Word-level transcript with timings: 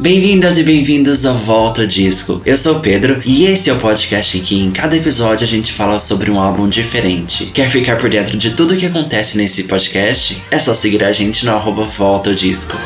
Bem-vindas 0.00 0.58
e 0.58 0.62
bem-vindos 0.62 1.26
ao 1.26 1.34
Volta 1.34 1.86
Disco. 1.86 2.40
Eu 2.46 2.56
sou 2.56 2.76
o 2.76 2.80
Pedro 2.80 3.20
e 3.24 3.46
esse 3.46 3.68
é 3.68 3.72
o 3.72 3.78
podcast 3.78 4.38
em 4.38 4.42
que 4.42 4.62
em 4.62 4.70
cada 4.70 4.96
episódio 4.96 5.44
a 5.44 5.48
gente 5.48 5.72
fala 5.72 5.98
sobre 5.98 6.30
um 6.30 6.40
álbum 6.40 6.68
diferente. 6.68 7.46
Quer 7.46 7.68
ficar 7.68 7.96
por 7.96 8.08
dentro 8.08 8.38
de 8.38 8.52
tudo 8.52 8.74
o 8.74 8.76
que 8.76 8.86
acontece 8.86 9.36
nesse 9.36 9.64
podcast? 9.64 10.42
É 10.50 10.58
só 10.58 10.72
seguir 10.72 11.02
a 11.02 11.12
gente 11.12 11.44
no 11.44 11.54
arroba 11.54 11.84
Volta 11.84 12.34
Disco. 12.34 12.76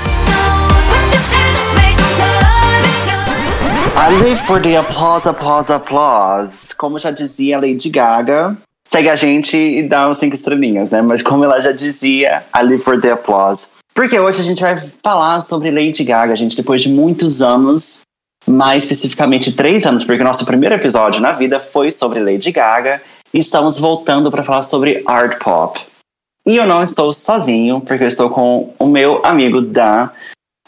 I 3.94 4.22
live 4.22 4.40
for 4.46 4.60
the 4.60 4.76
applause, 4.76 5.28
applause, 5.28 5.70
applause. 5.70 6.74
Como 6.74 6.98
já 6.98 7.10
dizia 7.10 7.58
Lady 7.58 7.90
Gaga, 7.90 8.56
segue 8.84 9.08
a 9.08 9.16
gente 9.16 9.56
e 9.56 9.82
dá 9.82 10.08
uns 10.08 10.16
cinco 10.16 10.34
estrelinhas, 10.34 10.90
né? 10.90 11.02
Mas 11.02 11.22
como 11.22 11.44
ela 11.44 11.60
já 11.60 11.72
dizia, 11.72 12.42
I 12.56 12.62
live 12.62 12.82
for 12.82 13.00
the 13.00 13.12
applause. 13.12 13.68
Porque 13.94 14.18
hoje 14.18 14.40
a 14.40 14.44
gente 14.44 14.62
vai 14.62 14.76
falar 15.02 15.40
sobre 15.42 15.70
Lady 15.70 16.02
Gaga, 16.02 16.34
gente, 16.34 16.56
depois 16.56 16.82
de 16.82 16.88
muitos 16.88 17.42
anos, 17.42 18.02
mais 18.46 18.84
especificamente 18.84 19.52
três 19.52 19.86
anos, 19.86 20.02
porque 20.02 20.22
o 20.22 20.24
nosso 20.24 20.46
primeiro 20.46 20.74
episódio 20.74 21.20
na 21.20 21.32
vida 21.32 21.60
foi 21.60 21.92
sobre 21.92 22.20
Lady 22.20 22.50
Gaga, 22.50 23.02
e 23.34 23.38
estamos 23.38 23.78
voltando 23.78 24.30
para 24.30 24.42
falar 24.42 24.62
sobre 24.62 25.02
art 25.06 25.38
pop. 25.38 25.80
E 26.46 26.56
eu 26.56 26.66
não 26.66 26.82
estou 26.82 27.12
sozinho, 27.12 27.80
porque 27.80 28.04
eu 28.04 28.08
estou 28.08 28.30
com 28.30 28.74
o 28.78 28.86
meu 28.86 29.24
amigo 29.24 29.60
Dan, 29.60 30.08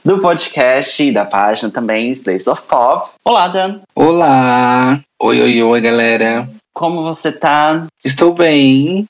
do 0.05 0.21
podcast 0.21 1.03
e 1.03 1.11
da 1.11 1.25
página 1.25 1.71
também, 1.71 2.11
Slaves 2.11 2.47
of 2.47 2.63
Pop. 2.63 3.11
Olá, 3.25 3.49
Dan. 3.49 3.81
Olá! 3.95 5.01
Oi, 5.21 5.41
oi, 5.41 5.63
oi, 5.63 5.81
galera. 5.81 6.49
Como 6.75 7.03
você 7.03 7.33
tá? 7.33 7.87
Estou 8.05 8.35
bem. 8.35 9.07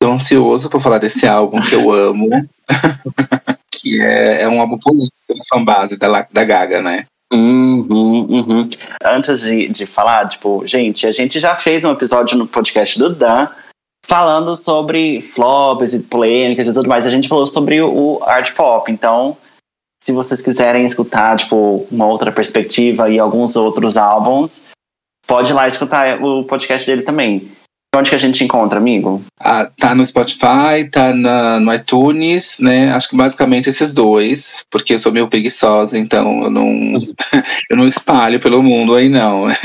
Estou 0.00 0.14
ansioso 0.14 0.70
por 0.70 0.80
falar 0.80 0.98
desse 0.98 1.26
álbum 1.26 1.60
que 1.60 1.74
eu 1.74 1.92
amo. 1.92 2.28
que 3.72 4.00
é, 4.00 4.42
é 4.42 4.48
um 4.48 4.60
álbum 4.60 4.78
político 4.78 5.14
da 5.28 5.44
fanbase 5.48 5.96
da, 5.96 6.26
da 6.30 6.44
Gaga, 6.44 6.80
né? 6.80 7.06
Uhum, 7.32 8.26
uhum. 8.28 8.68
Antes 9.04 9.42
de, 9.42 9.68
de 9.68 9.86
falar, 9.86 10.28
tipo, 10.28 10.66
gente, 10.66 11.06
a 11.06 11.12
gente 11.12 11.38
já 11.38 11.54
fez 11.54 11.84
um 11.84 11.92
episódio 11.92 12.38
no 12.38 12.46
podcast 12.46 12.98
do 12.98 13.14
Dan 13.14 13.48
falando 14.06 14.56
sobre 14.56 15.20
flops 15.20 15.92
e 15.92 16.00
polêmicas 16.00 16.66
e 16.66 16.72
tudo 16.72 16.88
mais. 16.88 17.06
A 17.06 17.10
gente 17.10 17.28
falou 17.28 17.46
sobre 17.46 17.82
o 17.82 18.22
art 18.24 18.54
pop, 18.54 18.90
então 18.90 19.36
se 20.02 20.12
vocês 20.12 20.40
quiserem 20.40 20.86
escutar, 20.86 21.36
tipo, 21.36 21.86
uma 21.90 22.06
outra 22.06 22.32
perspectiva 22.32 23.10
e 23.10 23.18
alguns 23.18 23.56
outros 23.56 23.96
álbuns, 23.96 24.66
pode 25.26 25.50
ir 25.50 25.54
lá 25.54 25.68
escutar 25.68 26.22
o 26.22 26.44
podcast 26.44 26.86
dele 26.86 27.02
também. 27.02 27.52
Onde 27.94 28.10
que 28.10 28.16
a 28.16 28.18
gente 28.18 28.44
encontra, 28.44 28.78
amigo? 28.78 29.22
Ah, 29.40 29.68
tá 29.78 29.94
no 29.94 30.06
Spotify, 30.06 30.88
tá 30.92 31.14
na, 31.14 31.58
no 31.58 31.72
iTunes, 31.72 32.58
né? 32.60 32.92
Acho 32.92 33.08
que 33.08 33.16
basicamente 33.16 33.70
esses 33.70 33.94
dois, 33.94 34.62
porque 34.70 34.94
eu 34.94 34.98
sou 34.98 35.10
meio 35.10 35.26
preguiçosa, 35.26 35.98
então 35.98 36.42
eu 36.42 36.50
não, 36.50 36.68
eu 37.70 37.76
não 37.76 37.88
espalho 37.88 38.38
pelo 38.40 38.62
mundo 38.62 38.94
aí, 38.94 39.08
não. 39.08 39.46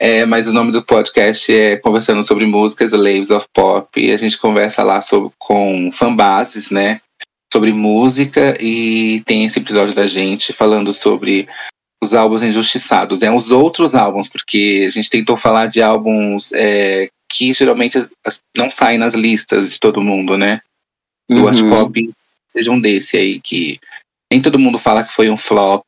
É, 0.00 0.24
mas 0.24 0.46
o 0.46 0.52
nome 0.52 0.70
do 0.70 0.80
podcast 0.80 1.52
é 1.52 1.76
Conversando 1.76 2.22
sobre 2.22 2.46
Músicas, 2.46 2.92
Laves 2.92 3.32
of 3.32 3.48
Pop, 3.52 4.00
e 4.00 4.12
a 4.12 4.16
gente 4.16 4.38
conversa 4.38 4.84
lá 4.84 5.00
sobre, 5.00 5.32
com 5.36 5.90
fanbases, 5.92 6.70
né? 6.70 7.00
Sobre 7.52 7.72
música, 7.72 8.56
e 8.60 9.20
tem 9.26 9.44
esse 9.44 9.58
episódio 9.58 9.92
da 9.92 10.06
gente 10.06 10.52
falando 10.52 10.92
sobre 10.92 11.48
os 12.00 12.14
álbuns 12.14 12.44
injustiçados. 12.44 13.24
É 13.24 13.32
os 13.32 13.50
outros 13.50 13.96
álbuns, 13.96 14.28
porque 14.28 14.84
a 14.86 14.90
gente 14.90 15.10
tentou 15.10 15.36
falar 15.36 15.66
de 15.66 15.82
álbuns 15.82 16.52
é, 16.52 17.08
que 17.28 17.52
geralmente 17.52 17.98
não 18.56 18.70
saem 18.70 18.98
nas 18.98 19.14
listas 19.14 19.70
de 19.70 19.78
todo 19.78 20.02
mundo, 20.02 20.36
né? 20.38 20.60
Uhum. 21.30 21.42
O 21.42 21.48
Art 21.48 21.62
Pop 21.68 22.10
seja 22.50 22.70
um 22.70 22.80
desse 22.80 23.16
aí 23.16 23.40
que 23.40 23.78
nem 24.30 24.40
todo 24.40 24.58
mundo 24.58 24.78
fala 24.78 25.04
que 25.04 25.12
foi 25.12 25.30
um 25.30 25.36
flop, 25.36 25.84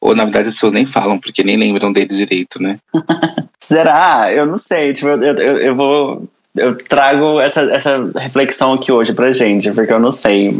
ou 0.00 0.14
na 0.14 0.24
verdade 0.24 0.48
as 0.48 0.54
pessoas 0.54 0.72
nem 0.72 0.86
falam, 0.86 1.18
porque 1.18 1.42
nem 1.42 1.56
lembram 1.56 1.92
dele 1.92 2.14
direito, 2.14 2.62
né? 2.62 2.78
Será? 3.62 4.32
Eu 4.32 4.46
não 4.46 4.58
sei. 4.58 4.92
Tipo, 4.92 5.08
eu, 5.08 5.20
eu, 5.22 5.58
eu 5.58 5.74
vou. 5.74 6.28
Eu 6.54 6.76
trago 6.76 7.40
essa, 7.40 7.62
essa 7.72 7.98
reflexão 8.16 8.72
aqui 8.72 8.90
hoje 8.90 9.12
pra 9.12 9.32
gente, 9.32 9.70
porque 9.72 9.92
eu 9.92 9.98
não 9.98 10.12
sei. 10.12 10.58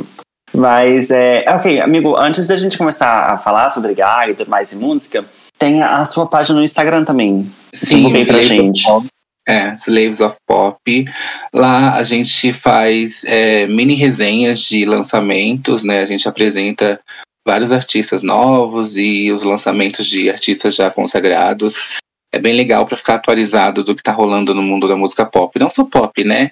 Mas, 0.52 1.10
é, 1.10 1.44
ok, 1.48 1.80
amigo, 1.80 2.16
antes 2.16 2.46
da 2.46 2.56
gente 2.56 2.78
começar 2.78 3.32
a 3.32 3.38
falar 3.38 3.70
sobre 3.70 3.94
Gaga 3.94 4.32
e 4.32 4.34
tudo 4.34 4.50
mais 4.50 4.72
em 4.72 4.76
música, 4.76 5.24
tem 5.58 5.82
a 5.82 6.04
sua 6.04 6.26
página 6.26 6.58
no 6.58 6.64
Instagram 6.64 7.04
também. 7.04 7.50
Sim, 7.72 7.96
Divulguei 7.96 8.24
pra 8.24 8.42
gente. 8.42 8.86
É, 9.48 9.74
Slaves 9.74 10.20
of 10.20 10.38
Pop. 10.46 11.04
Lá 11.52 11.94
a 11.94 12.02
gente 12.02 12.52
faz 12.52 13.24
é, 13.24 13.66
mini 13.66 13.94
resenhas 13.94 14.60
de 14.60 14.84
lançamentos, 14.84 15.84
né? 15.84 16.00
A 16.00 16.06
gente 16.06 16.28
apresenta 16.28 17.00
vários 17.46 17.70
artistas 17.70 18.22
novos 18.22 18.96
e 18.96 19.30
os 19.30 19.44
lançamentos 19.44 20.06
de 20.06 20.28
artistas 20.28 20.74
já 20.74 20.90
consagrados. 20.90 21.76
É 22.34 22.40
bem 22.40 22.54
legal 22.54 22.84
para 22.84 22.96
ficar 22.96 23.14
atualizado 23.14 23.84
do 23.84 23.94
que 23.94 24.02
tá 24.02 24.10
rolando 24.10 24.52
no 24.52 24.62
mundo 24.62 24.88
da 24.88 24.96
música 24.96 25.24
pop. 25.24 25.56
Não 25.58 25.70
só 25.70 25.84
pop, 25.84 26.24
né? 26.24 26.50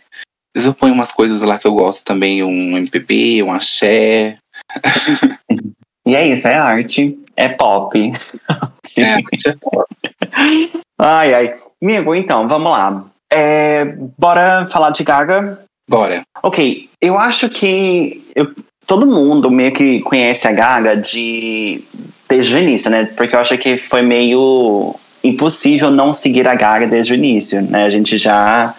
Às 0.55 0.63
vezes 0.63 0.67
eu 0.69 0.75
ponho 0.75 0.95
umas 0.95 1.11
coisas 1.11 1.43
lá 1.43 1.59
que 1.59 1.67
eu 1.67 1.75
gosto 1.75 2.05
também, 2.05 2.45
um 2.45 2.77
MPB, 2.79 3.43
um 3.43 3.53
axé. 3.53 4.39
E 6.07 6.15
é 6.15 6.27
isso, 6.27 6.47
é 6.47 6.55
arte, 6.55 7.19
é 7.35 7.49
pop. 7.49 7.99
É. 8.97 9.19
Ai, 10.99 11.35
ai. 11.35 11.55
Amigo, 11.83 12.15
então, 12.15 12.47
vamos 12.47 12.71
lá. 12.71 13.05
É, 13.31 13.85
bora 14.17 14.67
falar 14.69 14.91
de 14.91 15.03
Gaga? 15.03 15.59
Bora. 15.89 16.23
Ok, 16.43 16.89
eu 17.01 17.19
acho 17.19 17.49
que 17.51 18.25
eu, 18.35 18.55
todo 18.87 19.07
mundo 19.07 19.51
meio 19.51 19.73
que 19.73 20.01
conhece 20.01 20.47
a 20.47 20.53
Gaga 20.53 20.97
de 20.97 21.83
desde 22.29 22.55
o 22.55 22.59
início, 22.59 22.91
né? 22.91 23.07
Porque 23.17 23.35
eu 23.35 23.41
acho 23.41 23.59
que 23.59 23.77
foi 23.77 24.03
meio 24.03 24.95
impossível 25.23 25.91
não 25.91 26.13
seguir 26.13 26.49
a 26.49 26.55
Gaga 26.55 26.87
desde 26.87 27.13
o 27.13 27.17
início, 27.17 27.61
né? 27.61 27.85
A 27.85 27.91
gente 27.91 28.17
já 28.17 28.75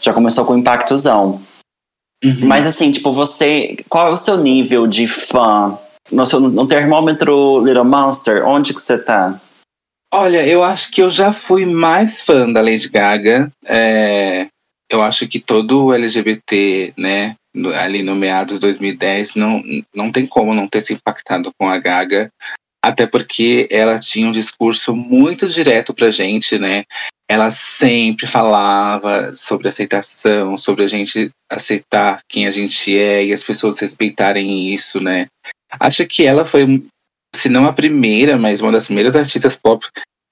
já 0.00 0.12
começou 0.12 0.44
com 0.44 0.56
impactozão. 0.56 1.40
Uhum. 2.24 2.46
Mas 2.46 2.66
assim, 2.66 2.90
tipo, 2.90 3.12
você, 3.12 3.76
qual 3.88 4.08
é 4.08 4.10
o 4.10 4.16
seu 4.16 4.38
nível 4.38 4.86
de 4.86 5.06
fã? 5.06 5.78
No, 6.10 6.26
seu, 6.26 6.40
no 6.40 6.66
termômetro 6.66 7.64
Little 7.64 7.84
Monster, 7.84 8.46
onde 8.46 8.74
que 8.74 8.82
você 8.82 8.98
tá? 8.98 9.38
Olha, 10.12 10.44
eu 10.44 10.62
acho 10.64 10.90
que 10.90 11.00
eu 11.00 11.08
já 11.08 11.32
fui 11.32 11.64
mais 11.64 12.20
fã 12.20 12.52
da 12.52 12.60
Lady 12.60 12.88
Gaga. 12.88 13.50
É, 13.64 14.48
eu 14.90 15.00
acho 15.02 15.28
que 15.28 15.38
todo 15.38 15.94
LGBT, 15.94 16.92
né, 16.96 17.36
ali 17.76 18.02
no 18.02 18.16
meados 18.16 18.54
de 18.54 18.60
2010, 18.60 19.36
não, 19.36 19.62
não 19.94 20.10
tem 20.10 20.26
como 20.26 20.52
não 20.52 20.66
ter 20.66 20.80
se 20.80 20.92
impactado 20.92 21.52
com 21.56 21.68
a 21.68 21.78
Gaga. 21.78 22.28
Até 22.84 23.06
porque 23.06 23.68
ela 23.70 24.00
tinha 24.00 24.26
um 24.26 24.32
discurso 24.32 24.96
muito 24.96 25.46
direto 25.46 25.94
pra 25.94 26.10
gente, 26.10 26.58
né? 26.58 26.84
Ela 27.28 27.50
sempre 27.50 28.26
falava 28.26 29.32
sobre 29.34 29.68
aceitação, 29.68 30.56
sobre 30.56 30.82
a 30.82 30.86
gente 30.88 31.30
aceitar 31.48 32.22
quem 32.28 32.46
a 32.46 32.50
gente 32.50 32.96
é 32.96 33.24
e 33.26 33.32
as 33.32 33.44
pessoas 33.44 33.78
respeitarem 33.78 34.74
isso, 34.74 35.00
né? 35.00 35.26
Acho 35.78 36.04
que 36.06 36.26
ela 36.26 36.44
foi 36.44 36.82
se 37.34 37.48
não 37.48 37.66
a 37.66 37.72
primeira, 37.72 38.36
mas 38.36 38.60
uma 38.60 38.72
das 38.72 38.86
primeiras 38.86 39.16
artistas 39.16 39.56
pop 39.56 39.86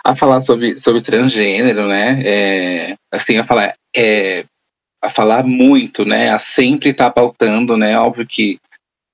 a 0.04 0.14
falar 0.14 0.40
sobre, 0.40 0.78
sobre 0.78 1.00
transgênero, 1.00 1.86
né? 1.86 2.20
É, 2.24 2.96
assim, 3.12 3.36
a 3.36 3.44
falar, 3.44 3.74
é, 3.96 4.44
a 5.02 5.10
falar 5.10 5.44
muito, 5.44 6.04
né? 6.04 6.30
A 6.30 6.38
sempre 6.38 6.90
estar 6.90 7.06
tá 7.06 7.10
pautando, 7.10 7.76
né? 7.76 7.98
Óbvio 7.98 8.26
que 8.26 8.58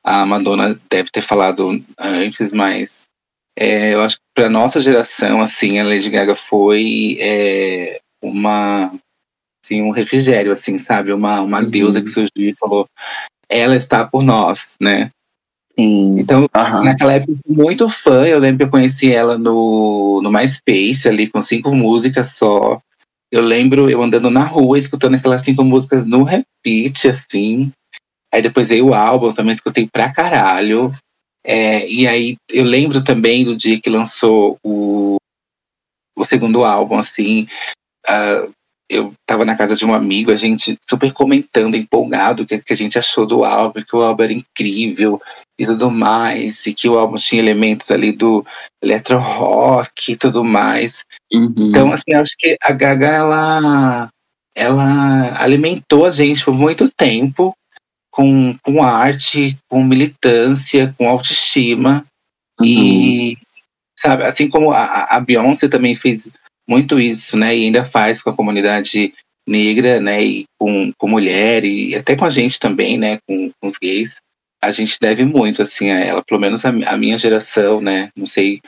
a 0.04 0.24
Madonna 0.26 0.78
deve 0.90 1.10
ter 1.10 1.22
falado 1.22 1.82
antes, 1.98 2.52
mas 2.52 3.04
é, 3.58 3.94
eu 3.94 4.02
acho 4.02 4.16
que 4.16 4.22
para 4.34 4.50
nossa 4.50 4.80
geração, 4.80 5.40
assim, 5.40 5.78
a 5.78 5.84
Lady 5.84 6.10
Gaga 6.10 6.34
foi 6.34 7.16
é, 7.20 8.00
uma 8.22 8.92
assim, 9.64 9.80
um 9.82 9.90
refrigério, 9.90 10.52
assim, 10.52 10.78
sabe? 10.78 11.12
Uma, 11.12 11.40
uma 11.40 11.60
uhum. 11.60 11.70
deusa 11.70 12.02
que 12.02 12.08
surgiu 12.08 12.50
e 12.50 12.56
falou, 12.56 12.86
ela 13.48 13.74
está 13.74 14.06
por 14.06 14.22
nós, 14.22 14.74
né? 14.80 15.10
Sim. 15.78 16.12
Então, 16.18 16.42
Uhum. 16.42 16.84
naquela 16.84 17.14
época, 17.14 17.32
eu 17.32 17.36
fui 17.36 17.64
muito 17.64 17.88
fã. 17.88 18.24
Eu 18.26 18.38
lembro 18.38 18.58
que 18.58 18.64
eu 18.64 18.70
conheci 18.70 19.12
ela 19.12 19.36
no, 19.36 20.20
no 20.22 20.30
MySpace, 20.30 21.08
ali 21.08 21.26
com 21.26 21.42
cinco 21.42 21.74
músicas 21.74 22.36
só. 22.36 22.80
Eu 23.30 23.42
lembro 23.42 23.90
eu 23.90 24.00
andando 24.00 24.30
na 24.30 24.44
rua, 24.44 24.78
escutando 24.78 25.16
aquelas 25.16 25.42
cinco 25.42 25.64
músicas 25.64 26.06
no 26.06 26.22
repeat, 26.22 27.08
assim. 27.08 27.72
Aí 28.32 28.40
depois 28.40 28.68
veio 28.68 28.88
o 28.88 28.94
álbum, 28.94 29.32
também 29.32 29.52
escutei 29.52 29.88
pra 29.92 30.12
caralho. 30.12 30.94
É, 31.44 31.86
e 31.88 32.06
aí 32.06 32.36
eu 32.48 32.64
lembro 32.64 33.02
também 33.02 33.44
do 33.44 33.56
dia 33.56 33.80
que 33.80 33.90
lançou 33.90 34.56
o, 34.64 35.16
o 36.16 36.24
segundo 36.24 36.64
álbum, 36.64 36.98
assim. 36.98 37.46
ah, 38.06 38.46
eu 38.94 39.12
tava 39.26 39.44
na 39.44 39.56
casa 39.56 39.74
de 39.74 39.84
um 39.84 39.92
amigo, 39.92 40.30
a 40.30 40.36
gente 40.36 40.78
super 40.88 41.12
comentando, 41.12 41.76
empolgado, 41.76 42.42
o 42.42 42.46
que, 42.46 42.58
que 42.58 42.72
a 42.72 42.76
gente 42.76 42.98
achou 42.98 43.26
do 43.26 43.44
álbum, 43.44 43.82
que 43.82 43.96
o 43.96 44.02
álbum 44.02 44.22
era 44.22 44.32
incrível 44.32 45.20
e 45.58 45.66
tudo 45.66 45.90
mais, 45.90 46.66
e 46.66 46.74
que 46.74 46.88
o 46.88 46.98
álbum 46.98 47.16
tinha 47.16 47.40
elementos 47.40 47.90
ali 47.90 48.12
do 48.12 48.44
electro 48.82 49.18
rock 49.18 50.12
e 50.12 50.16
tudo 50.16 50.44
mais. 50.44 51.04
Uhum. 51.32 51.54
Então, 51.56 51.92
assim, 51.92 52.14
acho 52.14 52.34
que 52.38 52.56
a 52.62 52.72
Gaga, 52.72 53.06
ela, 53.06 54.08
ela 54.54 55.42
alimentou 55.42 56.06
a 56.06 56.10
gente 56.10 56.44
por 56.44 56.54
muito 56.54 56.90
tempo 56.90 57.54
com, 58.10 58.56
com 58.62 58.82
arte, 58.82 59.56
com 59.68 59.82
militância, 59.82 60.94
com 60.96 61.08
autoestima. 61.08 62.04
Uhum. 62.60 62.66
E, 62.66 63.38
sabe, 63.98 64.24
assim 64.24 64.48
como 64.48 64.72
a, 64.72 65.16
a 65.16 65.20
Beyoncé 65.20 65.68
também 65.68 65.96
fez 65.96 66.30
muito 66.68 66.98
isso, 66.98 67.36
né? 67.36 67.56
E 67.56 67.64
ainda 67.64 67.84
faz 67.84 68.22
com 68.22 68.30
a 68.30 68.36
comunidade 68.36 69.12
negra, 69.46 70.00
né? 70.00 70.22
E 70.22 70.44
com, 70.58 70.92
com 70.96 71.08
mulher, 71.08 71.64
e 71.64 71.94
até 71.94 72.16
com 72.16 72.24
a 72.24 72.30
gente 72.30 72.58
também, 72.58 72.98
né? 72.98 73.18
Com, 73.28 73.50
com 73.50 73.66
os 73.66 73.76
gays. 73.76 74.16
A 74.62 74.72
gente 74.72 74.96
deve 75.00 75.24
muito, 75.24 75.62
assim, 75.62 75.90
a 75.90 76.00
ela. 76.00 76.22
Pelo 76.24 76.40
menos 76.40 76.64
a, 76.64 76.70
a 76.70 76.96
minha 76.96 77.18
geração, 77.18 77.80
né? 77.80 78.08
Não 78.16 78.26
sei 78.26 78.60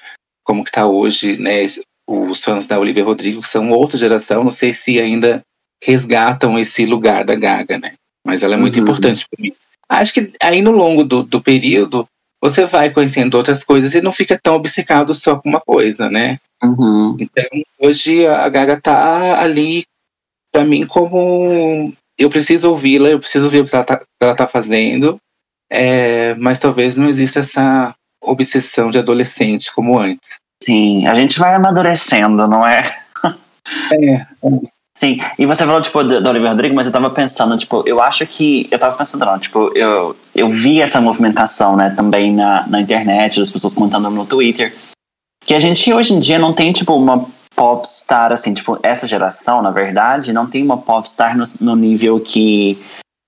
como 0.44 0.64
que 0.64 0.70
tá 0.70 0.86
hoje, 0.86 1.40
né? 1.40 1.66
Os 2.08 2.44
fãs 2.44 2.66
da 2.66 2.78
Olivia 2.78 3.04
Rodrigo, 3.04 3.42
que 3.42 3.48
são 3.48 3.70
outra 3.70 3.98
geração, 3.98 4.44
não 4.44 4.52
sei 4.52 4.72
se 4.72 5.00
ainda 5.00 5.42
resgatam 5.82 6.58
esse 6.58 6.86
lugar 6.86 7.24
da 7.24 7.34
Gaga, 7.34 7.78
né? 7.78 7.94
Mas 8.24 8.42
ela 8.42 8.54
é 8.54 8.58
muito 8.58 8.76
uhum. 8.76 8.82
importante 8.82 9.26
para 9.28 9.42
mim. 9.42 9.52
Acho 9.88 10.12
que 10.12 10.32
aí 10.42 10.62
no 10.62 10.72
longo 10.72 11.04
do, 11.04 11.22
do 11.22 11.40
período, 11.40 12.08
você 12.42 12.66
vai 12.66 12.90
conhecendo 12.90 13.36
outras 13.36 13.64
coisas 13.64 13.94
e 13.94 14.00
não 14.00 14.12
fica 14.12 14.38
tão 14.40 14.54
obcecado 14.54 15.14
só 15.14 15.36
com 15.36 15.48
uma 15.48 15.60
coisa, 15.60 16.10
né? 16.10 16.38
Uhum. 16.62 17.16
Então, 17.20 17.44
hoje 17.80 18.26
a 18.26 18.48
Gaga 18.48 18.80
tá 18.80 19.40
ali 19.40 19.84
para 20.52 20.64
mim 20.64 20.86
como 20.86 21.92
eu 22.18 22.30
preciso 22.30 22.70
ouvi-la, 22.70 23.08
eu 23.08 23.20
preciso 23.20 23.50
ver 23.50 23.60
o 23.60 23.66
que 23.66 23.74
ela 23.74 23.84
tá, 23.84 24.00
ela 24.20 24.34
tá 24.34 24.46
fazendo, 24.46 25.18
é, 25.70 26.34
mas 26.34 26.58
talvez 26.58 26.96
não 26.96 27.06
exista 27.06 27.40
essa 27.40 27.94
obsessão 28.22 28.90
de 28.90 28.98
adolescente 28.98 29.70
como 29.74 29.98
antes. 29.98 30.38
Sim, 30.62 31.06
a 31.06 31.14
gente 31.14 31.38
vai 31.38 31.54
amadurecendo, 31.54 32.48
não 32.48 32.66
é? 32.66 32.98
é. 33.92 34.14
é. 34.14 34.26
Sim, 34.96 35.20
e 35.38 35.44
você 35.44 35.66
falou, 35.66 35.82
tipo, 35.82 36.02
do, 36.02 36.22
do 36.22 36.28
Oliver 36.30 36.50
Rodrigo, 36.50 36.74
mas 36.74 36.86
eu 36.86 36.92
tava 36.92 37.10
pensando, 37.10 37.58
tipo, 37.58 37.82
eu 37.86 38.00
acho 38.00 38.26
que. 38.26 38.66
Eu 38.70 38.78
tava 38.78 38.96
pensando, 38.96 39.26
não, 39.26 39.38
tipo, 39.38 39.70
eu, 39.76 40.16
eu 40.34 40.48
vi 40.48 40.80
essa 40.80 41.02
movimentação, 41.02 41.76
né, 41.76 41.90
também 41.90 42.32
na, 42.34 42.66
na 42.66 42.80
internet, 42.80 43.38
das 43.38 43.50
pessoas 43.50 43.74
comentando 43.74 44.08
no 44.08 44.24
Twitter, 44.24 44.74
que 45.46 45.54
a 45.54 45.60
gente 45.60 45.92
hoje 45.92 46.12
em 46.12 46.18
dia 46.18 46.38
não 46.38 46.52
tem, 46.52 46.72
tipo, 46.72 46.94
uma 46.94 47.24
popstar, 47.54 48.32
assim, 48.32 48.52
tipo, 48.52 48.78
essa 48.82 49.06
geração, 49.06 49.62
na 49.62 49.70
verdade, 49.70 50.32
não 50.32 50.46
tem 50.46 50.62
uma 50.62 50.76
popstar 50.76 51.36
no, 51.36 51.44
no 51.60 51.74
nível 51.74 52.20
que, 52.20 52.76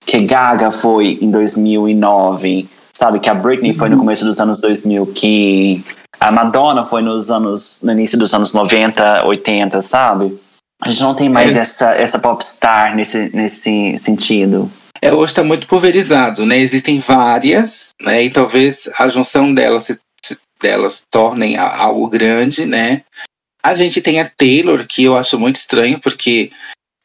que 0.05 0.19
Gaga 0.21 0.71
foi 0.71 1.19
em 1.23 1.31
2009, 1.31 2.69
sabe? 2.93 3.21
Que 3.21 3.31
a 3.31 3.35
Britney 3.35 3.71
uhum. 3.71 3.79
foi 3.79 3.89
no 3.89 3.95
uhum. 3.95 4.01
começo 4.01 4.25
dos 4.25 4.41
anos 4.41 4.61
2000, 4.61 5.07
que 5.07 5.83
a 6.21 6.31
Madonna 6.31 6.85
foi 6.85 7.01
nos 7.01 7.31
anos, 7.31 7.81
no 7.83 7.93
início 7.93 8.19
dos 8.19 8.35
anos 8.35 8.53
90, 8.53 9.25
80, 9.25 9.81
sabe? 9.81 10.39
A 10.83 10.89
gente 10.89 11.03
não 11.03 11.15
tem 11.15 11.29
mais 11.29 11.57
é. 11.57 11.61
essa, 11.61 11.95
essa 11.95 12.19
popstar 12.19 12.95
nesse, 12.95 13.31
nesse 13.35 13.97
sentido. 13.99 14.71
É, 15.01 15.13
hoje 15.13 15.33
está 15.33 15.45
muito 15.45 15.67
pulverizado, 15.67 16.45
né? 16.45 16.59
Existem 16.59 17.01
várias, 17.01 17.91
né? 18.03 18.25
E 18.25 18.31
talvez 18.31 18.89
a 18.99 19.09
junção 19.09 19.55
delas 19.55 19.85
se, 19.85 19.95
se, 19.95 20.01
delas 20.61 21.07
tornem 21.11 21.57
algo 21.57 22.09
grande, 22.09 22.67
né? 22.67 23.05
A 23.63 23.75
gente 23.75 24.01
tem 24.01 24.21
a 24.21 24.29
Taylor, 24.29 24.87
que 24.87 25.05
eu 25.05 25.17
acho 25.17 25.39
muito 25.39 25.57
estranho, 25.57 25.99
porque 26.01 26.51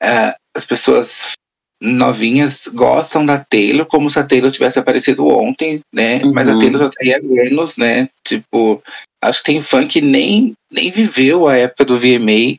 uh, 0.02 0.34
as 0.56 0.66
pessoas 0.66 1.34
novinhas 1.82 2.68
gostam 2.68 3.26
da 3.26 3.38
Taylor 3.38 3.86
como 3.86 4.10
se 4.10 4.18
a 4.18 4.24
Taylor 4.24 4.52
tivesse 4.52 4.80
aparecido 4.80 5.28
ontem, 5.28 5.82
né? 5.94 6.24
Uhum. 6.24 6.34
Mas 6.34 6.48
a 6.48 6.54
uhum. 6.54 6.60
Taylor 6.60 6.82
já 6.84 6.90
tá 6.90 6.98
aí 7.02 7.14
há 7.14 7.48
anos, 7.48 7.78
né? 7.78 8.08
Tipo, 8.26 8.82
acho 9.22 9.40
que 9.40 9.52
tem 9.52 9.62
fã 9.62 9.86
que 9.86 10.00
nem, 10.00 10.54
nem 10.72 10.92
viveu 10.92 11.48
a 11.48 11.58
época 11.58 11.86
do 11.86 12.00
VMA, 12.00 12.58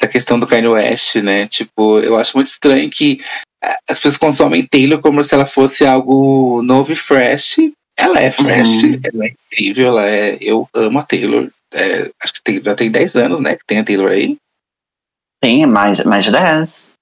da 0.00 0.08
questão 0.08 0.40
do 0.40 0.46
Kanye 0.46 0.68
West, 0.68 1.16
né? 1.16 1.46
Tipo, 1.46 2.00
eu 2.00 2.16
acho 2.16 2.36
muito 2.36 2.48
estranho 2.48 2.88
que 2.88 3.20
as 3.88 3.98
pessoas 3.98 4.16
consomem 4.16 4.66
Taylor 4.66 5.00
como 5.00 5.22
se 5.22 5.34
ela 5.34 5.46
fosse 5.46 5.84
algo 5.84 6.62
novo 6.62 6.92
e 6.92 6.96
fresh. 6.96 7.56
Ela 7.96 8.20
é 8.20 8.30
fresh, 8.30 8.82
uhum. 8.82 9.00
ela 9.04 9.24
é 9.24 9.28
incrível, 9.28 9.88
ela 9.88 10.08
é. 10.08 10.38
Eu 10.40 10.68
amo 10.74 10.98
a 10.98 11.02
Taylor. 11.02 11.50
É, 11.72 12.10
acho 12.22 12.32
que 12.34 12.42
tem, 12.42 12.62
já 12.62 12.74
tem 12.74 12.90
10 12.90 13.16
anos, 13.16 13.40
né? 13.40 13.56
Que 13.56 13.64
tem 13.66 13.78
a 13.78 13.84
Taylor 13.84 14.10
aí. 14.10 14.36
Tem, 15.40 15.66
mais, 15.66 16.02
mais 16.04 16.24
de 16.24 16.32
10. 16.32 16.92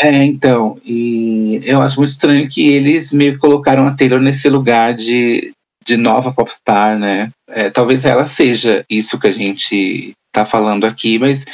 É, 0.00 0.24
então, 0.24 0.80
e 0.84 1.60
eu 1.64 1.82
acho 1.82 1.96
muito 1.96 2.10
estranho 2.10 2.48
que 2.48 2.68
eles 2.68 3.12
meio 3.12 3.32
que 3.32 3.38
colocaram 3.38 3.86
a 3.86 3.94
Taylor 3.94 4.20
nesse 4.20 4.48
lugar 4.48 4.94
de, 4.94 5.52
de 5.84 5.96
nova 5.96 6.32
popstar, 6.32 6.96
né? 6.96 7.30
É, 7.48 7.68
talvez 7.68 8.04
ela 8.04 8.26
seja 8.26 8.84
isso 8.88 9.18
que 9.18 9.26
a 9.26 9.32
gente 9.32 10.12
tá 10.32 10.46
falando 10.46 10.86
aqui, 10.86 11.18
mas 11.18 11.44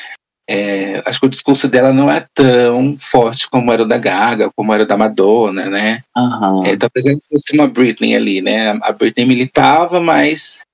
é, 0.48 1.02
acho 1.06 1.20
que 1.20 1.26
o 1.26 1.30
discurso 1.30 1.68
dela 1.68 1.92
não 1.92 2.10
é 2.10 2.26
tão 2.34 2.98
forte 3.00 3.48
como 3.48 3.72
era 3.72 3.82
o 3.82 3.88
da 3.88 3.96
Gaga, 3.96 4.50
como 4.54 4.74
era 4.74 4.82
o 4.82 4.86
da 4.86 4.96
Madonna, 4.96 5.70
né? 5.70 6.02
Uhum. 6.16 6.64
É, 6.64 6.76
talvez 6.76 7.06
ela 7.06 7.18
fosse 7.28 7.54
uma 7.54 7.66
Britney 7.66 8.14
ali, 8.14 8.42
né? 8.42 8.78
A 8.82 8.92
Britney 8.92 9.26
militava, 9.26 10.00
mas 10.00 10.64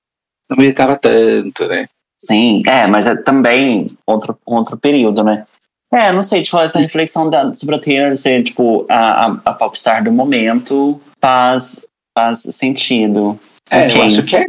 não 0.49 0.57
militava 0.57 0.97
tanto, 0.97 1.65
né? 1.67 1.87
Sim, 2.19 2.61
é, 2.67 2.85
mas 2.85 3.05
é 3.07 3.15
também 3.15 3.87
outro, 4.05 4.37
outro 4.45 4.77
período, 4.77 5.23
né? 5.23 5.45
É, 5.93 6.11
não 6.11 6.23
sei, 6.23 6.41
tipo, 6.41 6.57
essa 6.59 6.79
reflexão 6.79 7.29
da, 7.29 7.53
sobre 7.53 7.75
a 7.75 7.79
Taylor 7.79 8.15
ser, 8.15 8.43
tipo, 8.43 8.85
a, 8.89 9.25
a, 9.25 9.41
a 9.45 9.53
popstar 9.53 10.03
do 10.03 10.11
momento 10.11 11.01
faz, 11.19 11.81
faz 12.17 12.39
sentido. 12.51 13.39
É, 13.69 13.87
okay. 13.87 13.97
eu 13.97 14.03
acho 14.03 14.23
que 14.23 14.35
é. 14.35 14.45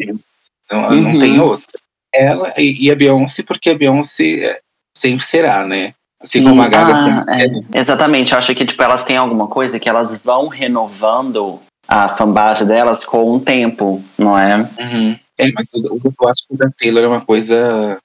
Não, 0.71 0.89
uhum. 0.91 1.03
não 1.03 1.19
tem 1.19 1.41
outra. 1.41 1.67
Ela 2.15 2.53
e, 2.59 2.87
e 2.87 2.91
a 2.91 2.95
Beyoncé, 2.95 3.43
porque 3.43 3.71
a 3.71 3.75
Beyoncé 3.75 4.61
sempre 4.97 5.25
será, 5.25 5.65
né? 5.67 5.95
Assim 6.21 6.39
Sim. 6.39 6.45
como 6.45 6.63
a 6.63 6.69
Gaga 6.69 6.93
ah, 6.93 6.97
sempre 6.97 7.75
é. 7.75 7.81
Exatamente, 7.81 8.33
eu 8.33 8.39
acho 8.39 8.55
que, 8.55 8.65
tipo, 8.65 8.83
elas 8.83 9.05
têm 9.05 9.17
alguma 9.17 9.49
coisa 9.49 9.79
que 9.81 9.89
elas 9.89 10.19
vão 10.19 10.49
renovando 10.49 11.61
a 11.89 12.09
fanbase 12.09 12.67
delas 12.67 13.05
com 13.05 13.35
o 13.35 13.41
tempo, 13.41 14.03
não 14.17 14.39
é? 14.39 14.57
Uhum. 14.57 15.19
É, 15.37 15.51
mas 15.53 15.73
o, 15.75 15.79
o, 15.79 16.01
eu 16.23 16.29
acho 16.29 16.47
que 16.47 16.55
o 16.55 16.57
da 16.57 16.71
Taylor 16.79 17.03
é 17.03 17.09
uma 17.09 17.21
coisa 17.21 17.99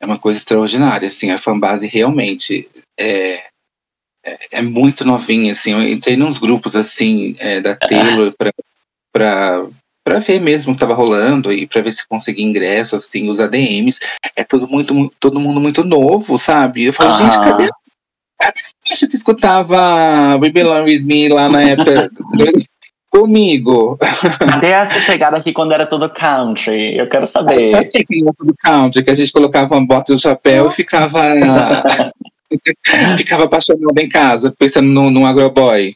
é 0.00 0.06
uma 0.06 0.18
coisa 0.18 0.38
extraordinária, 0.38 1.08
assim, 1.08 1.30
a 1.30 1.38
fanbase 1.38 1.86
realmente 1.86 2.68
é, 2.98 3.34
é, 4.24 4.38
é 4.52 4.62
muito 4.62 5.04
novinha, 5.04 5.52
assim, 5.52 5.72
eu 5.72 5.82
entrei 5.82 6.16
nos 6.16 6.38
grupos, 6.38 6.74
assim, 6.74 7.36
é, 7.38 7.60
da 7.60 7.76
Taylor 7.76 8.32
pra, 8.36 8.52
pra, 9.12 9.66
pra 10.04 10.18
ver 10.18 10.40
mesmo 10.40 10.72
o 10.72 10.74
que 10.74 10.80
tava 10.80 10.94
rolando 10.94 11.50
e 11.50 11.66
pra 11.66 11.80
ver 11.80 11.92
se 11.92 12.06
conseguia 12.06 12.44
ingresso, 12.44 12.94
assim, 12.94 13.30
os 13.30 13.40
ADMs, 13.40 13.98
é 14.36 14.44
todo, 14.44 14.68
muito, 14.68 15.10
todo 15.18 15.40
mundo 15.40 15.60
muito 15.60 15.82
novo, 15.82 16.38
sabe? 16.38 16.84
Eu 16.84 16.92
falo, 16.92 17.16
gente, 17.16 17.38
cadê 17.38 17.70
Acho 18.90 19.08
que 19.08 19.16
escutava 19.16 20.36
We 20.40 20.50
Belong 20.50 20.84
With 20.84 21.00
Me 21.00 21.28
lá 21.28 21.48
na 21.48 21.62
época 21.62 22.10
comigo. 23.10 23.96
Cadê 24.38 24.68
essa 24.68 25.00
chegada 25.00 25.38
aqui 25.38 25.52
quando 25.52 25.72
era 25.72 25.86
tudo 25.86 26.10
country? 26.10 26.98
Eu 26.98 27.08
quero 27.08 27.24
saber. 27.24 27.72
Eu 27.74 27.88
que 27.88 28.22
era 28.22 28.32
tudo 28.36 28.54
country, 28.58 29.04
que 29.04 29.10
a 29.10 29.14
gente 29.14 29.32
colocava 29.32 29.74
uma 29.74 29.86
bota 29.86 30.12
e 30.12 30.14
um 30.14 30.18
chapéu 30.18 30.68
e 30.68 30.72
ficava. 30.72 31.22
ficava 33.16 33.44
apaixonado 33.44 33.98
em 33.98 34.08
casa, 34.08 34.52
pensando 34.56 34.88
no, 34.88 35.10
no 35.10 35.26
agroboy. 35.26 35.94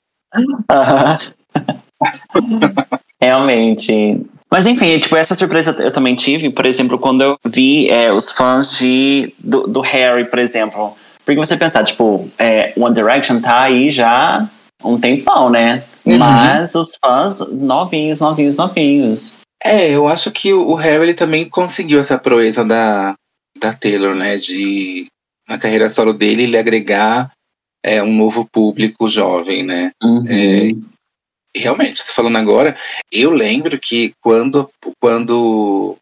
Realmente. 3.20 4.20
Mas 4.50 4.66
enfim, 4.66 4.98
tipo, 4.98 5.16
essa 5.16 5.34
surpresa 5.34 5.76
eu 5.78 5.90
também 5.90 6.14
tive, 6.14 6.50
por 6.50 6.66
exemplo, 6.66 6.98
quando 6.98 7.22
eu 7.22 7.38
vi 7.44 7.88
é, 7.90 8.12
os 8.12 8.30
fãs 8.30 8.78
de, 8.78 9.32
do, 9.38 9.66
do, 9.66 9.80
Harry, 9.80 10.25
por 10.25 10.38
exemplo. 10.38 10.96
Porque 11.25 11.38
você 11.38 11.56
pensar, 11.56 11.84
tipo, 11.84 12.28
é, 12.38 12.72
One 12.76 12.94
Direction 12.94 13.40
tá 13.40 13.62
aí 13.62 13.90
já 13.90 14.48
um 14.82 14.98
tempão, 14.98 15.50
né? 15.50 15.84
Uhum. 16.06 16.16
Mas 16.16 16.75
os 16.75 16.96
fãs 16.96 17.40
novinhos, 17.50 18.20
novinhos, 18.20 18.56
novinhos. 18.56 19.37
É, 19.62 19.90
eu 19.90 20.06
acho 20.06 20.30
que 20.30 20.52
o 20.54 20.75
Harry 20.75 21.02
ele 21.02 21.14
também 21.14 21.46
conseguiu 21.48 22.00
essa 22.00 22.16
proeza 22.16 22.64
da, 22.64 23.14
da 23.60 23.75
Taylor, 23.75 24.14
né? 24.14 24.38
De 24.38 25.06
na 25.46 25.58
carreira 25.58 25.90
solo 25.90 26.12
dele 26.12 26.44
ele 26.44 26.56
agregar 26.56 27.30
é, 27.82 28.02
um 28.02 28.12
novo 28.12 28.46
público 28.50 29.08
jovem, 29.08 29.62
né? 29.62 29.90
Uhum. 30.02 30.25
É, 30.28 30.68
realmente, 31.55 32.02
você 32.02 32.12
falando 32.12 32.37
agora, 32.37 32.76
eu 33.11 33.31
lembro 33.31 33.78
que 33.78 34.12
quando, 34.23 34.71
quando 35.00 35.97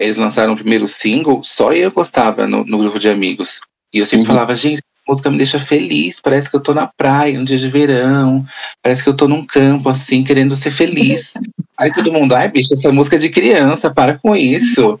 eles 0.00 0.16
lançaram 0.16 0.52
o 0.52 0.56
primeiro 0.56 0.88
single, 0.88 1.42
só 1.42 1.72
eu 1.72 1.90
gostava 1.90 2.46
no, 2.46 2.64
no 2.64 2.78
grupo 2.78 2.98
de 2.98 3.08
amigos. 3.08 3.60
E 3.92 3.98
eu 3.98 4.06
sempre 4.06 4.28
uhum. 4.28 4.34
falava, 4.34 4.54
gente, 4.54 4.80
a 4.80 5.10
música 5.10 5.30
me 5.30 5.36
deixa 5.36 5.58
feliz, 5.58 6.20
parece 6.20 6.50
que 6.50 6.56
eu 6.56 6.60
tô 6.60 6.74
na 6.74 6.86
praia, 6.86 7.38
um 7.38 7.44
dia 7.44 7.58
de 7.58 7.68
verão, 7.68 8.44
parece 8.82 9.02
que 9.02 9.08
eu 9.08 9.16
tô 9.16 9.28
num 9.28 9.46
campo, 9.46 9.88
assim, 9.88 10.24
querendo 10.24 10.56
ser 10.56 10.70
feliz. 10.70 11.34
aí 11.78 11.92
todo 11.92 12.12
mundo, 12.12 12.34
ai, 12.34 12.48
bicho, 12.48 12.74
essa 12.74 12.90
música 12.90 13.16
é 13.16 13.18
de 13.18 13.30
criança, 13.30 13.92
para 13.92 14.18
com 14.18 14.34
isso. 14.34 14.98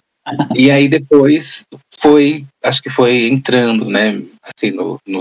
e 0.54 0.70
aí 0.70 0.88
depois 0.88 1.64
foi, 1.98 2.46
acho 2.62 2.82
que 2.82 2.88
foi 2.88 3.26
entrando, 3.26 3.86
né, 3.86 4.22
assim, 4.42 4.70
no, 4.70 4.98
no, 5.06 5.20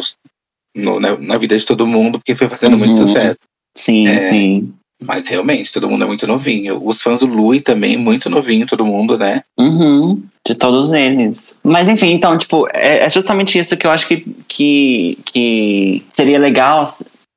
no 0.76 1.00
na, 1.00 1.18
na, 1.18 1.38
vida 1.38 1.58
de 1.58 1.66
todo 1.66 1.88
mundo, 1.88 2.20
porque 2.20 2.36
foi 2.36 2.48
fazendo 2.48 2.74
uhum. 2.74 2.80
muito 2.80 2.96
sucesso. 2.96 3.40
Sim, 3.76 4.08
é, 4.08 4.20
sim. 4.20 4.74
Mas 5.02 5.28
realmente, 5.28 5.74
todo 5.74 5.90
mundo 5.90 6.04
é 6.04 6.08
muito 6.08 6.26
novinho. 6.26 6.82
Os 6.84 7.02
fãs 7.02 7.20
do 7.20 7.28
Louis 7.28 7.62
também, 7.62 7.98
muito 7.98 8.30
novinho, 8.30 8.66
todo 8.66 8.86
mundo, 8.86 9.18
né? 9.18 9.42
Uhum, 9.60 10.22
de 10.48 10.56
todos 10.56 10.92
eles. 10.92 11.58
Mas 11.64 11.88
enfim, 11.88 12.12
então, 12.12 12.38
tipo, 12.38 12.68
é, 12.74 13.06
é 13.06 13.10
justamente 13.10 13.58
isso 13.58 13.76
que 13.76 13.86
eu 13.86 13.92
acho 13.92 14.08
que, 14.08 14.26
que, 14.48 15.18
que 15.26 16.06
seria 16.12 16.40
legal 16.40 16.84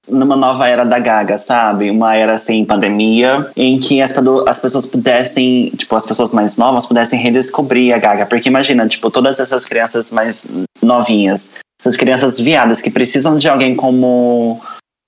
numa 0.08 0.36
nova 0.36 0.68
era 0.68 0.84
da 0.84 0.98
Gaga, 0.98 1.36
sabe? 1.36 1.90
Uma 1.90 2.14
era 2.14 2.38
sem 2.38 2.64
pandemia, 2.64 3.50
em 3.56 3.78
que 3.78 4.00
as, 4.00 4.14
as 4.46 4.60
pessoas 4.60 4.86
pudessem, 4.86 5.72
tipo, 5.76 5.96
as 5.96 6.06
pessoas 6.06 6.32
mais 6.32 6.56
novas 6.56 6.86
pudessem 6.86 7.18
redescobrir 7.18 7.92
a 7.92 7.98
Gaga. 7.98 8.26
Porque 8.26 8.48
imagina, 8.48 8.86
tipo, 8.86 9.10
todas 9.10 9.40
essas 9.40 9.64
crianças 9.64 10.12
mais 10.12 10.46
novinhas, 10.80 11.50
essas 11.80 11.96
crianças 11.96 12.40
viadas 12.40 12.80
que 12.80 12.90
precisam 12.90 13.36
de 13.36 13.48
alguém 13.48 13.74
como 13.74 14.60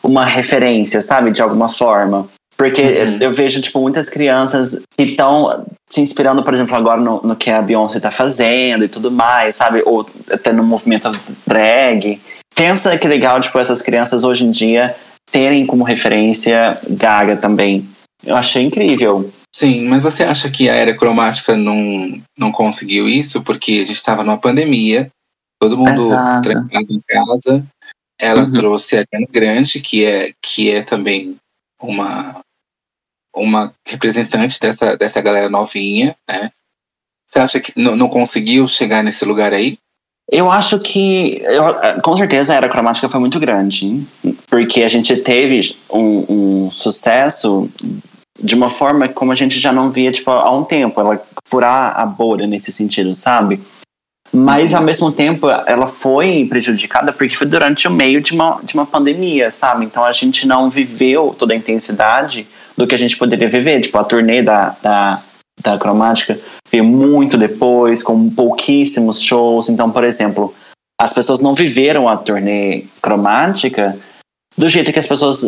uma 0.09 0.25
referência, 0.25 1.01
sabe? 1.01 1.31
De 1.31 1.43
alguma 1.43 1.69
forma. 1.69 2.29
Porque 2.57 2.83
uhum. 2.83 3.19
eu 3.21 3.31
vejo, 3.31 3.61
tipo, 3.61 3.81
muitas 3.81 4.11
crianças 4.11 4.83
que 4.97 5.05
estão 5.05 5.65
se 5.89 6.01
inspirando, 6.01 6.43
por 6.43 6.53
exemplo, 6.53 6.75
agora 6.75 7.01
no, 7.01 7.23
no 7.23 7.37
que 7.37 7.51
a 7.51 7.63
Beyoncé 7.63 8.01
tá 8.01 8.11
fazendo 8.11 8.85
e 8.85 8.89
tudo 8.89 9.11
mais, 9.11 9.57
sabe? 9.57 9.83
Ou 9.87 10.05
até 10.31 10.53
no 10.53 10.65
movimento 10.65 11.11
drag. 11.47 12.21
Pensa 12.55 12.99
que 12.99 13.07
legal, 13.07 13.41
tipo, 13.41 13.59
essas 13.59 13.81
crianças 13.81 14.25
hoje 14.25 14.45
em 14.45 14.51
dia 14.51 14.97
terem 15.31 15.67
como 15.67 15.85
referência 15.85 16.79
Gaga 16.89 17.37
também. 17.37 17.89
Eu 18.25 18.37
achei 18.37 18.65
incrível. 18.65 19.31
Sim, 19.55 19.87
mas 19.87 20.03
você 20.03 20.25
acha 20.25 20.51
que 20.51 20.69
a 20.69 20.75
era 20.75 20.95
cromática 20.95 21.57
não, 21.57 22.21
não 22.37 22.51
conseguiu 22.51 23.09
isso? 23.09 23.43
Porque 23.43 23.73
a 23.73 23.87
gente 23.87 23.93
estava 23.93 24.25
numa 24.25 24.39
pandemia, 24.39 25.09
todo 25.61 25.77
mundo 25.77 26.09
trancado 26.43 26.87
em 26.91 27.01
casa. 27.09 27.65
Ela 28.21 28.43
uhum. 28.43 28.53
trouxe 28.53 28.97
a 28.97 29.01
Ariana 29.01 29.31
Grande, 29.31 29.81
que 29.81 30.05
é, 30.05 30.33
que 30.43 30.71
é 30.71 30.83
também 30.83 31.37
uma, 31.81 32.41
uma 33.35 33.73
representante 33.87 34.59
dessa, 34.61 34.97
dessa 34.97 35.21
galera 35.21 35.49
novinha, 35.49 36.17
né? 36.29 36.51
Você 37.27 37.39
acha 37.39 37.61
que 37.61 37.73
não, 37.77 38.09
conseguiu 38.09 38.67
chegar 38.67 39.05
nesse 39.05 39.25
lugar 39.25 39.53
aí? 39.53 39.79
Eu 40.31 40.51
acho 40.51 40.79
que, 40.79 41.41
eu, 41.43 42.01
com 42.03 42.17
certeza, 42.17 42.53
a 42.53 42.57
era 42.57 42.69
cromática 42.69 43.09
foi 43.09 43.21
muito 43.21 43.39
grande, 43.39 44.07
porque 44.47 44.83
a 44.83 44.89
gente 44.89 45.15
teve 45.17 45.77
um, 45.91 46.25
um, 46.67 46.71
sucesso 46.71 47.71
de 48.43 48.55
uma 48.55 48.71
forma 48.71 49.09
como 49.09 49.33
a 49.33 49.35
gente 49.35 49.59
já 49.59 49.73
não 49.73 49.91
via 49.91 50.13
tipo, 50.13 50.31
há 50.31 50.51
um 50.51 50.65
tempo, 50.65 51.01
ela 51.01 51.23
furar 51.45 51.99
a 51.99 52.07
bolha 52.07 52.47
nesse 52.47 52.71
sentido, 52.73 53.15
sabe? 53.15 53.61
Mas, 54.33 54.75
ao 54.75 54.83
mesmo 54.83 55.11
tempo, 55.11 55.49
ela 55.67 55.87
foi 55.87 56.47
prejudicada 56.49 57.13
porque 57.13 57.37
foi 57.37 57.47
durante 57.47 57.89
o 57.89 57.91
meio 57.91 58.21
de 58.21 58.35
uma, 58.35 58.61
de 58.63 58.75
uma 58.75 58.85
pandemia, 58.85 59.51
sabe? 59.51 59.85
Então, 59.85 60.05
a 60.05 60.13
gente 60.13 60.47
não 60.47 60.69
viveu 60.69 61.35
toda 61.37 61.55
a 61.55 61.57
intensidade 61.57 62.47
do 62.77 62.87
que 62.87 62.95
a 62.95 62.99
gente 62.99 63.17
poderia 63.17 63.49
viver. 63.49 63.81
Tipo, 63.81 63.99
a 63.99 64.05
turnê 64.05 64.43
da, 64.43 64.77
da, 64.83 65.23
da 65.63 65.79
cromática 65.79 66.39
veio 66.71 66.85
muito 66.85 67.39
depois, 67.39 68.03
com 68.03 68.29
pouquíssimos 68.31 69.23
shows. 69.23 69.69
Então, 69.69 69.91
por 69.91 70.05
exemplo, 70.05 70.55
as 71.01 71.13
pessoas 71.13 71.41
não 71.41 71.55
viveram 71.55 72.07
a 72.09 72.17
turnê 72.17 72.85
cromática 73.01 73.99
do 74.57 74.69
jeito 74.69 74.93
que 74.93 74.99
as 74.99 75.07
pessoas 75.07 75.43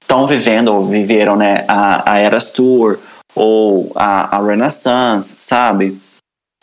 estão 0.00 0.26
vivendo 0.26 0.68
ou 0.68 0.86
viveram, 0.86 1.36
né? 1.36 1.64
A, 1.68 2.12
a 2.12 2.18
Eras 2.18 2.52
Tour 2.52 2.98
ou 3.34 3.92
a, 3.94 4.36
a 4.36 4.44
Renaissance, 4.44 5.36
sabe? 5.38 5.98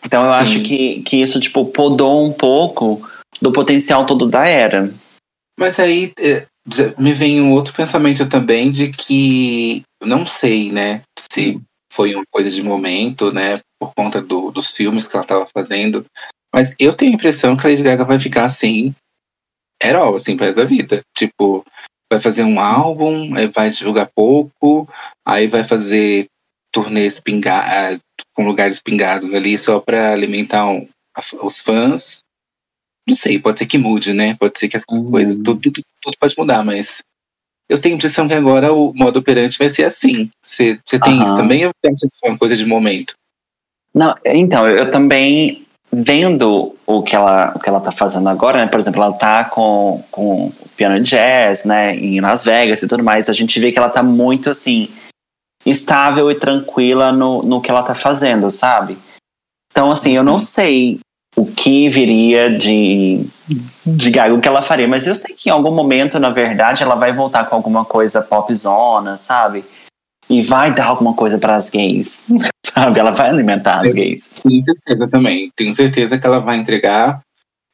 Então 0.04 0.26
eu 0.26 0.34
Sim. 0.34 0.40
acho 0.40 0.64
que, 0.64 1.02
que 1.02 1.22
isso, 1.22 1.40
tipo, 1.40 1.66
podou 1.66 2.26
um 2.26 2.34
pouco 2.34 3.08
do 3.42 3.52
potencial 3.52 4.06
todo 4.06 4.28
da 4.28 4.46
era. 4.46 4.94
Mas 5.60 5.80
aí 5.80 6.14
é, 6.20 6.46
me 6.98 7.14
vem 7.14 7.42
um 7.42 7.52
outro 7.52 7.74
pensamento 7.74 8.28
também 8.28 8.72
de 8.72 8.92
que 8.92 9.84
não 10.04 10.26
sei, 10.26 10.72
né, 10.72 11.02
se 11.32 11.60
foi 11.92 12.16
uma 12.16 12.24
coisa 12.32 12.50
de 12.50 12.62
momento, 12.62 13.32
né, 13.34 13.60
por 13.80 13.94
conta 13.94 14.22
do, 14.22 14.52
dos 14.52 14.68
filmes 14.68 15.08
que 15.08 15.16
ela 15.16 15.24
estava 15.24 15.48
fazendo. 15.54 16.06
Mas 16.54 16.74
eu 16.80 16.94
tenho 16.94 17.12
a 17.12 17.16
impressão 17.16 17.56
que 17.56 17.66
a 17.66 17.70
Lady 17.70 17.84
Gaga 17.84 18.06
vai 18.06 18.20
ficar 18.20 18.46
assim, 18.46 18.94
herói, 19.82 20.16
assim, 20.16 20.36
para 20.36 20.48
essa 20.48 20.66
vida. 20.66 21.02
Tipo, 21.16 21.64
vai 22.12 22.20
fazer 22.20 22.44
um 22.44 22.60
álbum, 22.60 23.32
vai 23.54 23.70
divulgar 23.70 24.10
pouco, 24.16 24.90
aí 25.26 25.48
vai 25.48 25.64
fazer 25.64 26.28
turnês 26.72 27.20
pinga 27.20 27.60
ah, 27.60 28.00
com 28.40 28.46
lugares 28.46 28.80
pingados 28.80 29.34
ali 29.34 29.60
só 29.60 29.82
para 29.82 30.14
alimentar 30.14 30.66
um, 30.66 30.88
os 31.44 31.60
fãs. 31.60 32.22
Não 33.06 33.14
sei, 33.14 33.38
pode 33.38 33.60
ser 33.60 33.66
que 33.66 33.78
mude, 33.78 34.14
né? 34.14 34.34
Pode 34.40 34.58
ser 34.58 34.70
que 34.70 34.78
as 34.78 34.84
uhum. 34.90 35.12
coisas, 35.12 35.36
tudo, 35.36 35.60
tudo, 35.60 35.82
tudo, 36.02 36.16
pode 36.18 36.36
mudar, 36.38 36.64
mas 36.64 37.00
eu 37.68 37.82
tenho 37.82 37.96
a 37.96 37.98
impressão 37.98 38.30
que 38.30 38.34
agora 38.34 38.72
o 38.72 38.94
modo 38.94 39.20
operante 39.20 39.58
vai 39.60 39.70
ser 39.70 39.84
assim. 39.84 40.30
Você 40.42 40.80
tem 41.04 41.18
uhum. 41.18 41.26
isso 41.26 41.36
também 41.36 41.66
ou 41.66 41.72
pensa 41.82 42.08
que 42.08 42.18
foi 42.18 42.30
uma 42.30 42.38
coisa 42.38 42.56
de 42.56 42.66
momento? 42.66 43.14
Não, 43.94 44.16
então, 44.24 44.66
eu 44.70 44.90
também 44.90 45.66
vendo 45.92 46.78
o 46.86 47.04
que 47.04 47.18
ela 47.18 47.52
o 47.54 47.60
que 47.60 47.68
ela 47.68 47.82
tá 47.82 47.92
fazendo 47.92 48.30
agora, 48.30 48.60
né? 48.64 48.68
Por 48.68 48.80
exemplo, 48.80 49.04
ela 49.04 49.12
tá 49.12 49.44
com, 49.44 50.02
com 50.12 50.50
piano 50.78 51.02
jazz, 51.02 51.66
né, 51.66 51.94
em 51.98 52.22
Las 52.22 52.46
Vegas 52.46 52.82
e 52.82 52.88
tudo 52.88 53.04
mais, 53.04 53.28
a 53.28 53.34
gente 53.34 53.60
vê 53.60 53.70
que 53.74 53.80
ela 53.80 53.90
tá 53.90 54.02
muito 54.02 54.50
assim 54.50 54.88
estável 55.66 56.32
e 56.32 56.36
tranquila 56.36 57.12
no, 57.12 57.42
no 57.42 57.62
que 57.62 57.70
ela 57.70 57.84
tá 57.84 57.94
fazendo, 57.94 58.50
sabe? 58.50 58.98
Então, 59.72 59.92
assim, 59.92 60.14
eu 60.14 60.24
não 60.24 60.34
uhum. 60.34 60.40
sei 60.40 61.00
o 61.36 61.46
que 61.46 61.88
viria 61.88 62.58
de, 62.58 63.26
de 63.86 64.12
Gaga, 64.12 64.34
o 64.34 64.42
que 64.42 64.48
ela 64.48 64.62
faria, 64.62 64.88
mas 64.88 65.08
eu 65.08 65.16
sei 65.16 65.36
que 65.36 65.50
em 65.50 65.52
algum 65.52 65.74
momento, 65.74 66.20
na 66.20 66.30
verdade, 66.30 66.84
ela 66.84 66.96
vai 66.96 67.14
voltar 67.14 67.46
com 67.46 67.56
alguma 67.56 67.86
coisa 67.86 68.22
popzona, 68.22 69.18
sabe? 69.18 69.64
E 70.30 70.42
vai 70.42 70.74
dar 70.74 70.88
alguma 70.88 71.14
coisa 71.14 71.38
para 71.38 71.56
as 71.56 71.70
gays, 71.70 72.26
sabe? 72.66 73.00
Ela 73.00 73.12
vai 73.12 73.30
alimentar 73.30 73.82
as 73.82 73.94
gays. 73.94 74.30
Tenho 74.44 74.64
certeza 74.66 75.08
também. 75.08 75.52
Tenho 75.56 75.74
certeza 75.74 76.18
que 76.18 76.26
ela 76.26 76.40
vai 76.40 76.58
entregar 76.58 77.22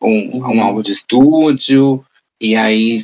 um, 0.02 0.38
um 0.38 0.62
álbum 0.62 0.82
de 0.82 0.92
estúdio, 0.92 2.04
e 2.40 2.56
aí 2.56 3.00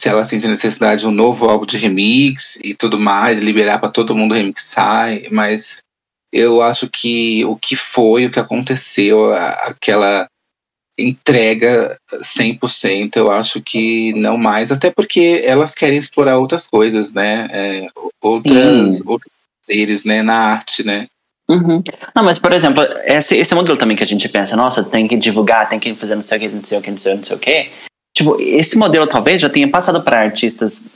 se 0.00 0.08
ela 0.08 0.24
sente 0.24 0.46
necessidade 0.46 1.00
de 1.00 1.06
um 1.06 1.10
novo 1.10 1.48
álbum 1.48 1.66
de 1.66 1.76
remix 1.76 2.58
e 2.62 2.74
tudo 2.74 2.98
mais, 2.98 3.40
liberar 3.40 3.78
para 3.78 3.88
todo 3.88 4.14
mundo 4.14 4.34
remixar, 4.34 5.10
mas 5.30 5.82
eu 6.32 6.62
acho 6.62 6.88
que 6.88 7.44
o 7.44 7.56
que 7.56 7.74
foi, 7.74 8.26
o 8.26 8.30
que 8.30 8.38
aconteceu, 8.38 9.32
aquela 9.34 10.28
entrega 10.98 11.96
100%, 12.12 13.16
eu 13.16 13.30
acho 13.30 13.62
que 13.62 14.12
não 14.14 14.36
mais, 14.36 14.72
até 14.72 14.90
porque 14.90 15.42
elas 15.44 15.74
querem 15.74 15.98
explorar 15.98 16.38
outras 16.38 16.66
coisas, 16.66 17.12
né? 17.12 17.46
É, 17.50 17.86
outras, 18.20 19.00
outros 19.06 19.32
seres, 19.64 20.04
né? 20.04 20.22
Na 20.22 20.34
arte, 20.34 20.84
né? 20.84 21.06
Uhum. 21.48 21.82
Não, 22.14 22.24
mas 22.24 22.38
por 22.38 22.52
exemplo, 22.52 22.84
esse, 23.04 23.36
esse 23.36 23.54
modelo 23.54 23.78
também 23.78 23.96
que 23.96 24.02
a 24.02 24.06
gente 24.06 24.28
pensa, 24.28 24.54
nossa, 24.56 24.84
tem 24.84 25.08
que 25.08 25.16
divulgar, 25.16 25.68
tem 25.68 25.78
que 25.78 25.94
fazer 25.94 26.14
não 26.14 26.22
sei 26.22 26.36
o 26.36 26.40
que, 26.40 26.48
não 26.48 26.64
sei 26.64 26.78
o 26.78 26.82
que, 26.82 26.90
não 26.90 26.98
sei, 26.98 27.14
não 27.14 27.24
sei 27.24 27.36
o 27.36 27.38
que. 27.38 27.70
Tipo, 28.18 28.36
esse 28.40 28.76
modelo 28.76 29.06
talvez 29.06 29.40
já 29.40 29.48
tenha 29.48 29.68
passado 29.70 30.02
para 30.02 30.18
artistas 30.18 30.88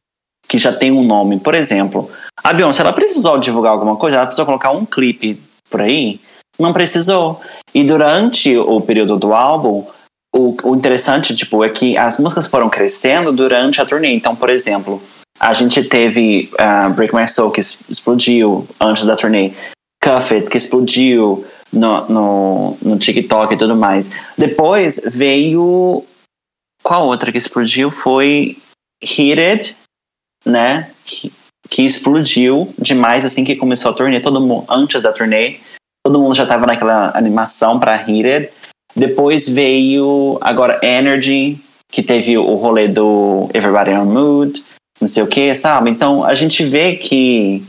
que 0.49 0.59
já 0.59 0.73
tem 0.73 0.91
um 0.91 1.05
nome. 1.05 1.39
Por 1.39 1.55
exemplo, 1.55 2.11
a 2.43 2.53
Beyoncé, 2.53 2.83
ela 2.83 2.93
precisou 2.93 3.39
divulgar 3.39 3.71
alguma 3.71 3.95
coisa, 3.95 4.17
ela 4.17 4.27
precisou 4.27 4.45
colocar 4.45 4.73
um 4.73 4.85
clipe 4.85 5.41
por 5.71 5.81
aí? 5.81 6.19
Não 6.59 6.73
precisou. 6.73 7.41
E 7.73 7.85
durante 7.85 8.57
o 8.59 8.81
período 8.81 9.17
do 9.17 9.33
álbum, 9.33 9.87
o, 10.35 10.57
o 10.65 10.75
interessante, 10.75 11.37
tipo, 11.37 11.63
é 11.63 11.69
que 11.69 11.97
as 11.97 12.19
músicas 12.19 12.49
foram 12.49 12.69
crescendo 12.69 13.31
durante 13.31 13.81
a 13.81 13.87
turnê. 13.87 14.13
Então, 14.15 14.35
por 14.35 14.51
exemplo, 14.51 15.01
a 15.39 15.55
gente 15.55 15.81
teve 15.85 16.51
uh, 16.55 16.91
Break 16.91 17.15
My 17.15 17.29
Soul, 17.29 17.53
que 17.53 17.61
explodiu 17.61 18.67
antes 18.81 19.07
da 19.07 19.15
turnê. 19.15 19.53
Cuff 20.03 20.35
It, 20.35 20.51
que 20.51 20.57
explodiu 20.57 21.45
no, 21.73 22.09
no, 22.09 22.79
no 22.83 22.99
TikTok 22.99 23.55
e 23.55 23.57
tudo 23.57 23.77
mais. 23.77 24.11
Depois 24.37 25.01
veio 25.07 26.05
qual 26.83 27.07
outra 27.07 27.31
que 27.31 27.39
explodiu 27.39 27.91
foi 27.91 28.59
Heated, 29.03 29.77
né? 30.45 30.91
Que, 31.05 31.33
que 31.69 31.83
explodiu 31.83 32.73
demais 32.79 33.25
assim 33.25 33.45
que 33.45 33.57
começou 33.57 33.91
a 33.91 33.95
turnê. 33.95 34.21
Todo 34.21 34.41
mundo, 34.41 34.65
antes 34.69 35.03
da 35.03 35.13
turnê, 35.13 35.59
todo 36.05 36.19
mundo 36.19 36.35
já 36.35 36.47
tava 36.47 36.67
naquela 36.67 37.17
animação 37.17 37.79
para 37.79 37.97
Heated. 37.97 38.51
Depois 38.95 39.49
veio 39.49 40.39
agora 40.41 40.79
Energy, 40.83 41.59
que 41.91 42.03
teve 42.03 42.37
o 42.37 42.55
rolê 42.57 42.89
do 42.89 43.49
Everybody 43.55 43.91
on 43.91 44.05
Mood, 44.05 44.63
não 45.01 45.09
sei 45.09 45.23
o 45.23 45.27
que, 45.27 45.55
sabe? 45.55 45.91
Então 45.91 46.25
a 46.25 46.35
gente 46.35 46.65
vê 46.67 46.97
que, 46.97 47.63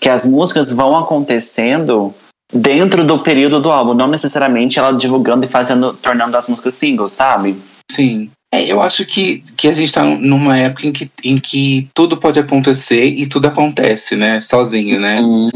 que 0.00 0.08
as 0.08 0.26
músicas 0.26 0.70
vão 0.70 0.96
acontecendo 0.96 2.14
dentro 2.52 3.04
do 3.04 3.18
período 3.18 3.60
do 3.60 3.70
álbum, 3.70 3.94
não 3.94 4.06
necessariamente 4.06 4.78
ela 4.78 4.92
divulgando 4.92 5.44
e 5.44 5.48
fazendo, 5.48 5.94
tornando 5.94 6.36
as 6.36 6.48
músicas 6.48 6.74
singles, 6.74 7.12
sabe? 7.12 7.56
Sim. 7.90 8.30
É, 8.56 8.72
eu 8.72 8.80
acho 8.80 9.04
que, 9.04 9.40
que 9.54 9.68
a 9.68 9.72
gente 9.72 9.84
está 9.84 10.02
numa 10.02 10.56
época 10.56 10.86
em 10.86 10.92
que, 10.92 11.10
em 11.22 11.36
que 11.38 11.90
tudo 11.92 12.16
pode 12.16 12.38
acontecer 12.40 13.04
e 13.04 13.26
tudo 13.26 13.48
acontece, 13.48 14.16
né? 14.16 14.40
Sozinho, 14.40 14.98
né? 14.98 15.20
Uhum. 15.20 15.50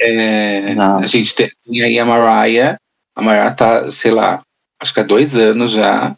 É, 0.00 0.72
a 0.72 1.06
gente 1.06 1.32
tem 1.36 1.48
aí 1.80 1.96
a 1.96 2.04
Mariah. 2.04 2.76
A 3.16 3.22
Mariah 3.22 3.52
tá, 3.52 3.88
sei 3.92 4.10
lá, 4.10 4.42
acho 4.82 4.92
que 4.92 4.98
há 4.98 5.04
dois 5.04 5.36
anos 5.36 5.70
já 5.70 6.16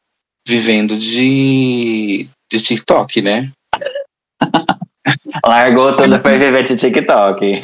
vivendo 0.49 0.97
de, 0.97 2.27
de 2.51 2.61
TikTok, 2.63 3.21
né? 3.21 3.53
Largou 5.45 5.95
tudo 5.97 6.19
para 6.19 6.39
viver 6.39 6.65
de 6.65 6.77
TikTok. 6.77 7.63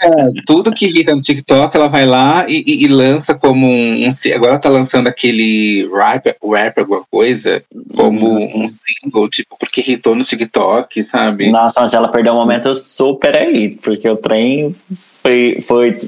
É, 0.00 0.08
tudo 0.44 0.72
que 0.72 0.86
irrita 0.86 1.14
no 1.14 1.20
TikTok, 1.20 1.76
ela 1.76 1.88
vai 1.88 2.04
lá 2.04 2.48
e, 2.48 2.64
e, 2.66 2.84
e 2.84 2.88
lança 2.88 3.34
como 3.34 3.66
um, 3.66 4.06
um, 4.06 4.08
Agora 4.34 4.58
tá 4.58 4.68
lançando 4.68 5.06
aquele 5.06 5.88
rap, 5.88 6.34
rap 6.52 6.78
alguma 6.78 7.04
coisa, 7.10 7.62
como 7.94 8.26
uhum. 8.26 8.64
um 8.64 8.68
single, 8.68 9.28
tipo, 9.30 9.56
porque 9.58 9.80
irritou 9.80 10.14
no 10.14 10.24
TikTok, 10.24 11.04
sabe? 11.04 11.50
Nossa, 11.50 11.80
mas 11.80 11.94
ela 11.94 12.08
perdeu 12.08 12.32
um 12.32 12.36
momento 12.36 12.74
super 12.74 13.36
aí, 13.36 13.70
porque 13.70 14.08
o 14.08 14.16
trem 14.16 14.74
foi, 15.22 15.60
foi 15.62 15.98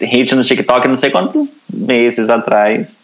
hit 0.00 0.34
no 0.34 0.42
TikTok 0.42 0.86
não 0.86 0.96
sei 0.96 1.10
quantos 1.10 1.48
meses 1.72 2.28
atrás. 2.28 2.98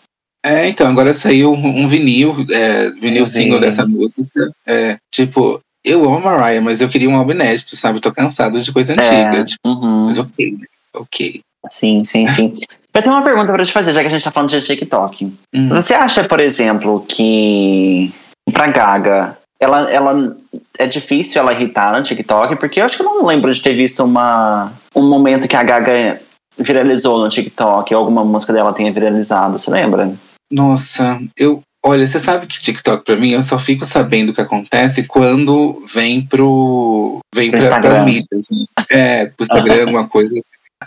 É, 0.45 0.69
então, 0.69 0.87
agora 0.87 1.15
saiu 1.15 1.55
um, 1.55 1.85
um 1.85 1.89
vinil, 1.89 2.47
é, 2.51 2.91
vinil 2.91 3.25
single 3.25 3.59
dessa 3.59 3.87
música. 3.87 4.53
É, 4.67 4.99
tipo, 5.11 5.59
eu 5.85 6.05
amo 6.05 6.29
a 6.29 6.38
Mariah, 6.38 6.61
mas 6.62 6.81
eu 6.81 6.88
queria 6.88 7.09
um 7.09 7.17
álbum 7.17 7.33
inédito, 7.33 7.76
sabe? 7.76 7.99
Eu 7.99 8.03
tô 8.03 8.11
cansado 8.11 8.61
de 8.61 8.73
coisa 8.73 8.95
antiga. 8.95 9.37
É, 9.37 9.45
tipo, 9.45 9.69
uhum. 9.69 10.07
Mas 10.07 10.19
ok, 10.19 10.53
né? 10.53 10.67
ok. 10.95 11.41
Sim, 11.71 12.05
sim, 12.05 12.26
sim. 12.26 12.55
eu 12.95 13.03
tenho 13.03 13.14
uma 13.14 13.25
pergunta 13.25 13.53
pra 13.53 13.64
te 13.64 13.73
fazer, 13.73 13.93
já 13.93 14.00
que 14.00 14.07
a 14.07 14.11
gente 14.11 14.25
tá 14.25 14.31
falando 14.31 14.49
de 14.49 14.61
TikTok. 14.61 15.33
Uhum. 15.55 15.69
Você 15.69 15.95
acha, 15.95 16.25
por 16.25 16.41
exemplo, 16.41 17.05
que 17.07 18.12
pra 18.53 18.69
Gaga, 18.69 19.37
ela, 19.61 19.91
ela 19.91 20.37
é 20.79 20.87
difícil 20.87 21.41
ela 21.41 21.53
irritar 21.53 21.93
no 21.97 22.03
TikTok? 22.03 22.57
Porque 22.57 22.81
eu 22.81 22.87
acho 22.87 22.97
que 22.97 23.03
eu 23.03 23.07
não 23.07 23.26
lembro 23.26 23.53
de 23.53 23.62
ter 23.62 23.73
visto 23.73 24.03
uma, 24.05 24.73
um 24.95 25.09
momento 25.09 25.49
que 25.49 25.57
a 25.57 25.62
Gaga 25.62 26.21
viralizou 26.57 27.19
no 27.19 27.29
TikTok, 27.29 27.93
ou 27.95 28.00
alguma 28.00 28.25
música 28.25 28.53
dela 28.53 28.73
tenha 28.73 28.93
viralizado, 28.93 29.59
você 29.59 29.71
lembra? 29.71 30.14
Nossa, 30.53 31.21
eu, 31.37 31.61
Olha, 31.87 32.09
você 32.09 32.19
sabe 32.19 32.47
que 32.47 32.59
TikTok 32.59 33.05
para 33.05 33.17
mim 33.17 33.33
eu 33.33 33.43
só 33.43 33.59
fico 33.59 33.85
sabendo 33.85 34.31
o 34.31 34.35
que 34.35 34.41
acontece 34.41 35.05
quando 35.05 35.85
vem 35.93 36.23
pro 36.23 37.21
vem 37.35 37.50
para 37.50 37.99
as 37.99 38.05
mídias. 38.07 38.43
Né? 38.50 38.64
É, 38.88 39.26
pro 39.26 39.45
Instagram, 39.45 39.81
alguma 39.83 40.09
coisa. 40.09 40.35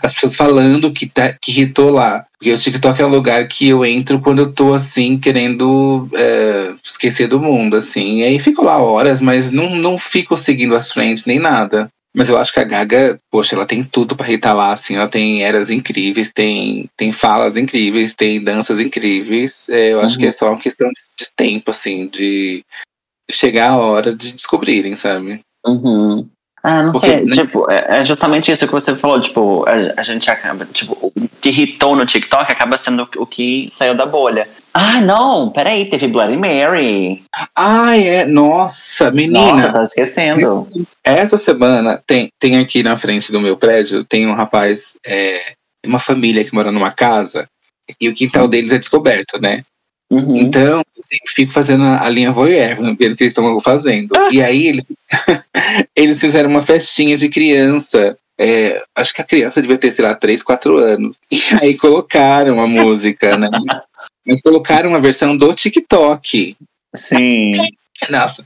As 0.02 0.12
pessoas 0.12 0.34
falando 0.34 0.92
que 0.92 1.06
tá, 1.06 1.32
que 1.40 1.52
irritou 1.52 1.90
lá. 1.90 2.24
Porque 2.36 2.52
o 2.52 2.58
TikTok 2.58 3.00
é 3.00 3.04
o 3.04 3.08
lugar 3.08 3.46
que 3.46 3.68
eu 3.68 3.84
entro 3.84 4.20
quando 4.20 4.40
eu 4.40 4.52
tô 4.52 4.74
assim, 4.74 5.18
querendo 5.18 6.08
é, 6.14 6.74
esquecer 6.84 7.28
do 7.28 7.40
mundo, 7.40 7.76
assim. 7.76 8.18
E 8.18 8.24
aí 8.24 8.38
fico 8.40 8.64
lá 8.64 8.78
horas, 8.78 9.20
mas 9.20 9.52
não, 9.52 9.76
não 9.76 9.98
fico 9.98 10.36
seguindo 10.36 10.74
as 10.74 10.88
trends 10.88 11.24
nem 11.26 11.38
nada. 11.38 11.88
Mas 12.18 12.28
eu 12.28 12.36
acho 12.36 12.52
que 12.52 12.58
a 12.58 12.64
Gaga, 12.64 13.20
poxa, 13.30 13.54
ela 13.54 13.64
tem 13.64 13.84
tudo 13.84 14.16
para 14.16 14.26
irritar 14.26 14.52
lá, 14.52 14.72
assim. 14.72 14.96
Ela 14.96 15.06
tem 15.06 15.44
eras 15.44 15.70
incríveis, 15.70 16.32
tem, 16.32 16.90
tem 16.96 17.12
falas 17.12 17.56
incríveis, 17.56 18.12
tem 18.12 18.42
danças 18.42 18.80
incríveis. 18.80 19.68
É, 19.68 19.92
eu 19.92 20.00
acho 20.00 20.16
uhum. 20.16 20.22
que 20.22 20.26
é 20.26 20.32
só 20.32 20.48
uma 20.48 20.58
questão 20.58 20.88
de, 20.88 21.00
de 21.16 21.30
tempo, 21.36 21.70
assim, 21.70 22.08
de 22.08 22.64
chegar 23.30 23.70
a 23.70 23.76
hora 23.76 24.12
de 24.12 24.32
descobrirem, 24.32 24.96
sabe? 24.96 25.40
Uhum. 25.64 26.28
Ah, 26.60 26.82
não 26.82 26.90
Porque, 26.90 27.06
sei. 27.06 27.24
Né? 27.24 27.36
Tipo, 27.36 27.70
é, 27.70 28.00
é, 28.00 28.04
justamente 28.04 28.50
isso 28.50 28.66
que 28.66 28.72
você 28.72 28.96
falou. 28.96 29.20
Tipo, 29.20 29.64
a, 29.68 30.00
a, 30.00 30.02
gente 30.02 30.28
acaba. 30.28 30.66
Tipo, 30.66 30.98
o 31.00 31.12
que 31.40 31.50
irritou 31.50 31.94
no 31.94 32.04
TikTok 32.04 32.50
acaba 32.50 32.76
sendo 32.76 33.08
o 33.16 33.26
que 33.26 33.68
saiu 33.70 33.94
da 33.94 34.04
bolha. 34.04 34.48
Ah, 34.80 35.00
não, 35.00 35.50
peraí, 35.50 35.86
teve 35.86 36.06
Bloody 36.06 36.36
Mary. 36.36 37.24
Ah, 37.52 37.98
é. 37.98 38.24
Nossa, 38.24 39.10
menina. 39.10 39.52
Nossa, 39.52 39.72
tá 39.72 39.82
esquecendo. 39.82 40.68
Essa 41.02 41.36
semana 41.36 42.00
tem, 42.06 42.30
tem 42.38 42.58
aqui 42.58 42.84
na 42.84 42.96
frente 42.96 43.32
do 43.32 43.40
meu 43.40 43.56
prédio, 43.56 44.04
tem 44.04 44.24
um 44.28 44.34
rapaz, 44.34 44.96
é, 45.04 45.54
uma 45.84 45.98
família 45.98 46.44
que 46.44 46.54
mora 46.54 46.70
numa 46.70 46.92
casa, 46.92 47.48
e 48.00 48.08
o 48.08 48.14
quintal 48.14 48.46
deles 48.46 48.70
é 48.70 48.78
descoberto, 48.78 49.40
né? 49.40 49.64
Uhum. 50.08 50.36
Então, 50.36 50.82
assim, 50.96 51.16
fico 51.26 51.50
fazendo 51.50 51.82
a, 51.82 52.08
linha 52.08 52.30
voyeur, 52.30 52.76
vendo 52.76 52.92
o 52.92 52.96
que 52.96 53.02
eles 53.02 53.20
estão 53.20 53.60
fazendo. 53.60 54.12
Ah. 54.16 54.28
E 54.30 54.40
aí 54.40 54.68
eles, 54.68 54.86
eles 55.96 56.20
fizeram 56.20 56.48
uma 56.48 56.62
festinha 56.62 57.16
de 57.16 57.28
criança. 57.28 58.16
É, 58.40 58.80
acho 58.96 59.12
que 59.12 59.20
a 59.20 59.26
criança 59.26 59.60
devia 59.60 59.76
ter, 59.76 59.90
sei 59.90 60.04
lá, 60.04 60.14
3, 60.14 60.40
4 60.40 60.78
anos. 60.78 61.16
E 61.30 61.40
aí 61.60 61.76
colocaram 61.76 62.60
a 62.60 62.68
música, 62.68 63.36
né? 63.36 63.50
Mas 64.28 64.42
colocaram 64.42 64.90
uma 64.90 65.00
versão 65.00 65.34
do 65.34 65.54
TikTok. 65.54 66.54
Sim. 66.94 67.52
Nossa. 68.10 68.44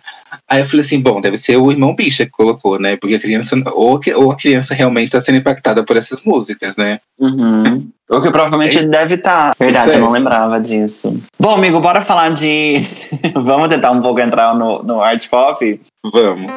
Aí 0.48 0.60
eu 0.60 0.66
falei 0.66 0.84
assim, 0.84 1.00
bom, 1.00 1.20
deve 1.20 1.36
ser 1.36 1.56
o 1.56 1.70
irmão 1.70 1.94
bicha 1.94 2.24
que 2.24 2.30
colocou, 2.30 2.78
né? 2.78 2.96
Porque 2.96 3.16
a 3.16 3.20
criança, 3.20 3.56
ou, 3.72 4.00
ou 4.14 4.30
a 4.30 4.36
criança 4.36 4.74
realmente 4.74 5.06
está 5.06 5.20
sendo 5.20 5.38
impactada 5.38 5.84
por 5.84 5.96
essas 5.96 6.22
músicas, 6.22 6.76
né? 6.76 7.00
Uhum. 7.18 7.88
Ou 8.08 8.22
que 8.22 8.30
provavelmente 8.30 8.78
ele 8.78 8.88
deve 8.88 9.16
estar. 9.16 9.54
Tá. 9.54 9.64
Verdade, 9.64 9.90
eu 9.90 10.00
não 10.00 10.10
lembrava 10.10 10.60
disso. 10.60 11.20
Bom, 11.38 11.56
amigo, 11.56 11.80
bora 11.80 12.04
falar 12.04 12.30
de. 12.30 12.86
Vamos 13.34 13.68
tentar 13.68 13.90
um 13.90 14.00
pouco 14.00 14.20
entrar 14.20 14.54
no, 14.54 14.82
no 14.82 15.02
art 15.02 15.28
pop? 15.28 15.80
Vamos. 16.04 16.50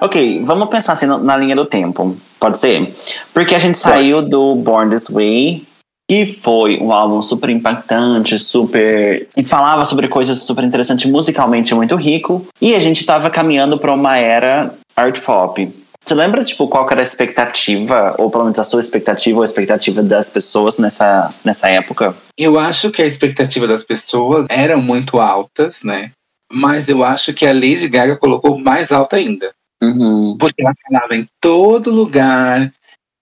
Ok, 0.00 0.42
vamos 0.44 0.68
pensar 0.68 0.92
assim 0.92 1.06
na 1.06 1.36
linha 1.36 1.56
do 1.56 1.64
tempo. 1.64 2.16
Pode 2.38 2.56
ser? 2.58 2.94
Porque 3.34 3.52
a 3.52 3.58
gente 3.58 3.76
saiu 3.78 4.22
do 4.22 4.54
Born 4.54 4.94
This 4.94 5.08
Way 5.10 5.66
que 6.08 6.24
foi 6.24 6.78
um 6.78 6.90
álbum 6.90 7.22
super 7.22 7.50
impactante, 7.50 8.38
super. 8.38 9.28
e 9.36 9.42
falava 9.44 9.84
sobre 9.84 10.08
coisas 10.08 10.42
super 10.42 10.64
interessantes, 10.64 11.10
musicalmente 11.10 11.74
muito 11.74 11.94
rico. 11.96 12.46
E 12.60 12.74
a 12.74 12.80
gente 12.80 13.00
estava 13.00 13.28
caminhando 13.28 13.78
para 13.78 13.92
uma 13.92 14.16
era 14.16 14.74
art 14.96 15.20
pop. 15.20 15.70
Você 16.02 16.14
lembra, 16.14 16.42
tipo, 16.42 16.66
qual 16.68 16.88
era 16.90 17.00
a 17.00 17.04
expectativa, 17.04 18.14
ou 18.16 18.30
pelo 18.30 18.44
menos 18.44 18.58
a 18.58 18.64
sua 18.64 18.80
expectativa, 18.80 19.36
ou 19.36 19.42
a 19.42 19.44
expectativa 19.44 20.02
das 20.02 20.30
pessoas 20.30 20.78
nessa, 20.78 21.34
nessa 21.44 21.68
época? 21.68 22.16
Eu 22.38 22.58
acho 22.58 22.90
que 22.90 23.02
a 23.02 23.06
expectativa 23.06 23.66
das 23.66 23.84
pessoas 23.84 24.46
eram 24.48 24.80
muito 24.80 25.20
altas, 25.20 25.84
né? 25.84 26.10
Mas 26.50 26.88
eu 26.88 27.04
acho 27.04 27.34
que 27.34 27.46
a 27.46 27.52
Lady 27.52 27.86
Gaga 27.88 28.16
colocou 28.16 28.58
mais 28.58 28.90
alta 28.90 29.16
ainda. 29.16 29.52
Uhum. 29.82 30.38
Porque 30.40 30.62
ela 30.62 30.72
falava 30.88 31.14
em 31.14 31.26
todo 31.42 31.90
lugar 31.90 32.72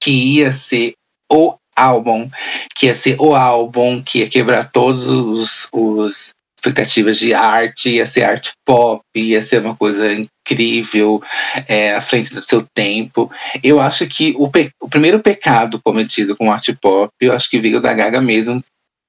que 0.01 0.13
ia 0.37 0.53
ser 0.53 0.95
o 1.29 1.57
álbum, 1.77 2.29
que 2.75 2.87
ia 2.87 2.95
ser 2.95 3.17
o 3.21 3.35
álbum, 3.35 4.03
que 4.03 4.21
ia 4.21 4.29
quebrar 4.29 4.71
todos 4.71 5.07
os, 5.07 5.69
os 5.73 6.35
expectativas 6.59 7.19
de 7.19 7.35
arte, 7.35 7.91
ia 7.91 8.07
ser 8.07 8.25
arte 8.25 8.53
pop, 8.65 9.03
ia 9.15 9.43
ser 9.43 9.61
uma 9.61 9.77
coisa 9.77 10.13
incrível, 10.13 11.23
é, 11.69 11.95
à 11.95 12.01
frente 12.01 12.35
do 12.35 12.43
seu 12.43 12.67
tempo. 12.75 13.31
Eu 13.63 13.79
acho 13.79 14.07
que 14.07 14.35
o, 14.39 14.51
o 14.81 14.89
primeiro 14.89 15.21
pecado 15.21 15.81
cometido 15.85 16.37
com 16.37 16.51
arte 16.51 16.75
pop, 16.75 17.11
eu 17.21 17.33
acho 17.33 17.51
que 17.51 17.61
veio 17.61 17.81
da 17.81 17.93
Gaga 17.93 18.21
mesmo. 18.21 18.65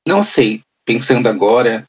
Não 0.07 0.23
sei, 0.23 0.61
pensando 0.85 1.27
agora, 1.27 1.83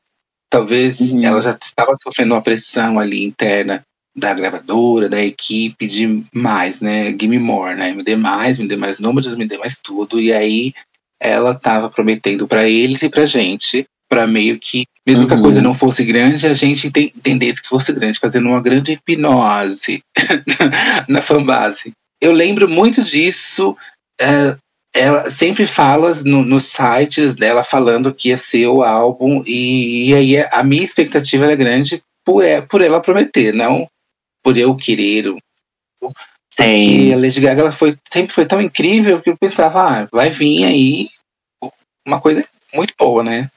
talvez 0.50 1.00
uhum. 1.00 1.20
ela 1.22 1.42
já 1.42 1.50
estava 1.50 1.94
sofrendo 1.96 2.34
uma 2.34 2.42
pressão 2.42 2.98
ali 2.98 3.24
interna 3.24 3.82
da 4.18 4.35
gravadora, 4.35 5.09
da 5.09 5.22
equipe, 5.22 5.87
de 5.87 6.24
mais, 6.33 6.81
né? 6.81 7.11
Give 7.11 7.28
me 7.28 7.38
more, 7.38 7.74
né? 7.74 7.92
Me 7.92 8.02
dê 8.02 8.16
mais, 8.16 8.59
me 8.59 8.66
dê 8.66 8.76
mais 8.76 8.98
números, 8.98 9.37
me 9.37 9.46
dê 9.46 9.57
mais 9.57 9.78
tudo. 9.78 10.20
E 10.20 10.33
aí 10.33 10.72
ela 11.20 11.54
tava 11.54 11.90
prometendo 11.90 12.46
para 12.46 12.68
eles 12.68 13.02
e 13.02 13.09
pra 13.09 13.26
gente, 13.26 13.87
para 14.09 14.26
meio 14.26 14.59
que, 14.59 14.85
mesmo 15.07 15.22
uhum. 15.22 15.28
que 15.28 15.35
a 15.35 15.40
coisa 15.40 15.59
uhum. 15.59 15.64
não 15.64 15.74
fosse 15.74 16.04
grande, 16.04 16.46
a 16.46 16.54
gente 16.54 16.87
entendesse 16.87 17.62
que 17.62 17.68
fosse 17.68 17.92
grande, 17.92 18.18
fazendo 18.18 18.48
uma 18.48 18.61
grande 18.61 18.92
hipnose 18.92 20.00
na 21.09 21.20
fanbase. 21.20 21.92
Eu 22.20 22.33
lembro 22.33 22.68
muito 22.68 23.02
disso. 23.02 23.76
É, 24.20 24.57
ela 24.94 25.31
sempre 25.31 25.66
fala 25.66 26.12
no, 26.24 26.44
nos 26.44 26.64
sites 26.64 27.35
dela 27.35 27.62
falando 27.62 28.12
que 28.12 28.31
ia 28.31 28.38
ser 28.38 28.66
o 28.66 28.83
álbum, 28.83 29.42
e, 29.46 30.11
e 30.11 30.14
aí 30.14 30.37
a 30.50 30.62
minha 30.62 30.83
expectativa 30.83 31.44
era 31.44 31.54
grande 31.54 32.02
por, 32.24 32.44
é, 32.44 32.61
por 32.61 32.83
ela 32.83 33.00
prometer, 33.00 33.52
não 33.52 33.87
por 34.48 34.56
eu 34.56 34.74
querer. 34.74 35.26
Sim. 36.50 37.12
a 37.12 37.16
Lady 37.16 37.38
Gaga 37.38 37.61
ela 37.61 37.72
foi, 37.72 37.96
sempre 38.11 38.32
foi 38.32 38.46
tão 38.46 38.62
incrível 38.62 39.20
que 39.20 39.28
eu 39.28 39.37
pensava, 39.37 39.82
ah, 39.82 40.08
vai 40.11 40.30
vir 40.30 40.64
aí 40.64 41.08
uma 42.06 42.18
coisa 42.18 42.42
muito 42.72 42.94
boa, 42.98 43.22
né? 43.22 43.50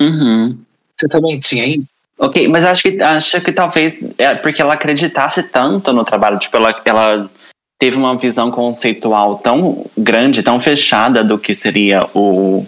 Uhum. 0.00 0.58
Você 0.98 1.08
também 1.08 1.38
tinha 1.38 1.64
isso? 1.64 1.92
Ok, 2.18 2.48
mas 2.48 2.64
acho 2.64 2.82
que 2.82 3.00
acho 3.00 3.40
que 3.40 3.52
talvez 3.52 4.02
é 4.18 4.34
porque 4.34 4.60
ela 4.60 4.74
acreditasse 4.74 5.44
tanto 5.44 5.92
no 5.92 6.04
trabalho, 6.04 6.38
tipo, 6.38 6.56
ela, 6.56 6.82
ela 6.84 7.30
teve 7.78 7.96
uma 7.96 8.16
visão 8.16 8.50
conceitual 8.50 9.38
tão 9.38 9.86
grande, 9.96 10.42
tão 10.42 10.58
fechada 10.58 11.22
do 11.22 11.38
que 11.38 11.54
seria 11.54 12.04
o, 12.14 12.66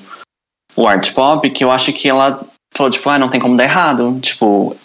o 0.76 0.86
art 0.86 1.12
pop, 1.12 1.50
que 1.50 1.64
eu 1.64 1.72
acho 1.72 1.92
que 1.92 2.08
ela 2.08 2.40
falou, 2.72 2.92
tipo, 2.92 3.08
ah, 3.10 3.18
não 3.18 3.28
tem 3.28 3.40
como 3.40 3.56
dar 3.56 3.64
errado. 3.64 4.18
Tipo, 4.20 4.76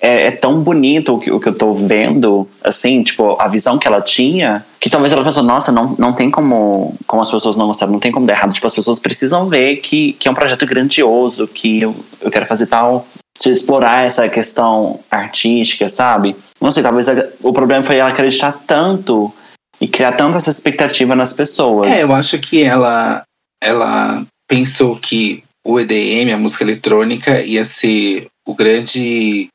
é, 0.00 0.26
é, 0.26 0.30
tão 0.30 0.60
bonito 0.60 1.14
o 1.14 1.18
que, 1.18 1.30
o 1.30 1.38
que 1.38 1.48
eu 1.48 1.54
tô 1.54 1.74
vendo, 1.74 2.48
assim, 2.64 3.02
tipo, 3.02 3.36
a 3.40 3.48
visão 3.48 3.78
que 3.78 3.86
ela 3.86 4.00
tinha, 4.00 4.64
que 4.80 4.88
talvez 4.88 5.12
ela 5.12 5.22
pensou, 5.22 5.42
nossa, 5.42 5.70
não, 5.70 5.94
não 5.98 6.12
tem 6.12 6.30
como, 6.30 6.94
como 7.06 7.20
as 7.20 7.30
pessoas 7.30 7.56
não 7.56 7.66
gostaram, 7.66 7.92
não 7.92 8.00
tem 8.00 8.10
como 8.10 8.26
dar 8.26 8.32
errado. 8.32 8.52
Tipo, 8.52 8.66
as 8.66 8.74
pessoas 8.74 8.98
precisam 8.98 9.48
ver 9.48 9.76
que, 9.76 10.14
que 10.14 10.26
é 10.26 10.30
um 10.30 10.34
projeto 10.34 10.64
grandioso, 10.64 11.46
que 11.46 11.82
eu, 11.82 11.94
eu 12.20 12.30
quero 12.30 12.46
fazer 12.46 12.66
tal, 12.66 13.06
explorar 13.44 14.06
essa 14.06 14.28
questão 14.28 15.00
artística, 15.10 15.88
sabe? 15.88 16.34
Não 16.60 16.70
sei, 16.70 16.82
talvez 16.82 17.08
a, 17.08 17.28
o 17.42 17.52
problema 17.52 17.84
foi 17.84 17.96
ela 17.96 18.08
acreditar 18.08 18.52
tanto 18.66 19.32
e 19.80 19.86
criar 19.86 20.12
tanta 20.12 20.38
essa 20.38 20.50
expectativa 20.50 21.14
nas 21.14 21.32
pessoas. 21.32 21.88
É, 21.88 22.02
eu 22.02 22.14
acho 22.14 22.38
que 22.38 22.62
ela, 22.62 23.22
ela 23.62 24.24
pensou 24.48 24.96
que 24.96 25.44
o 25.64 25.78
EDM, 25.78 26.32
a 26.32 26.38
música 26.38 26.64
eletrônica, 26.64 27.40
ia 27.42 27.64
ser 27.64 28.26
o 28.46 28.54
grande 28.54 29.48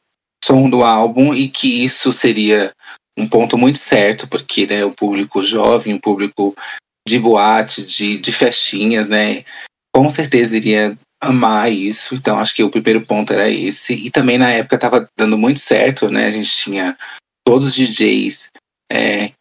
som 0.45 0.69
do 0.69 0.84
álbum 0.84 1.34
e 1.34 1.47
que 1.47 1.84
isso 1.84 2.12
seria 2.13 2.71
um 3.17 3.27
ponto 3.27 3.58
muito 3.58 3.79
certo, 3.79 4.27
porque 4.27 4.67
né, 4.67 4.84
o 4.86 4.91
público 4.91 5.41
jovem, 5.41 5.95
o 5.95 5.99
público 5.99 6.55
de 7.08 7.17
boate, 7.19 7.84
de, 7.84 8.17
de 8.17 8.31
festinhas, 8.31 9.08
né? 9.08 9.43
Com 9.95 10.10
certeza 10.10 10.58
iria 10.58 10.97
amar 11.21 11.71
isso. 11.71 12.15
Então 12.15 12.39
acho 12.39 12.53
que 12.53 12.63
o 12.63 12.69
primeiro 12.69 13.05
ponto 13.05 13.31
era 13.31 13.49
esse. 13.49 13.93
E 13.93 14.12
também 14.12 14.38
na 14.38 14.49
época 14.49 14.75
estava 14.75 15.08
dando 15.17 15.38
muito 15.38 15.60
certo, 15.60 16.10
né? 16.10 16.25
A 16.25 16.31
gente 16.31 16.49
tinha 16.49 16.97
todos 17.45 17.67
os 17.67 17.75
DJs 17.75 18.49
é, 18.91 19.31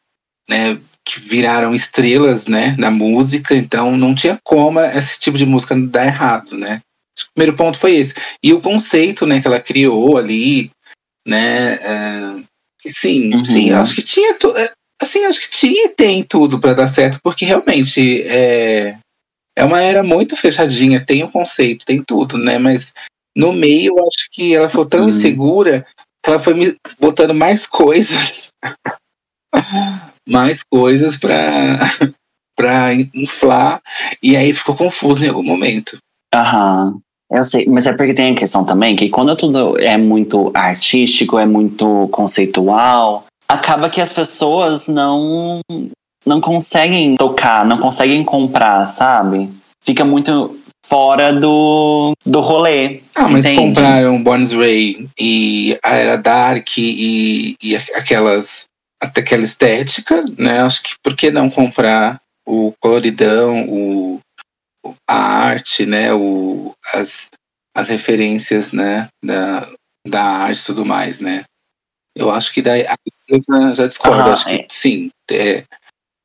né, 0.49 0.79
que 1.05 1.21
viraram 1.21 1.75
estrelas, 1.75 2.47
né, 2.47 2.75
na 2.79 2.91
música. 2.91 3.55
Então 3.55 3.97
não 3.97 4.15
tinha 4.15 4.39
como 4.45 4.81
esse 4.81 5.19
tipo 5.19 5.37
de 5.37 5.47
música 5.47 5.75
dar 5.75 6.07
errado, 6.07 6.57
né? 6.57 6.81
O 7.19 7.35
primeiro 7.35 7.57
ponto 7.57 7.79
foi 7.79 7.97
esse. 7.97 8.15
E 8.43 8.53
o 8.53 8.61
conceito, 8.61 9.27
né, 9.27 9.41
que 9.41 9.47
ela 9.47 9.61
criou 9.61 10.19
ali, 10.19 10.71
né? 11.27 11.75
É, 11.75 12.43
sim, 12.87 13.35
uhum. 13.35 13.45
sim, 13.45 13.73
acho 13.73 13.95
que 13.95 14.03
tinha 14.03 14.35
tudo. 14.35 14.59
É, 14.59 14.71
assim, 15.01 15.25
acho 15.25 15.41
que 15.41 15.51
tinha 15.51 15.87
e 15.87 15.89
tem 15.91 16.23
tudo 16.23 16.59
para 16.59 16.75
dar 16.75 16.89
certo, 16.89 17.19
porque 17.23 17.45
realmente 17.45 18.23
é, 18.23 18.97
é 19.57 19.65
uma 19.65 19.81
era 19.81 20.03
muito 20.03 20.37
fechadinha, 20.37 21.05
tem 21.05 21.23
o 21.23 21.31
conceito, 21.31 21.87
tem 21.87 22.03
tudo, 22.03 22.37
né? 22.37 22.59
Mas 22.59 22.93
no 23.37 23.53
meio, 23.53 23.95
eu 23.99 24.07
acho 24.07 24.29
que 24.31 24.55
ela 24.55 24.69
foi 24.69 24.87
tão 24.87 25.03
uhum. 25.03 25.09
insegura 25.09 25.87
que 26.23 26.31
ela 26.31 26.41
foi 26.41 26.55
me 26.55 26.77
botando 26.99 27.35
mais 27.35 27.67
coisas. 27.67 28.53
mais 30.27 30.63
coisas 30.63 31.17
para 31.17 31.79
para 32.57 32.95
inflar 32.95 33.83
e 34.23 34.37
aí 34.37 34.55
ficou 34.55 34.77
confuso 34.77 35.25
em 35.25 35.29
algum 35.29 35.43
momento. 35.43 35.99
Aham. 36.33 37.01
Eu 37.31 37.43
sei, 37.43 37.67
mas 37.67 37.87
é 37.87 37.93
porque 37.93 38.15
tem 38.15 38.33
a 38.33 38.37
questão 38.37 38.65
também 38.65 38.95
que 38.95 39.09
quando 39.09 39.35
tudo 39.35 39.79
é 39.79 39.97
muito 39.97 40.51
artístico, 40.55 41.39
é 41.39 41.47
muito 41.47 42.09
conceitual, 42.13 43.25
acaba 43.49 43.91
que 43.91 44.01
as 44.01 44.13
pessoas 44.13 44.89
não 44.89 45.61
não 46.27 46.41
conseguem 46.41 47.17
tocar, 47.17 47.67
não 47.67 47.79
conseguem 47.79 48.25
comprar, 48.25 48.87
sabe? 48.87 49.51
Fica 49.85 50.05
muito 50.05 50.59
fora 50.87 51.33
do, 51.33 52.13
do 52.25 52.41
rolê. 52.41 53.01
Ah, 53.15 53.29
mas 53.29 53.45
entende? 53.45 53.61
compraram 53.61 54.23
Bones 54.23 54.53
Ray 54.53 55.09
e 55.19 55.79
a 55.85 55.95
Era 55.97 56.17
Dark 56.17 56.79
e, 56.79 57.57
e 57.63 57.77
aquelas 57.77 58.65
até 59.03 59.21
aquela 59.21 59.43
estética, 59.43 60.25
né? 60.39 60.63
Acho 60.63 60.83
que 60.83 60.95
por 61.03 61.15
que 61.15 61.31
não 61.31 61.51
comprar 61.51 62.21
o 62.47 62.73
coloridão, 62.81 63.67
o, 63.69 64.21
a 65.09 65.17
arte, 65.17 65.87
né? 65.87 66.13
O, 66.13 66.73
as, 66.95 67.31
as 67.75 67.89
referências, 67.89 68.73
né? 68.73 69.09
Da, 69.25 69.69
da 70.07 70.23
arte 70.23 70.61
e 70.61 70.67
tudo 70.67 70.85
mais, 70.85 71.21
né? 71.21 71.45
Eu 72.17 72.31
acho 72.31 72.53
que 72.53 72.63
daí 72.63 72.85
eu 73.29 73.39
já, 73.41 73.75
já 73.75 73.87
discordo. 73.87 74.31
acho 74.31 74.47
que 74.47 74.55
é. 74.55 74.67
sim. 74.71 75.11
É, 75.31 75.65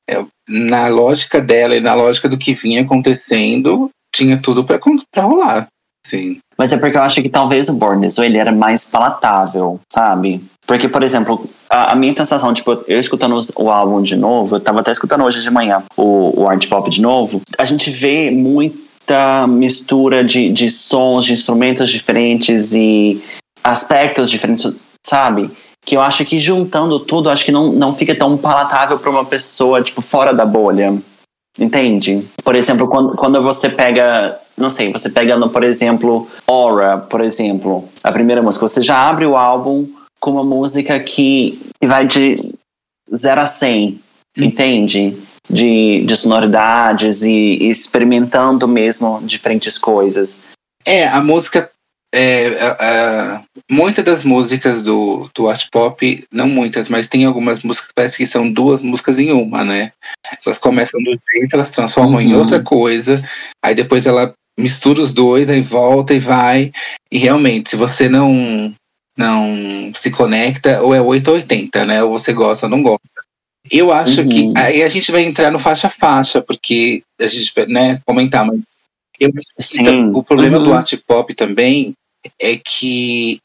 é, 0.09 0.25
na 0.47 0.87
lógica 0.87 1.41
dela 1.41 1.75
e 1.75 1.79
na 1.79 1.93
lógica 1.93 2.27
do 2.27 2.37
que 2.37 2.53
vinha 2.53 2.81
acontecendo, 2.81 3.89
tinha 4.13 4.39
tudo 4.41 4.65
para 4.65 4.79
rolar. 5.23 5.67
Sim. 6.05 6.39
Mas 6.57 6.73
é 6.73 6.77
porque 6.77 6.97
eu 6.97 7.03
acho 7.03 7.21
que 7.21 7.29
talvez 7.29 7.69
o 7.69 7.73
Born 7.73 8.05
This 8.05 8.17
Way, 8.17 8.29
ele 8.29 8.37
era 8.37 8.51
mais 8.51 8.85
palatável, 8.85 9.79
sabe? 9.91 10.43
Porque, 10.69 10.87
por 10.87 11.01
exemplo, 11.01 11.49
a, 11.67 11.93
a 11.93 11.95
minha 11.95 12.13
sensação, 12.13 12.53
tipo, 12.53 12.83
eu 12.87 12.99
escutando 12.99 13.39
o 13.55 13.71
álbum 13.71 14.03
de 14.03 14.15
novo, 14.15 14.57
eu 14.57 14.59
tava 14.59 14.81
até 14.81 14.91
escutando 14.91 15.23
hoje 15.23 15.41
de 15.41 15.49
manhã 15.49 15.81
o, 15.97 16.43
o 16.43 16.47
art 16.47 16.69
pop 16.69 16.87
de 16.91 17.01
novo, 17.01 17.41
a 17.57 17.65
gente 17.65 17.89
vê 17.89 18.29
muita 18.29 19.47
mistura 19.47 20.23
de, 20.23 20.51
de 20.51 20.69
sons, 20.69 21.25
de 21.25 21.33
instrumentos 21.33 21.89
diferentes 21.89 22.71
e 22.75 23.19
aspectos 23.63 24.29
diferentes, 24.29 24.71
sabe? 25.03 25.49
Que 25.83 25.97
eu 25.97 26.01
acho 26.01 26.23
que 26.23 26.37
juntando 26.37 26.99
tudo, 26.99 27.31
acho 27.31 27.45
que 27.45 27.51
não, 27.51 27.71
não 27.71 27.95
fica 27.95 28.13
tão 28.13 28.37
palatável 28.37 28.99
para 28.99 29.09
uma 29.09 29.25
pessoa, 29.25 29.81
tipo, 29.81 30.03
fora 30.03 30.31
da 30.35 30.45
bolha. 30.45 30.95
Entende? 31.57 32.27
Por 32.43 32.55
exemplo, 32.55 32.87
quando, 32.87 33.15
quando 33.15 33.41
você 33.41 33.69
pega 33.69 34.39
não 34.55 34.69
sei, 34.69 34.91
você 34.91 35.09
pega, 35.09 35.35
por 35.47 35.63
exemplo, 35.63 36.27
Aura, 36.45 36.97
por 36.97 37.21
exemplo, 37.21 37.85
a 38.03 38.11
primeira 38.11 38.41
música, 38.41 38.67
você 38.67 38.81
já 38.83 39.07
abre 39.07 39.25
o 39.25 39.37
álbum 39.37 39.87
com 40.19 40.31
uma 40.31 40.43
música 40.43 40.99
que, 40.99 41.59
que 41.79 41.87
vai 41.87 42.05
de 42.05 42.53
0 43.15 43.41
a 43.41 43.47
100, 43.47 44.01
hum. 44.37 44.43
entende? 44.43 45.17
De, 45.49 46.03
de 46.05 46.15
sonoridades 46.15 47.23
e, 47.23 47.31
e 47.31 47.69
experimentando 47.69 48.67
mesmo 48.67 49.19
diferentes 49.23 49.79
coisas. 49.79 50.43
É, 50.85 51.07
a 51.07 51.21
música 51.21 51.71
é, 52.13 52.47
é, 52.47 52.77
é, 52.79 53.41
muitas 53.69 54.03
das 54.03 54.23
músicas 54.23 54.81
do, 54.81 55.29
do 55.35 55.47
art 55.47 55.67
pop, 55.71 56.23
não 56.31 56.47
muitas, 56.47 56.89
mas 56.89 57.07
tem 57.07 57.25
algumas 57.25 57.61
músicas 57.61 57.87
que 57.87 57.93
parece 57.93 58.17
que 58.17 58.25
são 58.25 58.51
duas 58.51 58.81
músicas 58.81 59.19
em 59.19 59.31
uma, 59.31 59.63
né? 59.63 59.91
Elas 60.45 60.57
começam 60.57 61.01
do 61.03 61.11
jeito, 61.11 61.53
elas 61.53 61.69
transformam 61.69 62.15
uhum. 62.15 62.21
em 62.21 62.35
outra 62.35 62.61
coisa, 62.61 63.23
aí 63.63 63.75
depois 63.75 64.07
ela 64.07 64.33
mistura 64.59 65.01
os 65.01 65.13
dois, 65.13 65.49
aí 65.49 65.61
volta 65.61 66.13
e 66.13 66.19
vai. 66.19 66.71
E 67.11 67.17
realmente, 67.17 67.69
se 67.69 67.75
você 67.75 68.09
não 68.09 68.73
não 69.19 69.91
se 69.93 70.09
conecta, 70.09 70.81
ou 70.81 70.95
é 70.95 71.01
8 71.01 71.27
ou 71.27 71.33
80, 71.35 71.85
né? 71.85 72.01
Ou 72.01 72.17
você 72.17 72.31
gosta 72.31 72.67
ou 72.67 72.69
não 72.69 72.81
gosta. 72.81 73.21
Eu 73.69 73.91
acho 73.91 74.21
uhum. 74.21 74.29
que 74.29 74.53
aí 74.55 74.81
a 74.81 74.87
gente 74.87 75.11
vai 75.11 75.23
entrar 75.23 75.51
no 75.51 75.59
faixa 75.59 75.89
faixa, 75.89 76.41
porque 76.41 77.03
a 77.19 77.27
gente 77.27 77.51
vai 77.53 77.65
né, 77.65 78.01
comentar, 78.05 78.45
mas 78.45 78.61
eu 79.19 79.29
acho 79.37 79.83
que 79.83 79.89
o 80.17 80.23
problema 80.23 80.57
uhum. 80.57 80.63
do 80.63 80.73
art 80.73 80.95
pop 81.05 81.33
também 81.35 81.93
é 82.39 82.55
que 82.55 83.39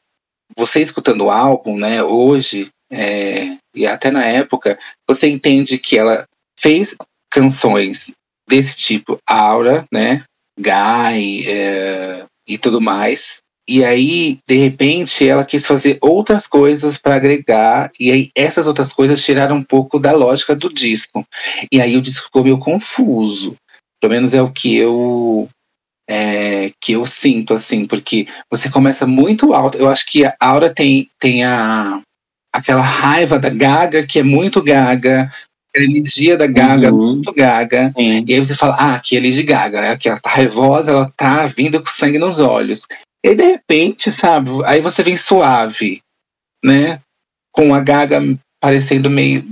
você 0.57 0.81
escutando 0.81 1.25
o 1.25 1.31
álbum, 1.31 1.77
né, 1.77 2.01
hoje, 2.05 2.69
é, 2.93 3.57
e 3.75 3.85
até 3.85 4.13
na 4.13 4.25
época, 4.25 4.79
você 5.09 5.29
entende 5.29 5.77
que 5.77 5.99
ela 5.99 6.25
fez 6.57 6.95
canções 7.29 8.15
desse 8.49 8.77
tipo, 8.77 9.19
Aura, 9.27 9.85
né, 9.93 10.23
Guy 10.57 11.49
é, 11.49 12.25
e 12.47 12.57
tudo 12.57 12.81
mais. 12.81 13.43
E 13.69 13.83
aí, 13.83 14.39
de 14.47 14.57
repente, 14.57 15.27
ela 15.27 15.45
quis 15.45 15.67
fazer 15.67 15.99
outras 16.03 16.47
coisas 16.47 16.99
para 16.99 17.15
agregar, 17.15 17.91
e 17.99 18.13
aí 18.13 18.31
essas 18.37 18.67
outras 18.67 18.93
coisas 18.93 19.25
tiraram 19.25 19.57
um 19.57 19.65
pouco 19.65 19.99
da 19.99 20.13
lógica 20.13 20.55
do 20.55 20.73
disco. 20.73 21.27
E 21.73 21.81
aí 21.81 21.97
o 21.97 22.03
disco 22.03 22.27
ficou 22.27 22.45
meio 22.45 22.59
confuso. 22.59 23.57
Pelo 24.01 24.13
menos 24.13 24.35
é 24.35 24.43
o 24.43 24.53
que 24.53 24.77
eu 24.77 25.49
é, 26.09 26.71
que 26.81 26.93
eu 26.93 27.07
sinto, 27.07 27.55
assim, 27.55 27.87
porque 27.87 28.27
você 28.51 28.69
começa 28.71 29.07
muito 29.07 29.55
alto. 29.55 29.79
Eu 29.79 29.89
acho 29.89 30.05
que 30.07 30.25
a 30.25 30.35
Aura 30.39 30.69
tem, 30.69 31.09
tem 31.19 31.43
a, 31.45 32.03
aquela 32.53 32.83
raiva 32.83 33.39
da 33.39 33.49
Gaga, 33.49 34.07
que 34.07 34.19
é 34.19 34.23
muito 34.23 34.63
Gaga, 34.63 35.33
energia 35.83 36.37
da 36.37 36.47
Gaga, 36.47 36.93
uhum. 36.93 37.15
muito 37.15 37.33
Gaga. 37.33 37.91
Sim. 37.91 38.25
E 38.27 38.35
aí 38.35 38.39
você 38.39 38.55
fala, 38.55 38.77
ah, 38.79 38.95
aqui 38.95 39.17
é 39.17 39.21
Lady 39.21 39.43
Gaga, 39.43 39.81
né? 39.81 39.97
Que 39.97 40.09
ela 40.09 40.21
tá 40.21 40.31
raivosa, 40.31 40.91
ela 40.91 41.13
tá 41.17 41.47
vindo 41.47 41.81
com 41.81 41.87
sangue 41.87 42.19
nos 42.19 42.41
olhos. 42.41 42.87
E 43.25 43.35
de 43.35 43.45
repente, 43.45 44.13
sabe, 44.13 44.51
aí 44.65 44.81
você 44.81 45.03
vem 45.03 45.17
suave, 45.17 46.01
né? 46.65 47.01
Com 47.53 47.75
a 47.75 47.81
Gaga 47.81 48.21
parecendo 48.61 49.11
meio 49.11 49.45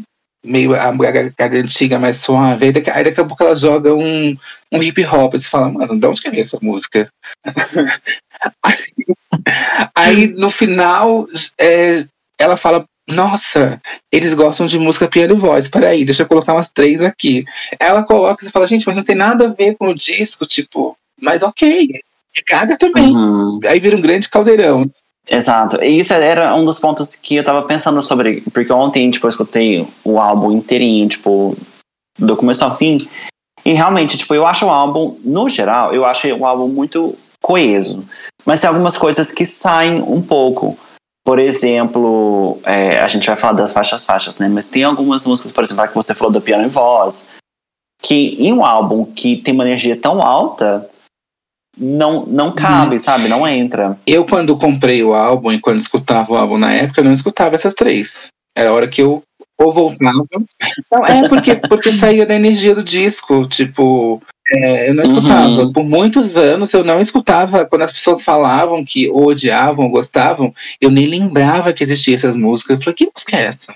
meio 0.45 0.75
a 0.75 0.91
Gaga, 0.91 1.33
Gaga 1.37 1.59
antiga, 1.59 1.99
mais 1.99 2.19
suave. 2.19 2.67
Aí 2.67 2.73
daqui, 2.73 2.91
aí 2.91 3.05
daqui 3.05 3.21
a 3.21 3.25
pouco 3.25 3.43
ela 3.43 3.55
joga 3.55 3.95
um, 3.95 4.37
um 4.73 4.83
hip 4.83 5.05
hop. 5.07 5.35
E 5.35 5.41
você 5.41 5.49
fala, 5.49 5.71
mano, 5.71 5.99
de 5.99 6.07
onde 6.07 6.21
que 6.21 6.29
é 6.29 6.41
essa 6.41 6.59
música? 6.61 7.09
aí 9.95 10.29
no 10.29 10.51
final 10.51 11.27
é, 11.59 12.05
ela 12.39 12.57
fala, 12.57 12.85
nossa, 13.09 13.81
eles 14.11 14.35
gostam 14.35 14.67
de 14.67 14.79
música 14.79 15.09
piano 15.09 15.35
e 15.35 15.39
voz. 15.39 15.69
Peraí, 15.69 16.05
deixa 16.05 16.23
eu 16.23 16.29
colocar 16.29 16.55
umas 16.55 16.71
três 16.71 17.01
aqui. 17.03 17.45
Ela 17.79 18.03
coloca 18.05 18.47
e 18.47 18.51
fala, 18.51 18.67
gente, 18.67 18.87
mas 18.87 18.97
não 18.97 19.05
tem 19.05 19.17
nada 19.17 19.47
a 19.47 19.53
ver 19.53 19.77
com 19.77 19.89
o 19.89 19.95
disco, 19.95 20.47
tipo, 20.47 20.97
mas 21.21 21.43
ok. 21.43 21.89
E 21.89 22.43
Gaga 22.49 22.77
também. 22.79 23.15
Uhum. 23.15 23.61
Aí 23.67 23.79
vira 23.79 23.97
um 23.97 24.01
grande 24.01 24.29
caldeirão. 24.29 24.91
Exato. 25.29 25.83
E 25.83 26.01
isso 26.01 26.13
era 26.15 26.55
um 26.55 26.65
dos 26.65 26.79
pontos 26.79 27.15
que 27.15 27.37
eu 27.37 27.45
tava 27.45 27.63
pensando 27.63 28.03
sobre. 28.03 28.43
Porque 28.53 28.73
ontem, 28.73 29.11
tipo, 29.11 29.27
eu 29.27 29.31
escutei 29.31 29.87
o 30.05 30.19
álbum 30.19 30.51
inteirinho, 30.51 31.09
tipo, 31.09 31.57
do 32.19 32.37
começo 32.37 32.65
ao 32.65 32.77
fim. 32.77 32.99
E 33.65 33.73
realmente, 33.73 34.17
tipo, 34.17 34.35
eu 34.35 34.47
acho 34.47 34.67
o 34.67 34.71
álbum, 34.71 35.17
no 35.25 35.49
geral, 35.49 35.95
eu 35.95 36.05
acho 36.05 36.27
o 36.29 36.45
álbum 36.45 36.69
muito 36.69 37.17
coeso. 37.41 38.05
Mas 38.45 38.61
tem 38.61 38.69
algumas 38.69 38.97
coisas 38.97 39.31
que 39.31 39.47
saem 39.47 40.03
um 40.03 40.21
pouco. 40.21 40.77
Por 41.25 41.39
exemplo, 41.39 42.59
é, 42.65 42.99
a 42.99 43.09
gente 43.09 43.27
vai 43.27 43.37
falar 43.37 43.53
das 43.53 43.73
faixas 43.73 44.05
faixas, 44.05 44.39
né? 44.39 44.49
Mas 44.49 44.69
tem 44.69 44.83
algumas 44.83 45.25
músicas, 45.27 45.53
por 45.53 45.63
exemplo, 45.63 45.87
que 45.87 45.95
você 45.95 46.15
falou 46.15 46.33
do 46.33 46.41
piano 46.41 46.65
e 46.65 46.69
voz, 46.69 47.29
que 48.03 48.37
em 48.39 48.53
um 48.53 48.65
álbum 48.65 49.05
que 49.05 49.37
tem 49.37 49.55
uma 49.55 49.65
energia 49.65 49.97
tão 49.97 50.21
alta, 50.21 50.91
não, 51.79 52.27
não 52.27 52.53
cabe, 52.53 52.99
sabe? 52.99 53.29
Não 53.29 53.47
entra. 53.47 53.97
Eu, 54.07 54.25
quando 54.25 54.59
comprei 54.59 55.03
o 55.03 55.15
álbum 55.15 55.53
e 55.53 55.61
quando 55.61 55.79
escutava 55.79 56.33
o 56.33 56.37
álbum 56.37 56.59
na 56.59 56.73
época, 56.73 57.01
eu 57.01 57.05
não 57.05 57.15
escutava 57.15 57.55
essas 57.55 57.75
três. 57.75 58.29
Era 58.57 58.71
a 58.71 58.73
hora 58.73 58.89
que 58.89 59.01
eu 59.01 59.23
ou 59.59 59.73
voltava. 59.73 60.19
Não, 60.91 61.07
é 61.07 61.29
porque, 61.29 61.55
porque 61.55 61.93
saía 61.93 62.27
da 62.27 62.35
energia 62.35 62.75
do 62.75 62.83
disco. 62.83 63.47
Tipo, 63.47 64.21
é, 64.53 64.91
eu 64.91 64.95
não 64.95 65.03
escutava. 65.03 65.49
Uhum. 65.49 65.73
Por 65.73 65.85
muitos 65.85 66.37
anos 66.37 66.75
eu 66.75 66.85
não 66.85 67.01
escutava. 67.01 67.65
Quando 67.65 67.83
as 67.83 67.93
pessoas 67.93 68.23
falavam 68.23 68.85
que 68.85 69.09
odiavam, 69.11 69.89
gostavam, 69.89 70.55
eu 70.81 70.91
nem 70.91 71.07
lembrava 71.07 71.73
que 71.73 71.83
existia 71.83 72.15
essas 72.15 72.37
músicas. 72.37 72.77
Eu 72.77 72.83
falei, 72.83 72.95
que 72.95 73.11
música 73.15 73.37
é 73.37 73.45
essa? 73.47 73.75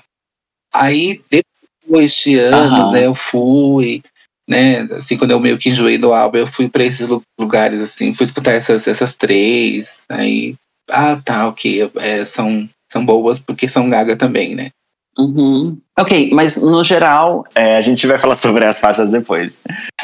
Aí, 0.73 1.21
depois 1.31 2.13
de 2.13 2.39
anos, 2.39 2.89
Aham. 2.89 2.99
eu 2.99 3.15
fui, 3.15 4.03
né? 4.47 4.81
Assim, 4.93 5.17
quando 5.17 5.31
eu 5.31 5.41
meio 5.41 5.57
que 5.57 5.71
enjoei 5.71 5.97
do 5.97 6.13
álbum, 6.13 6.39
eu 6.39 6.47
fui 6.47 6.69
pra 6.69 6.85
esses 6.85 7.09
lu- 7.09 7.23
lugares, 7.39 7.81
assim, 7.81 8.13
fui 8.13 8.25
escutar 8.25 8.53
essas, 8.53 8.87
essas 8.87 9.15
três. 9.15 10.05
Aí, 10.11 10.55
ah, 10.91 11.17
tá, 11.25 11.49
ok. 11.49 11.91
é, 11.97 12.25
são, 12.27 12.69
são 12.93 13.05
boas 13.05 13.39
porque 13.39 13.67
são 13.67 13.89
gaga 13.89 14.15
também, 14.15 14.55
né? 14.55 14.71
Uhum. 15.19 15.79
Ok, 15.99 16.31
mas 16.33 16.61
no 16.61 16.85
geral, 16.85 17.45
é, 17.55 17.77
a 17.77 17.81
gente 17.81 18.07
vai 18.07 18.19
falar 18.19 18.37
sobre 18.37 18.65
as 18.65 18.79
faixas 18.79 19.11
depois. 19.11 19.59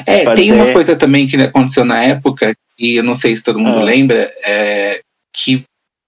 É, 0.06 0.24
Pode 0.24 0.40
tem 0.40 0.52
uma 0.52 0.66
ser. 0.66 0.72
coisa 0.72 0.96
também 0.96 1.26
que 1.26 1.36
aconteceu 1.36 1.84
na 1.84 2.02
época, 2.02 2.54
e 2.78 2.96
eu 2.96 3.02
não 3.02 3.14
sei 3.14 3.36
se 3.36 3.42
todo 3.44 3.58
mundo 3.58 3.80
Ah. 3.80 3.84
lembra, 3.84 4.32
é, 4.44 5.00
que 5.34 5.64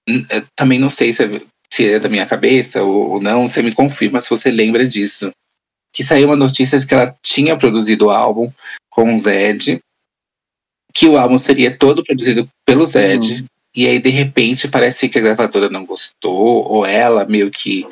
hum, 0.08 0.24
eu 0.30 0.42
também 0.56 0.78
não 0.78 0.88
sei 0.90 1.12
se 1.12 1.22
é, 1.24 1.40
se 1.70 1.86
é 1.88 1.98
da 1.98 2.08
minha 2.08 2.24
cabeça 2.24 2.82
ou, 2.82 3.10
ou 3.12 3.20
não, 3.20 3.46
você 3.46 3.62
me 3.62 3.72
confirma 3.72 4.20
se 4.20 4.30
você 4.30 4.50
lembra 4.50 4.86
disso. 4.86 5.30
Que 5.92 6.02
saiu 6.02 6.28
uma 6.28 6.36
notícia 6.36 6.78
de 6.78 6.86
que 6.86 6.94
ela 6.94 7.14
tinha 7.22 7.56
produzido 7.56 8.06
o 8.06 8.10
álbum 8.10 8.50
com 8.90 9.12
o 9.12 9.18
Zed, 9.18 9.80
que 10.94 11.06
o 11.06 11.18
álbum 11.18 11.38
seria 11.38 11.76
todo 11.76 12.02
produzido 12.02 12.48
pelo 12.66 12.86
Zed, 12.86 13.44
e 13.76 13.86
aí 13.86 13.98
de 13.98 14.10
repente 14.10 14.66
parece 14.68 15.08
que 15.08 15.18
a 15.18 15.22
gravadora 15.22 15.68
não 15.68 15.84
gostou, 15.84 16.64
ou 16.64 16.86
ela 16.86 17.24
meio 17.26 17.50
que 17.50 17.86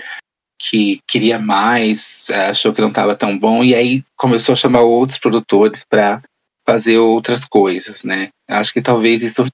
que 0.62 1.01
queria 1.09 1.38
mais, 1.40 2.29
achou 2.48 2.72
que 2.72 2.81
não 2.81 2.88
estava 2.88 3.16
tão 3.16 3.37
bom, 3.37 3.64
e 3.64 3.75
aí 3.75 4.03
começou 4.16 4.53
a 4.53 4.57
chamar 4.57 4.83
outros 4.83 5.18
produtores 5.18 5.83
para 5.88 6.22
fazer 6.64 6.98
outras 6.98 7.44
coisas, 7.44 8.05
né? 8.05 8.29
Acho 8.48 8.72
que 8.72 8.81
talvez 8.81 9.22
isso. 9.22 9.44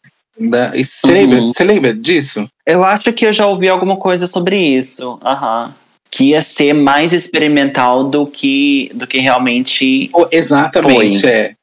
da- 0.40 0.76
e 0.76 0.84
Você 0.84 1.06
Uhum. 1.08 1.12
lembra, 1.14 1.40
você 1.40 1.64
lembra 1.64 1.94
disso? 1.94 2.46
Eu 2.64 2.84
acho 2.84 3.12
que 3.12 3.26
eu 3.26 3.32
já 3.32 3.44
ouvi 3.46 3.68
alguma 3.68 3.96
coisa 3.96 4.26
sobre 4.28 4.56
isso. 4.76 5.18
Aham. 5.24 5.74
Que 6.10 6.26
ia 6.30 6.40
ser 6.40 6.72
mais 6.74 7.12
experimental 7.12 8.04
do 8.04 8.24
que, 8.26 8.88
do 8.94 9.04
que 9.06 9.18
realmente. 9.18 10.08
Ou- 10.12 10.28
exatamente, 10.30 11.22
Foi. 11.22 11.30
é. 11.30 11.54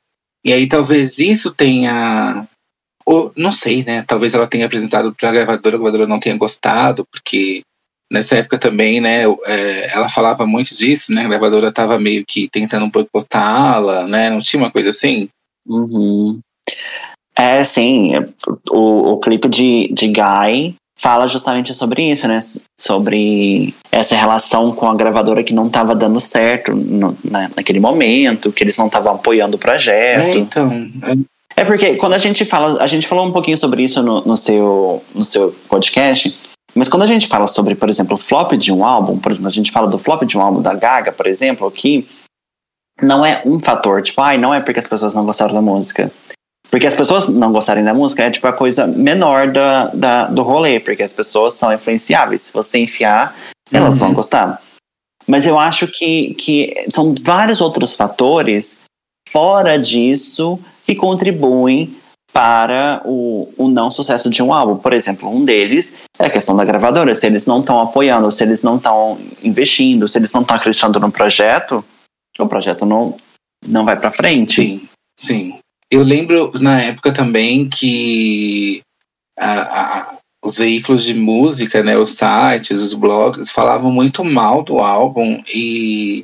E 0.44 0.52
aí 0.52 0.68
talvez 0.68 1.20
isso 1.20 1.54
tenha. 1.54 2.46
Ou, 3.06 3.32
não 3.38 3.52
sei, 3.52 3.84
né? 3.86 4.04
Talvez 4.06 4.34
ela 4.34 4.46
tenha 4.48 4.66
apresentado 4.66 5.14
para 5.16 5.30
a 5.30 5.32
gravadora, 5.32 5.76
a 5.76 5.80
gravadora 5.80 6.08
não 6.08 6.20
tenha 6.20 6.36
gostado, 6.36 7.06
porque 7.12 7.62
nessa 8.12 8.36
época 8.36 8.58
também, 8.58 9.00
né? 9.02 9.24
é, 9.46 9.92
ela 9.94 10.10
falava 10.10 10.46
muito 10.46 10.76
disso, 10.76 11.12
né? 11.14 11.22
A 11.24 11.28
gravadora 11.28 11.70
estava 11.70 11.98
meio 12.00 12.24
que 12.26 12.48
tentando 12.50 12.88
boicotá-la, 12.90 14.08
né? 14.08 14.30
Não 14.30 14.40
tinha 14.40 14.62
uma 14.62 14.72
coisa 14.72 14.90
assim? 14.90 15.28
Uhum. 15.68 16.40
É, 17.38 17.64
sim. 17.64 18.14
O, 18.70 19.14
o 19.14 19.20
clipe 19.20 19.48
de, 19.50 19.90
de 19.94 20.08
Guy 20.08 20.76
fala 20.98 21.28
justamente 21.28 21.74
sobre 21.74 22.10
isso, 22.12 22.28
né? 22.28 22.40
Sobre 22.80 23.74
essa 23.92 24.16
relação 24.16 24.72
com 24.74 24.88
a 24.88 24.96
gravadora 24.96 25.44
que 25.44 25.54
não 25.54 25.68
estava 25.68 25.94
dando 25.94 26.20
certo 26.20 26.74
no- 26.74 27.18
na, 27.24 27.50
naquele 27.56 27.80
momento, 27.80 28.52
que 28.52 28.64
eles 28.64 28.78
não 28.78 28.88
estavam 28.88 29.14
apoiando 29.16 29.58
o 29.58 29.60
É, 29.60 29.62
projeto. 29.62 30.38
então. 30.38 30.72
é, 31.04 31.62
É 31.62 31.66
porque 31.66 31.96
quando 31.96 32.14
a 32.14 32.18
gente 32.18 32.46
fala, 32.46 32.82
a 32.82 32.88
gente 32.88 33.06
falou 33.08 33.26
um 33.28 33.32
pouquinho 33.34 33.58
sobre 33.58 33.84
isso 33.84 34.02
no, 34.02 34.22
no 34.26 34.38
seu, 34.38 35.04
no 35.14 35.26
seu 35.26 35.54
podcast, 35.68 36.34
mas 36.76 36.90
quando 36.90 37.04
a 37.04 37.08
gente 37.08 37.28
fala 37.28 37.48
sobre, 37.48 37.74
por 37.76 37.90
exemplo, 37.90 38.16
o 38.16 38.20
flop 38.20 38.54
de 38.54 38.72
um 38.72 38.84
álbum, 38.86 39.18
por 39.18 39.32
exemplo, 39.32 39.48
a 39.48 39.54
gente 39.54 39.72
fala 39.72 39.88
do 39.88 39.98
flop 39.98 40.24
de 40.24 40.38
um 40.38 40.42
álbum 40.42 40.62
da 40.62 40.74
Gaga, 40.74 41.12
por 41.12 41.26
exemplo, 41.26 41.70
que 41.72 42.08
não 43.02 43.26
é 43.26 43.42
um 43.46 43.60
fator, 43.60 44.02
tipo, 44.02 44.22
ai, 44.22 44.38
não 44.38 44.54
é 44.54 44.60
porque 44.60 44.80
as 44.80 44.88
pessoas 44.88 45.14
não 45.14 45.26
gostaram 45.26 45.54
da 45.54 45.62
música. 45.62 46.12
Porque 46.70 46.88
as 46.88 46.96
pessoas 46.96 47.30
não 47.30 47.52
gostarem 47.54 47.84
da 47.84 47.94
música 47.94 48.24
é 48.24 48.32
tipo 48.32 48.48
a 48.48 48.54
coisa 48.54 48.86
menor 48.88 49.52
da, 49.52 49.88
da, 49.88 50.26
do 50.26 50.42
rolê, 50.44 50.80
porque 50.80 51.04
as 51.04 51.14
pessoas 51.14 51.54
são 51.54 51.72
influenciáveis. 51.72 52.42
Se 52.42 52.54
você 52.54 52.80
enfiar, 52.80 53.36
elas 53.72 53.96
Uhum. 53.96 54.08
vão 54.08 54.14
gostar. 54.16 54.62
Mas 55.28 55.48
eu 55.48 55.58
acho 55.58 55.88
que, 55.88 56.34
que 56.34 56.88
são 56.94 57.16
vários 57.22 57.62
outros 57.62 57.96
fatores 57.96 58.82
fora 59.30 59.80
disso 59.80 60.60
que 60.86 60.96
contribuem 60.96 61.96
para 62.36 63.02
o, 63.06 63.48
o 63.58 63.70
não 63.70 63.90
sucesso 63.90 64.30
de 64.30 64.44
um 64.44 64.54
álbum. 64.54 64.76
Por 64.76 64.94
exemplo, 64.94 65.34
um 65.34 65.46
deles 65.46 65.96
é 66.20 66.26
a 66.26 66.30
questão 66.30 66.54
da 66.54 66.66
gravadora. 66.66 67.16
Se 67.16 67.26
eles 67.26 67.46
não 67.46 67.62
estão 67.62 67.80
apoiando, 67.80 68.30
se 68.30 68.44
eles 68.44 68.62
não 68.62 68.76
estão 68.76 69.18
investindo, 69.42 70.06
se 70.10 70.18
eles 70.18 70.34
não 70.34 70.42
estão 70.42 70.58
acreditando 70.58 71.00
no 71.00 71.10
projeto, 71.10 71.82
o 72.38 72.46
projeto 72.46 72.86
não, 72.86 73.16
não 73.66 73.86
vai 73.86 73.98
para 73.98 74.12
frente. 74.12 74.62
Sim, 74.62 74.90
sim. 75.18 75.60
Eu 75.90 76.04
lembro 76.04 76.52
na 76.60 76.82
época 76.82 77.14
também 77.14 77.70
que 77.70 78.82
a- 79.40 79.62
a- 79.62 80.18
os 80.44 80.58
veículos 80.58 81.06
de 81.06 81.14
música, 81.14 81.82
né, 81.84 81.98
os 81.98 82.18
sites, 82.18 82.82
os 82.82 82.94
blogs, 82.94 83.50
falavam 83.50 83.90
muito 83.90 84.26
mal 84.26 84.62
do 84.62 84.80
álbum 84.80 85.42
e 85.48 86.24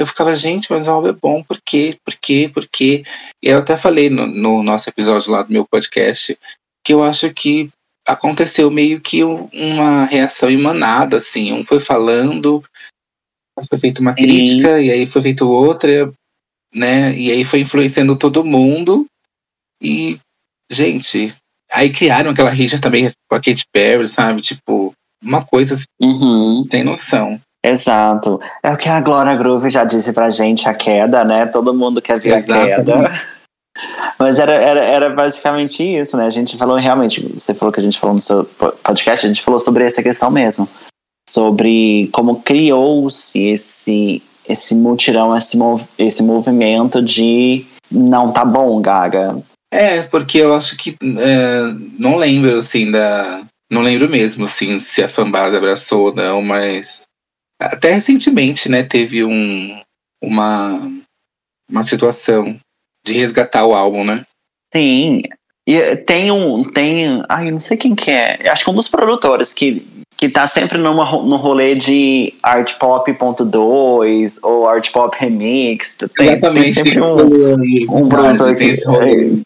eu 0.00 0.06
ficava, 0.06 0.34
gente, 0.34 0.70
mas 0.72 0.86
o 0.86 0.90
álbum 0.90 1.08
é 1.08 1.12
bom, 1.12 1.42
por 1.42 1.60
quê? 1.62 1.96
Por 2.04 2.14
quê? 2.16 2.50
Por 2.52 2.66
quê? 2.66 3.04
E 3.42 3.48
eu 3.48 3.58
até 3.58 3.76
falei 3.76 4.08
no, 4.08 4.26
no 4.26 4.62
nosso 4.62 4.88
episódio 4.88 5.30
lá 5.30 5.42
do 5.42 5.52
meu 5.52 5.66
podcast 5.66 6.38
que 6.82 6.94
eu 6.94 7.02
acho 7.04 7.32
que 7.34 7.68
aconteceu 8.08 8.70
meio 8.70 8.98
que 9.00 9.22
um- 9.22 9.44
uma 9.52 10.06
reação 10.06 10.48
emanada, 10.50 11.18
assim, 11.18 11.52
um 11.52 11.62
foi 11.62 11.78
falando, 11.80 12.64
foi 13.68 13.78
feita 13.78 14.00
uma 14.00 14.14
Sim. 14.14 14.22
crítica 14.22 14.80
e 14.80 14.90
aí 14.90 15.04
foi 15.04 15.20
feita 15.20 15.44
outra, 15.44 16.10
né? 16.74 17.14
E 17.14 17.30
aí 17.30 17.44
foi 17.44 17.60
influenciando 17.60 18.16
todo 18.16 18.42
mundo. 18.42 19.04
E, 19.82 20.18
gente, 20.70 21.34
aí 21.70 21.90
criaram 21.90 22.30
aquela 22.30 22.50
rixa 22.50 22.80
também 22.80 23.12
com 23.28 23.36
a 23.36 23.40
Katy 23.40 23.64
Perry, 23.70 24.08
sabe? 24.08 24.40
Tipo, 24.40 24.94
uma 25.22 25.44
coisa 25.44 25.74
assim, 25.74 25.84
Uhum. 26.00 26.64
sem 26.64 26.82
noção. 26.82 27.38
Exato. 27.64 28.40
É 28.62 28.70
o 28.70 28.76
que 28.76 28.88
a 28.88 29.00
Glória 29.00 29.36
Groove 29.36 29.68
já 29.68 29.84
disse 29.84 30.12
pra 30.12 30.30
gente, 30.30 30.68
a 30.68 30.74
queda, 30.74 31.24
né? 31.24 31.46
Todo 31.46 31.74
mundo 31.74 32.00
quer 32.00 32.18
ver 32.18 32.34
a 32.34 32.36
Exatamente. 32.38 32.76
queda. 32.76 33.10
Mas 34.18 34.38
era, 34.38 34.52
era, 34.52 34.80
era 34.80 35.10
basicamente 35.10 35.82
isso, 35.82 36.16
né? 36.16 36.26
A 36.26 36.30
gente 36.30 36.56
falou 36.56 36.76
realmente, 36.76 37.20
você 37.32 37.54
falou 37.54 37.72
que 37.72 37.80
a 37.80 37.82
gente 37.82 37.98
falou 37.98 38.14
no 38.14 38.20
seu 38.20 38.44
po- 38.44 38.72
podcast, 38.82 39.24
a 39.24 39.28
gente 39.28 39.42
falou 39.42 39.58
sobre 39.58 39.84
essa 39.84 40.02
questão 40.02 40.30
mesmo. 40.30 40.68
Sobre 41.28 42.08
como 42.12 42.42
criou-se 42.42 43.38
esse, 43.40 44.22
esse 44.46 44.74
mutirão, 44.74 45.36
esse, 45.36 45.56
mov, 45.56 45.82
esse 45.96 46.22
movimento 46.22 47.00
de 47.00 47.64
não 47.90 48.32
tá 48.32 48.44
bom, 48.44 48.80
Gaga. 48.80 49.40
É, 49.72 50.02
porque 50.02 50.38
eu 50.38 50.54
acho 50.54 50.76
que 50.76 50.96
é, 51.02 51.60
não 51.98 52.16
lembro 52.16 52.58
assim 52.58 52.90
da. 52.90 53.42
Não 53.70 53.82
lembro 53.82 54.08
mesmo 54.10 54.44
assim 54.44 54.80
se 54.80 55.00
a 55.02 55.08
fanbase 55.08 55.56
abraçou 55.56 56.06
ou 56.06 56.14
não, 56.14 56.42
mas 56.42 57.02
até 57.60 57.92
recentemente, 57.92 58.68
né, 58.68 58.82
teve 58.82 59.24
um 59.24 59.80
uma 60.22 60.80
uma 61.70 61.82
situação 61.82 62.58
de 63.06 63.12
resgatar 63.12 63.64
o 63.64 63.74
álbum, 63.74 64.04
né? 64.04 64.24
Sim. 64.74 65.22
E 65.66 65.96
tem 65.98 66.30
um. 66.32 66.64
Tem. 66.64 67.22
Ai, 67.28 67.48
eu 67.48 67.52
não 67.52 67.60
sei 67.60 67.76
quem 67.76 67.94
que 67.94 68.10
é. 68.10 68.50
Acho 68.50 68.64
que 68.64 68.70
um 68.70 68.74
dos 68.74 68.88
produtores 68.88 69.52
que, 69.52 69.86
que 70.16 70.28
tá 70.28 70.48
sempre 70.48 70.78
numa, 70.78 71.04
no 71.22 71.36
rolê 71.36 71.74
de 71.76 72.34
Art 72.42 72.74
Pop 72.76 73.12
ponto 73.14 73.44
dois 73.44 74.42
ou 74.42 74.66
Art 74.66 74.90
Pop 74.90 75.16
Remix. 75.18 75.94
Tem, 75.94 76.08
tem 76.08 76.28
Exatamente. 76.28 76.74
sempre 76.74 77.00
um. 77.00 77.16
um, 77.16 77.96
um 78.04 78.08
produtor 78.08 78.56
tem 78.56 78.66
que- 78.68 78.72
esse 78.72 78.86
rolê. 78.86 79.38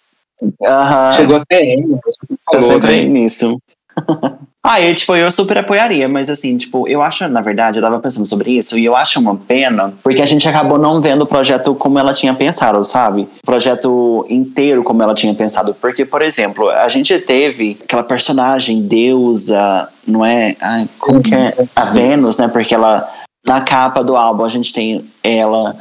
Aham. 0.62 1.12
Chegou 1.12 1.36
até 1.36 1.62
ele, 1.62 1.96
Tá 1.96 2.36
falou, 2.52 2.64
sempre 2.64 2.96
né? 2.96 3.04
nisso. 3.04 3.58
ah, 4.66 4.80
eu, 4.80 4.94
tipo, 4.94 5.14
eu 5.14 5.30
super 5.30 5.58
apoiaria, 5.58 6.08
mas 6.08 6.30
assim, 6.30 6.56
tipo, 6.56 6.88
eu 6.88 7.02
acho, 7.02 7.28
na 7.28 7.42
verdade, 7.42 7.78
eu 7.78 7.82
tava 7.82 7.98
pensando 7.98 8.24
sobre 8.24 8.52
isso 8.52 8.78
e 8.78 8.84
eu 8.86 8.96
acho 8.96 9.20
uma 9.20 9.36
pena, 9.36 9.92
porque 10.02 10.22
a 10.22 10.26
gente 10.26 10.48
acabou 10.48 10.78
não 10.78 11.02
vendo 11.02 11.20
o 11.20 11.26
projeto 11.26 11.74
como 11.74 11.98
ela 11.98 12.14
tinha 12.14 12.32
pensado, 12.32 12.82
sabe? 12.82 13.28
O 13.42 13.46
projeto 13.46 14.24
inteiro 14.30 14.82
como 14.82 15.02
ela 15.02 15.14
tinha 15.14 15.34
pensado. 15.34 15.76
Porque, 15.78 16.06
por 16.06 16.22
exemplo, 16.22 16.70
a 16.70 16.88
gente 16.88 17.18
teve 17.18 17.76
aquela 17.84 18.02
personagem 18.02 18.80
deusa, 18.80 19.86
não 20.06 20.24
é? 20.24 20.56
Ai, 20.58 20.88
como 20.98 21.22
que 21.22 21.34
é? 21.34 21.54
A 21.76 21.84
Vênus, 21.84 22.38
né? 22.38 22.48
Porque 22.48 22.74
ela, 22.74 23.06
na 23.46 23.60
capa 23.60 24.02
do 24.02 24.16
álbum, 24.16 24.46
a 24.46 24.48
gente 24.48 24.72
tem 24.72 25.04
ela 25.22 25.76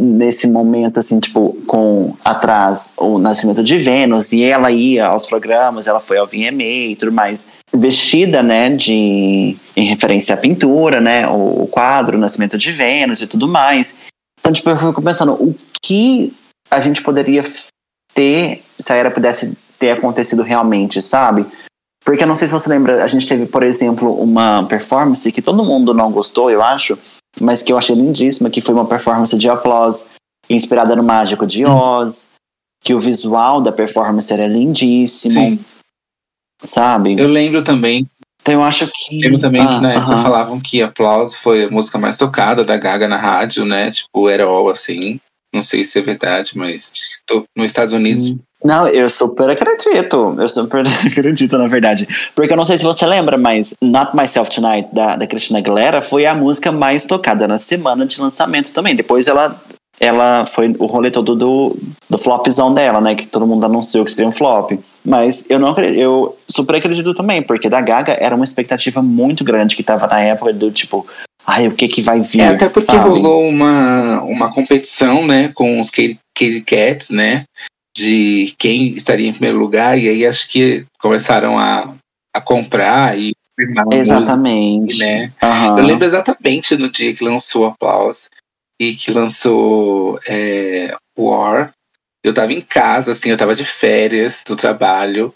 nesse 0.00 0.48
momento, 0.48 0.98
assim, 0.98 1.20
tipo, 1.20 1.56
com 1.66 2.16
atrás 2.24 2.94
o 2.96 3.18
nascimento 3.18 3.62
de 3.62 3.76
Vênus, 3.76 4.32
e 4.32 4.42
ela 4.42 4.70
ia 4.70 5.06
aos 5.06 5.26
programas, 5.26 5.86
ela 5.86 6.00
foi 6.00 6.16
ao 6.16 6.26
VMA 6.26 6.62
e 6.62 6.96
tudo 6.96 7.12
mais, 7.12 7.46
vestida, 7.72 8.42
né, 8.42 8.70
de, 8.70 9.56
em 9.76 9.84
referência 9.84 10.34
à 10.34 10.38
pintura, 10.38 11.00
né, 11.00 11.28
o, 11.28 11.64
o 11.64 11.66
quadro, 11.66 12.16
o 12.16 12.20
nascimento 12.20 12.56
de 12.56 12.72
Vênus 12.72 13.20
e 13.20 13.26
tudo 13.26 13.46
mais. 13.46 13.96
Então, 14.40 14.52
tipo, 14.52 14.70
eu 14.70 14.76
fico 14.78 15.02
pensando, 15.02 15.32
o 15.34 15.54
que 15.82 16.32
a 16.70 16.80
gente 16.80 17.02
poderia 17.02 17.44
ter 18.14 18.62
se 18.78 18.92
a 18.92 18.96
era 18.96 19.10
pudesse 19.10 19.56
ter 19.78 19.90
acontecido 19.90 20.42
realmente, 20.42 21.02
sabe? 21.02 21.46
Porque 22.04 22.22
eu 22.22 22.26
não 22.26 22.36
sei 22.36 22.48
se 22.48 22.54
você 22.54 22.70
lembra, 22.70 23.04
a 23.04 23.06
gente 23.06 23.26
teve, 23.26 23.44
por 23.44 23.62
exemplo, 23.62 24.14
uma 24.20 24.64
performance 24.64 25.30
que 25.30 25.42
todo 25.42 25.64
mundo 25.64 25.92
não 25.92 26.10
gostou, 26.10 26.50
eu 26.50 26.62
acho, 26.62 26.98
mas 27.40 27.62
que 27.62 27.72
eu 27.72 27.78
achei 27.78 27.94
lindíssima, 27.94 28.50
que 28.50 28.60
foi 28.60 28.74
uma 28.74 28.86
performance 28.86 29.36
de 29.36 29.48
Applause, 29.48 30.06
inspirada 30.48 30.96
no 30.96 31.02
Mágico 31.02 31.46
de 31.46 31.64
Oz, 31.66 32.32
que 32.82 32.94
o 32.94 33.00
visual 33.00 33.60
da 33.60 33.70
performance 33.70 34.32
era 34.32 34.46
lindíssimo, 34.46 35.34
Sim. 35.34 35.64
sabe? 36.62 37.18
Eu 37.18 37.28
lembro 37.28 37.62
também 37.62 38.06
Então 38.42 38.54
eu 38.54 38.62
acho 38.62 38.86
que. 38.90 39.20
Lembro 39.20 39.38
também 39.38 39.60
Ah, 39.60 39.68
que 39.68 39.80
na 39.80 39.92
época 39.92 40.12
aham. 40.12 40.22
falavam 40.22 40.60
que 40.60 40.82
Applause 40.82 41.36
foi 41.36 41.64
a 41.64 41.70
música 41.70 41.98
mais 41.98 42.16
tocada 42.16 42.64
da 42.64 42.76
Gaga 42.76 43.06
na 43.06 43.18
rádio, 43.18 43.64
né? 43.66 43.90
Tipo, 43.90 44.28
era 44.28 44.44
all 44.44 44.68
assim. 44.70 45.20
Não 45.52 45.60
sei 45.60 45.84
se 45.84 45.98
é 45.98 46.02
verdade, 46.02 46.56
mas 46.56 46.92
tô 47.26 47.44
nos 47.56 47.66
Estados 47.66 47.92
Unidos. 47.92 48.34
Não, 48.62 48.86
eu 48.86 49.08
super 49.08 49.48
acredito. 49.48 50.36
Eu 50.38 50.48
super 50.48 50.84
acredito, 51.06 51.56
na 51.56 51.66
verdade. 51.66 52.06
Porque 52.34 52.52
eu 52.52 52.56
não 52.56 52.64
sei 52.64 52.78
se 52.78 52.84
você 52.84 53.06
lembra, 53.06 53.38
mas 53.38 53.74
Not 53.80 54.14
Myself 54.14 54.50
Tonight, 54.50 54.88
da, 54.92 55.16
da 55.16 55.26
Christina 55.26 55.58
Aguilera, 55.58 56.02
foi 56.02 56.26
a 56.26 56.34
música 56.34 56.70
mais 56.70 57.06
tocada 57.06 57.48
na 57.48 57.58
semana 57.58 58.04
de 58.04 58.20
lançamento 58.20 58.72
também. 58.72 58.94
Depois 58.94 59.26
ela, 59.28 59.60
ela 59.98 60.44
foi 60.44 60.74
o 60.78 60.86
rolê 60.86 61.10
todo 61.10 61.34
do, 61.34 61.76
do 62.08 62.18
flopzão 62.18 62.74
dela, 62.74 63.00
né? 63.00 63.14
Que 63.14 63.26
todo 63.26 63.46
mundo 63.46 63.64
anunciou 63.64 64.04
que 64.04 64.12
seria 64.12 64.28
um 64.28 64.32
flop. 64.32 64.72
Mas 65.02 65.44
eu 65.48 65.58
não 65.58 65.74
eu 65.78 66.36
super 66.46 66.76
acredito 66.76 67.14
também, 67.14 67.40
porque 67.40 67.70
da 67.70 67.80
Gaga 67.80 68.16
era 68.20 68.34
uma 68.34 68.44
expectativa 68.44 69.00
muito 69.00 69.42
grande 69.42 69.74
que 69.74 69.82
tava 69.82 70.06
na 70.06 70.20
época 70.20 70.52
do 70.52 70.70
tipo, 70.70 71.06
ai, 71.46 71.66
o 71.66 71.72
que 71.72 71.88
que 71.88 72.02
vai 72.02 72.20
vir? 72.20 72.42
É, 72.42 72.48
até 72.48 72.68
porque 72.68 72.92
sabe? 72.92 73.08
rolou 73.08 73.48
uma, 73.48 74.20
uma 74.22 74.52
competição, 74.52 75.26
né, 75.26 75.50
com 75.54 75.80
os 75.80 75.90
Katy 75.90 76.60
Cats, 76.66 77.08
né, 77.08 77.44
de 77.96 78.54
quem 78.58 78.92
estaria 78.92 79.28
em 79.28 79.32
primeiro 79.32 79.58
lugar, 79.58 79.98
e 79.98 80.08
aí 80.08 80.26
acho 80.26 80.48
que 80.48 80.86
começaram 80.98 81.58
a, 81.58 81.94
a 82.34 82.40
comprar 82.40 83.18
e 83.18 83.32
a 83.58 83.84
música, 83.84 83.96
Exatamente. 83.96 84.98
né. 84.98 85.32
Aham. 85.42 85.78
Eu 85.78 85.84
lembro 85.84 86.06
exatamente 86.06 86.76
no 86.76 86.90
dia 86.90 87.14
que 87.14 87.24
lançou 87.24 87.66
Applause 87.66 88.28
e 88.80 88.94
que 88.94 89.10
lançou 89.10 90.18
é, 90.26 90.94
War. 91.18 91.74
Eu 92.24 92.32
tava 92.32 92.52
em 92.52 92.60
casa, 92.60 93.12
assim, 93.12 93.30
eu 93.30 93.36
tava 93.36 93.54
de 93.54 93.64
férias 93.64 94.42
do 94.46 94.56
trabalho 94.56 95.34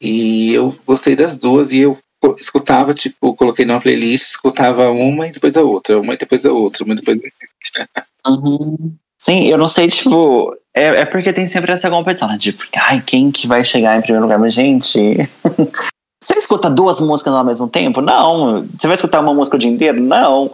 e 0.00 0.52
eu 0.52 0.76
gostei 0.86 1.16
das 1.16 1.36
duas 1.36 1.70
e 1.70 1.78
eu 1.78 1.98
escutava, 2.38 2.94
tipo, 2.94 3.34
coloquei 3.34 3.64
numa 3.64 3.80
playlist, 3.80 4.30
escutava 4.30 4.90
uma 4.90 5.28
e 5.28 5.32
depois 5.32 5.56
a 5.56 5.62
outra, 5.62 5.98
uma 6.00 6.14
e 6.14 6.16
depois 6.16 6.44
a 6.46 6.52
outra, 6.52 6.84
uma 6.84 6.94
e 6.94 6.96
depois 6.96 7.18
a 7.18 7.22
outra. 7.22 8.08
Uhum. 8.26 8.96
Sim, 9.24 9.44
eu 9.44 9.56
não 9.56 9.68
sei, 9.68 9.88
tipo. 9.88 10.54
É, 10.76 11.02
é 11.02 11.04
porque 11.06 11.32
tem 11.32 11.46
sempre 11.48 11.72
essa 11.72 11.88
competição, 11.88 12.28
né? 12.28 12.36
Tipo, 12.36 12.62
ai, 12.76 13.00
quem 13.00 13.30
que 13.30 13.46
vai 13.46 13.64
chegar 13.64 13.96
em 13.96 14.02
primeiro 14.02 14.24
lugar? 14.24 14.38
Mas, 14.38 14.52
gente. 14.52 14.98
Você 16.22 16.34
escuta 16.38 16.68
duas 16.70 17.00
músicas 17.00 17.32
ao 17.34 17.44
mesmo 17.44 17.68
tempo? 17.68 18.00
Não. 18.00 18.66
Você 18.78 18.86
vai 18.86 18.94
escutar 18.96 19.20
uma 19.20 19.34
música 19.34 19.56
o 19.56 19.58
dia 19.60 19.70
inteiro? 19.70 20.00
Não. 20.00 20.50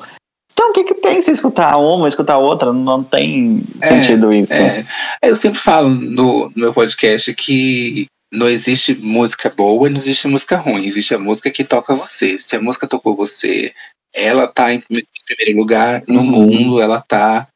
Então, 0.52 0.70
o 0.70 0.72
que, 0.72 0.84
que 0.84 0.94
tem 0.94 1.22
se 1.22 1.30
escutar 1.30 1.76
uma, 1.78 2.06
escutar 2.08 2.38
outra? 2.38 2.72
Não 2.72 3.02
tem 3.02 3.62
É, 3.80 3.86
sentido 3.86 4.32
isso. 4.32 4.52
É, 4.52 4.84
eu 5.22 5.36
sempre 5.36 5.58
falo 5.58 5.88
no, 5.88 6.50
no 6.50 6.52
meu 6.56 6.72
podcast 6.74 7.32
que 7.34 8.06
não 8.32 8.48
existe 8.48 8.94
música 8.94 9.48
boa 9.48 9.86
e 9.88 9.90
não 9.90 9.96
existe 9.98 10.28
música 10.28 10.56
ruim. 10.56 10.84
Existe 10.84 11.14
a 11.14 11.18
música 11.18 11.50
que 11.50 11.64
toca 11.64 11.94
você. 11.96 12.38
Se 12.38 12.56
a 12.56 12.60
música 12.60 12.86
tocou 12.86 13.16
você, 13.16 13.72
ela 14.14 14.46
tá 14.48 14.72
em 14.72 14.82
em 14.90 15.02
primeiro 15.36 15.60
lugar 15.60 16.02
no 16.08 16.20
Uhum. 16.20 16.26
mundo, 16.26 16.80
ela 16.80 17.00
tá 17.00 17.46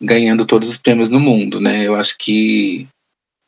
ganhando 0.00 0.46
todos 0.46 0.68
os 0.68 0.76
prêmios 0.76 1.10
no 1.10 1.20
mundo, 1.20 1.60
né? 1.60 1.84
Eu 1.84 1.96
acho 1.96 2.16
que 2.18 2.86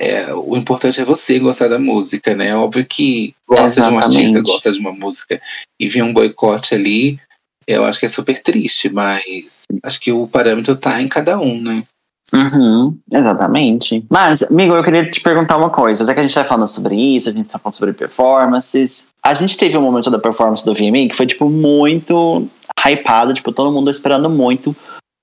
é, 0.01 0.33
o 0.33 0.57
importante 0.57 1.01
é 1.01 1.05
você 1.05 1.39
gostar 1.39 1.69
da 1.69 1.79
música, 1.79 2.35
né? 2.35 2.57
Óbvio 2.57 2.87
que 2.87 3.35
gosta 3.47 3.83
de 3.83 3.89
um 3.89 3.99
artista, 3.99 4.41
gosta 4.41 4.73
de 4.73 4.79
uma 4.81 4.93
música 4.93 5.41
e 5.79 5.89
vir 5.89 6.03
um 6.03 6.13
boicote 6.13 6.75
ali, 6.75 7.21
eu 7.67 7.85
acho 7.85 8.01
que 8.01 8.07
é 8.07 8.09
super 8.09 8.41
triste, 8.43 8.89
mas 8.89 9.65
acho 9.83 10.01
que 10.01 10.11
o 10.11 10.27
parâmetro 10.27 10.75
tá 10.77 11.01
em 11.01 11.09
cada 11.09 11.39
um, 11.39 11.61
né? 11.61 11.85
Uhum, 12.33 12.97
exatamente. 13.13 14.05
Mas, 14.09 14.43
amigo, 14.43 14.75
eu 14.75 14.83
queria 14.85 15.09
te 15.09 15.21
perguntar 15.21 15.57
uma 15.57 15.71
coisa. 15.71 16.05
Já 16.05 16.15
que 16.15 16.21
a 16.21 16.23
gente 16.23 16.35
tá 16.35 16.45
falando 16.45 16.67
sobre 16.67 16.95
isso, 16.95 17.29
a 17.29 17.33
gente 17.33 17.49
tá 17.49 17.59
falando 17.59 17.75
sobre 17.75 17.93
performances. 17.93 19.09
A 19.23 19.35
gente 19.35 19.57
teve 19.57 19.77
um 19.77 19.83
momento 19.83 20.11
da 20.11 20.19
performance 20.19 20.65
do 20.65 20.75
VMA 20.75 21.09
que 21.09 21.17
foi, 21.17 21.27
tipo, 21.27 21.49
muito 21.49 22.49
hypado, 22.87 23.35
tipo, 23.35 23.53
todo 23.53 23.73
mundo 23.73 23.91
esperando 23.91 24.31
muito 24.31 24.75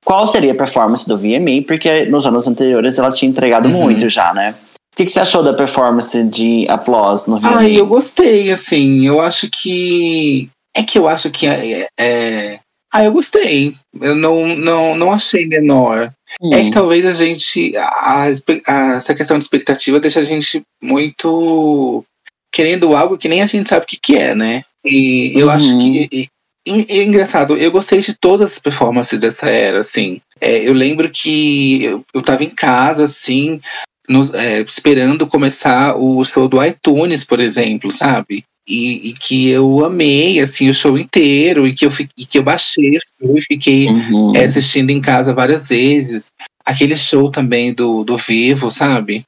qual 0.08 0.26
seria 0.26 0.54
a 0.54 0.56
performance 0.56 1.06
do 1.06 1.18
VMA, 1.18 1.64
porque 1.68 2.06
nos 2.06 2.26
anos 2.26 2.48
anteriores 2.48 2.98
ela 2.98 3.12
tinha 3.12 3.30
entregado 3.30 3.68
Uhum. 3.68 3.82
muito 3.82 4.10
já, 4.10 4.34
né? 4.34 4.56
O 4.94 4.96
que, 4.96 5.04
que 5.04 5.12
você 5.12 5.20
achou 5.20 5.44
da 5.44 5.54
performance 5.54 6.24
de 6.24 6.66
Applause 6.70 7.30
no 7.30 7.38
VMA? 7.40 7.58
Ah, 7.60 7.70
eu 7.70 7.86
gostei, 7.86 8.50
assim, 8.50 9.06
eu 9.06 9.20
acho 9.20 9.50
que. 9.50 10.50
É 10.74 10.82
que 10.82 10.98
eu 10.98 11.10
acho 11.10 11.30
que 11.30 11.46
é. 11.46 11.88
é- 12.00 12.60
Ah, 12.94 13.04
eu 13.04 13.12
gostei. 13.12 13.76
Eu 14.00 14.16
não, 14.16 14.48
não, 14.56 14.96
não 14.96 15.12
achei 15.12 15.46
menor. 15.46 16.10
Hum, 16.42 16.54
É 16.54 16.64
que 16.64 16.72
talvez 16.72 17.06
a 17.06 17.14
gente. 17.14 17.76
A, 17.76 18.24
a 18.66 18.94
essa 18.96 19.14
questão 19.14 19.38
de 19.38 19.44
expectativa 19.44 20.00
deixa 20.00 20.22
a 20.22 20.24
gente 20.24 20.62
muito 20.82 22.04
querendo 22.54 22.96
algo 22.96 23.18
que 23.18 23.28
nem 23.28 23.42
a 23.42 23.46
gente 23.46 23.68
sabe 23.70 23.84
o 23.84 23.88
que, 23.88 23.98
que 24.02 24.16
é, 24.16 24.34
né? 24.34 24.64
E 24.86 25.34
eu 25.36 25.48
Uhum. 25.48 25.52
acho 25.54 25.78
que. 25.80 26.28
E- 26.70 27.00
é 27.00 27.04
engraçado, 27.04 27.58
eu 27.58 27.72
gostei 27.72 28.00
de 28.00 28.14
todas 28.14 28.54
as 28.54 28.60
performances 28.60 29.20
dessa 29.20 29.50
era, 29.50 29.80
assim. 29.80 30.20
É, 30.40 30.68
eu 30.68 30.74
lembro 30.74 31.10
que 31.10 31.84
eu, 31.84 32.06
eu 32.14 32.22
tava 32.22 32.44
em 32.44 32.50
casa, 32.50 33.06
assim, 33.06 33.60
nos- 34.08 34.34
é, 34.34 34.62
esperando 34.62 35.28
começar 35.28 35.96
o 35.98 36.24
show 36.24 36.48
do 36.48 36.64
iTunes, 36.64 37.24
por 37.24 37.40
exemplo, 37.40 37.92
sabe? 37.92 38.44
E, 38.68 39.10
e 39.10 39.14
que 39.14 39.48
eu 39.48 39.86
amei, 39.86 40.40
assim, 40.42 40.70
o 40.70 40.74
show 40.74 40.98
inteiro, 40.98 41.66
e 41.66 41.74
que 41.74 41.86
eu, 41.86 41.92
e 42.18 42.26
que 42.26 42.38
eu 42.38 42.44
baixei 42.44 42.98
o 42.98 43.00
show 43.02 43.38
e 43.38 43.42
fiquei 43.42 43.88
uhum. 43.88 44.34
é, 44.36 44.44
assistindo 44.46 44.90
em 44.90 45.00
casa 45.00 45.34
várias 45.34 45.70
vezes. 45.70 46.32
Aquele 46.66 46.98
show 46.98 47.32
também 47.32 47.74
do, 47.74 48.04
do 48.04 48.18
Vivo, 48.18 48.70
sabe? 48.70 49.24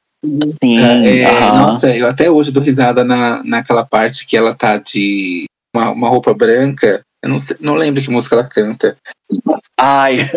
Sim, 0.62 0.80
É, 0.82 1.26
aham. 1.26 1.58
Nossa, 1.58 1.96
eu 1.96 2.06
até 2.06 2.30
hoje 2.30 2.52
dou 2.52 2.62
risada 2.62 3.04
na, 3.06 3.42
naquela 3.44 3.86
parte 3.86 4.26
que 4.28 4.36
ela 4.36 4.54
tá 4.54 4.76
de 4.78 5.46
uma, 5.74 5.92
uma 5.92 6.10
roupa 6.10 6.34
branca. 6.34 7.02
Eu 7.22 7.30
não, 7.30 7.40
sei- 7.40 7.58
não 7.60 7.76
lembro 7.76 8.02
que 8.02 8.10
música 8.10 8.36
ela 8.36 8.44
canta. 8.46 8.98
Ai. 9.78 10.30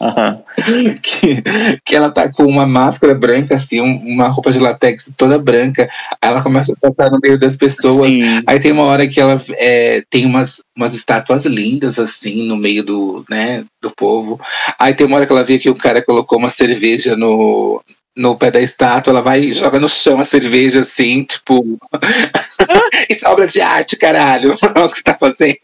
Que, 1.02 1.42
que 1.84 1.96
ela 1.96 2.10
tá 2.10 2.30
com 2.30 2.44
uma 2.44 2.66
máscara 2.66 3.14
branca, 3.14 3.56
assim, 3.56 3.80
um- 3.80 3.98
uma 3.98 4.28
roupa 4.28 4.50
de 4.52 4.58
latex 4.58 5.10
toda 5.16 5.38
branca. 5.38 5.88
Aí 6.20 6.30
ela 6.30 6.42
começa 6.42 6.72
a 6.72 6.76
tocar 6.88 7.10
no 7.10 7.18
meio 7.22 7.38
das 7.38 7.56
pessoas. 7.56 8.12
Sim. 8.12 8.42
Aí 8.46 8.58
tem 8.60 8.72
uma 8.72 8.84
hora 8.84 9.06
que 9.08 9.20
ela 9.20 9.40
é, 9.52 10.02
tem 10.10 10.24
umas, 10.26 10.62
umas 10.76 10.94
estátuas 10.94 11.44
lindas, 11.44 11.98
assim, 11.98 12.46
no 12.46 12.56
meio 12.56 12.82
do, 12.82 13.24
né, 13.28 13.64
do 13.80 13.90
povo. 13.90 14.40
Aí 14.78 14.94
tem 14.94 15.06
uma 15.06 15.16
hora 15.16 15.26
que 15.26 15.32
ela 15.32 15.44
vê 15.44 15.58
que 15.58 15.70
o 15.70 15.74
cara 15.74 16.02
colocou 16.02 16.38
uma 16.38 16.50
cerveja 16.50 17.16
no, 17.16 17.82
no 18.16 18.36
pé 18.36 18.50
da 18.50 18.60
estátua, 18.60 19.10
ela 19.10 19.22
vai 19.22 19.40
e 19.40 19.54
joga 19.54 19.78
no 19.78 19.88
chão 19.88 20.20
a 20.20 20.24
cerveja, 20.24 20.80
assim, 20.80 21.24
tipo. 21.24 21.78
Isso 23.08 23.26
é 23.26 23.28
obra 23.28 23.46
de 23.46 23.60
arte, 23.60 23.96
caralho. 23.96 24.54
o 24.62 24.88
que 24.88 24.96
você 24.96 25.02
tá 25.02 25.14
fazendo? 25.14 25.58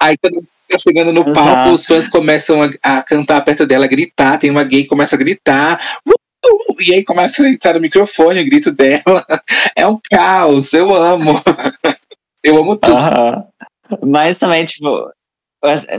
Aí 0.00 0.16
quando 0.18 0.44
tá 0.68 0.78
chegando 0.78 1.12
no 1.12 1.24
palco, 1.24 1.40
Exato. 1.40 1.72
os 1.72 1.86
fãs 1.86 2.08
começam 2.08 2.62
a, 2.62 2.98
a 2.98 3.02
cantar 3.02 3.40
perto 3.42 3.66
dela, 3.66 3.84
a 3.84 3.88
gritar. 3.88 4.38
Tem 4.38 4.50
uma 4.50 4.64
gay 4.64 4.82
que 4.82 4.88
começa 4.88 5.16
a 5.16 5.18
gritar. 5.18 5.80
"Uh!" 6.06 6.14
E 6.80 6.94
aí 6.94 7.04
começa 7.04 7.42
a 7.42 7.48
entrar 7.48 7.74
no 7.74 7.80
microfone 7.80 8.40
o 8.40 8.44
grito 8.44 8.72
dela. 8.72 9.24
É 9.76 9.86
um 9.86 9.98
caos, 10.10 10.72
eu 10.72 10.94
amo. 10.94 11.40
Eu 12.42 12.56
amo 12.56 12.76
tudo. 12.76 12.96
Mas 14.06 14.38
também, 14.38 14.64
tipo. 14.64 15.10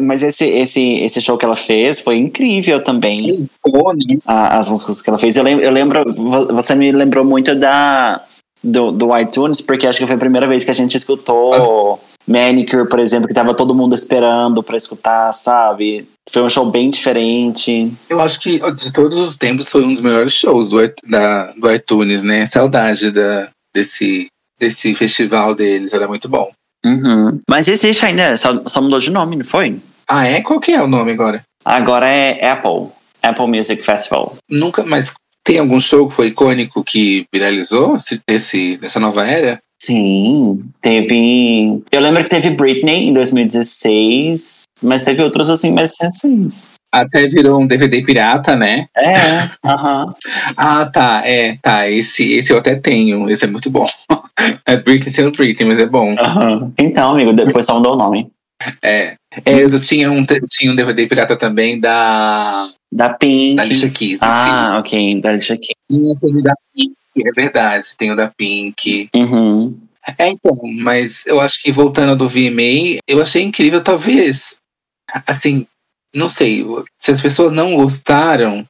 Mas 0.02 0.24
esse, 0.24 0.46
esse, 0.46 0.82
esse 1.02 1.22
show 1.22 1.38
que 1.38 1.46
ela 1.46 1.56
fez 1.56 2.00
foi 2.00 2.18
incrível 2.18 2.82
também. 2.84 3.48
Icone. 3.66 4.20
a- 4.26 4.58
as 4.58 4.70
músicas 4.70 5.02
que 5.02 5.10
ela 5.10 5.20
fez. 5.20 5.38
Eu 5.38 5.44
lembro, 5.44 5.64
eu 5.64 5.72
lembro 5.72 6.14
vo- 6.14 6.48
você 6.48 6.74
me 6.74 6.92
lembrou 6.92 7.24
muito 7.24 7.54
da 7.56 8.24
do, 8.64 8.92
do 8.92 9.18
iTunes, 9.18 9.60
porque 9.62 9.88
acho 9.88 10.00
que 10.00 10.06
foi 10.08 10.16
a 10.16 10.20
primeira 10.20 10.48
vez 10.48 10.64
que 10.64 10.72
a 10.72 10.74
gente 10.74 10.96
escutou 10.98 12.00
Manicure, 12.28 12.88
por 12.88 13.00
exemplo, 13.00 13.28
que 13.28 13.34
tava 13.34 13.54
todo 13.56 13.74
mundo 13.74 13.96
esperando 13.96 14.62
pra 14.62 14.78
escutar, 14.78 15.34
sabe? 15.34 16.08
Foi 16.30 16.44
um 16.44 16.50
show 16.50 16.66
bem 16.70 16.90
diferente. 16.90 17.92
Eu 18.10 18.22
acho 18.22 18.40
que 18.40 18.60
de 18.74 18.94
todos 18.94 19.18
os 19.18 19.36
tempos 19.36 19.70
foi 19.70 19.84
um 19.84 19.92
dos 19.92 20.02
melhores 20.02 20.34
shows 20.34 20.70
do, 20.70 20.78
da, 21.10 21.52
do 21.54 21.72
iTunes, 21.74 22.22
né? 22.24 22.46
Saudade 22.46 23.10
da, 23.12 23.50
desse, 23.76 24.28
desse 24.60 24.94
festival 24.94 25.56
deles, 25.56 25.92
era 25.94 26.08
muito 26.08 26.30
bom. 26.30 26.52
Uhum. 26.86 27.40
Mas 27.50 27.68
existe 27.68 28.06
ainda, 28.06 28.36
só, 28.38 28.62
só 28.68 28.82
mudou 28.82 29.00
de 29.00 29.12
nome, 29.12 29.36
não 29.36 29.46
foi? 29.46 29.80
Ah, 30.08 30.26
é? 30.26 30.42
Qual 30.42 30.60
que 30.60 30.72
é 30.72 30.82
o 30.82 30.88
nome 30.88 31.12
agora? 31.12 31.44
Agora 31.64 32.08
é 32.08 32.50
Apple. 32.50 32.90
Apple 33.22 33.48
Music 33.48 33.84
Festival. 33.84 34.36
Nunca, 34.50 34.84
mas 34.84 35.14
tem 35.44 35.60
algum 35.60 35.80
show 35.80 36.08
que 36.08 36.16
foi 36.16 36.28
icônico 36.28 36.84
que 36.84 37.26
viralizou 37.32 37.98
esse, 38.28 38.80
nessa 38.82 39.00
nova 39.00 39.26
era? 39.26 39.60
Sim, 39.82 40.64
teve. 40.82 41.82
Eu 41.92 42.02
lembro 42.02 42.24
que 42.24 42.30
teve 42.30 42.52
Britney 42.52 43.10
em 43.10 43.14
2016, 43.14 44.64
mas 44.84 45.04
teve 45.04 45.24
outros 45.24 45.50
assim 45.50 45.72
mais 45.72 45.94
recentes. 46.00 46.70
Até 46.92 47.28
virou 47.28 47.62
um 47.62 47.68
DVD 47.68 48.02
pirata, 48.04 48.56
né? 48.56 48.86
É, 48.98 49.50
aham. 49.66 50.14
Ah, 50.58 50.86
tá, 50.86 51.22
é, 51.26 51.58
tá. 51.62 51.90
Esse, 51.90 52.34
esse 52.34 52.52
eu 52.52 52.58
até 52.58 52.76
tenho, 52.76 53.30
esse 53.30 53.46
é 53.46 53.48
muito 53.48 53.70
bom. 53.70 53.88
É 54.66 54.76
Britney 54.76 55.12
sendo 55.14 55.32
Britney, 55.32 55.68
mas 55.68 55.80
é 55.80 55.86
bom. 55.86 56.16
aham. 56.18 56.72
Então, 56.80 57.12
amigo, 57.12 57.32
depois 57.32 57.66
só 57.66 57.76
mudou 57.76 57.94
o 57.94 57.98
nome. 57.98 58.28
É. 58.82 59.16
É, 59.46 59.64
eu 59.64 59.80
tinha 59.80 60.12
um, 60.12 60.26
tinha 60.26 60.72
um 60.72 60.76
DVD 60.76 61.08
pirata 61.08 61.36
também 61.38 61.80
da, 61.80 62.70
Da 62.92 63.10
Pink. 63.10 63.56
da 63.56 63.64
Keys. 63.90 64.20
do 64.20 64.26
Ah, 64.26 64.78
ok, 64.80 65.22
da 65.22 65.30
Alicia 65.30 65.58
Keys. 65.58 65.76
Tinha 65.90 66.42
da 66.44 66.54
Pink, 66.74 66.94
é 67.28 67.32
verdade. 67.32 67.88
Tem 67.98 68.12
o 68.12 68.16
da 68.16 68.28
Pink. 68.36 69.10
Uhum. 69.16 69.78
É, 70.18 70.30
então, 70.30 70.54
mas 70.80 71.26
eu 71.28 71.40
acho 71.40 71.62
que 71.62 71.72
voltando 71.72 72.16
do 72.16 72.28
VMA, 72.28 73.00
eu 73.08 73.22
achei 73.22 73.44
incrível, 73.44 73.84
talvez, 73.84 74.58
assim, 75.28 75.68
não 76.14 76.30
sei, 76.30 76.66
se 77.00 77.12
as 77.12 77.22
pessoas 77.22 77.52
não 77.52 77.76
gostaram, 77.76 78.66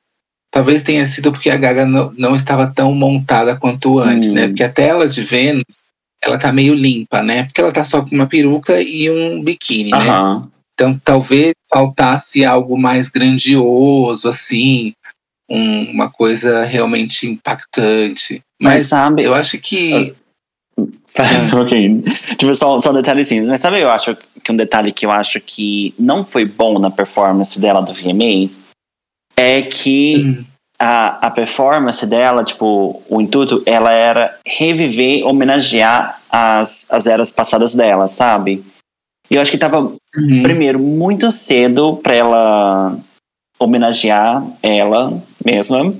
talvez 0.51 0.83
tenha 0.83 1.05
sido 1.07 1.31
porque 1.31 1.49
a 1.49 1.57
Gaga 1.57 1.85
não, 1.85 2.13
não 2.17 2.35
estava 2.35 2.67
tão 2.67 2.93
montada 2.93 3.55
quanto 3.55 3.99
antes, 3.99 4.31
né? 4.31 4.45
Hum. 4.45 4.47
Porque 4.49 4.63
a 4.63 4.71
tela 4.71 5.07
de 5.07 5.23
Vênus, 5.23 5.83
ela 6.23 6.37
tá 6.37 6.51
meio 6.51 6.73
limpa, 6.73 7.23
né? 7.23 7.43
Porque 7.43 7.61
ela 7.61 7.71
tá 7.71 7.83
só 7.83 8.01
com 8.03 8.13
uma 8.13 8.27
peruca 8.27 8.79
e 8.81 9.09
um 9.09 9.43
biquíni, 9.43 9.91
né? 9.91 9.97
Aham. 9.97 10.49
Então 10.73 10.99
talvez 11.03 11.53
faltasse 11.71 12.43
algo 12.45 12.77
mais 12.77 13.07
grandioso, 13.07 14.27
assim, 14.27 14.93
um- 15.49 15.91
uma 15.91 16.09
coisa 16.09 16.63
realmente 16.65 17.27
impactante. 17.27 18.41
Mas 18.59 18.73
Mas 18.73 18.83
sabe. 18.87 19.25
eu 19.25 19.33
acho 19.33 19.57
que. 19.59 20.15
ok. 21.59 22.03
Tipo, 22.37 22.53
só, 22.55 22.79
só 22.79 22.91
um 22.91 22.95
detalhezinho. 22.95 23.47
Mas 23.47 23.61
sabe, 23.61 23.81
eu 23.81 23.89
acho 23.89 24.17
que 24.43 24.51
um 24.51 24.57
detalhe 24.57 24.91
que 24.91 25.05
eu 25.05 25.11
acho 25.11 25.39
que 25.39 25.93
não 25.99 26.23
foi 26.23 26.45
bom 26.45 26.79
na 26.79 26.89
performance 26.89 27.59
dela 27.59 27.81
do 27.81 27.93
VMA 27.93 28.49
é 29.35 29.61
que 29.61 30.23
Hum, 30.25 30.43
a, 30.81 31.27
a 31.27 31.31
performance 31.31 32.03
dela, 32.07 32.43
tipo, 32.43 33.03
o 33.07 33.21
intuito, 33.21 33.61
ela 33.67 33.91
era 33.91 34.35
reviver, 34.43 35.23
homenagear 35.27 36.19
as, 36.27 36.87
as 36.89 37.05
eras 37.05 37.31
passadas 37.31 37.75
dela, 37.75 38.07
sabe? 38.07 38.65
E 39.29 39.35
eu 39.35 39.41
acho 39.41 39.51
que 39.51 39.59
tava, 39.59 39.79
uhum. 39.79 40.41
primeiro, 40.41 40.79
muito 40.79 41.29
cedo 41.29 41.97
pra 41.97 42.15
ela 42.15 42.97
homenagear 43.59 44.43
ela 44.63 45.21
mesma. 45.45 45.93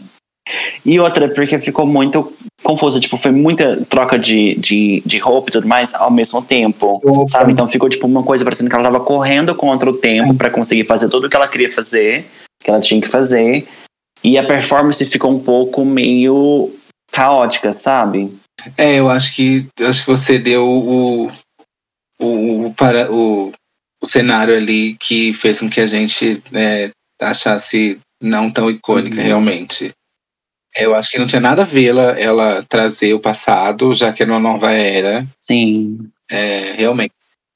E 0.86 1.00
outra, 1.00 1.30
porque 1.30 1.60
ficou 1.60 1.86
muito 1.86 2.34
confuso, 2.64 3.00
tipo, 3.00 3.16
foi 3.18 3.32
muita 3.32 3.84
troca 3.86 4.18
de, 4.18 4.56
de, 4.56 5.02
de 5.06 5.18
roupa 5.20 5.50
e 5.50 5.52
tudo 5.54 5.68
mais 5.68 5.94
ao 5.94 6.12
mesmo 6.12 6.42
tempo, 6.42 7.00
Opa. 7.04 7.28
sabe? 7.28 7.52
Então 7.52 7.68
ficou, 7.68 7.88
tipo, 7.90 8.08
uma 8.08 8.24
coisa 8.24 8.44
parecendo 8.44 8.70
que 8.70 8.76
ela 8.76 8.84
tava 8.86 9.00
correndo 9.00 9.54
contra 9.56 9.90
o 9.90 9.98
tempo 9.98 10.34
pra 10.34 10.50
conseguir 10.50 10.86
fazer 10.86 11.10
tudo 11.10 11.28
o 11.28 11.30
que 11.30 11.36
ela 11.36 11.48
queria 11.48 11.72
fazer, 11.72 12.26
que 12.62 12.70
ela 12.70 12.80
tinha 12.82 13.00
que 13.00 13.08
fazer. 13.08 13.68
E 14.24 14.38
a 14.38 14.44
performance 14.46 15.04
ficou 15.06 15.32
um 15.32 15.40
pouco 15.40 15.86
meio 15.86 16.72
caótica, 17.12 17.74
sabe? 17.74 18.32
É, 18.78 18.96
eu 19.00 19.10
acho 19.10 19.34
que 19.36 19.68
eu 19.80 19.88
acho 19.88 20.02
que 20.06 20.10
você 20.12 20.38
deu 20.38 20.68
o, 20.68 21.28
o, 22.20 22.66
o, 22.68 22.74
para, 22.76 23.12
o, 23.12 23.52
o 24.02 24.06
cenário 24.06 24.56
ali 24.56 24.96
que 25.00 25.34
fez 25.34 25.60
com 25.60 25.70
que 25.70 25.82
a 25.82 25.88
gente 25.88 26.42
né, 26.52 26.92
achasse 27.22 28.00
não 28.22 28.52
tão 28.52 28.70
icônica 28.70 29.18
Uhum. 29.18 29.24
realmente. 29.24 29.92
Eu 30.76 30.96
acho 30.96 31.12
que 31.12 31.20
não 31.20 31.28
tinha 31.28 31.42
nada 31.42 31.64
a 31.64 31.66
ver 31.66 31.90
ela, 31.90 32.20
ela 32.20 32.66
trazer 32.68 33.14
o 33.14 33.20
passado, 33.20 33.94
já 33.94 34.14
que 34.14 34.24
era 34.24 34.32
uma 34.32 34.40
nova 34.40 34.72
era. 34.72 35.26
Sim. 35.42 36.00
É, 36.30 36.74
realmente, 36.78 37.14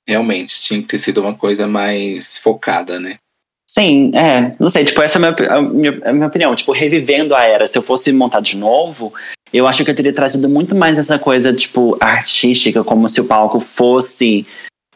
realmente 0.07 0.59
tinha 0.59 0.81
que 0.81 0.87
ter 0.87 0.99
sido 0.99 1.21
uma 1.21 1.33
coisa 1.33 1.67
mais 1.67 2.37
focada, 2.37 2.99
né? 2.99 3.15
Sim, 3.69 4.11
é. 4.13 4.55
Não 4.59 4.69
sei, 4.69 4.85
tipo, 4.85 5.01
essa 5.01 5.17
é 5.17 5.25
a 5.25 5.31
minha, 5.31 5.53
a 5.53 5.61
minha, 5.61 6.01
a 6.05 6.13
minha 6.13 6.27
opinião. 6.27 6.55
Tipo, 6.55 6.71
revivendo 6.71 7.33
a 7.33 7.43
era, 7.43 7.67
se 7.67 7.77
eu 7.77 7.81
fosse 7.81 8.11
montar 8.11 8.41
de 8.41 8.57
novo, 8.57 9.13
eu 9.51 9.67
acho 9.67 9.83
que 9.83 9.91
eu 9.91 9.95
teria 9.95 10.13
trazido 10.13 10.47
muito 10.47 10.75
mais 10.75 10.99
essa 10.99 11.17
coisa, 11.17 11.53
tipo, 11.53 11.97
artística, 11.99 12.83
como 12.83 13.09
se 13.09 13.19
o 13.21 13.25
palco 13.25 13.59
fosse 13.59 14.45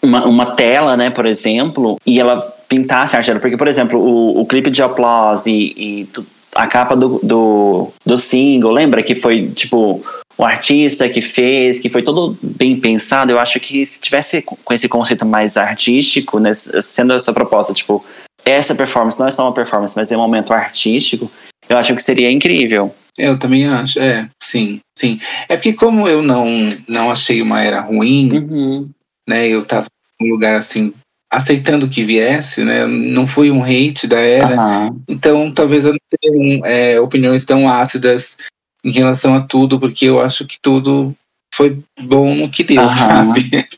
uma, 0.02 0.26
uma 0.26 0.56
tela, 0.56 0.96
né, 0.96 1.10
por 1.10 1.26
exemplo, 1.26 1.98
e 2.06 2.20
ela 2.20 2.42
pintasse 2.68 3.16
a 3.16 3.20
arte 3.20 3.28
dela. 3.28 3.40
Porque, 3.40 3.58
por 3.58 3.68
exemplo, 3.68 4.00
o, 4.00 4.42
o 4.42 4.46
clipe 4.46 4.70
de 4.70 4.82
Applause 4.82 5.50
e, 5.50 6.02
e 6.02 6.08
a 6.54 6.68
capa 6.68 6.96
do, 6.96 7.20
do, 7.24 7.92
do 8.06 8.18
single, 8.18 8.72
lembra 8.72 9.04
que 9.04 9.16
foi, 9.16 9.50
tipo, 9.50 10.04
o 10.38 10.44
artista 10.44 11.08
que 11.10 11.22
fez, 11.22 11.80
que 11.80 11.90
foi 11.90 12.02
todo 12.02 12.38
bem 12.42 12.80
pensado. 12.80 13.32
Eu 13.32 13.40
acho 13.40 13.60
que 13.60 13.86
se 13.86 14.00
tivesse 14.00 14.42
com 14.42 14.74
esse 14.74 14.88
conceito 14.88 15.26
mais 15.26 15.58
artístico, 15.58 16.40
né, 16.40 16.54
sendo 16.54 17.14
essa 17.14 17.34
proposta, 17.34 17.74
tipo, 17.74 18.04
essa 18.46 18.74
performance 18.74 19.20
não 19.20 19.28
é 19.28 19.32
só 19.32 19.44
uma 19.44 19.54
performance, 19.54 19.96
mas 19.96 20.12
é 20.12 20.18
um 20.18 20.22
momento 20.22 20.54
artístico, 20.54 21.30
eu 21.68 21.78
acho 21.78 21.94
que 21.96 22.02
seria 22.02 22.32
incrível. 22.32 22.94
Eu 23.18 23.38
também 23.38 23.68
acho, 23.68 24.00
é, 24.00 24.30
sim, 24.42 24.80
sim. 24.98 25.20
É 25.50 25.58
porque 25.58 25.74
como 25.74 26.08
eu 26.08 26.22
não, 26.24 26.48
não 26.88 27.12
achei 27.12 27.42
uma 27.42 27.62
era 27.62 27.82
ruim, 27.82 28.32
Uhum. 28.32 28.90
né? 29.28 29.48
Eu 29.48 29.66
tava 29.66 29.88
num 30.20 30.30
lugar 30.30 30.56
assim, 30.56 30.94
aceitando 31.32 31.88
que 31.90 32.04
viesse, 32.04 32.64
né? 32.64 32.86
Não 32.86 33.28
fui 33.28 33.52
um 33.52 33.64
hate 33.64 34.08
da 34.08 34.20
era. 34.20 34.56
Aham. 34.56 34.90
Então 35.08 35.52
talvez 35.52 35.86
eu 35.86 35.92
não 35.94 36.00
tenha 36.20 36.66
é, 36.66 37.00
opiniões 37.00 37.46
tão 37.46 37.70
ácidas 37.70 38.38
em 38.84 38.92
relação 38.92 39.36
a 39.36 39.42
tudo, 39.42 39.80
porque 39.80 40.06
eu 40.06 40.20
acho 40.22 40.46
que 40.46 40.58
tudo 40.62 41.16
foi 41.54 41.80
bom 42.00 42.34
no 42.36 42.50
que 42.50 42.64
deu, 42.64 42.82
Aham. 42.82 42.96
sabe? 42.96 43.50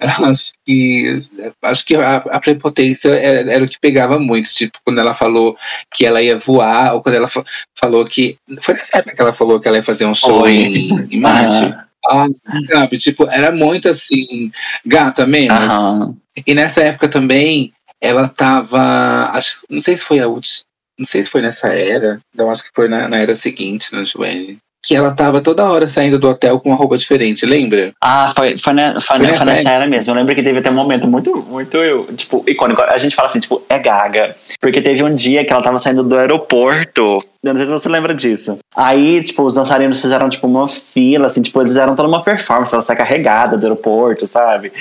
Acho 0.00 0.52
que 0.66 1.22
acho 1.62 1.84
que 1.86 1.94
a, 1.94 2.16
a 2.16 2.40
prepotência 2.40 3.08
era, 3.10 3.52
era 3.52 3.64
o 3.64 3.68
que 3.68 3.78
pegava 3.78 4.18
muito, 4.18 4.48
tipo, 4.52 4.76
quando 4.84 4.98
ela 4.98 5.14
falou 5.14 5.56
que 5.94 6.04
ela 6.04 6.20
ia 6.20 6.36
voar, 6.38 6.94
ou 6.94 7.00
quando 7.00 7.14
ela 7.14 7.28
fa- 7.28 7.44
falou 7.78 8.04
que. 8.04 8.36
Foi 8.62 8.74
nessa 8.74 8.98
época 8.98 9.14
que 9.14 9.22
ela 9.22 9.32
falou 9.32 9.60
que 9.60 9.68
ela 9.68 9.76
ia 9.76 9.82
fazer 9.82 10.04
um 10.04 10.14
show 10.14 10.40
Foi. 10.40 10.52
em, 10.54 11.06
em 11.08 11.20
Marte. 11.20 11.62
Aham. 11.62 11.81
Ah, 12.06 12.26
sabe, 12.70 12.98
tipo, 12.98 13.28
era 13.28 13.52
muito 13.52 13.88
assim, 13.88 14.50
gata 14.84 15.26
menos. 15.26 15.72
Aham. 15.72 16.16
E 16.46 16.54
nessa 16.54 16.82
época 16.82 17.08
também, 17.08 17.72
ela 18.00 18.28
tava. 18.28 19.30
Acho, 19.32 19.64
não 19.68 19.80
sei 19.80 19.96
se 19.96 20.04
foi 20.04 20.20
a 20.20 20.28
última. 20.28 20.64
Não 20.98 21.06
sei 21.06 21.24
se 21.24 21.30
foi 21.30 21.40
nessa 21.40 21.68
era. 21.68 22.20
Eu 22.36 22.50
acho 22.50 22.64
que 22.64 22.70
foi 22.74 22.88
na, 22.88 23.08
na 23.08 23.18
era 23.18 23.36
seguinte, 23.36 23.92
na 23.92 24.04
Joelle. 24.04 24.58
Que 24.84 24.96
ela 24.96 25.12
tava 25.12 25.40
toda 25.40 25.70
hora 25.70 25.86
saindo 25.86 26.18
do 26.18 26.28
hotel 26.28 26.58
com 26.58 26.70
uma 26.70 26.76
roupa 26.76 26.98
diferente, 26.98 27.46
lembra? 27.46 27.92
Ah, 28.00 28.32
foi, 28.36 28.58
foi, 28.58 28.72
ne- 28.72 28.94
foi, 28.94 29.16
Foi 29.16 29.18
nessa 29.20 29.44
foi 29.44 29.46
nessa 29.46 29.70
era 29.70 29.86
mesmo. 29.86 30.10
Eu 30.10 30.16
lembro 30.16 30.34
que 30.34 30.42
teve 30.42 30.58
até 30.58 30.70
um 30.70 30.74
momento 30.74 31.06
muito, 31.06 31.36
muito, 31.48 31.78
tipo, 32.16 32.42
icônico. 32.48 32.82
A 32.82 32.98
gente 32.98 33.14
fala 33.14 33.28
assim, 33.28 33.38
tipo, 33.38 33.62
é 33.68 33.78
gaga. 33.78 34.34
Porque 34.60 34.80
teve 34.82 35.04
um 35.04 35.14
dia 35.14 35.44
que 35.44 35.52
ela 35.52 35.62
tava 35.62 35.78
saindo 35.78 36.02
do 36.02 36.16
aeroporto. 36.16 37.18
Eu 37.44 37.54
não 37.54 37.56
sei 37.56 37.66
se 37.66 37.72
você 37.72 37.88
lembra 37.88 38.12
disso. 38.12 38.58
Aí, 38.74 39.22
tipo, 39.22 39.44
os 39.44 39.54
dançarinos 39.54 40.00
fizeram, 40.00 40.28
tipo, 40.28 40.46
uma 40.48 40.66
fila, 40.66 41.28
assim, 41.28 41.42
tipo, 41.42 41.60
eles 41.60 41.72
fizeram 41.72 41.94
toda 41.94 42.08
uma 42.08 42.22
performance. 42.22 42.74
Ela 42.74 42.82
sai 42.82 42.96
carregada 42.96 43.56
do 43.56 43.64
aeroporto, 43.64 44.26
sabe? 44.26 44.72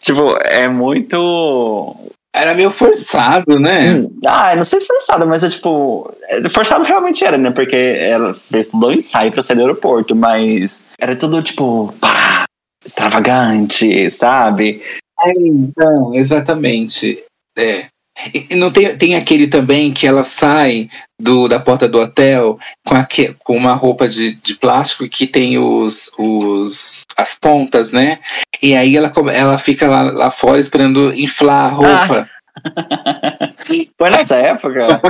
Tipo, 0.00 0.38
é 0.42 0.68
muito. 0.68 1.96
Era 2.34 2.54
meio 2.54 2.70
forçado, 2.70 3.58
né? 3.58 3.94
Hum, 3.94 4.18
Ah, 4.24 4.54
não 4.54 4.64
sei 4.64 4.80
forçado, 4.80 5.26
mas 5.26 5.42
é 5.42 5.48
tipo. 5.50 6.12
é, 6.28 6.48
Forçado 6.48 6.84
realmente 6.84 7.24
era, 7.24 7.36
né? 7.36 7.50
Porque 7.50 7.74
ela 7.74 8.34
fez 8.34 8.70
todo 8.70 8.92
ensaio 8.92 9.32
pra 9.32 9.42
sair 9.42 9.56
do 9.56 9.62
aeroporto, 9.62 10.14
mas 10.14 10.84
era 10.98 11.16
tudo 11.16 11.42
tipo. 11.42 11.92
Pá, 12.00 12.44
extravagante, 12.84 14.08
sabe? 14.10 14.80
É, 15.22 15.32
então, 15.38 16.14
exatamente. 16.14 17.22
É. 17.58 17.86
E 18.32 18.54
não 18.56 18.70
tem, 18.70 18.96
tem 18.96 19.14
aquele 19.14 19.46
também 19.46 19.92
que 19.92 20.06
ela 20.06 20.22
sai 20.22 20.88
do, 21.18 21.48
da 21.48 21.58
porta 21.60 21.88
do 21.88 22.00
hotel 22.00 22.58
com, 22.84 22.94
aque, 22.94 23.34
com 23.40 23.56
uma 23.56 23.74
roupa 23.74 24.08
de, 24.08 24.34
de 24.36 24.54
plástico 24.54 25.08
que 25.08 25.26
tem 25.26 25.58
os, 25.58 26.12
os, 26.18 27.02
as 27.16 27.34
pontas, 27.34 27.92
né? 27.92 28.18
E 28.62 28.74
aí 28.74 28.96
ela, 28.96 29.12
ela 29.32 29.58
fica 29.58 29.88
lá, 29.88 30.02
lá 30.10 30.30
fora 30.30 30.60
esperando 30.60 31.12
inflar 31.14 31.66
a 31.66 31.68
roupa. 31.68 32.28
Foi 33.96 34.10
nessa 34.10 34.36
época? 34.36 35.00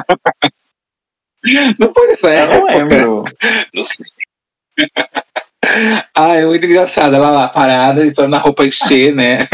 Não 1.79 1.93
foi 1.95 2.07
nessa 2.09 2.29
Eu 2.29 2.47
não 2.47 2.69
época? 2.69 2.97
lembro. 2.97 3.25
Não 3.73 3.85
sei. 3.85 4.07
Ah, 6.15 6.35
é 6.37 6.45
muito 6.45 6.67
engraçado. 6.67 7.17
Ela 7.17 7.31
lá 7.31 7.49
parada, 7.49 8.05
esperando 8.05 8.37
a 8.37 8.39
roupa 8.39 8.67
encher, 8.67 9.15
né? 9.15 9.49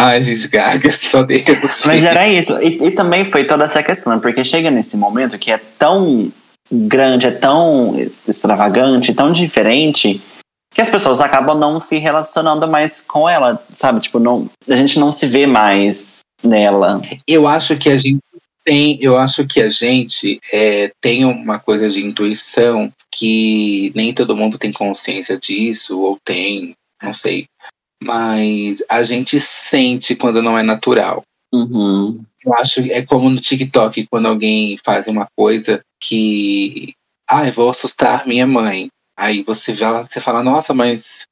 Ai, 0.00 0.22
gente, 0.22 0.46
gaga, 0.46 0.92
só 1.02 1.24
Deus. 1.24 1.44
Mas 1.84 2.04
era 2.04 2.28
isso. 2.28 2.56
E, 2.62 2.86
e 2.86 2.90
também 2.92 3.24
foi 3.24 3.44
toda 3.44 3.64
essa 3.64 3.82
questão, 3.82 4.20
porque 4.20 4.44
chega 4.44 4.70
nesse 4.70 4.96
momento 4.96 5.36
que 5.36 5.50
é 5.50 5.60
tão 5.76 6.32
grande, 6.70 7.26
é 7.26 7.32
tão 7.32 7.96
extravagante, 8.26 9.12
tão 9.12 9.32
diferente, 9.32 10.20
que 10.72 10.80
as 10.80 10.88
pessoas 10.88 11.20
acabam 11.20 11.58
não 11.58 11.80
se 11.80 11.98
relacionando 11.98 12.68
mais 12.68 13.00
com 13.00 13.28
ela, 13.28 13.60
sabe? 13.72 13.98
Tipo, 13.98 14.20
não, 14.20 14.48
a 14.68 14.76
gente 14.76 15.00
não 15.00 15.10
se 15.10 15.26
vê 15.26 15.46
mais 15.46 16.20
nela. 16.44 17.02
Eu 17.26 17.48
acho 17.48 17.76
que 17.76 17.88
a 17.88 17.96
gente 17.96 18.20
tem, 18.64 18.98
eu 19.00 19.18
acho 19.18 19.44
que 19.46 19.60
a 19.60 19.68
gente 19.68 20.38
é, 20.52 20.92
tem 21.00 21.24
uma 21.24 21.58
coisa 21.58 21.88
de 21.88 22.04
intuição 22.06 22.92
que 23.10 23.90
nem 23.96 24.12
todo 24.12 24.36
mundo 24.36 24.58
tem 24.58 24.70
consciência 24.70 25.36
disso, 25.36 25.98
ou 26.00 26.18
tem, 26.24 26.74
não 27.02 27.12
sei. 27.12 27.46
Mas 28.02 28.82
a 28.88 29.02
gente 29.02 29.40
sente 29.40 30.14
quando 30.14 30.42
não 30.42 30.58
é 30.58 30.62
natural. 30.62 31.22
Uhum. 31.52 32.22
Eu 32.44 32.54
acho 32.54 32.82
que 32.82 32.92
é 32.92 33.04
como 33.04 33.28
no 33.28 33.40
TikTok, 33.40 34.06
quando 34.06 34.26
alguém 34.26 34.76
faz 34.78 35.08
uma 35.08 35.26
coisa 35.36 35.80
que. 36.00 36.92
Ah, 37.28 37.46
eu 37.46 37.52
vou 37.52 37.70
assustar 37.70 38.26
minha 38.26 38.46
mãe. 38.46 38.88
Aí 39.18 39.42
você 39.42 39.72
vê 39.72 39.84
ela, 39.84 40.02
você 40.02 40.20
fala, 40.20 40.42
nossa, 40.42 40.72
mas 40.72 41.22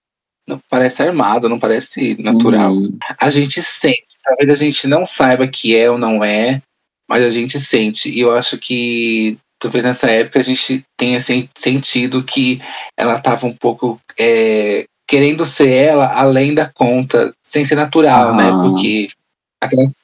não 0.47 0.61
parece 0.69 1.03
armado, 1.03 1.49
não 1.49 1.59
parece 1.59 2.21
natural. 2.21 2.73
Uhum. 2.73 2.99
A 3.19 3.31
gente 3.31 3.63
sente. 3.63 4.05
Talvez 4.25 4.51
a 4.51 4.57
gente 4.57 4.89
não 4.89 5.07
saiba 5.07 5.47
que 5.47 5.77
é 5.77 5.89
ou 5.89 5.97
não 5.97 6.23
é, 6.25 6.61
mas 7.09 7.25
a 7.25 7.31
gente 7.31 7.59
sente. 7.61 8.11
E 8.11 8.21
eu 8.21 8.35
acho 8.35 8.59
que 8.59 9.39
talvez 9.59 9.85
nessa 9.85 10.11
época 10.11 10.41
a 10.41 10.43
gente 10.43 10.85
tenha 10.97 11.21
sentido 11.21 12.25
que 12.25 12.61
ela 12.97 13.17
estava 13.17 13.47
um 13.47 13.55
pouco 13.55 14.01
é, 14.19 14.85
querendo 15.07 15.47
ser 15.47 15.71
ela 15.71 16.13
além 16.13 16.55
da 16.55 16.67
conta, 16.67 17.35
sem 17.43 17.65
ser 17.65 17.77
natural, 17.77 18.35
né? 18.35 18.49
ah. 18.49 18.57
né? 18.57 18.63
Porque 18.63 19.09
aquelas, 19.61 19.97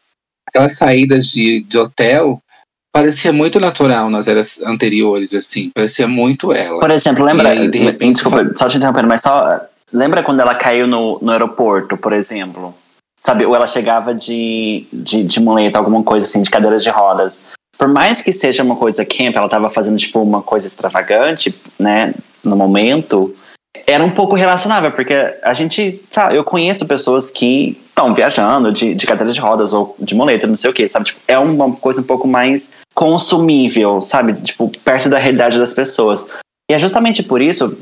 aquelas 0.48 0.76
saídas 0.76 1.26
de, 1.26 1.62
de 1.64 1.78
hotel 1.78 2.40
parecia 2.92 3.32
muito 3.32 3.59
natural 3.59 4.11
nas 4.11 4.28
eras 4.28 4.61
anteriores, 4.62 5.32
assim, 5.32 5.70
parecia 5.74 6.07
muito 6.07 6.53
ela. 6.53 6.78
Por 6.78 6.90
exemplo, 6.90 7.24
lembra, 7.24 7.48
aí, 7.48 7.68
de 7.68 7.78
repente, 7.78 8.16
desculpa, 8.16 8.53
só 8.55 8.68
te 8.68 8.76
interrompendo, 8.76 9.09
mas 9.09 9.22
só, 9.22 9.61
lembra 9.90 10.22
quando 10.22 10.40
ela 10.40 10.55
caiu 10.55 10.86
no, 10.86 11.18
no 11.20 11.32
aeroporto, 11.32 11.96
por 11.96 12.12
exemplo? 12.12 12.74
Sabe, 13.18 13.46
ou 13.46 13.55
ela 13.55 13.66
chegava 13.66 14.14
de, 14.14 14.86
de, 14.92 15.22
de 15.22 15.40
muleta, 15.40 15.78
alguma 15.78 16.03
coisa 16.03 16.26
assim, 16.26 16.42
de 16.42 16.50
cadeiras 16.50 16.82
de 16.82 16.90
rodas. 16.90 17.40
Por 17.78 17.88
mais 17.88 18.20
que 18.20 18.32
seja 18.32 18.62
uma 18.62 18.76
coisa 18.76 19.05
camp, 19.05 19.34
ela 19.34 19.48
tava 19.48 19.70
fazendo, 19.70 19.96
tipo, 19.96 20.20
uma 20.20 20.42
coisa 20.42 20.66
extravagante, 20.66 21.55
né, 21.78 22.14
no 22.44 22.57
momento, 22.57 23.34
era 23.86 24.04
um 24.04 24.10
pouco 24.10 24.34
relacionável, 24.34 24.92
porque 24.92 25.14
a 25.42 25.54
gente, 25.54 26.02
sabe, 26.10 26.36
eu 26.36 26.44
conheço 26.44 26.86
pessoas 26.86 27.30
que 27.30 27.78
estão 27.88 28.14
viajando 28.14 28.70
de, 28.70 28.94
de 28.94 29.06
cadeira 29.06 29.32
de 29.32 29.40
rodas 29.40 29.72
ou 29.72 29.96
de 29.98 30.14
muleta, 30.14 30.46
não 30.46 30.56
sei 30.56 30.70
o 30.70 30.74
que, 30.74 30.86
sabe? 30.86 31.06
Tipo, 31.06 31.20
é 31.26 31.38
uma 31.38 31.72
coisa 31.72 32.00
um 32.00 32.04
pouco 32.04 32.28
mais 32.28 32.74
consumível, 32.94 34.00
sabe? 34.02 34.34
Tipo, 34.42 34.70
perto 34.84 35.08
da 35.08 35.18
realidade 35.18 35.58
das 35.58 35.72
pessoas. 35.72 36.26
E 36.70 36.74
é 36.74 36.78
justamente 36.78 37.22
por 37.22 37.40
isso, 37.40 37.78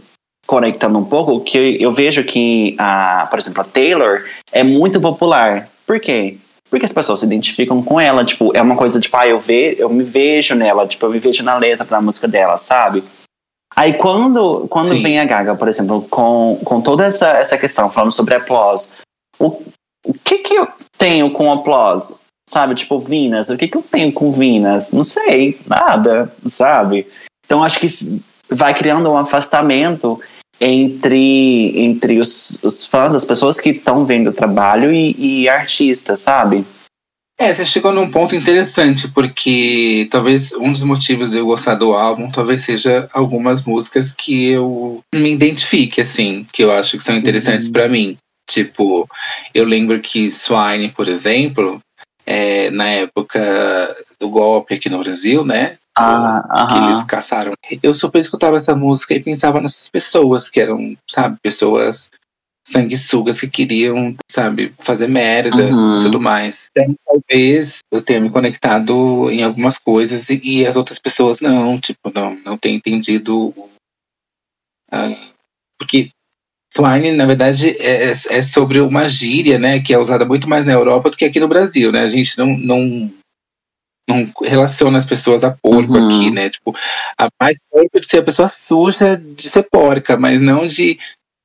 conectando 0.47 0.99
um 0.99 1.05
pouco, 1.05 1.41
que 1.41 1.77
eu 1.81 1.93
vejo 1.93 2.25
que, 2.25 2.75
a, 2.79 3.27
por 3.29 3.39
exemplo, 3.39 3.61
a 3.61 3.65
Taylor 3.65 4.25
é 4.53 4.63
muito 4.63 5.01
popular. 5.01 5.69
Por 5.87 5.99
quê? 6.01 6.37
Porque 6.69 6.87
as 6.87 6.93
pessoas 6.93 7.19
se 7.19 7.27
identificam 7.27 7.83
com 7.83 8.01
ela, 8.01 8.25
tipo, 8.25 8.57
é 8.57 8.63
uma 8.63 8.77
coisa 8.77 9.01
tipo, 9.01 9.17
ah, 9.17 9.27
eu, 9.27 9.41
ve, 9.41 9.75
eu 9.77 9.89
me 9.89 10.05
vejo 10.05 10.55
nela, 10.55 10.87
tipo, 10.87 11.05
eu 11.05 11.11
me 11.11 11.19
vejo 11.19 11.43
na 11.43 11.57
letra 11.57 11.85
da 11.85 12.01
música 12.01 12.29
dela, 12.29 12.59
sabe? 12.59 13.03
Aí 13.77 13.95
quando, 13.95 14.67
quando 14.69 15.01
vem 15.01 15.19
a 15.19 15.25
Gaga, 15.25 15.55
por 15.55 15.69
exemplo, 15.69 16.07
com, 16.11 16.61
com 16.65 16.81
toda 16.81 17.07
essa, 17.07 17.29
essa 17.31 17.57
questão, 17.57 17.91
falando 17.91 18.13
sobre 18.13 18.35
applause, 18.35 18.93
o, 19.39 19.63
o 20.05 20.15
que 20.25 20.39
que 20.39 20.55
eu 20.55 20.69
tenho 20.99 21.31
com 21.31 21.53
applause? 21.53 22.19
Sabe, 22.49 22.75
tipo, 22.75 22.99
Vinas, 22.99 23.49
o 23.49 23.57
que 23.57 23.69
que 23.69 23.77
eu 23.77 23.83
tenho 23.83 24.13
com 24.13 24.33
Vinas? 24.33 24.91
Não 24.93 25.05
sei, 25.05 25.61
nada, 25.67 26.33
sabe? 26.47 27.07
Então 27.45 27.63
acho 27.63 27.79
que 27.79 28.21
vai 28.51 28.75
criando 28.75 29.09
um 29.09 29.17
afastamento 29.17 30.21
entre, 30.61 31.73
entre 31.81 32.21
os, 32.21 32.63
os 32.63 32.85
fãs, 32.85 33.15
as 33.15 33.25
pessoas 33.25 33.61
que 33.61 33.71
estão 33.71 34.05
vendo 34.05 34.31
o 34.31 34.33
trabalho 34.33 34.93
e, 34.93 35.15
e 35.17 35.49
artistas, 35.49 36.21
sabe? 36.21 36.67
É, 37.41 37.55
você 37.55 37.65
chegou 37.65 37.91
num 37.91 38.11
ponto 38.11 38.37
interessante, 38.37 39.09
porque 39.09 40.07
talvez 40.11 40.53
um 40.53 40.71
dos 40.71 40.83
motivos 40.83 41.31
de 41.31 41.39
eu 41.39 41.47
gostar 41.47 41.75
do 41.75 41.95
álbum 41.95 42.31
talvez 42.31 42.65
seja 42.65 43.09
algumas 43.15 43.63
músicas 43.63 44.13
que 44.13 44.51
eu 44.51 45.03
me 45.15 45.33
identifique, 45.33 46.03
assim, 46.03 46.47
que 46.53 46.63
eu 46.63 46.71
acho 46.71 46.99
que 46.99 47.03
são 47.03 47.17
interessantes 47.17 47.69
uhum. 47.69 47.73
para 47.73 47.89
mim. 47.89 48.19
Tipo, 48.47 49.09
eu 49.55 49.65
lembro 49.65 49.99
que 50.01 50.31
Swine, 50.31 50.91
por 50.91 51.09
exemplo, 51.09 51.81
é, 52.27 52.71
na 52.73 52.89
época 52.89 53.41
do 54.21 54.29
golpe 54.29 54.75
aqui 54.75 54.91
no 54.91 54.99
Brasil, 54.99 55.43
né? 55.43 55.79
Ah, 55.97 56.67
que 56.71 56.77
eles 56.77 57.03
caçaram. 57.05 57.55
Eu 57.83 57.95
super 57.95 58.19
escutava 58.19 58.59
essa 58.59 58.77
música 58.77 59.15
e 59.15 59.23
pensava 59.23 59.63
nessas 59.63 59.89
pessoas 59.89 60.51
que 60.51 60.61
eram, 60.61 60.95
sabe, 61.09 61.39
pessoas 61.43 62.11
sanguessugas 62.67 63.41
que 63.41 63.49
queriam, 63.49 64.15
sabe, 64.31 64.73
fazer 64.79 65.09
merda 65.09 65.65
uhum. 65.65 65.99
e 65.99 66.03
tudo 66.03 66.21
mais. 66.21 66.69
Então, 66.71 66.95
talvez 67.05 67.79
eu 67.93 68.03
tenha 68.03 68.21
me 68.21 68.31
conectado 68.31 69.31
em 69.31 69.43
algumas 69.43 69.79
coisas 69.79 70.29
e, 70.29 70.41
e 70.43 70.67
as 70.67 70.77
outras 70.77 70.99
pessoas 70.99 71.41
não, 71.41 71.81
tipo, 71.81 72.13
não, 72.15 72.37
não 72.45 72.59
tenha 72.59 72.77
entendido. 72.77 73.49
Uh, 74.93 75.31
porque 75.79 76.11
Twine, 76.73 77.13
na 77.13 77.27
verdade, 77.27 77.71
é, 77.81 78.11
é, 78.11 78.43
sobre 78.43 78.81
uma 78.81 79.09
gíria, 79.09 79.59
né, 79.59 79.81
que 79.81 79.93
é 79.93 79.99
usada 79.99 80.25
muito 80.25 80.49
mais 80.49 80.65
na 80.65 80.73
Europa 80.73 81.11
do 81.11 81.17
que 81.17 81.25
aqui 81.25 81.41
no 81.41 81.49
Brasil, 81.49 81.91
né? 81.91 82.01
A 82.01 82.09
gente 82.09 82.39
não, 82.39 82.47
não, 82.57 83.11
não 84.09 84.33
relaciona 84.43 84.99
as 84.99 85.07
pessoas 85.07 85.43
a 85.43 85.51
porco 85.51 85.95
uhum. 85.95 86.07
aqui, 86.07 86.31
né? 86.31 86.49
Tipo, 86.49 86.77
a 87.19 87.29
mais 87.41 87.65
porco 87.69 87.99
de 87.99 88.07
ser 88.07 88.19
a 88.19 88.23
pessoa 88.23 88.49
suja 88.49 89.17
de 89.17 89.51
ser 89.51 89.65
porca, 89.65 90.17
mas 90.17 90.41
não 90.41 90.67
de 90.67 90.99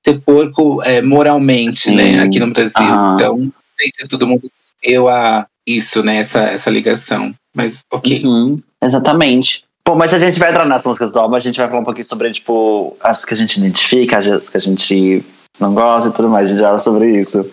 ser 0.05 0.19
porco 0.21 0.81
é, 0.83 1.01
moralmente, 1.01 1.89
né, 1.89 2.03
Sim. 2.03 2.11
né, 2.17 2.23
aqui 2.23 2.39
no 2.39 2.51
Brasil. 2.51 2.73
Ah. 2.77 3.13
Então, 3.15 3.37
não 3.37 3.51
sei 3.75 3.91
se 3.91 4.07
todo 4.07 4.27
mundo 4.27 4.51
deu 4.85 5.09
a 5.09 5.47
isso, 5.65 6.03
né, 6.03 6.17
essa, 6.17 6.41
essa 6.41 6.69
ligação. 6.69 7.33
Mas, 7.55 7.79
ok. 7.91 8.23
Uhum. 8.23 8.61
Exatamente. 8.83 9.63
Bom, 9.87 9.95
mas 9.95 10.13
a 10.13 10.19
gente 10.19 10.39
vai 10.39 10.51
entrar 10.51 10.65
nas 10.65 10.85
músicas 10.85 11.11
do 11.11 11.19
álbum, 11.19 11.35
a 11.35 11.39
gente 11.39 11.57
vai 11.57 11.67
falar 11.67 11.81
um 11.81 11.85
pouquinho 11.85 12.05
sobre, 12.05 12.31
tipo, 12.31 12.95
as 13.01 13.25
que 13.25 13.33
a 13.33 13.37
gente 13.37 13.57
identifica, 13.57 14.17
as 14.17 14.49
que 14.49 14.57
a 14.57 14.59
gente 14.59 15.23
não 15.59 15.73
gosta 15.73 16.09
e 16.09 16.13
tudo 16.13 16.29
mais, 16.29 16.49
a 16.49 16.53
gente 16.53 16.61
fala 16.61 16.79
sobre 16.79 17.19
isso. 17.19 17.49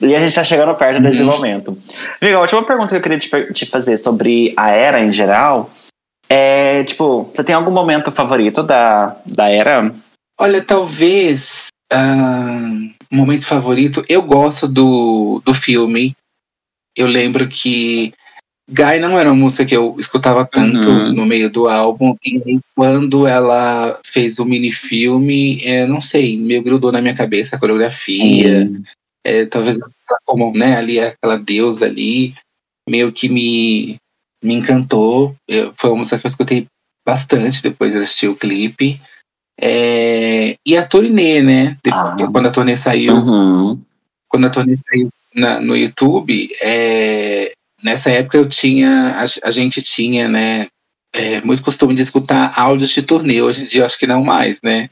E 0.00 0.14
a 0.14 0.20
gente 0.20 0.34
tá 0.34 0.44
chegando 0.44 0.74
perto 0.74 1.00
desse 1.00 1.22
uhum. 1.22 1.30
momento. 1.30 1.78
Amigo, 2.20 2.36
a 2.36 2.40
última 2.40 2.64
pergunta 2.64 2.88
que 2.88 2.96
eu 2.96 3.00
queria 3.00 3.18
te, 3.18 3.52
te 3.52 3.66
fazer 3.66 3.96
sobre 3.98 4.52
a 4.56 4.70
era 4.70 5.00
em 5.00 5.12
geral 5.12 5.70
é, 6.28 6.82
tipo, 6.84 7.24
você 7.24 7.44
tem 7.44 7.54
algum 7.54 7.70
momento 7.70 8.10
favorito 8.10 8.62
da, 8.62 9.16
da 9.24 9.48
era? 9.48 9.92
Olha, 10.38 10.62
talvez 10.62 11.68
Uh, 11.92 12.94
momento 13.10 13.44
favorito, 13.44 14.04
eu 14.08 14.22
gosto 14.22 14.66
do, 14.66 15.40
do 15.44 15.54
filme. 15.54 16.16
Eu 16.96 17.06
lembro 17.06 17.46
que 17.48 18.12
Guy 18.68 18.98
não 18.98 19.18
era 19.18 19.30
uma 19.30 19.44
música 19.44 19.64
que 19.64 19.76
eu 19.76 19.94
escutava 19.98 20.44
tanto 20.44 20.88
uhum. 20.88 21.12
no 21.12 21.24
meio 21.24 21.48
do 21.48 21.68
álbum. 21.68 22.16
E 22.24 22.58
quando 22.74 23.26
ela 23.26 23.98
fez 24.04 24.38
o 24.38 24.44
mini-filme, 24.44 25.60
é, 25.62 25.86
não 25.86 26.00
sei, 26.00 26.36
meio 26.36 26.62
grudou 26.62 26.90
na 26.90 27.00
minha 27.00 27.14
cabeça 27.14 27.54
a 27.54 27.58
coreografia. 27.58 28.68
É, 29.24 29.46
talvez 29.46 29.78
como 30.24 30.52
né, 30.56 30.76
ali 30.76 31.00
aquela 31.00 31.36
deusa 31.38 31.86
ali, 31.86 32.34
meio 32.88 33.12
que 33.12 33.28
me, 33.28 33.96
me 34.42 34.54
encantou. 34.54 35.34
Eu, 35.46 35.72
foi 35.76 35.90
uma 35.90 35.98
música 35.98 36.18
que 36.18 36.26
eu 36.26 36.28
escutei 36.28 36.66
bastante 37.06 37.62
depois 37.62 37.92
de 37.92 37.98
assistir 37.98 38.26
o 38.26 38.36
clipe. 38.36 39.00
É, 39.60 40.56
e 40.64 40.76
a 40.76 40.86
turnê, 40.86 41.42
né? 41.42 41.76
Ah. 41.90 42.16
Quando 42.30 42.46
a 42.46 42.50
turnê 42.50 42.76
saiu. 42.76 43.14
Uhum. 43.14 43.80
Quando 44.28 44.46
a 44.46 44.50
turnê 44.50 44.74
saiu 44.76 45.08
na, 45.34 45.60
no 45.60 45.76
YouTube, 45.76 46.48
é, 46.62 47.52
nessa 47.82 48.10
época 48.10 48.36
eu 48.36 48.48
tinha. 48.48 49.14
A, 49.16 49.48
a 49.48 49.50
gente 49.50 49.82
tinha, 49.82 50.28
né? 50.28 50.66
É, 51.14 51.40
muito 51.40 51.62
costume 51.62 51.94
de 51.94 52.02
escutar 52.02 52.52
áudios 52.56 52.90
de 52.90 53.02
turnê. 53.02 53.40
Hoje 53.40 53.62
em 53.62 53.66
dia 53.66 53.80
eu 53.80 53.86
acho 53.86 53.98
que 53.98 54.06
não 54.06 54.22
mais, 54.22 54.60
né? 54.62 54.90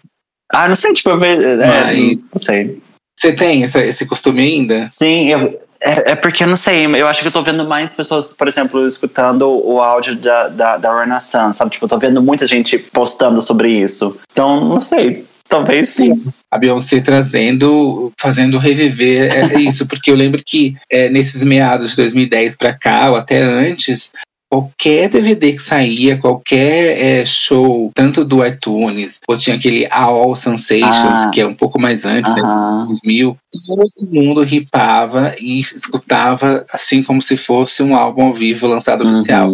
Ah, 0.50 0.68
não 0.68 0.76
sei, 0.76 0.92
tipo, 0.92 1.10
eu 1.10 1.18
vejo. 1.18 1.42
É, 1.42 1.56
Mas, 1.56 2.16
não 2.16 2.42
sei. 2.42 2.82
Você 3.18 3.32
tem 3.32 3.62
esse, 3.62 3.78
esse 3.80 4.06
costume 4.06 4.42
ainda? 4.42 4.88
Sim, 4.90 5.28
eu, 5.28 5.50
é, 5.84 6.12
é, 6.12 6.16
porque 6.16 6.42
eu 6.42 6.48
não 6.48 6.56
sei, 6.56 6.86
eu 6.86 7.06
acho 7.06 7.20
que 7.20 7.28
eu 7.28 7.32
tô 7.32 7.42
vendo 7.42 7.62
mais 7.66 7.92
pessoas, 7.92 8.32
por 8.32 8.48
exemplo, 8.48 8.86
escutando 8.86 9.46
o 9.46 9.80
áudio 9.80 10.16
da, 10.16 10.48
da, 10.48 10.76
da 10.78 11.00
Renaissance, 11.00 11.58
sabe? 11.58 11.72
Tipo, 11.72 11.84
eu 11.84 11.88
tô 11.90 11.98
vendo 11.98 12.22
muita 12.22 12.46
gente 12.46 12.78
postando 12.78 13.42
sobre 13.42 13.68
isso. 13.68 14.18
Então, 14.32 14.66
não 14.66 14.80
sei, 14.80 15.26
talvez 15.46 15.90
sim. 15.90 16.24
A 16.50 16.56
Beyoncé 16.56 17.00
trazendo, 17.00 18.10
fazendo 18.18 18.56
reviver 18.56 19.30
é, 19.30 19.54
é 19.54 19.60
isso, 19.60 19.86
porque 19.86 20.10
eu 20.10 20.16
lembro 20.16 20.42
que 20.44 20.74
é, 20.90 21.10
nesses 21.10 21.44
meados 21.44 21.90
de 21.90 21.96
2010 21.96 22.56
para 22.56 22.72
cá, 22.72 23.10
ou 23.10 23.16
até 23.16 23.42
antes, 23.42 24.10
qualquer 24.54 25.08
DVD 25.08 25.52
que 25.52 25.62
saía, 25.62 26.16
qualquer 26.16 26.98
é, 26.98 27.26
show, 27.26 27.90
tanto 27.94 28.24
do 28.24 28.44
iTunes, 28.44 29.18
ou 29.26 29.36
tinha 29.36 29.56
aquele 29.56 29.86
All 29.90 30.34
Sensations, 30.34 31.18
ah, 31.24 31.30
que 31.32 31.40
é 31.40 31.46
um 31.46 31.54
pouco 31.54 31.80
mais 31.80 32.04
antes, 32.04 32.32
uh 32.32 32.36
-huh. 32.36 32.80
né, 32.80 32.86
2000, 32.86 33.36
todo 33.66 34.12
mundo 34.12 34.42
ripava 34.42 35.32
e 35.40 35.58
escutava 35.58 36.64
assim 36.72 37.02
como 37.02 37.20
se 37.20 37.36
fosse 37.36 37.82
um 37.82 37.96
álbum 37.96 38.26
ao 38.26 38.34
vivo 38.34 38.66
lançado 38.66 39.02
uh 39.02 39.08
-huh. 39.08 39.12
oficial. 39.12 39.52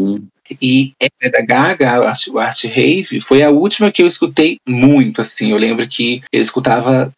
E 0.60 0.92
é 1.00 1.30
da 1.30 1.42
Gaga, 1.42 2.00
o 2.32 2.38
Art 2.38 2.64
Rave, 2.64 3.20
foi 3.20 3.42
a 3.42 3.50
última 3.50 3.90
que 3.92 4.02
eu 4.02 4.06
escutei 4.06 4.56
muito, 4.68 5.20
assim. 5.20 5.52
Eu 5.52 5.56
lembro 5.56 5.86
que 5.86 6.22
eu 6.32 6.42
escutava 6.42 7.12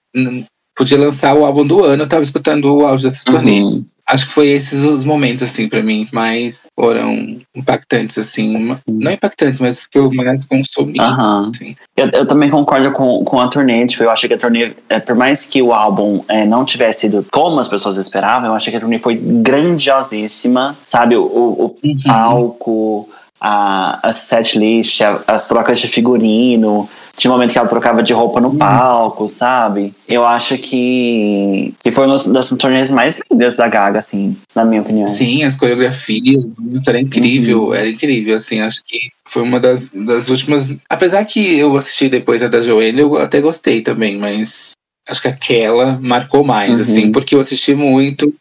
podia 0.76 0.98
lançar 0.98 1.34
o 1.34 1.44
álbum 1.44 1.66
do 1.66 1.84
ano, 1.84 2.02
eu 2.02 2.08
tava 2.08 2.22
escutando 2.22 2.64
o 2.66 2.86
áudio 2.86 3.08
dessa 3.08 3.28
uhum. 3.28 3.36
turnê. 3.36 3.82
Acho 4.08 4.26
que 4.26 4.32
foi 4.32 4.48
esses 4.48 4.84
os 4.84 5.04
momentos, 5.04 5.42
assim, 5.42 5.68
para 5.68 5.82
mim, 5.82 6.08
mais 6.12 6.66
foram 6.78 7.38
impactantes, 7.54 8.18
assim. 8.18 8.56
assim. 8.56 8.82
Não 8.88 9.12
impactantes, 9.12 9.60
mas 9.60 9.86
que 9.86 9.98
eu 9.98 10.10
mais 10.12 10.44
consumi. 10.44 10.98
Uhum. 10.98 11.50
Assim. 11.50 11.76
Eu, 11.96 12.10
eu, 12.12 12.26
também 12.26 12.50
concordo 12.50 12.90
com, 12.92 13.24
com 13.24 13.40
a 13.40 13.48
turnê. 13.48 13.86
Tipo, 13.86 14.04
eu 14.04 14.10
acho 14.10 14.26
que 14.26 14.34
a 14.34 14.38
turnê, 14.38 14.74
é, 14.88 14.98
por 14.98 15.14
mais 15.14 15.46
que 15.46 15.62
o 15.62 15.72
álbum 15.72 16.24
é, 16.28 16.44
não 16.44 16.64
tivesse 16.64 17.02
sido 17.02 17.24
como 17.30 17.60
as 17.60 17.68
pessoas 17.68 17.96
esperavam, 17.96 18.48
eu 18.48 18.54
acho 18.54 18.70
que 18.70 18.76
a 18.76 18.80
turnê 18.80 18.98
foi 18.98 19.14
grandiosíssima. 19.14 20.76
Sabe, 20.86 21.16
o, 21.16 21.22
o, 21.22 21.76
uhum. 21.84 21.96
palco, 22.04 23.08
a, 23.40 24.08
a 24.08 24.12
setlist, 24.12 25.00
as 25.26 25.48
trocas 25.48 25.80
de 25.80 25.88
figurino 25.88 26.88
Tinha 27.16 27.30
um 27.30 27.34
momento 27.34 27.52
que 27.52 27.58
ela 27.58 27.68
trocava 27.68 28.02
de 28.02 28.12
roupa 28.12 28.40
no 28.40 28.48
Uhum. 28.48 28.58
palco, 28.58 29.28
sabe? 29.28 29.94
Eu 30.08 30.24
acho 30.24 30.56
que, 30.58 31.74
que 31.82 31.92
foi 31.92 32.06
uma 32.06 32.16
das 32.16 32.48
turnês 32.50 32.90
mais 32.90 33.20
lindas 33.30 33.56
da 33.56 33.68
Gaga, 33.68 33.98
assim, 33.98 34.36
na 34.54 34.64
minha 34.64 34.80
opinião. 34.80 35.06
Sim, 35.06 35.44
as 35.44 35.54
coreografias, 35.56 36.42
era 36.86 37.00
incrível, 37.00 37.64
Uhum. 37.66 37.74
era 37.74 37.88
incrível, 37.88 38.34
assim, 38.36 38.60
acho 38.60 38.82
que 38.84 38.98
foi 39.28 39.42
uma 39.42 39.60
das, 39.60 39.90
das 39.90 40.28
últimas. 40.30 40.74
Apesar 40.88 41.24
que 41.26 41.58
eu 41.58 41.76
assisti 41.76 42.08
depois 42.08 42.42
a 42.42 42.48
da 42.48 42.62
Joelle, 42.62 43.00
eu 43.00 43.16
até 43.18 43.40
gostei 43.40 43.82
também, 43.82 44.16
mas 44.18 44.72
acho 45.08 45.20
que 45.22 45.28
aquela 45.28 45.98
marcou 46.00 46.42
mais, 46.42 46.76
Uhum. 46.76 46.82
assim, 46.82 47.12
porque 47.12 47.34
eu 47.34 47.40
assisti 47.40 47.74
muito, 47.74 48.34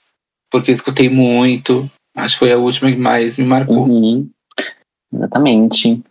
porque 0.49 0.71
escutei 0.71 1.09
muito. 1.09 1.89
Acho 2.15 2.35
que 2.35 2.39
foi 2.39 2.51
a 2.53 2.57
última 2.57 2.91
que 2.91 2.97
mais 2.97 3.37
me 3.37 3.45
marcou. 3.45 3.85
Uhum. 3.87 4.27
Exatamente. 5.13 6.01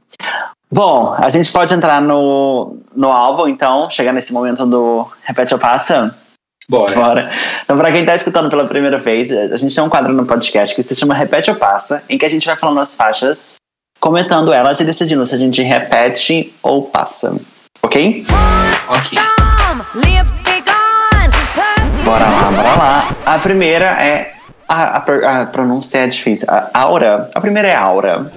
Bom, 0.72 1.14
a 1.18 1.28
gente 1.30 1.50
pode 1.50 1.74
entrar 1.74 2.00
no, 2.00 2.78
no 2.94 3.10
álbum, 3.10 3.48
então, 3.48 3.90
chegar 3.90 4.12
nesse 4.12 4.32
momento 4.32 4.64
do 4.64 5.06
Repete 5.22 5.52
ou 5.52 5.58
Passa. 5.58 6.14
Bora. 6.68 6.94
Bora. 6.94 7.30
Então, 7.64 7.76
pra 7.76 7.90
quem 7.90 8.06
tá 8.06 8.14
escutando 8.14 8.48
pela 8.48 8.64
primeira 8.68 8.96
vez, 8.96 9.32
a 9.32 9.56
gente 9.56 9.74
tem 9.74 9.82
um 9.82 9.88
quadro 9.88 10.12
no 10.12 10.24
podcast 10.24 10.72
que 10.74 10.82
se 10.84 10.94
chama 10.94 11.12
Repete 11.12 11.50
ou 11.50 11.56
Passa, 11.56 12.04
em 12.08 12.16
que 12.16 12.24
a 12.24 12.30
gente 12.30 12.46
vai 12.46 12.54
falando 12.54 12.80
as 12.80 12.94
faixas, 12.94 13.56
comentando 13.98 14.52
elas 14.52 14.78
e 14.78 14.84
decidindo 14.84 15.26
se 15.26 15.34
a 15.34 15.38
gente 15.38 15.60
repete 15.62 16.54
ou 16.62 16.84
passa. 16.84 17.34
Ok? 17.82 18.24
Ok. 18.88 19.18
Bora 22.04 22.24
lá, 22.24 22.50
bora 22.50 22.76
lá. 22.76 23.16
A 23.26 23.38
primeira 23.38 23.86
é. 24.02 24.34
A, 24.68 24.98
a 24.98 25.42
a 25.42 25.46
pronúncia 25.46 25.98
é 25.98 26.06
difícil. 26.06 26.46
A 26.48 26.70
Aura. 26.72 27.28
A 27.34 27.40
primeira 27.40 27.68
é 27.68 27.74
Aura. 27.74 28.30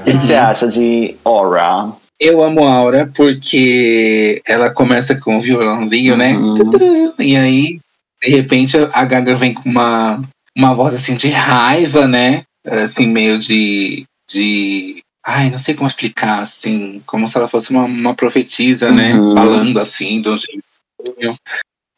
O 0.00 0.04
que 0.04 0.20
você 0.20 0.34
acha 0.34 0.68
de 0.68 1.16
Aura? 1.24 1.92
Eu 2.20 2.42
amo 2.42 2.64
a 2.64 2.72
Aura 2.72 3.10
porque 3.14 4.40
ela 4.46 4.70
começa 4.70 5.18
com 5.20 5.38
o 5.38 5.40
violãozinho, 5.40 6.16
né? 6.16 6.36
Uhum. 6.36 7.12
E 7.18 7.36
aí, 7.36 7.80
de 8.22 8.30
repente, 8.30 8.76
a 8.92 9.04
Gaga 9.04 9.34
vem 9.34 9.52
com 9.52 9.68
uma, 9.68 10.22
uma 10.56 10.74
voz 10.74 10.94
assim 10.94 11.16
de 11.16 11.30
raiva, 11.30 12.06
né? 12.06 12.44
Assim, 12.64 13.06
meio 13.06 13.38
de. 13.38 14.04
de 14.30 15.02
ai, 15.24 15.50
não 15.50 15.58
sei 15.58 15.74
como 15.74 15.88
explicar, 15.88 16.40
assim, 16.40 17.02
como 17.06 17.26
se 17.26 17.36
ela 17.36 17.48
fosse 17.48 17.70
uma, 17.70 17.84
uma 17.84 18.14
profetisa, 18.14 18.90
né? 18.92 19.14
Uhum. 19.14 19.34
Falando 19.34 19.80
assim, 19.80 20.22
de 20.22 20.28
um 20.28 20.36
jeito. 20.36 21.36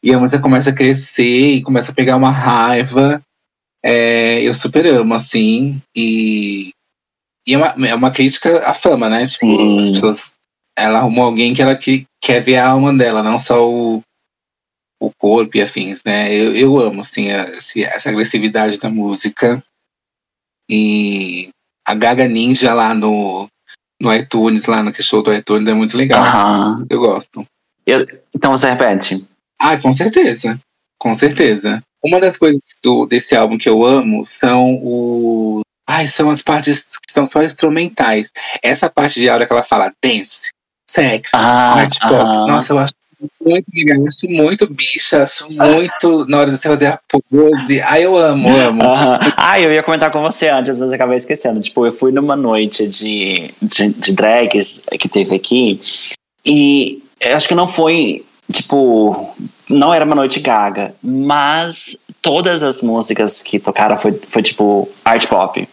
E 0.03 0.13
a 0.13 0.19
música 0.19 0.41
começa 0.41 0.69
a 0.69 0.73
crescer 0.73 1.55
e 1.55 1.61
começa 1.61 1.91
a 1.91 1.95
pegar 1.95 2.15
uma 2.15 2.31
raiva. 2.31 3.21
É, 3.85 4.41
eu 4.41 4.53
super 4.55 4.85
amo, 4.87 5.13
assim. 5.13 5.79
E, 5.95 6.71
e 7.45 7.53
é, 7.53 7.57
uma, 7.57 7.87
é 7.87 7.93
uma 7.93 8.09
crítica 8.11 8.67
à 8.67 8.73
fama, 8.73 9.07
né? 9.07 9.23
Sim. 9.25 9.51
Tipo, 9.51 9.79
as 9.79 9.89
pessoas. 9.91 10.33
Ela 10.77 10.99
arrumou 10.99 11.23
alguém 11.23 11.53
que 11.53 11.61
ela 11.61 11.75
que, 11.75 12.05
quer 12.21 12.41
ver 12.41 12.57
a 12.57 12.69
alma 12.69 12.91
dela, 12.93 13.23
não 13.23 13.37
só 13.37 13.65
o, 13.69 14.01
o 14.99 15.09
corpo 15.17 15.55
e 15.55 15.61
afins, 15.61 16.01
né? 16.03 16.33
Eu, 16.33 16.53
eu 16.55 16.79
amo, 16.81 16.99
assim, 17.01 17.31
a- 17.31 17.45
essa 17.45 18.09
agressividade 18.09 18.77
da 18.77 18.89
música. 18.89 19.63
E 20.69 21.49
a 21.87 21.93
Gaga 21.93 22.27
Ninja 22.27 22.73
lá 22.73 22.93
no, 22.93 23.47
no 24.01 24.13
iTunes, 24.13 24.65
lá 24.65 24.81
no 24.81 24.91
que 24.91 25.03
show 25.03 25.21
do 25.21 25.33
iTunes, 25.33 25.67
é 25.69 25.73
muito 25.73 25.95
legal. 25.95 26.23
Eu 26.89 26.99
gosto. 26.99 27.45
Então 28.33 28.51
você 28.51 28.69
repete. 28.71 29.23
Ah, 29.59 29.77
com 29.77 29.93
certeza. 29.93 30.59
Com 30.99 31.13
certeza. 31.13 31.81
Uma 32.05 32.19
das 32.19 32.37
coisas 32.37 32.61
do, 32.83 33.05
desse 33.05 33.35
álbum 33.35 33.57
que 33.57 33.67
eu 33.69 33.83
amo 33.83 34.25
são 34.25 34.75
o. 34.75 35.61
Ai, 35.87 36.07
são 36.07 36.29
as 36.29 36.41
partes 36.41 36.97
que 36.97 37.11
são 37.11 37.25
só 37.25 37.43
instrumentais. 37.43 38.29
Essa 38.61 38.89
parte 38.89 39.19
de 39.19 39.29
aula 39.29 39.45
que 39.45 39.53
ela 39.53 39.63
fala 39.63 39.91
dance, 40.03 40.49
sex, 40.89 41.31
Ah, 41.33 41.75
art 41.75 41.99
pop. 41.99 42.13
aham. 42.13 42.47
Nossa, 42.47 42.73
eu 42.73 42.79
acho 42.79 42.93
muito 43.43 43.65
legal. 43.75 43.97
Eu 43.99 44.07
acho 44.07 44.27
muito 44.27 44.67
bicha, 44.67 45.23
acho 45.23 45.47
muito 45.51 46.25
na 46.29 46.39
hora 46.39 46.51
de 46.51 46.57
você 46.57 46.67
fazer 46.67 46.87
a 46.87 46.99
pose. 47.29 47.81
Ai, 47.81 48.03
eu 48.05 48.17
amo, 48.17 48.49
amo. 48.55 48.83
Aham. 48.83 49.19
Ah, 49.37 49.59
eu 49.59 49.71
ia 49.71 49.83
comentar 49.83 50.11
com 50.11 50.21
você 50.21 50.49
antes, 50.49 50.79
mas 50.79 50.89
eu 50.89 50.95
acabei 50.95 51.17
esquecendo. 51.17 51.59
Tipo, 51.61 51.85
eu 51.85 51.91
fui 51.91 52.11
numa 52.11 52.35
noite 52.35 52.87
de, 52.87 53.51
de, 53.61 53.89
de 53.89 54.13
drags 54.13 54.81
que 54.99 55.07
teve 55.07 55.35
aqui 55.35 55.79
e 56.45 57.03
eu 57.19 57.35
acho 57.35 57.47
que 57.47 57.55
não 57.55 57.67
foi, 57.67 58.25
tipo, 58.51 59.35
não 59.69 59.93
era 59.93 60.05
uma 60.05 60.15
noite 60.15 60.39
gaga, 60.39 60.93
mas 61.01 61.97
todas 62.21 62.63
as 62.63 62.81
músicas 62.81 63.41
que 63.41 63.59
tocaram 63.59 63.97
foi, 63.97 64.19
foi 64.29 64.41
tipo, 64.41 64.89
art 65.03 65.27
pop. 65.27 65.67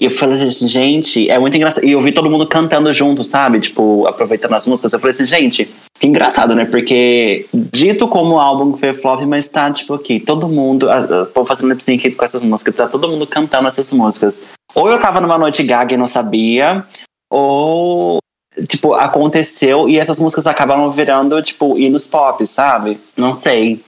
E 0.00 0.04
eu 0.04 0.10
falei 0.12 0.36
assim, 0.36 0.68
gente, 0.68 1.28
é 1.28 1.38
muito 1.40 1.56
engraçado. 1.56 1.84
E 1.84 1.90
eu 1.90 2.00
vi 2.00 2.12
todo 2.12 2.30
mundo 2.30 2.46
cantando 2.46 2.92
junto, 2.92 3.24
sabe? 3.24 3.58
Tipo, 3.58 4.06
aproveitando 4.06 4.54
as 4.54 4.64
músicas. 4.64 4.92
Eu 4.92 5.00
falei 5.00 5.10
assim, 5.10 5.26
gente, 5.26 5.68
que 5.98 6.06
engraçado, 6.06 6.54
né? 6.54 6.64
Porque 6.64 7.46
dito 7.52 8.06
como 8.06 8.38
álbum 8.38 8.76
foi 8.76 8.92
flop, 8.92 9.22
mas 9.22 9.48
tá, 9.48 9.72
tipo, 9.72 9.94
aqui, 9.94 10.20
todo 10.20 10.48
mundo, 10.48 10.86
o 10.88 11.26
povo 11.26 11.48
fazendo 11.48 11.70
lip 11.70 11.82
sync 11.82 12.12
com 12.12 12.24
essas 12.24 12.44
músicas, 12.44 12.76
tá 12.76 12.86
todo 12.86 13.08
mundo 13.08 13.26
cantando 13.26 13.66
essas 13.66 13.92
músicas. 13.92 14.44
Ou 14.72 14.88
eu 14.88 15.00
tava 15.00 15.20
numa 15.20 15.36
noite 15.36 15.64
gaga 15.64 15.94
e 15.94 15.98
não 15.98 16.06
sabia, 16.06 16.84
ou, 17.28 18.18
tipo, 18.66 18.94
aconteceu 18.94 19.88
e 19.88 19.98
essas 19.98 20.18
músicas 20.20 20.46
acabaram 20.46 20.90
virando, 20.90 21.40
tipo, 21.42 21.78
hinos 21.78 22.06
pop, 22.06 22.46
sabe? 22.46 22.98
Não 23.16 23.32
sei. 23.34 23.80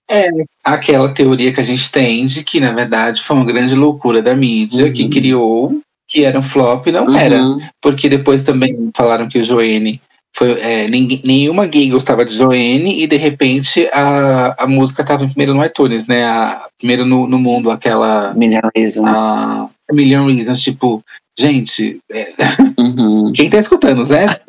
Aquela 0.65 1.09
teoria 1.09 1.53
que 1.53 1.61
a 1.61 1.65
gente 1.65 1.91
tem 1.91 2.27
de 2.27 2.45
que, 2.45 2.61
na 2.61 2.73
verdade, 2.73 3.23
foi 3.23 3.37
uma 3.37 3.45
grande 3.47 3.75
loucura 3.75 4.23
da 4.23 4.35
mídia 4.35 4.87
Uhum. 4.87 4.93
que 4.93 5.09
criou 5.09 5.81
que 6.09 6.25
era 6.25 6.37
um 6.39 6.43
flop, 6.43 6.87
não 6.89 7.17
era. 7.17 7.39
Porque 7.81 8.09
depois 8.09 8.43
também 8.43 8.91
falaram 8.97 9.29
que 9.29 9.39
o 9.39 9.45
Joene 9.45 10.01
foi. 10.37 10.53
é, 10.61 10.89
ninguém, 10.89 11.21
nenhuma 11.25 11.67
gay 11.67 11.89
gostava 11.89 12.25
de 12.25 12.35
Joene 12.35 13.01
e 13.03 13.07
de 13.07 13.17
repente 13.17 13.89
a, 13.93 14.57
a 14.65 14.67
música 14.67 15.03
estava 15.03 15.25
primeiro 15.27 15.55
no 15.55 15.65
iTunes, 15.65 16.09
né? 16.09 16.25
A, 16.25 16.67
primeiro 16.79 17.07
no, 17.07 17.29
no 17.29 17.39
mundo, 17.39 17.71
aquela. 17.71 18.35
Million 18.35 18.69
Reasons. 18.77 19.17
A, 19.17 19.69
a 19.89 19.95
Million 19.95 20.27
Reasons, 20.27 20.61
tipo, 20.61 21.01
gente, 21.39 22.01
é, 22.11 22.33
Uhum. 22.77 23.31
quem 23.35 23.49
tá 23.49 23.59
escutando, 23.59 24.05
Zé? 24.05 24.41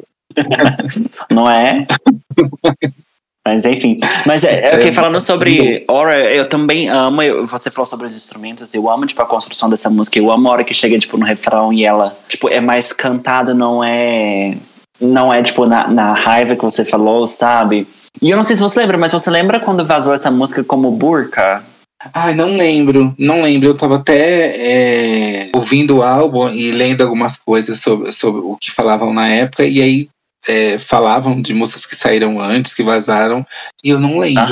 Não 1.29 1.49
é? 1.49 1.85
Mas 3.45 3.65
enfim. 3.65 3.97
Mas 4.25 4.43
é, 4.43 4.73
é 4.73 4.75
o 4.77 4.79
que 4.81 4.91
falando 4.91 5.19
sobre 5.19 5.83
Aura, 5.87 6.31
eu 6.31 6.45
também 6.47 6.89
amo. 6.89 7.21
eu- 7.23 7.47
você 7.47 7.71
falou 7.71 7.85
sobre 7.87 8.07
os 8.07 8.15
instrumentos, 8.15 8.73
eu 8.73 8.89
amo, 8.89 9.05
tipo, 9.05 9.21
a 9.21 9.25
construção 9.25 9.69
dessa 9.69 9.89
música. 9.89 10.19
Eu 10.19 10.31
amo 10.31 10.47
a 10.47 10.51
hora 10.51 10.63
que 10.63 10.73
chega, 10.73 10.97
tipo, 10.99 11.17
no 11.17 11.25
refrão 11.25 11.73
e 11.73 11.83
ela, 11.83 12.15
tipo, 12.29 12.47
é 12.49 12.61
mais 12.61 12.93
cantada, 12.93 13.53
não 13.53 13.83
é. 13.83 14.55
Não 14.99 15.33
é, 15.33 15.41
tipo, 15.41 15.65
na, 15.65 15.87
na 15.87 16.13
raiva 16.13 16.55
que 16.55 16.61
você 16.61 16.85
falou, 16.85 17.25
sabe? 17.25 17.87
E 18.21 18.29
eu 18.29 18.37
não 18.37 18.43
sei 18.43 18.55
se 18.55 18.61
você 18.61 18.79
lembra, 18.79 18.99
mas 18.99 19.11
você 19.11 19.31
lembra 19.31 19.59
quando 19.59 19.83
vazou 19.83 20.13
essa 20.13 20.29
música 20.29 20.63
como 20.63 20.91
Burka? 20.91 21.63
Ai, 22.13 22.35
não 22.35 22.55
lembro, 22.55 23.13
não 23.17 23.41
lembro. 23.41 23.69
Eu 23.69 23.77
tava 23.77 23.95
até 23.95 24.55
é, 25.45 25.49
ouvindo 25.55 25.97
o 25.97 26.03
álbum 26.03 26.49
e 26.49 26.71
lendo 26.71 27.01
algumas 27.01 27.39
coisas 27.39 27.79
sobre, 27.79 28.11
sobre 28.11 28.41
o 28.41 28.57
que 28.59 28.69
falavam 28.71 29.11
na 29.13 29.27
época, 29.27 29.63
e 29.65 29.81
aí 29.81 30.09
é, 30.47 30.77
falavam 30.77 31.41
de 31.41 31.53
músicas 31.53 31.85
que 31.85 31.95
saíram 31.95 32.39
antes, 32.39 32.73
que 32.73 32.83
vazaram, 32.83 33.45
e 33.83 33.89
eu 33.89 33.99
não 33.99 34.17
lembro. 34.19 34.43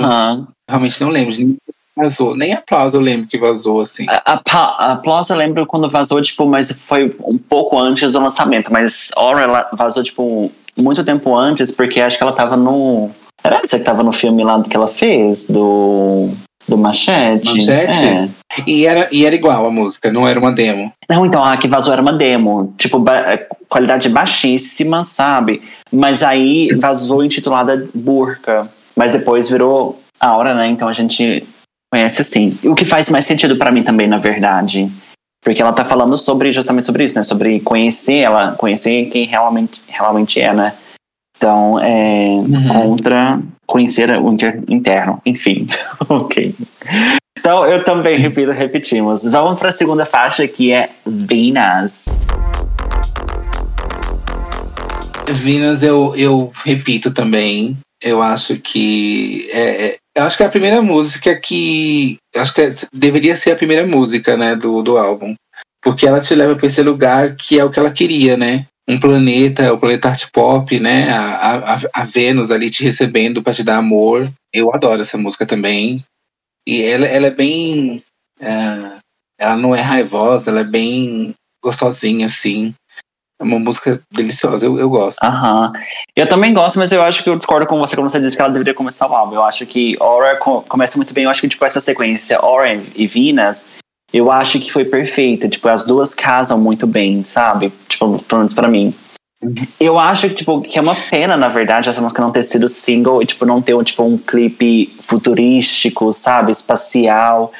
Realmente 0.69 1.01
não 1.01 1.09
lembro. 1.09 1.35
Nem 1.35 1.57
vazou, 1.95 2.35
nem 2.35 2.53
aplauso 2.53 2.95
eu 2.97 3.01
lembro 3.01 3.27
que 3.27 3.37
vazou, 3.37 3.81
assim. 3.81 4.05
A, 4.07 4.33
a, 4.33 4.37
Pa- 4.37 4.75
a 4.79 4.91
Applause 4.93 5.31
eu 5.31 5.37
lembro 5.37 5.65
quando 5.65 5.89
vazou, 5.89 6.21
tipo, 6.21 6.45
mas 6.45 6.71
foi 6.71 7.15
um 7.25 7.37
pouco 7.37 7.77
antes 7.77 8.11
do 8.13 8.19
lançamento. 8.21 8.71
Mas 8.71 9.09
Aura 9.17 9.41
ela 9.41 9.69
vazou, 9.73 10.03
tipo, 10.03 10.51
muito 10.77 11.03
tempo 11.03 11.35
antes, 11.35 11.71
porque 11.71 11.99
acho 11.99 12.17
que 12.17 12.23
ela 12.23 12.31
tava 12.33 12.55
no. 12.55 13.09
Era 13.43 13.61
essa 13.63 13.77
que 13.79 13.85
tava 13.85 14.03
no 14.03 14.11
filme 14.11 14.43
lá 14.43 14.61
que 14.63 14.75
ela 14.75 14.87
fez, 14.87 15.49
do. 15.49 16.29
Do 16.69 16.77
Machete? 16.77 17.57
Machete? 17.57 18.05
É. 18.05 18.29
E 18.67 18.85
era, 18.85 19.07
e 19.11 19.25
era 19.25 19.35
igual 19.35 19.65
a 19.65 19.71
música, 19.71 20.11
não 20.11 20.27
era 20.27 20.39
uma 20.39 20.51
demo. 20.51 20.91
Não, 21.09 21.25
então, 21.25 21.43
a 21.43 21.57
que 21.57 21.67
vazou 21.67 21.91
era 21.93 22.01
uma 22.01 22.13
demo. 22.13 22.73
Tipo, 22.77 22.99
ba- 22.99 23.33
é, 23.33 23.47
qualidade 23.67 24.09
baixíssima, 24.09 25.03
sabe? 25.03 25.61
Mas 25.91 26.23
aí 26.23 26.69
vazou 26.75 27.23
intitulada 27.23 27.87
Burka. 27.93 28.69
Mas 28.95 29.11
depois 29.13 29.49
virou 29.49 29.99
Aura, 30.19 30.53
né? 30.53 30.67
Então 30.67 30.87
a 30.87 30.93
gente 30.93 31.43
conhece 31.91 32.21
assim. 32.21 32.57
O 32.63 32.75
que 32.75 32.85
faz 32.85 33.09
mais 33.09 33.25
sentido 33.25 33.55
pra 33.55 33.71
mim 33.71 33.83
também, 33.83 34.07
na 34.07 34.17
verdade. 34.17 34.89
Porque 35.43 35.61
ela 35.61 35.71
tá 35.71 35.85
falando 35.85 36.17
sobre 36.17 36.51
justamente 36.51 36.85
sobre 36.85 37.05
isso, 37.05 37.15
né? 37.15 37.23
Sobre 37.23 37.59
conhecer 37.61 38.17
ela, 38.17 38.55
conhecer 38.57 39.05
quem 39.05 39.25
realmente, 39.25 39.81
realmente 39.87 40.41
é, 40.41 40.53
né? 40.53 40.73
Então, 41.37 41.79
é 41.79 42.41
contra 42.77 43.39
conhecer 43.69 44.09
o 44.19 44.31
inter- 44.33 44.63
interno. 44.67 45.21
Enfim, 45.25 45.67
ok. 46.09 46.55
Então, 47.37 47.65
eu 47.65 47.83
também 47.85 48.17
repito, 48.17 48.51
repetimos. 48.51 49.23
Vamos 49.23 49.59
para 49.59 49.69
a 49.69 49.71
segunda 49.71 50.05
faixa, 50.05 50.47
que 50.47 50.73
é 50.73 50.89
Venus. 51.05 52.17
Venus 55.27 55.83
eu, 55.83 56.13
eu 56.17 56.51
repito 56.65 57.11
também. 57.11 57.77
Eu 58.01 58.21
acho 58.23 58.57
que 58.57 59.47
é, 59.51 59.85
é- 59.87 59.95
eu 60.15 60.23
acho 60.23 60.35
que 60.37 60.43
é 60.43 60.47
a 60.47 60.49
primeira 60.49 60.81
música 60.81 61.35
que 61.39 62.17
acho 62.35 62.53
que 62.53 62.61
é- 62.61 62.73
deveria 62.93 63.35
ser 63.35 63.51
a 63.51 63.55
primeira 63.55 63.85
música, 63.85 64.35
né, 64.35 64.55
do, 64.55 64.81
do 64.81 64.97
álbum, 64.97 65.35
porque 65.83 66.07
ela 66.07 66.19
te 66.19 66.33
leva 66.33 66.55
para 66.55 66.67
esse 66.67 66.81
lugar 66.81 67.35
que 67.35 67.59
é 67.59 67.63
o 67.63 67.69
que 67.69 67.79
ela 67.79 67.91
queria, 67.91 68.35
né? 68.35 68.65
Um 68.89 68.99
planeta, 68.99 69.71
o 69.71 69.77
planeta 69.77 70.09
art 70.09 70.25
pop, 70.33 70.79
né? 70.79 71.09
A, 71.11 71.75
a, 71.75 71.79
a 72.01 72.03
Vênus 72.05 72.49
ali 72.51 72.69
te 72.69 72.83
recebendo 72.83 73.43
para 73.43 73.53
te 73.53 73.63
dar 73.63 73.77
amor. 73.77 74.29
Eu 74.51 74.73
adoro 74.73 75.01
essa 75.01 75.17
música 75.17 75.45
também. 75.45 76.03
E 76.67 76.81
ela, 76.81 77.05
ela 77.05 77.27
é 77.27 77.31
bem. 77.31 78.01
é, 78.41 78.97
ela 79.39 79.55
não 79.55 79.75
é 79.75 79.81
raivosa, 79.81 80.49
ela 80.51 80.61
é 80.61 80.63
bem 80.65 81.33
gostosinha, 81.63 82.25
assim. 82.25 82.73
É 83.39 83.43
uma 83.43 83.57
música 83.59 84.01
deliciosa, 84.11 84.65
eu, 84.65 84.77
eu 84.77 84.89
gosto. 84.89 85.23
Aham. 85.23 85.71
Eu 86.13 86.27
também 86.27 86.53
gosto, 86.53 86.77
mas 86.77 86.91
eu 86.91 87.01
acho 87.01 87.23
que 87.23 87.29
eu 87.29 87.37
discordo 87.37 87.65
com 87.65 87.79
você 87.79 87.95
quando 87.95 88.09
você 88.09 88.19
disse 88.19 88.35
que 88.35 88.41
ela 88.41 88.51
deveria 88.51 88.73
começar 88.73 89.07
o 89.07 89.13
álbum. 89.15 89.35
Eu 89.35 89.43
acho 89.45 89.65
que 89.65 89.95
Aura 89.99 90.35
co- 90.35 90.61
começa 90.63 90.97
muito 90.97 91.13
bem. 91.13 91.23
Eu 91.23 91.29
acho 91.29 91.39
que, 91.39 91.47
tipo, 91.47 91.63
essa 91.63 91.79
sequência, 91.79 92.37
Aura 92.37 92.73
e 92.95 93.07
Venus, 93.07 93.65
eu 94.13 94.31
acho 94.31 94.59
que 94.59 94.71
foi 94.71 94.85
perfeita. 94.85 95.47
Tipo, 95.49 95.69
as 95.69 95.85
duas 95.85 96.13
casam 96.13 96.59
muito 96.59 96.85
bem, 96.87 97.23
sabe? 97.23 97.71
Tipo, 97.87 98.19
pelo 98.19 98.39
menos 98.39 98.53
pra 98.53 98.67
mim. 98.67 98.93
Eu 99.79 99.97
acho 99.97 100.27
que, 100.27 100.35
tipo, 100.35 100.61
que 100.61 100.77
é 100.77 100.81
uma 100.81 100.95
pena, 100.95 101.37
na 101.37 101.47
verdade, 101.47 101.89
essa 101.89 102.01
música 102.01 102.21
não 102.21 102.31
ter 102.31 102.43
sido 102.43 102.67
single 102.67 103.21
e, 103.21 103.25
tipo, 103.25 103.45
não 103.45 103.61
ter, 103.61 103.81
tipo, 103.85 104.03
um 104.03 104.17
clipe 104.17 104.93
futurístico, 105.01 106.11
sabe? 106.11 106.51
Espacial. 106.51 107.51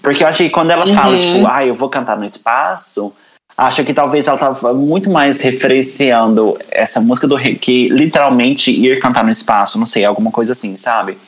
Porque 0.00 0.24
eu 0.24 0.28
acho 0.28 0.38
que 0.44 0.50
quando 0.50 0.70
ela 0.70 0.86
fala, 0.86 1.14
Uhum. 1.14 1.20
tipo, 1.20 1.46
ah, 1.46 1.66
eu 1.66 1.74
vou 1.74 1.90
cantar 1.90 2.16
no 2.16 2.24
espaço, 2.24 3.12
acho 3.58 3.84
que 3.84 3.92
talvez 3.92 4.26
ela 4.26 4.38
tava 4.38 4.72
muito 4.72 5.10
mais 5.10 5.40
referenciando 5.42 6.56
essa 6.70 7.00
música 7.00 7.26
do 7.26 7.36
que 7.38 7.88
literalmente 7.88 8.70
ir 8.70 8.98
cantar 9.00 9.24
no 9.24 9.30
espaço, 9.30 9.78
não 9.78 9.86
sei, 9.86 10.04
alguma 10.04 10.30
coisa 10.30 10.52
assim, 10.52 10.76
sabe? 10.76 11.18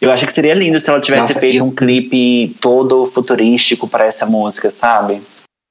Eu 0.00 0.10
acho 0.12 0.26
que 0.26 0.32
seria 0.32 0.54
lindo 0.54 0.78
se 0.78 0.90
ela 0.90 1.00
tivesse 1.00 1.28
Nossa, 1.28 1.40
feito 1.40 1.56
eu- 1.56 1.64
um 1.64 1.74
clipe 1.74 2.54
todo 2.60 3.06
futurístico 3.06 3.88
pra 3.88 4.04
essa 4.04 4.26
música, 4.26 4.70
sabe? 4.70 5.22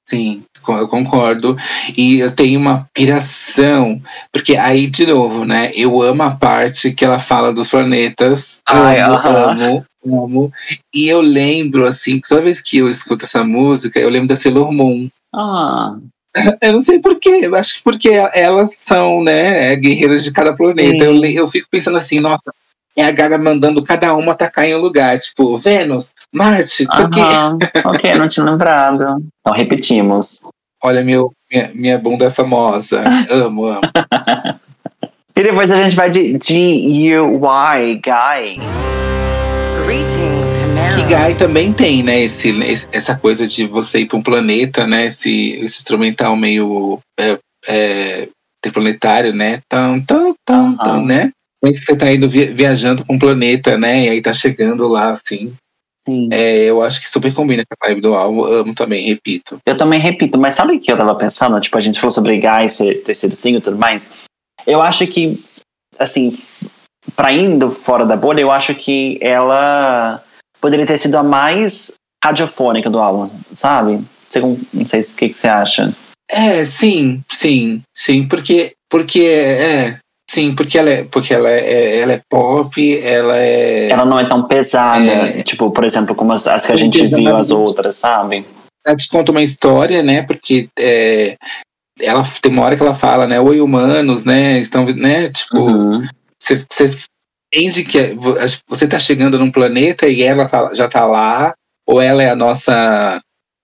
Sim, 0.07 0.43
eu 0.67 0.87
concordo. 0.87 1.57
E 1.97 2.19
eu 2.19 2.31
tenho 2.31 2.59
uma 2.59 2.87
piração, 2.93 3.99
porque 4.31 4.55
aí, 4.55 4.87
de 4.87 5.05
novo, 5.07 5.45
né? 5.45 5.71
Eu 5.73 6.01
amo 6.01 6.21
a 6.23 6.31
parte 6.31 6.91
que 6.91 7.03
ela 7.03 7.19
fala 7.19 7.51
dos 7.51 7.67
planetas. 7.69 8.61
Ai, 8.67 8.99
amo, 8.99 9.15
aham. 9.15 9.51
amo, 9.51 9.85
amo. 10.25 10.51
E 10.93 11.07
eu 11.07 11.21
lembro, 11.21 11.85
assim, 11.85 12.19
toda 12.27 12.41
vez 12.41 12.61
que 12.61 12.77
eu 12.77 12.89
escuto 12.89 13.25
essa 13.25 13.43
música, 13.43 13.99
eu 13.99 14.09
lembro 14.09 14.27
da 14.27 14.35
Sailor 14.37 14.71
Moon. 14.71 15.07
Ah, 15.33 15.95
Eu 16.61 16.73
não 16.73 16.81
sei 16.81 16.99
porquê, 16.99 17.39
eu 17.43 17.55
acho 17.55 17.75
que 17.77 17.83
porque 17.83 18.09
elas 18.33 18.75
são, 18.75 19.23
né, 19.23 19.73
guerreiras 19.77 20.23
de 20.23 20.31
cada 20.33 20.53
planeta. 20.53 21.05
Sim. 21.05 21.25
Eu, 21.25 21.25
eu 21.25 21.49
fico 21.49 21.67
pensando 21.71 21.97
assim, 21.97 22.19
nossa, 22.19 22.51
é 22.97 23.03
a 23.03 23.11
Gaga 23.11 23.37
mandando 23.37 23.83
cada 23.83 24.15
uma 24.15 24.31
atacar 24.31 24.65
em 24.65 24.75
um 24.75 24.79
lugar, 24.79 25.19
tipo, 25.19 25.57
Vênus, 25.57 26.13
Marte, 26.31 26.83
isso 26.83 26.91
aqui. 26.91 27.19
aham. 27.19 27.57
ok, 27.85 28.15
não 28.15 28.27
tinha 28.27 28.45
lembrado. 28.45 29.21
Então 29.41 29.53
repetimos. 29.53 30.41
Olha, 30.83 31.03
meu, 31.03 31.31
minha, 31.51 31.71
minha 31.73 31.97
bunda 31.97 32.25
é 32.25 32.29
famosa. 32.29 33.03
amo, 33.29 33.65
amo. 33.65 33.81
E 35.35 35.43
depois 35.43 35.71
a 35.71 35.81
gente 35.83 35.95
vai 35.95 36.09
de 36.09 36.37
G-U-Y, 36.41 38.01
Guy. 38.01 38.59
Greetings, 39.85 40.47
Que. 40.95 41.03
Guy 41.03 41.35
também 41.37 41.73
tem, 41.73 42.01
né? 42.01 42.23
Esse, 42.23 42.55
essa 42.91 43.15
coisa 43.15 43.45
de 43.45 43.67
você 43.67 43.99
ir 43.99 44.05
para 44.05 44.17
um 44.17 44.23
planeta, 44.23 44.87
né? 44.87 45.07
Esse, 45.07 45.51
esse 45.53 45.77
instrumental 45.77 46.35
meio 46.35 46.99
é, 47.19 47.37
é, 47.67 48.29
interplanetário, 48.59 49.33
né? 49.33 49.59
Tão, 49.69 50.01
tão, 50.01 50.33
tão, 50.45 50.67
Aham. 50.67 50.77
tão, 50.77 51.05
né? 51.05 51.31
Mas 51.63 51.79
que 51.79 51.85
você 51.85 51.97
tá 51.97 52.11
indo 52.11 52.29
vi- 52.29 52.53
viajando 52.53 53.03
com 53.05 53.13
um 53.15 53.19
planeta, 53.19 53.77
né? 53.77 54.05
E 54.05 54.09
aí 54.09 54.21
tá 54.21 54.33
chegando 54.33 54.87
lá, 54.87 55.11
assim. 55.11 55.53
Sim. 56.03 56.29
É, 56.31 56.65
eu 56.65 56.83
acho 56.83 57.01
que 57.01 57.09
super 57.09 57.33
combina 57.33 57.63
com 57.63 57.75
a 57.83 57.87
vibe 57.87 58.01
do 58.01 58.13
álbum. 58.13 58.43
Amo 58.45 58.75
também, 58.75 59.07
repito. 59.07 59.59
Eu 59.65 59.75
também 59.75 59.99
repito, 59.99 60.37
mas 60.37 60.55
sabe 60.55 60.75
o 60.75 60.79
que 60.79 60.91
eu 60.91 60.97
tava 60.97 61.15
pensando? 61.15 61.59
Tipo, 61.59 61.77
a 61.77 61.81
gente 61.81 61.99
falou 61.99 62.11
sobre 62.11 62.37
Guy 62.39 62.69
ser, 62.69 63.01
ter 63.03 63.15
sido 63.15 63.35
single 63.35 63.59
e 63.59 63.63
tudo 63.63 63.77
mais. 63.77 64.07
Eu 64.67 64.81
acho 64.81 65.07
que, 65.07 65.43
assim, 65.97 66.37
pra 67.15 67.31
indo 67.31 67.71
fora 67.71 68.05
da 68.05 68.15
bolha, 68.15 68.41
eu 68.41 68.51
acho 68.51 68.75
que 68.75 69.17
ela 69.21 70.23
poderia 70.61 70.85
ter 70.85 70.99
sido 70.99 71.15
a 71.15 71.23
mais 71.23 71.95
radiofônica 72.23 72.89
do 72.89 72.99
álbum, 72.99 73.29
sabe? 73.53 74.03
Não 74.73 74.85
sei 74.85 75.01
o 75.01 75.15
que, 75.15 75.29
que 75.29 75.33
você 75.33 75.47
acha. 75.47 75.93
É, 76.29 76.65
sim, 76.65 77.23
sim, 77.31 77.81
sim, 77.95 78.27
porque, 78.27 78.73
porque 78.89 79.21
é, 79.23 79.99
sim, 80.29 80.53
porque 80.55 80.77
ela 80.77 80.89
é, 80.89 81.03
porque 81.05 81.33
ela 81.33 81.49
é, 81.49 81.99
ela 81.99 82.13
é 82.13 82.21
pop, 82.29 82.97
ela 82.99 83.37
é. 83.37 83.89
Ela 83.89 84.05
não 84.05 84.19
é 84.19 84.27
tão 84.27 84.47
pesada, 84.47 85.05
É. 85.05 85.43
tipo, 85.43 85.71
por 85.71 85.83
exemplo, 85.83 86.15
como 86.15 86.33
as, 86.33 86.47
as 86.47 86.65
que 86.65 86.71
a 86.71 86.75
gente 86.75 87.05
viu 87.07 87.35
as 87.35 87.51
outras, 87.51 87.95
sabe? 87.97 88.45
ela 88.87 88.95
te 88.95 89.09
conta 89.09 89.31
uma 89.31 89.41
história, 89.41 90.03
né? 90.03 90.21
Porque 90.21 90.69
é, 90.77 91.35
ela 91.99 92.23
tem 92.39 92.51
uma 92.51 92.61
hora 92.63 92.75
que 92.77 92.83
ela 92.83 92.93
fala, 92.93 93.25
né? 93.25 93.39
Oi, 93.41 93.59
humanos, 93.59 94.25
né? 94.25 94.59
Estão, 94.59 94.85
né? 94.85 95.29
Tipo, 95.29 95.57
Uhum. 95.57 96.07
você 96.39 96.63
entende 97.51 97.83
que 97.83 97.97
é- 97.97 98.13
vo- 98.13 98.35
você 98.67 98.87
tá 98.87 98.99
chegando 98.99 99.39
num 99.39 99.49
planeta 99.49 100.07
e 100.07 100.21
ela 100.21 100.47
tá- 100.47 100.71
já 100.75 100.87
tá 100.87 101.03
lá, 101.05 101.53
ou 101.87 101.99
ela 101.99 102.21
é 102.21 102.29
a 102.29 102.35
nossa, 102.35 103.19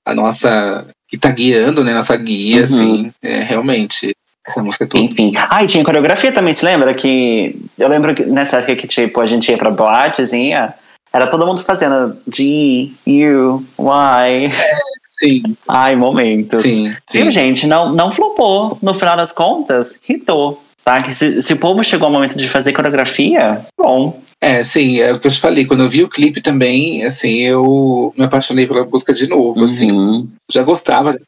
a 0.07 0.13
nossa 0.15 0.87
que 1.07 1.19
tá 1.19 1.29
guiando, 1.29 1.83
né? 1.83 1.93
Nossa 1.93 2.15
guia, 2.17 2.57
Uhum. 2.57 2.63
assim. 2.63 3.13
É, 3.21 3.39
realmente. 3.41 4.13
Essa 4.47 4.61
música 4.63 4.85
é 4.85 4.87
tudo. 4.87 5.03
Enfim. 5.03 5.33
Ah, 5.35 5.63
e 5.63 5.67
tinha 5.67 5.83
coreografia 5.83 6.31
também, 6.31 6.53
se 6.53 6.65
lembra? 6.65 6.93
Que. 6.93 7.55
Eu 7.77 7.87
lembro 7.87 8.13
que 8.15 8.23
nessa 8.25 8.57
época 8.57 8.75
que, 8.75 8.87
tipo, 8.87 9.21
a 9.21 9.25
gente 9.25 9.49
ia 9.51 9.57
pra 9.57 9.69
boatezinha, 9.69 10.73
era 11.13 11.27
todo 11.27 11.45
mundo 11.45 11.61
fazendo 11.63 12.17
G, 12.33 12.91
U, 13.05 13.63
Y. 13.77 14.51
Sim, 15.19 15.43
Ai, 15.67 15.95
momentos. 15.95 16.63
sim, 16.63 16.91
Viu, 17.11 17.25
sim. 17.25 17.31
gente? 17.31 17.67
Não, 17.67 17.93
não 17.93 18.11
flopou. 18.11 18.77
No 18.81 18.93
final 18.95 19.15
das 19.15 19.31
contas, 19.31 19.99
hitou. 20.09 20.63
Tá? 20.83 21.03
Que 21.03 21.13
se, 21.13 21.43
se 21.43 21.53
o 21.53 21.57
povo 21.57 21.83
chegou 21.83 22.07
ao 22.07 22.11
momento 22.11 22.35
de 22.35 22.49
fazer 22.49 22.73
coreografia, 22.73 23.63
bom. 23.77 24.19
É, 24.41 24.63
sim, 24.63 24.99
é 24.99 25.13
o 25.13 25.19
que 25.19 25.27
eu 25.27 25.31
te 25.31 25.39
falei. 25.39 25.65
Quando 25.65 25.83
eu 25.83 25.89
vi 25.89 26.03
o 26.03 26.09
clipe 26.09 26.41
também, 26.41 27.05
assim, 27.05 27.41
eu 27.41 28.11
me 28.17 28.25
apaixonei 28.25 28.65
pela 28.65 28.83
música 28.83 29.13
de 29.13 29.27
novo, 29.27 29.63
assim. 29.63 29.91
Uhum. 29.91 30.27
Já 30.51 30.63
gostava, 30.63 31.11
já 31.11 31.19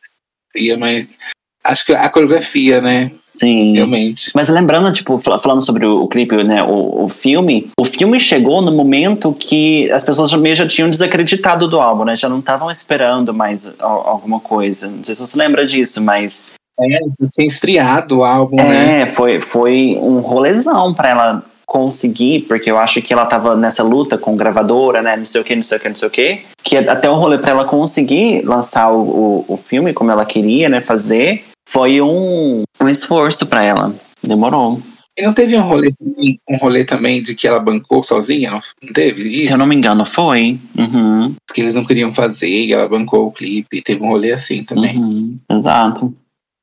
sabia, 0.52 0.76
mas 0.76 1.20
acho 1.64 1.86
que 1.86 1.94
a 1.94 2.10
coreografia, 2.10 2.82
né? 2.82 3.12
Sim. 3.34 3.74
Realmente. 3.74 4.30
Mas 4.36 4.48
lembrando, 4.50 4.92
tipo, 4.94 5.18
fal- 5.18 5.40
falando 5.40 5.62
sobre 5.66 5.86
o, 5.86 6.08
clipe, 6.08 6.44
né, 6.44 6.62
o, 6.64 7.06
o 7.06 7.08
filme, 7.10 7.70
o 7.80 7.84
filme 7.84 8.20
chegou 8.20 8.62
no 8.62 8.72
momento 8.72 9.34
que 9.34 9.92
as 9.92 10.06
pessoas 10.06 10.32
meio 10.36 10.56
já 10.56 10.68
tinham 10.68 10.90
desacreditado 10.90 11.68
do 11.68 11.80
álbum, 11.82 12.06
né? 12.06 12.16
Já 12.16 12.30
não 12.30 12.40
estavam 12.40 12.70
esperando 12.70 13.34
mais 13.34 13.68
al- 13.80 14.08
alguma 14.08 14.40
coisa. 14.40 14.88
Não 14.88 15.04
sei 15.04 15.16
se 15.16 15.22
você 15.22 15.38
lembra 15.38 15.66
disso, 15.66 16.00
mas 16.02 16.52
É, 16.80 16.86
já 16.94 17.28
tem 17.36 17.48
esfriado 17.48 18.20
o 18.20 18.24
álbum, 18.24 18.56
né? 18.58 19.02
é, 19.02 19.06
foi, 19.08 19.40
foi 19.40 19.98
um 20.00 20.20
rolezão 20.20 20.94
pra 20.94 21.10
ela 21.10 21.44
conseguir, 21.66 22.42
porque 22.42 22.70
eu 22.70 22.78
acho 22.78 23.02
que 23.02 23.12
ela 23.12 23.26
tava 23.26 23.56
nessa 23.56 23.82
luta 23.82 24.16
com 24.16 24.36
gravadora, 24.38 25.02
né? 25.02 25.18
Não 25.18 25.26
sei 25.26 25.42
o 25.42 25.44
que, 25.44 25.56
não 25.56 25.64
sei 25.64 25.78
o 25.80 25.82
que, 25.82 25.90
não 25.90 25.96
sei 25.96 26.08
o 26.08 26.12
que. 26.12 26.40
Que 26.64 26.78
até 26.78 27.10
o 27.10 27.16
rolê 27.16 27.40
pra 27.40 27.50
ela 27.52 27.66
conseguir 27.66 28.44
lançar 28.44 28.92
o, 28.92 29.00
o, 29.02 29.46
o 29.48 29.58
filme 29.58 29.92
como 29.92 30.12
ela 30.12 30.24
queria, 30.24 30.70
né? 30.70 30.82
Fazer, 30.82 31.44
foi 31.74 32.00
um, 32.00 32.62
um 32.80 32.88
esforço 32.88 33.48
pra 33.48 33.64
ela. 33.64 33.96
Demorou. 34.22 34.80
E 35.18 35.24
não 35.24 35.34
teve 35.34 35.56
um 35.58 35.62
rolê, 35.62 35.92
também, 35.92 36.40
um 36.50 36.58
rolê 36.58 36.84
também 36.86 37.22
de 37.22 37.36
que 37.36 37.48
ela 37.48 37.60
bancou 37.60 38.04
sozinha? 38.04 38.52
Não, 38.52 38.60
não 38.84 38.94
teve 38.94 39.28
isso? 39.28 39.48
Se 39.48 39.54
eu 39.54 39.58
não 39.58 39.66
me 39.66 39.76
engano, 39.76 40.06
foi. 40.06 40.60
Uhum, 40.78 41.36
Que 41.54 41.62
eles 41.62 41.76
não 41.76 41.84
queriam 41.84 42.14
fazer 42.14 42.48
e 42.48 42.74
ela 42.74 42.88
bancou 42.88 43.28
o 43.28 43.32
clipe. 43.32 43.82
Teve 43.82 44.04
um 44.04 44.08
rolê 44.08 44.32
assim 44.32 44.64
também. 44.64 44.98
uhum, 44.98 45.40
exato. 45.52 46.14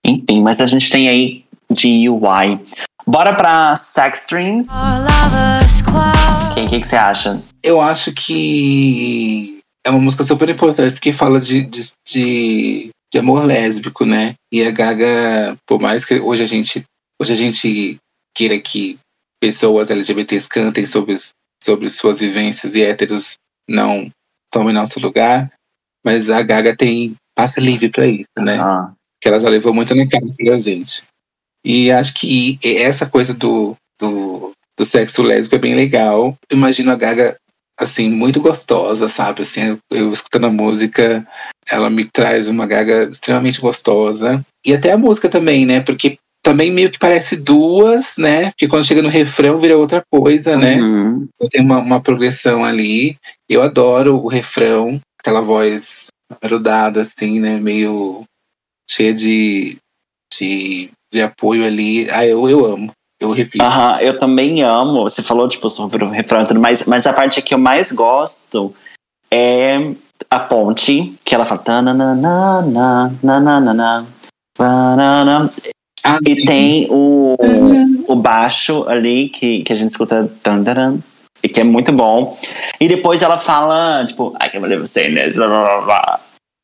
Enfim, 0.05 0.43
mas 0.43 0.61
a 0.61 0.67
gente 0.67 0.91
tem 0.91 1.09
aí 1.09 1.45
de 1.71 2.09
UI. 2.09 2.59
Bora 3.07 3.35
pra 3.35 3.75
Sex 3.77 4.27
Dreams. 4.31 4.69
Quem 6.55 6.69
que, 6.69 6.81
que 6.81 6.89
você 6.89 6.97
acha? 6.97 7.41
Eu 7.63 7.81
acho 7.81 8.13
que 8.13 9.61
é 9.85 9.91
uma 9.91 9.99
música 10.01 10.25
super 10.25 10.49
importante 10.49 10.93
porque 10.93 11.13
fala 11.13 11.41
de, 11.41 11.63
de, 11.63 11.81
de, 12.09 12.91
de 13.13 13.19
amor 13.19 13.45
lésbico, 13.45 14.05
né? 14.05 14.35
E 14.53 14.63
a 14.63 14.71
Gaga, 14.71 15.57
por 15.67 15.81
mais 15.81 16.05
que 16.05 16.21
hoje 16.21 16.43
a 16.43 16.47
gente, 16.47 16.85
hoje 17.21 17.33
a 17.33 17.37
gente 17.37 17.99
queira 18.35 18.59
que 18.61 18.99
pessoas 19.41 19.91
LGBTs 19.91 20.49
cantem 20.49 20.87
sobre, 20.87 21.17
sobre 21.63 21.89
suas 21.89 22.19
vivências 22.19 22.75
e 22.75 22.83
héteros 22.83 23.35
não 23.69 24.11
tomem 24.53 24.75
nosso 24.75 25.01
lugar, 25.01 25.51
mas 26.05 26.31
a 26.31 26.43
Gaga 26.43 26.77
tem 26.77 27.17
passa 27.35 27.61
livre 27.61 27.89
para 27.89 28.07
isso, 28.07 28.29
né? 28.39 28.61
Ah, 28.61 28.93
que 29.21 29.29
ela 29.29 29.41
já 29.41 29.49
levou 29.49 29.73
muito 29.73 29.95
na 29.95 30.07
cara 30.09 30.27
pra 30.37 30.59
gente. 30.59 31.05
E 31.65 31.91
acho 31.91 32.15
que 32.15 32.59
essa 32.65 33.07
coisa 33.07 33.35
do, 33.35 33.77
do, 33.99 34.53
do 34.79 34.85
sexo 34.85 35.23
lésbico 35.23 35.57
é 35.57 35.59
bem 35.59 35.75
legal. 35.75 36.37
Eu 36.49 36.57
imagino 36.57 36.91
a 36.91 36.97
Gaga, 36.97 37.37
assim, 37.85 38.11
muito 38.11 38.41
gostosa, 38.41 39.09
sabe? 39.09 39.43
Assim, 39.43 39.61
eu, 39.61 39.79
eu 39.91 40.13
escutando 40.13 40.47
a 40.47 40.51
música, 40.51 41.27
ela 41.71 41.91
me 41.91 42.05
traz 42.05 42.49
uma 42.49 42.67
Gaga 42.67 43.05
extremamente 43.11 43.61
gostosa. 43.61 44.43
E 44.65 44.73
até 44.73 44.93
a 44.93 44.99
música 44.99 45.29
também, 45.29 45.65
né? 45.65 45.81
Porque 45.81 46.19
também 46.43 46.71
meio 46.71 46.91
que 46.91 46.99
parece 46.99 47.37
duas, 47.37 48.17
né? 48.17 48.51
Porque 48.51 48.69
quando 48.69 48.87
chega 48.87 49.03
no 49.03 49.09
refrão 49.09 49.59
vira 49.59 49.77
outra 49.77 50.03
coisa, 50.11 50.57
né? 50.57 50.81
uhum. 50.81 51.29
Tem 51.51 51.61
uma, 51.61 51.79
uma 51.79 52.01
progressão 52.01 52.65
ali. 52.65 53.17
Eu 53.49 53.63
adoro 53.63 54.17
o 54.17 54.29
refrão, 54.29 55.01
aquela 55.19 55.41
voz 55.41 56.07
grudada, 56.43 57.03
assim, 57.03 57.41
né? 57.41 57.59
Meio 57.59 58.25
cheia 58.89 59.13
de, 59.13 59.77
de 60.37 60.91
de 61.13 61.21
apoio 61.21 61.65
ali. 61.65 62.09
Ah, 62.11 62.25
eu, 62.25 62.49
eu 62.49 62.65
amo. 62.65 62.93
Eu 63.21 63.31
repito. 63.33 63.63
Aham, 63.63 64.01
eu 64.01 64.19
também 64.19 64.63
amo. 64.63 65.03
Você 65.03 65.23
falou, 65.23 65.47
tipo, 65.49 65.69
sobre 65.69 66.03
o 66.03 66.09
refrão 66.09 66.43
e 66.43 66.47
tudo 66.47 66.59
mais, 66.59 66.87
mas 66.87 67.07
a 67.07 67.13
parte 67.13 67.43
que 67.43 67.53
eu 67.53 67.59
mais 67.59 67.93
gosto 67.93 68.75
é 69.31 69.93
a 70.31 70.41
ponte, 70.41 71.15
que 71.25 71.35
ela 71.35 71.45
fala. 71.45 71.63
Ah, 76.03 76.19
E 76.27 76.35
sim. 76.35 76.45
tem 76.47 76.87
o, 76.91 77.37
o 78.09 78.17
baixo 78.17 78.85
ali 78.89 79.29
que, 79.29 79.63
que 79.63 79.73
a 79.73 79.77
gente 79.77 79.91
escuta. 79.91 80.31
E 81.43 81.49
que 81.49 81.61
é 81.61 81.65
muito 81.65 81.93
bom. 81.93 82.39
E 82.81 82.89
depois 82.89 83.23
ela 83.23 83.39
fala, 83.39 84.05
tipo, 84.07 84.35
I 84.43 84.49
can't 84.51 84.61
believe 84.61 84.81
I'm 84.83 84.87
saying 84.87 85.15
this. 85.15 85.37
blá, 85.37 85.47
blá, 85.47 85.63
blá, 85.65 85.81
blá. 85.83 86.21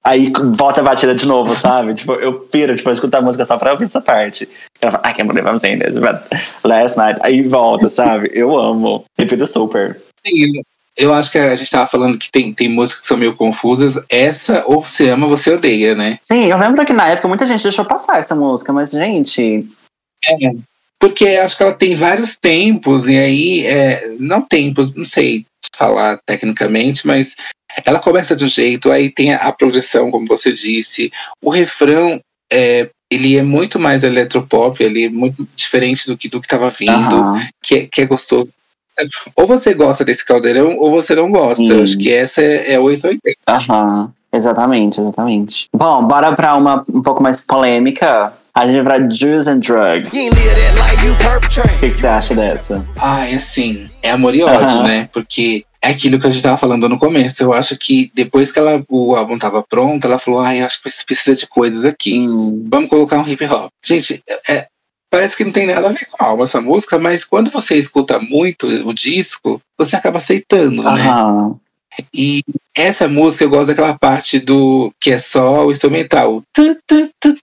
Aí 0.07 0.33
volta 0.57 0.81
a 0.81 0.85
batida 0.85 1.17
de 1.17 1.27
novo, 1.27 1.57
sabe? 1.57 1.93
tipo, 1.93 2.13
eu 2.13 2.35
piro, 2.35 2.77
tipo, 2.77 2.89
eu 2.89 2.93
escutar 2.93 3.19
a 3.19 3.23
música 3.23 3.45
só 3.45 3.59
pra 3.59 3.73
ouvir 3.73 3.87
essa 3.87 4.01
parte. 4.01 4.49
Ela 4.81 4.93
fala, 4.93 5.11
I 5.11 5.13
can't 5.13 5.27
believe 5.27 5.51
I'm 5.51 5.59
saying 5.59 5.81
this. 5.81 5.95
But 5.95 6.23
last 6.63 6.97
night. 6.97 7.19
Aí 7.25 7.43
volta, 7.43 7.89
sabe? 7.89 8.31
Eu 8.33 8.57
amo. 8.57 9.05
Repito 9.19 9.45
super. 9.49 10.01
Sim, 10.25 10.63
eu 10.97 11.13
acho 11.13 11.33
que 11.33 11.39
a 11.39 11.57
gente 11.57 11.71
tava 11.71 11.89
falando 11.89 12.19
que 12.19 12.31
tem, 12.31 12.55
tem 12.55 12.69
músicas 12.69 13.03
que 13.03 13.09
são 13.09 13.17
meio 13.17 13.35
confusas. 13.35 14.01
Essa, 14.09 14.63
ou 14.67 14.81
você 14.81 15.11
ama, 15.11 15.27
ou 15.27 15.37
você 15.37 15.51
odeia, 15.51 15.97
né? 15.97 16.19
Sim, 16.21 16.47
eu 16.47 16.57
lembro 16.57 16.87
que 16.87 16.93
na 16.93 17.09
época 17.09 17.27
muita 17.27 17.45
gente 17.45 17.65
deixou 17.65 17.85
passar 17.85 18.21
essa 18.21 18.37
música, 18.37 18.73
mas, 18.73 18.93
gente. 18.93 19.67
Porque 21.01 21.27
acho 21.31 21.57
que 21.57 21.63
ela 21.65 21.75
tem 21.75 21.97
vários 21.97 22.39
tempos, 22.39 23.09
e 23.09 23.19
aí, 23.19 23.67
é, 23.67 24.15
não 24.21 24.41
tempos, 24.41 24.95
não 24.95 25.05
sei 25.05 25.45
falar 25.75 26.19
tecnicamente, 26.25 27.07
mas 27.07 27.35
ela 27.85 27.99
começa 27.99 28.35
de 28.35 28.45
um 28.45 28.49
jeito, 28.49 28.91
aí 28.91 29.11
tem 29.11 29.35
a, 29.35 29.53
progressão, 29.53 30.11
como 30.11 30.27
você 30.27 30.53
disse, 30.53 31.11
o 31.43 31.51
refrão, 31.51 32.21
é, 32.53 32.89
ele 33.11 33.37
é 33.37 33.43
muito 33.43 33.79
mais 33.79 34.03
eletropop, 34.03 34.83
ele 34.83 35.05
é 35.05 35.09
muito 35.09 35.47
diferente 35.55 36.07
do 36.07 36.17
que 36.17 36.29
do 36.29 36.41
que 36.41 36.47
estava 36.47 36.71
vindo, 36.71 36.93
aham. 37.17 37.41
que, 37.63 37.75
é- 37.75 37.87
que 37.87 38.01
é 38.03 38.07
gostoso. 38.07 38.51
Ou 39.37 39.47
você 39.47 39.75
gosta 39.75 40.05
desse 40.05 40.25
caldeirão, 40.25 40.77
ou 40.79 40.91
você 40.91 41.15
não 41.15 41.31
gosta. 41.31 41.57
Sim. 41.67 41.71
Eu 41.73 41.83
Acho 41.83 41.99
que 41.99 42.11
essa 42.13 42.41
é, 42.41 42.73
é 42.73 42.81
880. 42.81 43.37
Aham, 43.47 44.11
exatamente, 44.33 45.01
exatamente. 45.01 45.67
Bom, 45.75 46.05
bora 46.07 46.35
pra 46.35 46.55
uma 46.55 46.83
um 46.93 47.03
pouco 47.03 47.23
mais 47.23 47.43
polêmica. 47.43 48.33
A 48.55 48.67
gente 48.67 48.83
vai 48.83 48.99
pra 49.01 49.11
Juice 49.11 49.51
and 49.51 49.59
Drugs. 49.59 50.09
O 50.09 51.79
que, 51.79 51.91
que 51.91 51.99
você 52.01 52.07
acha 52.07 52.35
dessa? 52.35 52.83
Ai, 52.99 53.35
assim, 53.35 53.87
é 54.03 54.11
amor 54.11 54.35
e 54.35 54.43
ódio, 54.43 54.57
Aham. 54.79 54.83
né? 54.85 55.09
Porque 55.13 55.67
é 55.87 55.91
aquilo 55.91 56.19
que 56.19 56.27
a 56.27 56.31
gente 56.31 56.43
tava 56.43 56.57
falando 56.57 56.89
no 56.89 56.99
começo. 56.99 57.43
Eu 57.43 57.53
acho 57.53 57.79
que 57.79 58.11
depois 58.15 58.51
que 58.51 58.59
ela, 58.59 58.83
o 58.89 59.15
álbum 59.15 59.39
tava 59.39 59.63
pronto, 59.63 60.05
ela 60.05 60.19
falou: 60.19 60.41
ai, 60.41 60.61
acho 60.61 60.83
que 60.83 60.91
precisa 61.07 61.37
de 61.37 61.47
coisas 61.47 61.85
aqui. 61.85 62.19
Hum, 62.19 62.67
Vamos 62.69 62.91
colocar 62.91 63.19
um 63.19 63.29
hip 63.29 63.45
hop. 63.47 63.71
Gente, 63.85 64.23
é- 64.49 64.67
parece 65.11 65.37
que 65.37 65.45
não 65.45 65.53
tem 65.53 65.67
nada 65.67 65.89
a 65.89 65.93
ver 65.93 66.07
com 66.11 66.23
a 66.23 66.29
alma 66.29 66.45
essa 66.45 66.61
música, 66.61 66.99
mas 66.99 67.25
quando 67.25 67.51
você 67.51 67.77
escuta 67.77 68.19
muito 68.19 68.67
o 68.67 68.93
disco, 68.93 69.61
você 69.79 69.97
acaba 69.97 70.19
aceitando, 70.19 70.83
né? 70.83 71.09
E 72.13 72.43
essa 72.77 73.09
música 73.09 73.45
eu 73.45 73.51
gosto 73.51 73.69
daquela 73.69 73.97
parte 73.99 74.39
do 74.39 74.93
que 75.01 75.13
é 75.13 75.19
só 75.19 75.67
o 75.67 75.73
instrumental. 75.73 76.43
Tu, 76.53 76.77
tu, 76.87 77.11
tu, 77.21 77.35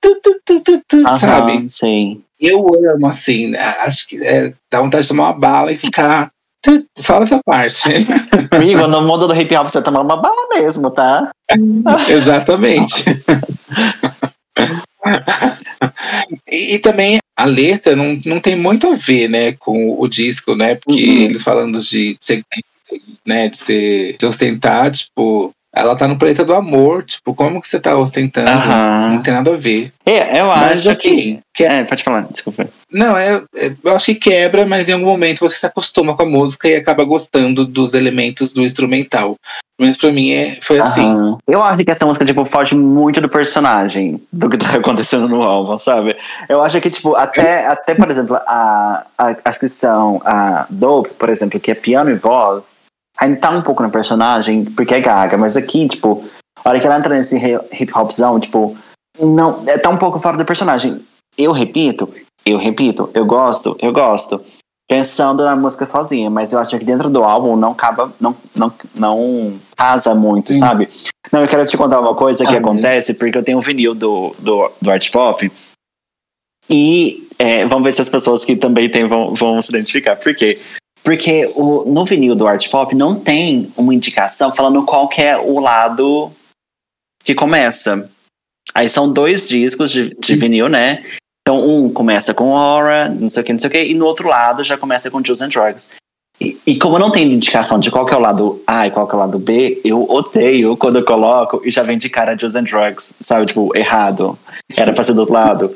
Sabe? 1.17 1.69
sim. 1.69 2.21
Eu 2.39 2.67
amo 2.93 3.07
assim, 3.07 3.47
né? 3.47 3.59
acho 3.79 4.07
que 4.07 4.23
é, 4.23 4.53
dá 4.69 4.81
vontade 4.81 5.03
de 5.03 5.07
tomar 5.07 5.23
uma 5.25 5.33
bala 5.33 5.71
e 5.71 5.77
ficar. 5.77 6.29
Só 6.97 7.19
nessa 7.19 7.39
parte. 7.45 7.89
Amigo, 8.51 8.87
no 8.87 9.01
mundo 9.01 9.27
do 9.27 9.35
hip 9.35 9.53
hop 9.55 9.67
você 9.69 9.81
tomar 9.81 10.01
uma 10.01 10.15
bala 10.17 10.47
mesmo, 10.49 10.89
tá? 10.91 11.31
Exatamente. 12.09 13.03
e, 16.49 16.75
e 16.75 16.79
também 16.79 17.17
a 17.35 17.45
letra 17.45 17.95
não, 17.95 18.19
não 18.25 18.39
tem 18.39 18.55
muito 18.55 18.87
a 18.87 18.95
ver, 18.95 19.27
né, 19.29 19.53
com 19.53 19.99
o 19.99 20.07
disco, 20.07 20.55
né? 20.55 20.75
Porque 20.75 21.03
Uhum. 21.03 21.21
eles 21.23 21.41
falando 21.41 21.81
de 21.81 22.15
ser, 22.19 22.43
né, 23.25 23.49
de 23.49 23.57
ser 23.57 24.17
de 24.17 24.25
ostentar, 24.25 24.91
tipo, 24.91 25.51
ela 25.75 25.95
tá 25.95 26.07
no 26.07 26.17
planeta 26.17 26.45
do 26.45 26.53
amor, 26.53 27.03
tipo, 27.03 27.33
como 27.33 27.59
que 27.59 27.67
você 27.67 27.79
tá 27.79 27.97
ostentando? 27.97 28.47
Aham. 28.49 29.15
Não 29.15 29.21
tem 29.23 29.33
nada 29.33 29.53
a 29.53 29.57
ver. 29.57 29.91
É, 30.05 30.39
eu 30.39 30.45
Mas 30.47 30.87
acho 30.87 30.97
que. 30.99 31.09
ok. 31.09 31.39
Que, 31.53 31.63
É, 31.63 31.83
pode 31.83 32.03
falar, 32.03 32.27
desculpa. 32.31 32.69
Não, 32.93 33.17
é, 33.17 33.43
é- 33.55 33.75
eu 33.83 33.95
acho 33.95 34.05
que 34.05 34.15
quebra, 34.15 34.65
mas 34.65 34.87
em 34.87 34.93
algum 34.93 35.07
momento 35.07 35.39
você 35.39 35.55
se 35.55 35.65
acostuma 35.65 36.15
com 36.15 36.23
a 36.23 36.25
música 36.25 36.67
e 36.67 36.75
acaba 36.75 37.03
gostando 37.03 37.65
dos 37.65 37.93
elementos 37.93 38.53
do 38.53 38.61
instrumental. 38.61 39.35
Mas 39.79 39.97
pra 39.97 40.11
mim 40.11 40.31
é, 40.31 40.59
foi 40.61 40.79
assim. 40.79 41.01
Aham. 41.03 41.37
Eu 41.47 41.63
acho 41.63 41.83
que 41.83 41.91
essa 41.91 42.05
música, 42.05 42.23
tipo, 42.23 42.45
foge 42.45 42.75
muito 42.75 43.19
do 43.19 43.27
personagem, 43.27 44.21
do 44.31 44.49
que 44.49 44.57
tá 44.57 44.77
acontecendo 44.77 45.27
no 45.27 45.41
álbum, 45.41 45.77
sabe? 45.77 46.15
Eu 46.47 46.61
acho 46.61 46.79
que, 46.79 46.91
tipo, 46.91 47.15
até, 47.15 47.65
até 47.65 47.95
por 47.95 48.09
exemplo, 48.09 48.35
a, 48.35 49.05
a, 49.17 49.35
as 49.43 49.57
que 49.57 49.67
são 49.67 50.21
a 50.23 50.67
Dope, 50.69 51.09
por 51.17 51.29
exemplo, 51.29 51.59
que 51.59 51.71
é 51.71 51.75
piano 51.75 52.11
e 52.11 52.15
voz, 52.15 52.85
ainda 53.19 53.39
tá 53.39 53.49
um 53.49 53.61
pouco 53.61 53.81
no 53.81 53.89
personagem, 53.89 54.63
porque 54.63 54.93
é 54.93 55.01
gaga, 55.01 55.37
mas 55.37 55.57
aqui, 55.57 55.87
tipo, 55.87 56.23
a 56.63 56.69
hora 56.69 56.79
que 56.79 56.85
ela 56.85 56.97
entra 56.97 57.15
nesse 57.15 57.37
hip 57.37 57.91
hopzão, 57.97 58.39
tipo, 58.39 58.77
não, 59.19 59.63
é 59.67 59.77
tá 59.77 59.89
um 59.89 59.97
pouco 59.97 60.19
fora 60.19 60.37
do 60.37 60.45
personagem. 60.45 61.03
Eu 61.37 61.51
repito, 61.51 62.13
eu 62.45 62.57
repito, 62.57 63.09
eu 63.13 63.25
gosto, 63.25 63.75
eu 63.79 63.91
gosto. 63.91 64.41
Pensando 64.87 65.45
na 65.45 65.55
música 65.55 65.85
sozinha, 65.85 66.29
mas 66.29 66.51
eu 66.51 66.59
acho 66.59 66.77
que 66.77 66.83
dentro 66.83 67.09
do 67.09 67.23
álbum 67.23 67.55
não 67.55 67.71
acaba, 67.71 68.13
não, 68.19 68.35
não, 68.53 68.71
não 68.93 69.59
casa 69.77 70.13
muito, 70.13 70.53
Sim. 70.53 70.59
sabe? 70.59 70.89
Não, 71.31 71.41
eu 71.41 71.47
quero 71.47 71.65
te 71.65 71.77
contar 71.77 71.99
uma 72.01 72.13
coisa 72.13 72.45
que 72.45 72.53
Ah, 72.55 72.59
acontece, 72.59 73.13
porque 73.13 73.37
eu 73.37 73.43
tenho 73.43 73.57
um 73.57 73.61
vinil 73.61 73.95
do, 73.95 74.35
do, 74.39 74.71
do 74.81 74.91
Art 74.91 75.09
Pop. 75.09 75.49
E 76.69 77.27
é, 77.39 77.65
vamos 77.65 77.83
ver 77.85 77.93
se 77.93 78.01
as 78.01 78.09
pessoas 78.09 78.43
que 78.43 78.55
também 78.55 78.89
têm 78.89 79.07
vão, 79.07 79.33
vão 79.33 79.61
se 79.61 79.69
identificar. 79.69 80.17
Por 80.17 80.35
quê? 80.35 80.59
Porque 81.01 81.51
o, 81.55 81.83
no 81.85 82.05
vinil 82.05 82.35
do 82.35 82.47
Art 82.47 82.69
Pop 82.69 82.93
não 82.93 83.19
tem 83.19 83.71
uma 83.75 83.93
indicação 83.93 84.53
falando 84.53 84.83
qual 84.83 85.07
que 85.07 85.21
é 85.21 85.37
o 85.37 85.59
lado 85.59 86.31
que 87.23 87.33
começa. 87.33 88.09
Aí 88.73 88.89
são 88.89 89.11
dois 89.11 89.47
discos 89.47 89.91
de, 89.91 90.15
de 90.15 90.35
vinil, 90.35 90.69
né? 90.69 91.03
Então 91.45 91.59
um 91.67 91.89
começa 91.91 92.33
com 92.33 92.55
Aura, 92.57 93.09
não 93.09 93.27
sei 93.27 93.41
o 93.41 93.45
que, 93.45 93.51
não 93.53 93.59
sei 93.59 93.67
o 93.67 93.71
que, 93.71 93.83
e 93.83 93.93
no 93.93 94.05
outro 94.05 94.27
lado 94.29 94.63
já 94.63 94.77
começa 94.77 95.11
com 95.11 95.23
Juice 95.23 95.43
and 95.43 95.49
Drugs. 95.49 95.89
E, 96.41 96.57
e 96.65 96.75
como 96.77 96.97
não 96.97 97.11
tem 97.11 97.31
indicação 97.31 97.79
de 97.79 97.91
qual 97.91 98.05
que 98.05 98.13
é 98.13 98.17
o 98.17 98.19
lado 98.19 98.61
A 98.65 98.87
e 98.87 98.91
qual 98.91 99.05
que 99.07 99.13
é 99.13 99.17
o 99.17 99.19
lado 99.19 99.37
B, 99.37 99.79
eu 99.83 100.09
odeio 100.09 100.75
quando 100.77 100.97
eu 100.99 101.05
coloco 101.05 101.61
e 101.63 101.69
já 101.69 101.83
vem 101.83 101.97
de 101.97 102.09
cara 102.09 102.37
Juice 102.37 102.57
and 102.57 102.63
Drugs, 102.63 103.13
sabe? 103.19 103.45
Tipo, 103.45 103.75
errado. 103.77 104.37
Era 104.75 104.93
pra 104.93 105.03
ser 105.03 105.13
do 105.13 105.19
outro 105.19 105.33
lado. 105.33 105.75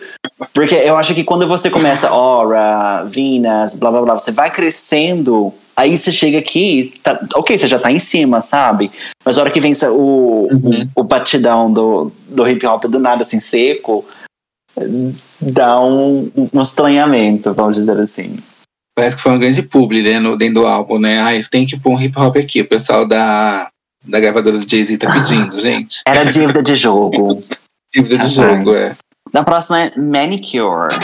Porque 0.53 0.73
eu 0.73 0.97
acho 0.97 1.13
que 1.13 1.23
quando 1.23 1.45
você 1.47 1.69
começa 1.69 2.07
Aura, 2.09 3.03
Venus, 3.05 3.75
blá 3.75 3.91
blá 3.91 4.01
blá, 4.01 4.13
você 4.19 4.31
vai 4.31 4.49
crescendo, 4.49 5.53
aí 5.75 5.95
você 5.97 6.11
chega 6.11 6.39
aqui, 6.39 6.93
tá, 7.03 7.19
ok, 7.35 7.57
você 7.57 7.67
já 7.67 7.77
tá 7.77 7.91
em 7.91 7.99
cima, 7.99 8.41
sabe? 8.41 8.89
Mas 9.23 9.37
a 9.37 9.41
hora 9.41 9.51
que 9.51 9.59
vem 9.59 9.73
o, 9.91 10.47
Uhum. 10.51 10.89
o, 10.95 11.01
o 11.01 11.03
batidão 11.03 11.71
do, 11.71 12.11
do 12.27 12.47
hip 12.47 12.65
hop 12.65 12.85
do 12.85 12.99
nada 12.99 13.21
assim 13.23 13.39
seco, 13.39 14.03
dá 15.41 15.79
um, 15.81 16.31
um 16.53 16.61
estranhamento, 16.61 17.53
vamos 17.53 17.75
dizer 17.75 17.99
assim. 17.99 18.37
Parece 18.95 19.15
que 19.15 19.21
foi 19.21 19.31
um 19.31 19.39
grande 19.39 19.61
publi, 19.61 20.01
né, 20.01 20.19
no, 20.19 20.35
dentro 20.35 20.55
do 20.55 20.67
álbum, 20.67 20.97
né? 20.97 21.19
Ai, 21.19 21.43
tem 21.43 21.65
que 21.65 21.77
pôr 21.77 21.93
um 21.93 22.01
hip 22.01 22.17
hop 22.19 22.35
aqui. 22.37 22.61
O 22.61 22.67
pessoal 22.67 23.07
da, 23.07 23.69
da 24.03 24.19
gravadora 24.19 24.57
do 24.57 24.69
Jay-Z 24.69 24.97
tá 24.97 25.11
pedindo, 25.11 25.59
gente. 25.61 26.01
Era 26.07 26.23
dívida 26.23 26.63
de 26.63 26.75
jogo. 26.75 27.43
Dívida 27.93 28.17
de 28.17 28.27
jogo, 28.27 28.75
é. 28.75 28.95
Na 29.33 29.43
próxima 29.43 29.83
é 29.83 29.95
Manicure. 29.97 30.95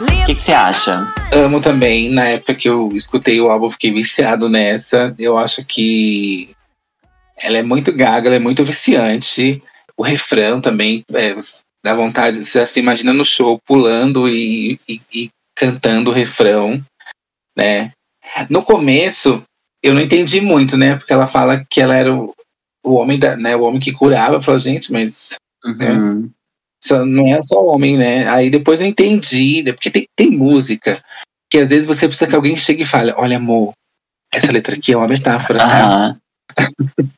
O 0.00 0.26
que, 0.26 0.34
que 0.34 0.40
você 0.40 0.52
acha? 0.52 1.12
Amo 1.32 1.60
também. 1.60 2.10
Na 2.10 2.24
época 2.24 2.54
que 2.54 2.68
eu 2.68 2.90
escutei 2.92 3.40
o 3.40 3.50
álbum, 3.50 3.70
fiquei 3.70 3.92
viciado 3.92 4.48
nessa. 4.48 5.14
Eu 5.18 5.36
acho 5.36 5.64
que 5.64 6.50
ela 7.36 7.58
é 7.58 7.62
muito 7.62 7.92
gaga, 7.92 8.28
ela 8.28 8.36
é 8.36 8.40
muito 8.40 8.64
viciante. 8.64 9.62
O 9.96 10.02
refrão 10.02 10.60
também 10.60 11.04
é, 11.12 11.34
dá 11.88 11.94
vontade. 11.94 12.44
Você 12.44 12.66
se 12.66 12.78
imagina 12.80 13.12
no 13.12 13.24
show 13.24 13.58
pulando 13.66 14.28
e, 14.28 14.78
e- 14.88 15.00
e 15.12 15.30
cantando 15.56 16.10
o 16.10 16.14
refrão, 16.14 16.82
né? 17.56 17.90
No 18.50 18.62
começo, 18.62 19.42
eu 19.82 19.94
não 19.94 20.00
entendi 20.00 20.40
muito, 20.40 20.76
né? 20.76 20.96
Porque 20.96 21.12
ela 21.12 21.26
fala 21.26 21.64
que 21.70 21.80
ela 21.80 21.94
era 21.94 22.14
o, 22.14 22.34
o 22.84 22.94
homem 22.94 23.18
da, 23.18 23.36
né? 23.36 23.56
O 23.56 23.62
homem 23.62 23.80
que 23.80 23.92
curava. 23.92 24.34
Eu 24.36 24.42
falo, 24.42 24.58
gente, 24.58 24.92
mas 24.92 25.34
Uhum. 25.64 26.30
só- 26.84 27.04
não 27.04 27.26
é 27.34 27.40
só 27.42 27.56
homem, 27.60 27.96
né? 27.96 28.28
Aí 28.28 28.50
depois 28.50 28.80
eu 28.80 28.86
entendi, 28.86 29.62
né? 29.62 29.72
porque 29.72 29.90
tem, 29.90 30.06
tem 30.16 30.30
música 30.30 31.02
que 31.50 31.58
às 31.58 31.68
vezes 31.70 31.86
você 31.86 32.06
precisa 32.06 32.28
que 32.28 32.36
alguém 32.36 32.56
chegue 32.56 32.82
e 32.82 32.86
fale, 32.86 33.12
olha 33.16 33.38
amor, 33.38 33.72
essa 34.32 34.52
letra 34.52 34.76
aqui 34.76 34.92
é 34.92 34.96
uma 34.96 35.08
metáfora, 35.08 35.58
tá? 35.58 35.64
Aham. 35.84 36.20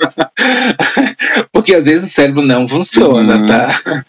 porque 1.52 1.74
às 1.74 1.84
vezes 1.84 2.10
o 2.10 2.14
cérebro 2.14 2.42
não 2.42 2.66
funciona, 2.66 3.36
Uhum. 3.36 3.46
tá? 3.46 4.04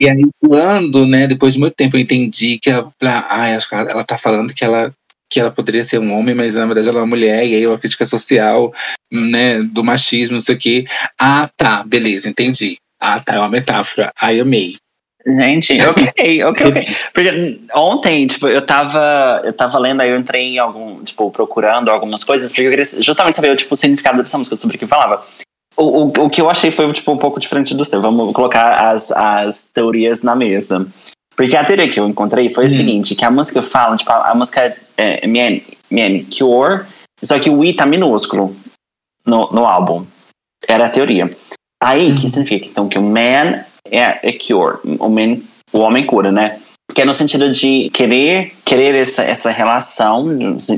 E 0.00 0.08
aí 0.08 0.22
quando, 0.40 1.06
né, 1.06 1.26
depois 1.26 1.54
de 1.54 1.60
muito 1.60 1.74
tempo 1.74 1.96
eu 1.96 2.00
entendi 2.00 2.58
que 2.58 2.70
ela, 2.70 2.92
ai, 3.28 3.54
acho 3.54 3.68
que 3.68 3.74
ela, 3.74 4.04
tá 4.04 4.16
falando 4.18 4.54
que 4.54 4.64
ela 4.64 4.92
que 5.30 5.38
ela 5.38 5.50
poderia 5.50 5.84
ser 5.84 5.98
um 5.98 6.10
homem, 6.18 6.34
mas 6.34 6.54
na 6.54 6.64
verdade 6.64 6.88
ela 6.88 7.00
é 7.00 7.02
uma 7.02 7.06
mulher, 7.06 7.46
e 7.46 7.54
aí 7.54 7.66
uma 7.66 7.76
crítica 7.78 8.06
social, 8.06 8.72
né, 9.12 9.60
do 9.62 9.84
machismo, 9.84 10.34
não 10.36 10.40
sei 10.40 10.54
o 10.54 10.58
quê. 10.58 10.86
Ah, 11.20 11.50
tá, 11.54 11.84
beleza, 11.84 12.30
entendi. 12.30 12.78
Ah, 12.98 13.20
tá, 13.20 13.34
é 13.34 13.38
uma 13.38 13.48
metáfora. 13.50 14.10
Ai, 14.20 14.40
amei. 14.40 14.76
Gente, 15.26 15.78
ok, 15.82 16.44
ok, 16.44 16.66
ok. 16.66 16.96
Porque 17.12 17.60
ontem, 17.74 18.26
tipo, 18.26 18.48
eu 18.48 18.62
tava, 18.62 19.42
eu 19.44 19.52
tava 19.52 19.78
lendo, 19.78 20.00
aí 20.00 20.10
eu 20.10 20.18
entrei 20.18 20.54
em 20.54 20.58
algum, 20.58 21.02
tipo, 21.02 21.30
procurando 21.30 21.90
algumas 21.90 22.24
coisas, 22.24 22.50
porque 22.50 22.62
eu 22.62 22.70
queria 22.70 22.84
justamente 22.84 23.36
saber, 23.36 23.54
tipo, 23.56 23.74
o 23.74 23.76
significado 23.76 24.18
dessa 24.18 24.38
música, 24.38 24.56
sobre 24.56 24.76
o 24.76 24.78
que 24.78 24.86
falava. 24.86 25.24
O, 25.76 25.82
o, 25.82 26.06
o 26.24 26.30
que 26.30 26.40
eu 26.40 26.50
achei 26.50 26.70
foi, 26.70 26.92
tipo, 26.92 27.12
um 27.12 27.18
pouco 27.18 27.38
diferente 27.38 27.74
do 27.74 27.84
seu. 27.84 28.00
Vamos 28.00 28.32
colocar 28.32 28.92
as, 28.92 29.10
as 29.12 29.64
teorias 29.64 30.22
na 30.22 30.34
mesa. 30.34 30.86
Porque 31.36 31.56
a 31.56 31.64
teoria 31.64 31.88
que 31.88 32.00
eu 32.00 32.08
encontrei 32.08 32.50
foi 32.50 32.66
o 32.66 32.70
seguinte, 32.70 33.14
que 33.14 33.24
a 33.24 33.30
música 33.30 33.62
fala, 33.62 33.96
tipo, 33.96 34.10
a, 34.10 34.30
a 34.30 34.34
música 34.34 34.76
é, 34.96 35.24
é 35.24 35.26
Man, 35.26 35.60
Man 35.90 36.24
Cure, 36.36 36.84
só 37.22 37.38
que 37.38 37.50
o 37.50 37.64
I 37.64 37.74
tá 37.74 37.86
minúsculo 37.86 38.56
no, 39.24 39.50
no 39.52 39.66
álbum. 39.66 40.04
Era 40.66 40.86
a 40.86 40.90
teoria. 40.90 41.30
Aí, 41.80 42.16
que 42.16 42.28
significa, 42.28 42.66
então, 42.66 42.88
que 42.88 42.98
o 42.98 43.02
man 43.02 43.64
é, 43.90 44.18
é 44.22 44.32
cure, 44.32 44.78
o, 44.98 45.08
man, 45.08 45.38
o 45.72 45.78
homem 45.78 46.04
cura, 46.04 46.30
né? 46.32 46.58
Que 46.94 47.02
é 47.02 47.04
no 47.04 47.14
sentido 47.14 47.52
de 47.52 47.90
querer, 47.90 48.52
querer 48.64 48.94
essa, 48.94 49.22
essa 49.22 49.50
relação, 49.50 50.24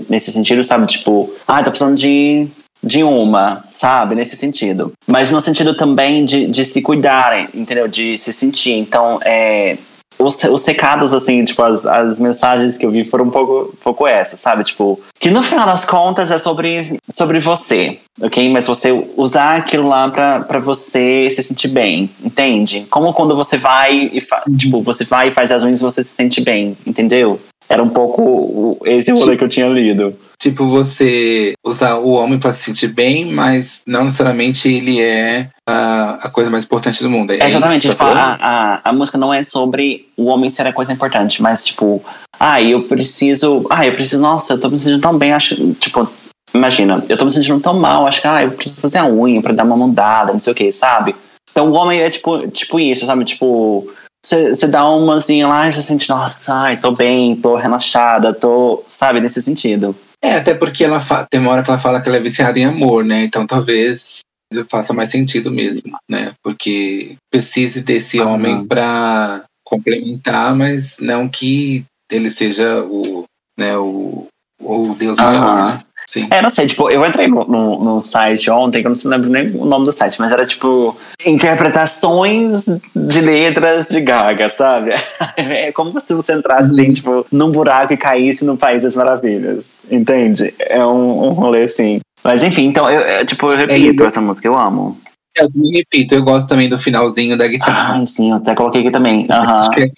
nesse 0.08 0.32
sentido, 0.32 0.62
sabe? 0.62 0.86
Tipo, 0.86 1.32
ah, 1.46 1.62
tá 1.62 1.70
precisando 1.70 1.96
de, 1.96 2.48
de 2.82 3.02
uma, 3.02 3.64
sabe? 3.70 4.14
Nesse 4.14 4.36
sentido. 4.36 4.92
Mas 5.06 5.30
no 5.30 5.40
sentido 5.40 5.74
também 5.74 6.24
de, 6.24 6.46
de 6.46 6.64
se 6.64 6.82
cuidarem, 6.82 7.48
entendeu? 7.54 7.86
De 7.86 8.18
se 8.18 8.32
sentir. 8.32 8.72
Então, 8.72 9.20
é, 9.22 9.78
os, 10.20 10.42
os 10.44 10.66
recados, 10.66 11.14
assim, 11.14 11.44
tipo, 11.44 11.62
as, 11.62 11.86
as 11.86 12.20
mensagens 12.20 12.76
que 12.76 12.84
eu 12.84 12.90
vi 12.90 13.04
foram 13.04 13.26
um 13.26 13.30
pouco, 13.30 13.72
um 13.72 13.82
pouco 13.82 14.06
essas, 14.06 14.38
sabe? 14.40 14.62
Tipo, 14.64 15.00
que 15.18 15.30
no 15.30 15.42
final 15.42 15.66
das 15.66 15.84
contas 15.84 16.30
é 16.30 16.38
sobre, 16.38 16.98
sobre 17.12 17.40
você, 17.40 17.98
ok? 18.20 18.48
Mas 18.50 18.66
você 18.66 18.90
usar 19.16 19.56
aquilo 19.56 19.88
lá 19.88 20.08
pra, 20.10 20.40
pra 20.40 20.58
você 20.58 21.28
se 21.30 21.42
sentir 21.42 21.68
bem, 21.68 22.10
entende? 22.22 22.86
Como 22.90 23.12
quando 23.12 23.34
você 23.34 23.56
vai 23.56 24.10
e, 24.12 24.20
fa, 24.20 24.42
tipo, 24.56 24.82
você 24.82 25.04
vai 25.04 25.28
e 25.28 25.32
faz 25.32 25.50
as 25.50 25.62
unhas 25.62 25.80
você 25.80 26.04
se 26.04 26.10
sente 26.10 26.40
bem, 26.40 26.76
entendeu? 26.86 27.40
Era 27.68 27.82
um 27.82 27.88
pouco 27.88 28.78
esse 28.84 29.12
rolê 29.12 29.36
que 29.36 29.44
eu 29.44 29.48
tinha 29.48 29.68
lido. 29.68 30.16
Tipo, 30.41 30.66
você 30.66 31.53
usar 31.62 31.97
o 31.97 32.12
homem 32.12 32.38
para 32.38 32.51
se 32.51 32.62
sentir 32.62 32.88
bem, 32.88 33.26
mas 33.26 33.82
não 33.86 34.05
necessariamente 34.05 34.72
ele 34.72 34.99
é 34.99 35.51
a, 35.68 36.12
a 36.22 36.30
coisa 36.30 36.51
mais 36.51 36.64
importante 36.64 37.03
do 37.03 37.11
mundo. 37.11 37.32
É 37.32 37.47
Exatamente. 37.47 37.86
isso, 37.86 37.91
Tipo, 37.91 38.05
a, 38.05 38.38
a, 38.41 38.80
a 38.88 38.93
música 38.93 39.18
não 39.18 39.34
é 39.34 39.43
sobre 39.43 40.09
o 40.16 40.24
homem 40.24 40.49
ser 40.49 40.66
a 40.66 40.72
coisa 40.72 40.95
importante, 40.95 41.43
mas 41.43 41.66
tipo, 41.66 42.03
ah, 42.38 42.61
eu 42.61 42.84
preciso. 42.84 43.66
Ah, 43.68 43.86
eu 43.86 43.93
preciso. 43.93 44.22
Nossa, 44.22 44.55
eu 44.55 44.61
tô 44.61 44.70
me 44.70 44.78
sentindo 44.78 45.03
tão 45.03 45.18
bem. 45.18 45.34
Acho. 45.34 45.74
Tipo, 45.74 46.11
imagina, 46.55 47.05
eu 47.07 47.18
tô 47.18 47.26
me 47.26 47.30
sentindo 47.30 47.61
tão 47.61 47.74
mal. 47.74 48.07
Acho 48.07 48.22
que, 48.22 48.26
ah, 48.26 48.43
eu 48.43 48.53
preciso 48.53 48.80
fazer 48.80 48.97
a 48.97 49.07
unha 49.07 49.43
pra 49.43 49.53
dar 49.53 49.64
uma 49.64 49.76
mudada, 49.76 50.32
não 50.32 50.41
sei 50.41 50.55
o 50.55 50.57
que, 50.57 50.72
sabe? 50.72 51.14
Então 51.51 51.70
o 51.70 51.74
homem 51.74 52.01
é 52.01 52.09
tipo, 52.09 52.49
tipo 52.49 52.80
isso, 52.80 53.05
sabe? 53.05 53.26
Tipo, 53.26 53.93
você 54.24 54.66
dá 54.66 54.88
umazinha 54.88 55.47
lá 55.47 55.68
e 55.68 55.72
você 55.72 55.82
sente, 55.82 56.09
nossa, 56.09 56.55
ai, 56.55 56.78
tô 56.78 56.93
bem, 56.93 57.36
tô 57.36 57.57
relaxada, 57.57 58.32
tô, 58.32 58.82
sabe, 58.86 59.20
nesse 59.20 59.43
sentido. 59.43 59.95
É, 60.22 60.34
até 60.34 60.54
porque 60.54 60.84
ela 60.84 61.00
tem 61.30 61.40
uma 61.40 61.50
hora 61.50 61.62
que 61.62 61.70
ela 61.70 61.78
fala 61.78 62.00
que 62.00 62.08
ela 62.08 62.18
é 62.18 62.20
viciada 62.20 62.58
em 62.58 62.64
amor, 62.64 63.04
né? 63.04 63.24
Então 63.24 63.46
talvez 63.46 64.20
faça 64.68 64.92
mais 64.92 65.10
sentido 65.10 65.50
mesmo, 65.50 65.96
né? 66.08 66.34
Porque 66.42 67.16
precise 67.30 67.80
desse 67.80 68.20
Aham. 68.20 68.34
homem 68.34 68.66
para 68.66 69.44
complementar, 69.64 70.54
mas 70.54 70.98
não 70.98 71.28
que 71.28 71.84
ele 72.10 72.30
seja 72.30 72.82
o, 72.82 73.24
né, 73.56 73.76
o, 73.78 74.26
o 74.60 74.94
Deus 74.94 75.16
maior, 75.16 75.42
Aham. 75.42 75.66
né? 75.76 75.84
Sim. 76.11 76.26
É, 76.28 76.42
não 76.42 76.50
sei, 76.50 76.66
tipo, 76.66 76.90
eu 76.90 77.06
entrei 77.06 77.28
no, 77.28 77.44
no, 77.44 77.84
no 77.84 78.00
site 78.00 78.50
ontem, 78.50 78.82
que 78.82 78.88
eu 78.88 78.90
não 78.90 79.11
lembro 79.12 79.30
nem 79.30 79.54
o 79.54 79.64
nome 79.64 79.84
do 79.84 79.92
site, 79.92 80.18
mas 80.18 80.32
era 80.32 80.44
tipo 80.44 80.96
interpretações 81.24 82.64
de 82.96 83.20
letras 83.20 83.90
de 83.90 84.00
Gaga, 84.00 84.48
sabe? 84.48 84.90
É 85.36 85.70
como 85.70 86.00
se 86.00 86.12
você 86.12 86.34
entrasse 86.34 86.72
assim, 86.72 86.92
tipo, 86.92 87.24
num 87.30 87.52
buraco 87.52 87.92
e 87.92 87.96
caísse 87.96 88.44
no 88.44 88.56
País 88.56 88.82
das 88.82 88.96
Maravilhas, 88.96 89.76
entende? 89.88 90.52
É 90.58 90.84
um, 90.84 91.28
um 91.28 91.30
rolê 91.30 91.62
assim. 91.62 92.00
Mas 92.24 92.42
enfim, 92.42 92.64
então, 92.64 92.90
eu, 92.90 93.00
eu, 93.02 93.24
tipo, 93.24 93.48
eu 93.52 93.56
repito 93.56 94.02
É, 94.02 94.06
essa 94.06 94.20
música, 94.20 94.48
eu 94.48 94.58
amo. 94.58 94.98
Eu 95.36 95.48
me 95.54 95.70
repito, 95.76 96.16
eu 96.16 96.24
gosto 96.24 96.48
também 96.48 96.68
do 96.68 96.76
finalzinho 96.76 97.38
da 97.38 97.46
guitarra. 97.46 98.02
Ah, 98.02 98.06
sim, 98.06 98.30
eu 98.30 98.36
até 98.38 98.52
coloquei 98.56 98.80
aqui 98.80 98.90
também. 98.90 99.28
É, 99.30 99.82
é 99.82 99.88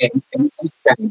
gaga. 0.84 1.10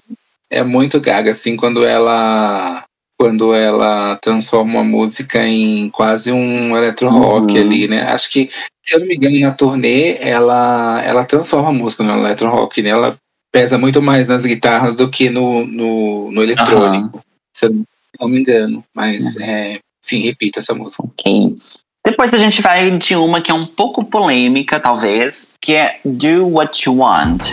É 0.51 0.63
muito 0.63 1.01
gaga, 1.01 1.31
assim, 1.31 1.55
quando 1.55 1.83
ela 1.83 2.83
quando 3.21 3.53
ela 3.53 4.15
transforma 4.15 4.79
uma 4.79 4.83
música 4.83 5.45
em 5.47 5.91
quase 5.91 6.31
um 6.31 6.75
electro 6.75 7.07
rock 7.07 7.53
Uhum. 7.53 7.61
ali, 7.61 7.87
né? 7.87 8.01
Acho 8.01 8.31
que, 8.31 8.49
se 8.81 8.95
eu 8.95 8.99
não 8.99 9.05
me 9.05 9.15
engano, 9.15 9.39
na 9.39 9.51
turnê, 9.51 10.17
ela, 10.19 11.03
ela 11.05 11.23
transforma 11.23 11.69
a 11.69 11.71
música 11.71 12.03
no 12.03 12.17
electro 12.17 12.49
rock, 12.49 12.81
né? 12.81 12.89
Ela 12.89 13.15
pesa 13.51 13.77
muito 13.77 14.01
mais 14.01 14.29
nas 14.29 14.43
guitarras 14.43 14.95
do 14.95 15.07
que 15.07 15.29
no, 15.29 15.67
no, 15.67 16.31
no 16.31 16.41
eletrônico, 16.41 17.23
se 17.55 17.67
eu 17.67 17.75
não 18.19 18.27
me 18.27 18.39
engano. 18.39 18.83
Mas, 18.91 19.37
é, 19.39 19.77
sim, 20.03 20.23
repito 20.23 20.57
essa 20.57 20.73
música. 20.73 21.03
Ok. 21.03 21.55
Depois 22.03 22.33
a 22.33 22.39
gente 22.39 22.59
vai 22.59 22.89
de 22.89 23.15
uma 23.15 23.39
que 23.39 23.51
é 23.51 23.53
um 23.53 23.67
pouco 23.67 24.03
polêmica, 24.03 24.79
talvez, 24.79 25.53
que 25.61 25.75
é 25.75 25.99
Do 26.03 26.47
What 26.47 26.89
You 26.89 26.97
Want. 26.97 27.43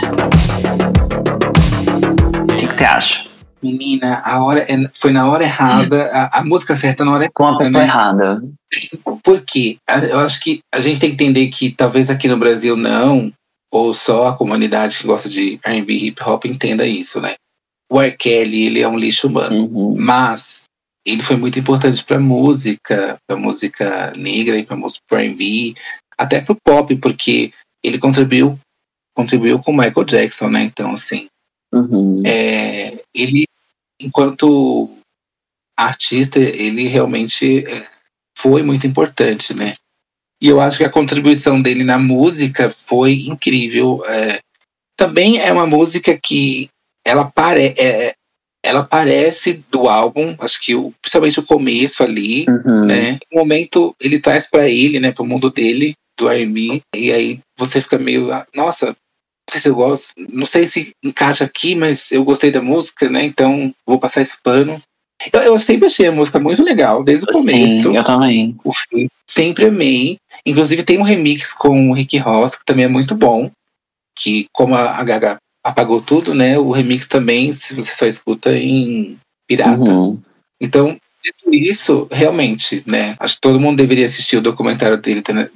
O 2.41 2.55
que 2.57 2.67
que 2.67 2.73
você 2.75 2.85
acha? 2.85 3.28
Menina, 3.61 4.21
a 4.23 4.43
hora 4.43 4.61
é- 4.61 4.89
foi 4.93 5.11
na 5.11 5.27
hora 5.29 5.43
errada, 5.43 6.05
a, 6.11 6.39
a 6.39 6.43
música 6.45 6.75
certa 6.77 7.03
na 7.03 7.11
hora 7.11 7.23
errada. 7.23 7.33
Com 7.33 7.45
a 7.45 7.57
pessoa 7.57 7.83
né? 7.83 7.89
errada. 7.89 8.41
Por 9.23 9.41
quê? 9.41 9.77
Eu 10.09 10.19
acho 10.19 10.39
que 10.39 10.59
a 10.73 10.79
gente 10.79 10.99
tem 10.99 11.09
que 11.09 11.15
entender 11.23 11.47
que 11.49 11.71
talvez 11.71 12.09
aqui 12.09 12.27
no 12.27 12.37
Brasil 12.37 12.75
não, 12.77 13.31
ou 13.71 13.93
só 13.93 14.27
a 14.27 14.35
comunidade 14.37 14.97
que 14.97 15.05
gosta 15.07 15.27
de 15.29 15.59
R&B 15.63 15.93
hip 15.93 16.23
hop 16.23 16.45
entenda 16.45 16.85
isso, 16.85 17.19
né? 17.19 17.35
O 17.91 17.99
R. 18.01 18.15
Kelly, 18.15 18.67
ele 18.67 18.81
é 18.81 18.87
um 18.87 18.97
lixo 18.97 19.27
humano, 19.27 19.65
Uhum. 19.65 19.95
mas 19.97 20.63
ele 21.05 21.23
foi 21.23 21.35
muito 21.35 21.57
importante 21.59 22.03
para 22.03 22.19
música, 22.19 23.17
para 23.27 23.35
música 23.37 24.13
negra 24.15 24.57
e 24.57 24.63
para 24.63 24.75
música 24.77 25.03
R&B, 25.11 25.73
até 26.17 26.39
pro 26.39 26.55
pop, 26.63 26.95
porque 26.97 27.51
ele 27.83 27.97
contribuiu 27.97 28.57
contribuiu 29.17 29.59
com 29.59 29.71
o 29.71 29.77
Michael 29.77 30.05
Jackson, 30.05 30.47
né? 30.49 30.63
Então, 30.63 30.93
assim, 30.93 31.27
Uhum. 31.73 32.23
é, 32.25 33.01
ele, 33.13 33.43
enquanto 33.99 34.89
artista, 35.77 36.39
ele 36.39 36.87
realmente 36.87 37.65
é, 37.65 37.87
foi 38.37 38.61
muito 38.63 38.85
importante, 38.87 39.53
né? 39.53 39.75
E 40.41 40.47
eu 40.47 40.61
acho 40.61 40.77
que 40.77 40.83
a 40.83 40.89
contribuição 40.89 41.61
dele 41.61 41.83
na 41.83 41.97
música 41.97 42.69
foi 42.69 43.13
incrível. 43.27 44.01
é. 44.07 44.39
também 44.97 45.39
é 45.39 45.49
uma 45.53 45.65
música 45.65 46.17
que 46.21 46.67
ela, 47.07 47.23
pare, 47.31 47.73
é, 47.77 48.13
ela 48.61 48.83
parece 48.83 49.63
do 49.71 49.87
álbum, 49.87 50.35
acho 50.39 50.59
que 50.61 50.75
o- 50.75 50.93
principalmente 51.01 51.39
o 51.39 51.45
começo 51.45 52.03
ali, 52.03 52.45
Uhum. 52.49 52.85
né? 52.85 53.17
O 53.31 53.37
momento 53.39 53.95
ele 54.01 54.19
traz 54.19 54.45
pra 54.45 54.67
ele, 54.67 54.99
né, 54.99 55.13
pro 55.13 55.23
mundo 55.25 55.49
dele, 55.49 55.93
do 56.17 56.27
R&B, 56.27 56.81
e 56.93 57.13
aí 57.13 57.39
você 57.57 57.79
fica 57.79 57.97
meio, 57.97 58.29
ah, 58.33 58.45
nossa, 58.53 58.93
sei 59.49 59.59
se 59.59 59.69
eu 59.69 59.75
gosto, 59.75 60.13
não 60.29 60.45
sei 60.45 60.67
se 60.67 60.91
encaixa 61.03 61.45
aqui, 61.45 61.75
mas 61.75 62.11
eu 62.11 62.23
gostei 62.23 62.51
da 62.51 62.61
música, 62.61 63.09
né? 63.09 63.23
Então 63.23 63.73
vou 63.85 63.99
passar 63.99 64.21
esse 64.21 64.33
pano. 64.43 64.81
Eu, 65.33 65.41
eu 65.41 65.59
sempre 65.59 65.87
achei 65.87 66.07
a 66.07 66.11
música 66.11 66.39
muito 66.39 66.63
legal, 66.63 67.03
desde 67.03 67.25
o 67.25 67.27
começo. 67.27 67.89
Sim, 67.89 67.97
eu 67.97 68.03
também. 68.03 68.55
O 68.63 68.71
Sempre 69.29 69.65
amei. 69.65 70.17
Inclusive 70.45 70.83
tem 70.83 70.97
um 70.97 71.03
remix 71.03 71.53
com 71.53 71.89
o 71.89 71.93
Rick 71.93 72.17
Ross, 72.17 72.55
que 72.55 72.65
também 72.65 72.85
é 72.85 72.89
muito 72.89 73.15
bom. 73.15 73.51
Que 74.17 74.47
como 74.53 74.75
a, 74.75 75.03
Gaga 75.03 75.37
apagou 75.63 76.01
tudo, 76.01 76.33
né? 76.33 76.57
O 76.57 76.71
remix 76.71 77.05
também, 77.05 77.51
se 77.51 77.73
você 77.73 77.93
só 77.93 78.05
escuta 78.05 78.55
em 78.57 79.17
pirata. 79.45 79.81
Uhum. 79.81 80.19
Então, 80.61 80.97
dito 81.23 81.53
isso, 81.53 82.07
realmente, 82.09 82.81
né? 82.85 83.15
Acho 83.19 83.35
que 83.35 83.41
todo 83.41 83.59
mundo 83.59 83.77
deveria 83.77 84.05
assistir 84.05 84.37
o 84.37 84.41
documentário 84.41 84.97
dele, 84.97 85.21
tá, 85.21 85.33
né, 85.33 85.49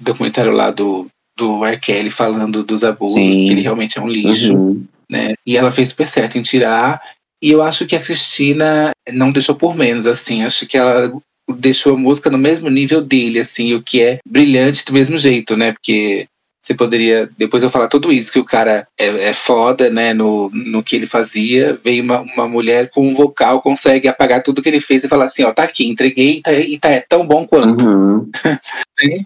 documentário 0.00 0.52
lá 0.52 0.70
do, 0.70 1.08
do 1.38 1.64
R. 1.64 1.78
Kelly 1.78 2.10
falando 2.10 2.62
dos 2.64 2.82
abusos, 2.84 3.14
Sim. 3.14 3.44
que 3.46 3.52
ele 3.52 3.62
realmente 3.62 3.96
é 3.98 4.02
um 4.02 4.08
lixo, 4.08 4.52
Uhum. 4.52 4.84
né? 5.08 5.34
E 5.46 5.56
ela 5.56 5.70
fez 5.72 5.90
super 5.90 6.06
certo 6.06 6.36
em 6.36 6.42
tirar. 6.42 7.00
E 7.40 7.50
eu 7.52 7.62
acho 7.62 7.86
que 7.86 7.94
a 7.94 8.00
Cristina 8.00 8.90
não 9.12 9.30
deixou 9.30 9.54
por 9.54 9.74
menos, 9.76 10.06
assim. 10.06 10.42
Acho 10.42 10.66
que 10.66 10.76
ela 10.76 11.12
deixou 11.56 11.94
a 11.94 11.98
música 11.98 12.28
no 12.28 12.36
mesmo 12.36 12.68
nível 12.68 13.00
dele, 13.00 13.38
assim, 13.38 13.72
o 13.72 13.80
que 13.82 14.02
é 14.02 14.18
brilhante 14.28 14.84
do 14.84 14.92
mesmo 14.92 15.16
jeito, 15.16 15.56
né? 15.56 15.72
Porque 15.72 16.26
você 16.68 16.74
poderia 16.74 17.30
depois 17.36 17.62
eu 17.62 17.70
falar 17.70 17.88
tudo 17.88 18.12
isso, 18.12 18.30
que 18.30 18.38
o 18.38 18.44
cara 18.44 18.86
é, 18.98 19.06
é 19.30 19.32
foda, 19.32 19.88
né, 19.88 20.12
no, 20.12 20.50
no 20.52 20.82
que 20.82 20.94
ele 20.94 21.06
fazia. 21.06 21.78
Veio 21.82 22.02
uma, 22.02 22.20
uma 22.20 22.46
mulher 22.46 22.90
com 22.90 23.08
um 23.08 23.14
vocal, 23.14 23.62
consegue 23.62 24.06
apagar 24.06 24.42
tudo 24.42 24.62
que 24.62 24.68
ele 24.68 24.80
fez 24.80 25.04
e 25.04 25.08
falar 25.08 25.24
assim: 25.24 25.44
ó, 25.44 25.52
tá 25.52 25.62
aqui, 25.62 25.88
entreguei 25.88 26.36
e 26.36 26.42
tá, 26.42 26.52
e 26.52 26.78
tá 26.78 27.02
tão 27.08 27.26
bom 27.26 27.46
quanto. 27.46 27.84
Uhum. 27.84 28.30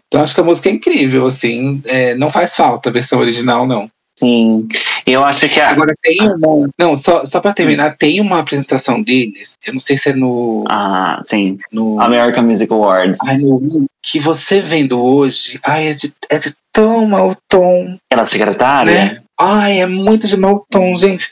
Então 0.06 0.20
acho 0.20 0.34
que 0.34 0.40
a 0.42 0.44
música 0.44 0.68
é 0.68 0.72
incrível, 0.72 1.26
assim. 1.26 1.80
é, 1.86 2.14
não 2.14 2.30
faz 2.30 2.54
falta 2.54 2.90
a 2.90 2.92
versão 2.92 3.20
original, 3.20 3.66
não. 3.66 3.90
Sim. 4.22 4.68
Eu 5.04 5.24
acho 5.24 5.48
que 5.48 5.60
a. 5.60 5.70
Agora 5.70 5.94
tem 6.00 6.20
uma. 6.20 6.68
Não, 6.78 6.94
só, 6.94 7.24
só 7.24 7.40
pra 7.40 7.52
terminar, 7.52 7.96
tem 7.96 8.20
uma 8.20 8.38
apresentação 8.38 9.02
deles. 9.02 9.54
Eu 9.66 9.72
não 9.72 9.80
sei 9.80 9.98
se 9.98 10.10
é 10.10 10.14
no. 10.14 10.64
Ah, 10.70 11.20
sim. 11.24 11.58
no 11.72 12.00
American 12.00 12.44
Music 12.44 12.72
Awards. 12.72 13.18
ai, 13.26 13.38
no 13.38 13.60
que 14.00 14.20
você 14.20 14.60
vendo 14.60 15.02
hoje. 15.02 15.58
Ai, 15.64 15.88
é 15.88 15.94
de, 15.94 16.12
é 16.30 16.38
de 16.38 16.54
tão 16.72 17.04
mau 17.06 17.36
tom. 17.48 17.98
Aquela 18.12 18.28
secretária? 18.28 18.94
Né? 18.94 19.22
Ai, 19.40 19.80
é 19.80 19.86
muito 19.86 20.28
de 20.28 20.36
mau 20.36 20.64
tom, 20.70 20.94
gente. 20.94 21.28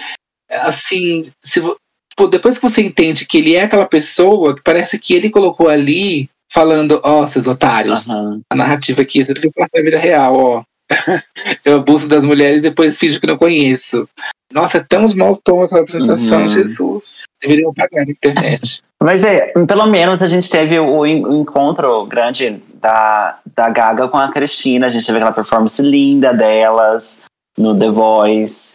Assim, 0.51 1.27
se, 1.41 1.63
pô, 2.17 2.27
depois 2.27 2.59
que 2.59 2.69
você 2.69 2.83
entende 2.83 3.25
que 3.25 3.39
ele 3.39 3.55
é 3.55 3.63
aquela 3.63 3.87
pessoa, 3.87 4.57
que 4.57 4.63
parece 4.65 4.99
que 4.99 5.15
ele 5.15 5.31
colocou 5.31 5.69
ali, 5.69 6.29
falando, 6.53 7.01
ó, 7.05 7.25
seus 7.29 7.47
otários, 7.47 8.11
Aham. 8.11 8.41
a 8.51 8.57
narrativa 8.57 9.03
aqui 9.03 9.25
tudo 9.25 9.41
que 9.41 9.51
faço 9.57 9.71
na 9.77 9.83
vida 9.83 9.97
real, 9.97 10.35
ó. 10.35 10.63
eu 11.65 11.77
abuso 11.77 12.09
das 12.09 12.25
mulheres 12.25 12.59
e 12.59 12.63
depois 12.63 12.99
finjo 12.99 13.21
que 13.21 13.27
não 13.27 13.37
conheço. 13.37 14.09
Nossa, 14.53 14.79
é 14.79 14.85
tão 14.89 15.07
mau 15.15 15.37
tom 15.43 15.63
aquela 15.63 15.83
apresentação, 15.83 16.43
Uhum. 16.43 16.49
Jesus. 16.49 17.23
Deveriam 17.41 17.73
pagar 17.73 18.05
na 18.05 18.11
internet. 18.11 18.83
Mas 19.03 19.23
é, 19.25 19.53
pelo 19.67 19.87
menos 19.87 20.23
a 20.23 20.27
gente 20.27 20.51
teve 20.51 20.79
o, 20.79 21.07
en- 21.07 21.25
o 21.25 21.41
encontro 21.41 22.05
grande 22.07 22.61
da, 22.75 23.39
da 23.57 23.71
Gaga 23.71 24.09
com 24.09 24.19
a 24.19 24.31
Cristina. 24.31 24.87
A 24.87 24.91
gente 24.91 25.07
teve 25.07 25.19
aquela 25.19 25.33
performance 25.33 25.81
linda 25.81 26.35
delas 26.35 27.21
no 27.57 27.79
The 27.79 27.89
Voice. 27.91 28.73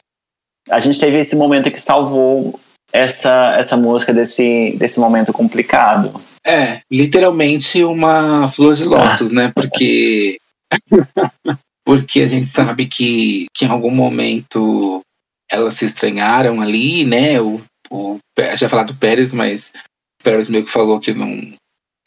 A 0.69 0.79
gente 0.79 0.99
teve 0.99 1.19
esse 1.19 1.35
momento 1.35 1.69
que 1.69 1.79
salvou 1.79 2.59
essa, 2.91 3.55
essa 3.57 3.75
música 3.77 4.13
desse, 4.13 4.75
desse 4.77 4.99
momento 4.99 5.31
complicado. 5.33 6.19
É, 6.47 6.79
literalmente 6.91 7.83
uma 7.83 8.47
flor 8.47 8.73
de 8.75 8.83
lótus, 8.85 9.31
né? 9.31 9.51
Porque. 9.53 10.37
Porque 11.85 12.21
a 12.21 12.27
gente 12.27 12.49
sabe 12.49 12.87
que, 12.87 13.45
que 13.53 13.65
em 13.65 13.69
algum 13.69 13.91
momento 13.91 15.01
elas 15.49 15.75
se 15.75 15.85
estranharam 15.85 16.59
ali, 16.59 17.05
né? 17.05 17.39
O, 17.39 17.61
o, 17.91 18.17
já 18.57 18.67
falar 18.67 18.83
do 18.83 18.95
Pérez, 18.95 19.31
mas 19.31 19.71
o 20.19 20.23
Pérez 20.23 20.49
meio 20.49 20.65
que 20.65 20.71
falou 20.71 20.99
que 20.99 21.13
não. 21.13 21.53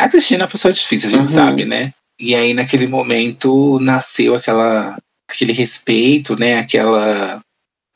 A 0.01 0.09
Cristina 0.09 0.43
é 0.43 0.45
uma 0.45 0.51
pessoa 0.51 0.73
difícil, 0.73 1.09
a 1.09 1.13
gente 1.13 1.29
Uhum. 1.29 1.35
sabe, 1.35 1.65
né? 1.65 1.93
E 2.21 2.35
aí 2.35 2.53
naquele 2.53 2.89
momento 2.89 3.79
nasceu 3.81 4.35
aquela, 4.35 4.99
aquele 5.31 5.53
respeito, 5.53 6.39
né? 6.39 6.59
Aquela, 6.59 7.41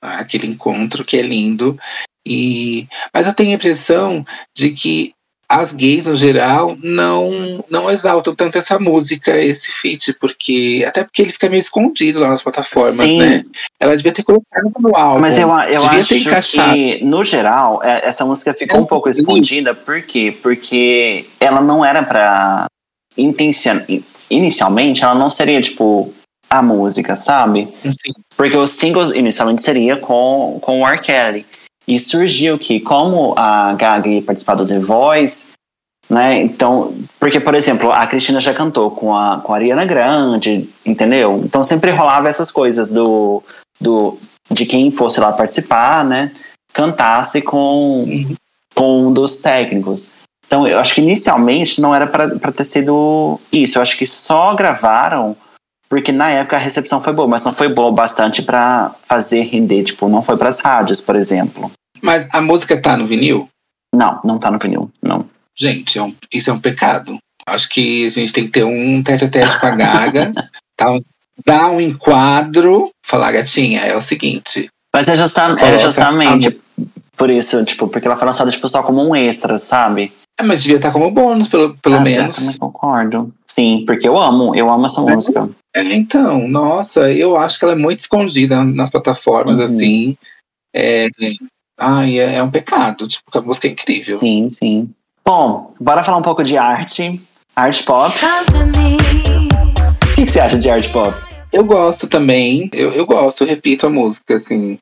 aquele 0.01 0.47
encontro 0.47 1.05
que 1.05 1.17
é 1.17 1.23
lindo. 1.23 1.77
E, 2.25 2.87
mas 3.13 3.27
eu 3.27 3.35
tenho 3.35 3.51
a 3.51 3.55
impressão 3.55 4.25
de 4.57 4.71
que 4.71 5.13
as 5.53 5.73
gays 5.73 6.07
no 6.07 6.17
geral 6.17 6.77
não 6.83 7.63
não 7.69 7.91
exaltam 7.91 8.35
tanto 8.35 8.57
essa 8.57 8.79
música, 8.79 9.39
esse 9.39 9.71
feat, 9.71 10.15
porque 10.15 10.83
até 10.87 11.05
porque 11.05 11.21
ele 11.23 11.33
fica 11.33 11.49
meio 11.51 11.61
escondido 11.61 12.21
lá 12.21 12.29
nas 12.29 12.43
plataformas, 12.43 13.11
Sim. 13.11 13.19
né? 13.19 13.45
Ela 13.79 13.97
devia 13.97 14.13
ter 14.13 14.23
colocado 14.23 14.73
no 14.81 14.97
álbum. 14.97 15.21
Mas 15.21 15.39
eu, 15.39 15.49
eu 15.49 15.85
acho 15.85 16.15
que, 16.73 17.05
no 17.05 17.23
geral, 17.23 17.83
é- 17.85 18.07
essa 18.07 18.25
música 18.25 18.55
ficou 18.55 18.81
um 18.81 18.87
pouco 18.87 19.13
Sim. 19.13 19.21
escondida. 19.21 19.75
Por 19.75 20.01
quê? 20.03 20.37
Porque 20.43 21.27
ela 21.39 21.61
não 21.61 21.85
era 21.85 22.03
pra. 22.03 22.67
intencion- 23.17 23.83
Inicialmente, 24.31 25.05
ela 25.05 25.15
não 25.15 25.29
seria, 25.29 25.61
tipo, 25.61 26.11
a 26.49 26.63
música, 26.63 27.17
sabe? 27.17 27.69
Assim, 27.85 28.13
Porque 28.37 28.57
os 28.57 28.71
singles 28.71 29.11
inicialmente 29.11 29.61
seria 29.63 29.97
com, 29.97 30.59
com 30.63 30.81
o 30.81 30.87
R. 30.89 30.99
Kelly. 31.01 31.45
E 31.87 31.99
surgiu 31.99 32.59
que, 32.59 32.81
como 32.81 33.35
a 33.37 33.75
Gaga 33.75 34.09
ia 34.09 34.23
participar 34.23 34.55
do 34.55 34.67
The 34.67 34.79
Voice, 34.79 35.53
né? 36.09 36.43
Então, 36.43 36.95
porque, 37.19 37.41
por 37.41 37.55
exemplo, 37.55 37.91
a 37.91 38.07
Cristina 38.07 38.41
já 38.41 38.53
cantou 38.53 38.91
com 38.91 39.17
a, 39.17 39.41
com 39.41 39.53
a 39.53 39.57
Ariana 39.57 39.85
Grande, 39.85 40.69
entendeu? 40.85 41.43
Então 41.45 41.65
sempre 41.65 41.91
rolava 41.91 42.29
essas 42.29 42.51
coisas 42.51 42.91
do, 42.91 43.43
do 43.81 44.19
de 44.51 44.67
quem 44.67 44.91
fosse 44.91 45.21
lá 45.21 45.33
participar, 45.33 46.05
né? 46.05 46.33
Cantasse 46.73 47.41
com, 47.41 48.07
com 48.75 49.07
um 49.07 49.13
dos 49.13 49.39
técnicos. 49.39 50.11
Então, 50.47 50.69
eu 50.69 50.79
acho 50.79 50.95
que 50.95 51.01
inicialmente 51.01 51.81
não 51.81 51.95
era 51.95 52.07
para 52.07 52.53
ter 52.53 52.67
sido 52.67 53.41
isso. 53.51 53.79
Eu 53.79 53.83
acho 53.83 53.97
que 53.97 54.07
só 54.07 54.55
gravaram 54.55 55.35
porque 55.93 56.11
na 56.11 56.31
época 56.31 56.57
a 56.57 56.59
recepção 56.59 57.03
foi 57.03 57.13
boa, 57.13 57.29
mas 57.29 57.45
não 57.45 57.53
foi 57.53 57.69
boa 57.69 57.89
o 57.89 57.93
bastante 57.93 58.41
pra 58.41 58.95
fazer 59.07 59.43
render, 59.43 59.83
tipo, 59.83 60.09
não 60.09 60.23
foi 60.23 60.39
pras 60.39 60.59
rádios, 60.59 61.03
por 61.03 61.15
exemplo. 61.17 61.71
mas 62.01 62.27
a 62.33 62.41
música 62.41 62.81
tá 62.81 62.97
no 62.97 63.07
vinil? 63.07 63.47
Não, 63.95 64.19
não 64.25 64.39
tá 64.39 64.51
no 64.51 64.59
vinil, 64.59 64.91
não. 65.03 65.27
Gente, 65.55 65.99
é 65.99 66.03
um- 66.03 66.15
isso 66.33 66.49
é 66.49 66.53
um 66.55 66.59
pecado. 66.59 67.19
Acho 67.47 67.69
que 67.69 68.07
a 68.07 68.11
gente 68.11 68.33
tem 68.33 68.45
que 68.47 68.51
ter 68.53 68.65
um 68.65 69.03
tete 69.03 69.25
a 69.25 69.29
tete 69.29 69.61
com 69.61 69.67
a 69.67 69.71
Gaga, 69.73 70.33
tá? 70.79 70.99
dar 71.45 71.71
um 71.71 71.79
enquadro, 71.79 72.89
falar, 73.05 73.33
gatinha, 73.33 73.81
é 73.83 73.95
o 73.95 74.01
seguinte. 74.01 74.71
Mas 74.95 75.09
é, 75.09 75.17
justa- 75.19 75.57
é 75.61 75.79
justamente 75.79 76.59
por 77.19 77.31
isso, 77.31 77.63
tipo, 77.67 77.87
porque 77.89 78.07
ela 78.09 78.17
foi 78.17 78.27
lançada 78.27 78.51
tipo, 78.51 78.67
só 78.67 78.83
como 78.83 79.07
um 79.07 79.15
extra, 79.15 79.59
sabe? 79.59 80.11
Ah, 80.41 80.45
mas 80.45 80.63
devia 80.63 80.77
estar 80.79 80.91
como 80.91 81.11
bônus, 81.11 81.49
pelo, 81.49 81.77
pelo 81.77 81.97
Ah, 81.97 81.99
eu 81.99 82.03
menos. 82.03 82.37
também 82.37 82.57
concordo. 82.57 83.35
Sim, 83.53 83.85
porque 83.87 84.09
eu 84.09 84.19
amo, 84.19 84.55
eu 84.57 84.71
amo 84.71 84.87
essa 84.87 85.03
É. 85.03 85.15
música. 85.15 85.51
É, 85.77 85.83
então, 85.95 86.49
nossa, 86.49 87.13
eu 87.13 87.37
acho 87.37 87.59
que 87.59 87.65
ela 87.67 87.75
é 87.75 87.77
muito 87.77 88.01
escondida 88.01 88.65
nas 88.65 88.89
plataformas, 88.89 89.59
Uhum. 89.59 89.65
assim. 89.67 90.17
É, 90.75 91.09
ai, 91.79 92.19
é, 92.19 92.37
é 92.37 92.43
um 92.43 92.51
pecado, 92.51 93.07
tipo, 93.07 93.25
porque 93.27 93.39
a 93.39 93.43
música 93.43 93.69
é 93.69 93.73
incrível. 93.73 94.17
Sim, 94.17 94.49
sim. 94.49 94.91
Bom, 95.23 95.75
bora 95.79 96.03
falar 96.03 96.17
um 96.17 96.23
pouco 96.23 96.43
de 96.43 96.57
arte. 96.57 97.21
Arte 97.55 97.83
pop. 97.85 98.17
O 98.17 100.15
que, 100.15 100.25
que 100.25 100.31
você 100.31 100.41
acha 100.41 100.59
de 100.59 100.71
arte 100.71 100.89
pop? 100.91 101.13
Eu 101.53 101.65
gosto 101.65 102.09
também, 102.09 102.71
eu, 102.73 102.91
eu 102.93 103.05
gosto, 103.05 103.43
eu 103.45 103.49
repito 103.49 103.87
a 103.87 103.91
música, 103.91 104.35
assim. 104.37 104.79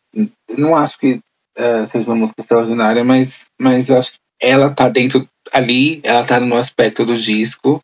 Não 0.57 0.77
acho 0.77 0.97
que 0.97 1.19
eh, 1.59 1.87
seja 1.87 2.07
uma 2.09 2.15
música 2.17 2.41
extraordinária, 2.41 3.03
mas, 3.03 3.41
mas 3.61 3.89
eu 3.89 3.99
acho 3.99 4.13
que 4.13 4.19
ela 4.41 4.71
tá 4.71 4.89
dentro 4.89 5.27
ali, 5.53 6.01
ela 6.05 6.25
tá 6.25 6.39
no 6.39 6.55
aspecto 6.57 7.05
do 7.05 7.19
disco. 7.19 7.81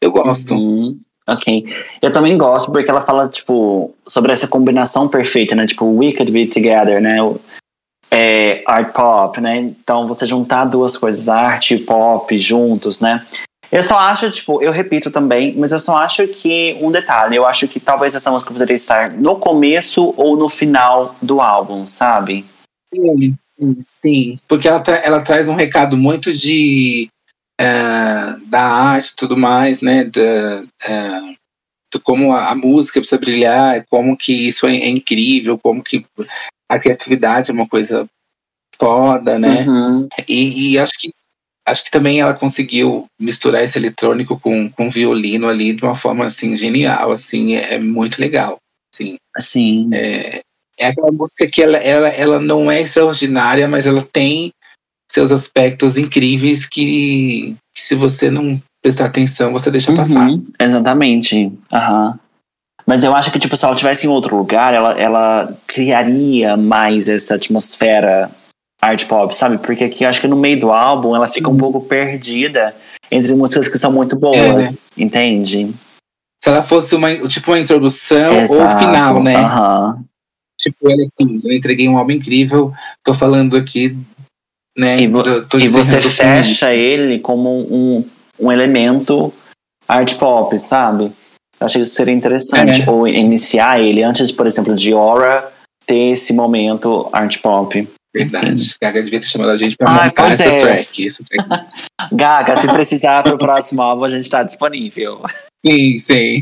Eu 0.00 0.10
gosto. 0.10 0.54
Uhum. 0.54 0.98
Ok. 1.28 1.64
Eu 2.00 2.10
também 2.10 2.38
gosto 2.38 2.72
porque 2.72 2.90
ela 2.90 3.02
fala, 3.02 3.28
tipo, 3.28 3.94
sobre 4.06 4.32
essa 4.32 4.48
combinação 4.48 5.08
perfeita, 5.08 5.54
né? 5.54 5.66
Tipo, 5.66 5.84
we 5.84 6.12
could 6.12 6.32
be 6.32 6.46
together, 6.46 7.00
né? 7.02 7.18
É, 8.10 8.62
art 8.66 8.92
pop, 8.94 9.38
né? 9.40 9.56
Então 9.58 10.06
você 10.06 10.24
juntar 10.24 10.64
duas 10.64 10.96
coisas, 10.96 11.28
arte 11.28 11.74
e 11.74 11.78
pop 11.78 12.36
juntos, 12.38 13.00
né? 13.02 13.24
Eu 13.70 13.82
só 13.82 13.98
acho, 13.98 14.30
tipo, 14.30 14.62
eu 14.62 14.72
repito 14.72 15.10
também, 15.10 15.54
mas 15.54 15.72
eu 15.72 15.78
só 15.78 15.96
acho 15.98 16.26
que 16.28 16.78
um 16.80 16.90
detalhe, 16.90 17.36
eu 17.36 17.46
acho 17.46 17.68
que 17.68 17.78
talvez 17.78 18.14
essa 18.14 18.30
música 18.30 18.50
poderia 18.50 18.74
estar 18.76 19.10
no 19.10 19.36
começo 19.36 20.14
ou 20.16 20.38
no 20.38 20.48
final 20.48 21.14
do 21.20 21.42
álbum, 21.42 21.86
sabe? 21.86 22.46
Sim, 22.94 23.36
sim, 23.60 23.76
sim. 23.86 24.38
Porque 24.48 24.66
ela, 24.66 24.80
tra- 24.80 25.02
ela 25.04 25.20
traz 25.20 25.50
um 25.50 25.54
recado 25.54 25.98
muito 25.98 26.32
de 26.32 27.10
eh, 27.60 28.36
da 28.46 28.62
arte 28.62 29.10
e 29.10 29.16
tudo 29.16 29.36
mais, 29.36 29.80
né? 29.80 30.04
Da, 30.04 30.64
eh, 30.84 31.34
de 31.92 32.00
como 32.00 32.32
a, 32.32 32.50
a 32.50 32.54
música 32.54 33.00
precisa 33.00 33.20
brilhar, 33.20 33.84
como 33.88 34.16
que 34.16 34.32
isso 34.32 34.66
é, 34.66 34.76
é 34.76 34.88
incrível, 34.88 35.58
como 35.58 35.82
que 35.82 36.04
a 36.68 36.78
criatividade 36.78 37.50
é 37.50 37.54
uma 37.54 37.68
coisa 37.68 38.08
foda, 38.76 39.38
né? 39.38 39.66
Uhum. 39.66 40.08
E, 40.28 40.72
e 40.72 40.78
acho 40.78 40.92
que 40.98 41.10
acho 41.66 41.84
que 41.84 41.90
também 41.90 42.20
ela 42.20 42.32
conseguiu 42.32 43.06
misturar 43.20 43.62
esse 43.62 43.76
eletrônico 43.76 44.40
com, 44.40 44.70
com 44.70 44.88
violino 44.88 45.48
ali 45.48 45.74
de 45.74 45.84
uma 45.84 45.94
forma 45.94 46.24
assim 46.24 46.56
genial, 46.56 47.10
assim, 47.10 47.56
é, 47.56 47.74
é 47.74 47.78
muito 47.78 48.20
legal. 48.20 48.56
Assim, 48.94 49.16
Assim. 49.36 49.90
é, 49.92 50.40
é 50.78 50.86
aquela 50.86 51.12
música 51.12 51.46
que 51.46 51.62
ela, 51.62 51.76
ela, 51.76 52.08
ela 52.08 52.40
não 52.40 52.70
é 52.70 52.80
extraordinária, 52.80 53.68
mas 53.68 53.86
ela 53.86 54.02
tem 54.02 54.50
seus 55.10 55.32
aspectos 55.32 55.96
incríveis 55.96 56.66
que, 56.66 57.56
que 57.74 57.82
se 57.82 57.94
você 57.94 58.30
não 58.30 58.60
prestar 58.82 59.06
atenção, 59.06 59.52
você 59.52 59.70
deixa 59.70 59.92
passar. 59.94 60.28
Uhum, 60.28 60.46
exatamente. 60.58 61.52
Aham. 61.72 62.18
Mas 62.86 63.04
eu 63.04 63.14
acho 63.14 63.30
que, 63.30 63.38
tipo, 63.38 63.54
se 63.54 63.64
ela 63.64 63.74
estivesse 63.74 64.06
em 64.06 64.10
outro 64.10 64.36
lugar, 64.36 64.72
ela, 64.72 64.98
ela 64.98 65.56
criaria 65.66 66.56
mais 66.56 67.06
essa 67.08 67.34
atmosfera 67.34 68.30
art 68.80 69.04
pop, 69.06 69.34
sabe? 69.36 69.58
Porque 69.58 69.84
aqui 69.84 70.04
eu 70.04 70.08
acho 70.08 70.20
que 70.20 70.28
no 70.28 70.36
meio 70.36 70.58
do 70.58 70.70
álbum 70.70 71.14
ela 71.14 71.28
fica 71.28 71.48
um 71.48 71.52
Uhum. 71.52 71.58
pouco 71.58 71.80
perdida 71.82 72.74
entre 73.10 73.34
músicas 73.34 73.68
que 73.68 73.76
são 73.78 73.92
muito 73.92 74.16
boas, 74.16 74.90
entende? 74.96 75.70
Se 76.42 76.48
ela 76.48 76.62
fosse 76.62 76.94
uma, 76.94 77.14
tipo 77.28 77.50
uma 77.50 77.58
introdução 77.58 78.34
ou 78.36 78.42
Exato, 78.42 78.78
final, 78.78 79.22
né? 79.22 79.34
Tipo, 80.58 80.88
olha 80.90 81.06
aqui, 81.06 81.40
eu 81.44 81.52
entreguei 81.52 81.88
um 81.88 81.98
álbum 81.98 82.12
incrível, 82.12 82.72
tô 83.04 83.12
falando 83.12 83.56
aqui, 83.56 83.96
né? 84.78 85.00
E 85.00 85.06
vo- 85.08 85.22
do- 85.22 85.60
E 85.60 85.68
você 85.68 86.00
fecha 86.00 86.74
ele 86.74 87.18
como 87.18 87.50
um, 87.50 88.04
um 88.38 88.52
elemento 88.52 89.32
art 89.88 90.14
pop, 90.14 90.58
sabe? 90.60 91.12
Eu 91.60 91.66
achei 91.66 91.82
que 91.82 91.86
isso 91.88 91.96
seria 91.96 92.14
interessante. 92.14 92.82
É. 92.82 92.90
Ou 92.90 93.06
iniciar 93.08 93.80
ele 93.80 94.02
antes, 94.02 94.30
por 94.30 94.46
exemplo, 94.46 94.74
de 94.76 94.92
Aura 94.92 95.50
ter 95.86 96.12
esse 96.12 96.32
momento 96.32 97.08
art 97.12 97.38
pop. 97.42 97.88
Verdade. 98.14 98.74
Gaga 98.80 99.02
devia 99.02 99.20
ter 99.20 99.26
chamado 99.26 99.50
a 99.50 99.56
gente 99.56 99.76
pra 99.76 99.90
Ai, 99.90 100.06
montar 100.08 100.22
pois 100.24 100.40
essa 100.40 100.50
é. 100.50 100.58
track. 100.58 101.06
Essa 101.06 101.22
track. 101.24 101.74
Gaga, 102.12 102.56
se 102.56 102.66
precisar 102.68 103.22
pro 103.22 103.36
próximo 103.36 103.82
álbum, 103.82 104.04
a 104.04 104.08
gente 104.08 104.30
tá 104.30 104.42
disponível. 104.42 105.22
sim, 105.66 105.98
sim. 105.98 106.38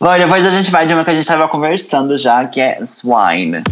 Bom, 0.00 0.12
depois 0.18 0.44
a 0.44 0.50
gente 0.50 0.70
vai 0.70 0.86
de 0.86 0.92
uma 0.94 1.04
que 1.04 1.10
a 1.10 1.14
gente 1.14 1.26
tava 1.26 1.48
conversando 1.48 2.18
já, 2.18 2.44
que 2.46 2.60
é 2.60 2.78
Swine. 2.84 3.62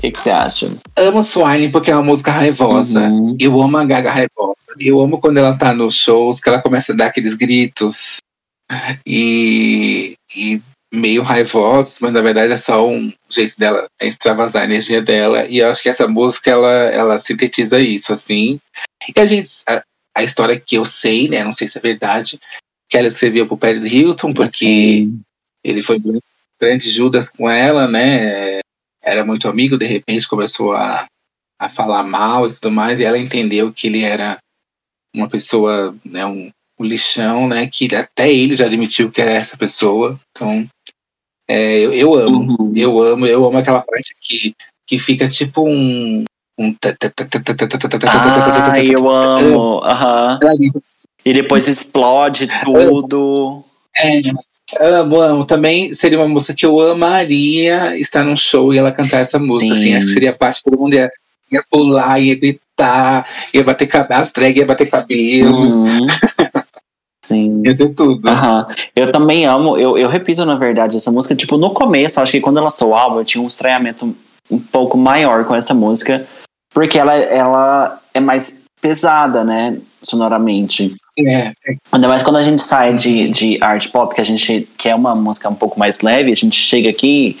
O 0.00 0.02
que 0.02 0.12
que 0.12 0.18
você 0.18 0.30
acha? 0.30 0.66
Amo 0.96 1.22
Swine 1.22 1.68
porque 1.68 1.90
é 1.90 1.94
uma 1.94 2.02
música 2.02 2.30
raivosa. 2.30 3.02
Uhum. 3.02 3.36
Eu 3.38 3.60
amo 3.60 3.76
a 3.76 3.84
Gaga 3.84 4.10
raivosa. 4.10 4.56
Eu 4.78 4.98
amo 4.98 5.20
quando 5.20 5.36
ela 5.36 5.54
tá 5.58 5.74
nos 5.74 5.94
shows, 5.94 6.40
que 6.40 6.48
ela 6.48 6.62
começa 6.62 6.94
a 6.94 6.96
dar 6.96 7.08
aqueles 7.08 7.34
gritos. 7.34 8.16
E, 9.04 10.14
e 10.34 10.62
meio 10.90 11.22
raivosos, 11.22 11.98
mas 12.00 12.14
na 12.14 12.22
verdade 12.22 12.50
é 12.50 12.56
só 12.56 12.88
um 12.88 13.12
jeito 13.28 13.54
dela 13.58 13.86
extravasar 14.00 14.62
a 14.62 14.64
energia 14.64 15.02
dela. 15.02 15.44
E 15.46 15.58
eu 15.58 15.68
acho 15.68 15.82
que 15.82 15.90
essa 15.90 16.08
música 16.08 16.50
ela, 16.50 16.72
ela 16.72 17.20
sintetiza 17.20 17.78
isso, 17.78 18.10
assim. 18.10 18.58
E 19.14 19.20
a 19.20 19.26
gente. 19.26 19.50
A, 19.68 19.82
a 20.16 20.22
história 20.22 20.58
que 20.58 20.76
eu 20.76 20.86
sei, 20.86 21.28
né? 21.28 21.44
Não 21.44 21.52
sei 21.52 21.68
se 21.68 21.76
é 21.76 21.80
verdade, 21.80 22.40
que 22.88 22.96
ela 22.96 23.08
escreveu 23.08 23.46
pro 23.46 23.58
Paris 23.58 23.84
Hilton, 23.84 24.32
porque 24.32 25.04
Assim, 25.04 25.20
ele 25.62 25.82
foi 25.82 26.00
grande 26.58 26.90
Judas 26.90 27.28
com 27.28 27.50
ela, 27.50 27.86
né? 27.86 28.59
era 29.02 29.24
muito 29.24 29.48
amigo, 29.48 29.78
de 29.78 29.86
repente 29.86 30.28
começou 30.28 30.72
a, 30.72 31.06
a 31.58 31.68
falar 31.68 32.02
mal 32.02 32.48
e 32.48 32.54
tudo 32.54 32.70
mais, 32.70 33.00
e 33.00 33.04
ela 33.04 33.18
entendeu 33.18 33.72
que 33.72 33.86
ele 33.86 34.02
era 34.02 34.38
uma 35.14 35.28
pessoa, 35.28 35.94
né, 36.04 36.24
um, 36.26 36.50
um 36.78 36.84
lixão, 36.84 37.48
né, 37.48 37.66
que 37.66 37.94
até 37.94 38.30
ele 38.32 38.56
já 38.56 38.66
admitiu 38.66 39.10
que 39.10 39.20
era 39.20 39.32
essa 39.32 39.56
pessoa, 39.56 40.18
então 40.30 40.68
é, 41.48 41.78
eu, 41.78 41.92
eu 41.92 42.14
amo, 42.14 42.56
uhum. 42.60 42.72
eu 42.76 43.00
amo, 43.00 43.26
eu 43.26 43.44
amo 43.44 43.58
aquela 43.58 43.82
parte 43.82 44.14
que, 44.20 44.54
que 44.86 44.98
fica 44.98 45.28
tipo 45.28 45.68
um... 45.68 46.24
um 46.58 46.76
ah, 48.06 48.80
eu 48.84 49.10
amo, 49.10 49.80
aham. 49.82 50.38
Uhum. 50.42 50.70
E 51.24 51.34
depois 51.34 51.66
explode 51.66 52.48
tudo. 52.64 53.64
É, 53.96 54.20
amo, 54.78 55.20
amo. 55.20 55.44
Também 55.44 55.92
seria 55.94 56.18
uma 56.18 56.28
música 56.28 56.54
que 56.54 56.66
eu 56.66 56.78
amaria 56.80 57.96
estar 57.98 58.24
num 58.24 58.36
show 58.36 58.72
e 58.72 58.78
ela 58.78 58.92
cantar 58.92 59.18
essa 59.20 59.38
música. 59.38 59.74
Sim. 59.74 59.80
Assim, 59.80 59.94
acho 59.94 60.06
que 60.06 60.12
seria 60.12 60.30
a 60.30 60.34
parte 60.34 60.62
que 60.62 60.70
todo 60.70 60.80
mundo 60.80 60.94
ia, 60.94 61.10
ia 61.50 61.64
pular, 61.70 62.20
ia 62.20 62.34
gritar, 62.36 63.26
ia 63.52 63.64
bater 63.64 63.86
cabelo, 63.86 64.20
as 64.22 64.32
drag 64.32 64.56
ia 64.58 64.66
bater 64.66 64.88
cabelo, 64.88 65.56
Uhum. 65.56 66.06
Sim. 67.24 67.62
ia 67.64 67.76
ter 67.76 67.94
tudo. 67.94 68.28
Aham. 68.28 68.66
Eu 68.96 69.12
também 69.12 69.46
amo, 69.46 69.78
eu, 69.78 69.96
eu 69.96 70.08
repito, 70.08 70.44
na 70.44 70.56
verdade, 70.56 70.96
essa 70.96 71.12
música, 71.12 71.36
tipo, 71.36 71.56
no 71.56 71.70
começo, 71.70 72.20
acho 72.20 72.32
que 72.32 72.40
quando 72.40 72.56
ela 72.56 72.64
lançou 72.64 72.90
o 72.90 72.94
álbum, 72.94 73.18
eu 73.20 73.24
tinha 73.24 73.42
um 73.42 73.46
estranhamento 73.46 74.16
um 74.50 74.58
pouco 74.58 74.98
maior 74.98 75.44
com 75.44 75.54
essa 75.54 75.72
música, 75.72 76.26
porque 76.74 76.98
ela, 76.98 77.14
ela 77.14 78.00
é 78.12 78.18
mais 78.18 78.59
pesada, 78.80 79.44
né, 79.44 79.78
sonoramente. 80.02 80.94
É, 81.18 81.52
Ainda 81.92 82.08
mais 82.08 82.22
quando 82.22 82.36
a 82.36 82.42
gente 82.42 82.62
sai 82.62 82.94
de, 82.94 83.28
de 83.28 83.58
art 83.62 83.88
pop, 83.90 84.14
que 84.14 84.20
a 84.20 84.24
gente 84.24 84.68
quer 84.78 84.94
uma 84.94 85.14
música 85.14 85.48
um 85.48 85.54
pouco 85.54 85.78
mais 85.78 86.00
leve, 86.00 86.32
a 86.32 86.36
gente 86.36 86.56
chega 86.56 86.88
aqui 86.88 87.38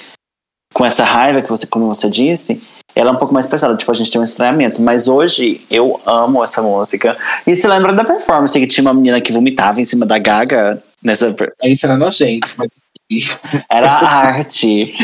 com 0.74 0.84
essa 0.84 1.04
raiva 1.04 1.40
que 1.42 1.48
você, 1.48 1.66
como 1.66 1.86
você 1.86 2.08
disse, 2.10 2.62
ela 2.94 3.10
é 3.10 3.12
um 3.12 3.16
pouco 3.16 3.32
mais 3.32 3.46
pesada, 3.46 3.76
tipo, 3.76 3.90
a 3.90 3.94
gente 3.94 4.10
tem 4.10 4.20
um 4.20 4.24
estranhamento. 4.24 4.82
Mas 4.82 5.08
hoje 5.08 5.60
eu 5.70 6.00
amo 6.04 6.42
essa 6.42 6.60
música. 6.60 7.16
E 7.46 7.54
se 7.56 7.66
lembra 7.66 7.92
da 7.92 8.04
performance 8.04 8.58
que 8.58 8.66
tinha 8.66 8.82
uma 8.82 8.94
menina 8.94 9.20
que 9.20 9.32
vomitava 9.32 9.80
em 9.80 9.84
cima 9.84 10.04
da 10.04 10.18
Gaga 10.18 10.82
nessa. 11.02 11.34
isso 11.64 11.86
era 11.86 11.96
nojento. 11.96 12.48
mas- 12.56 12.68
Era 13.68 13.90
arte. 13.90 14.94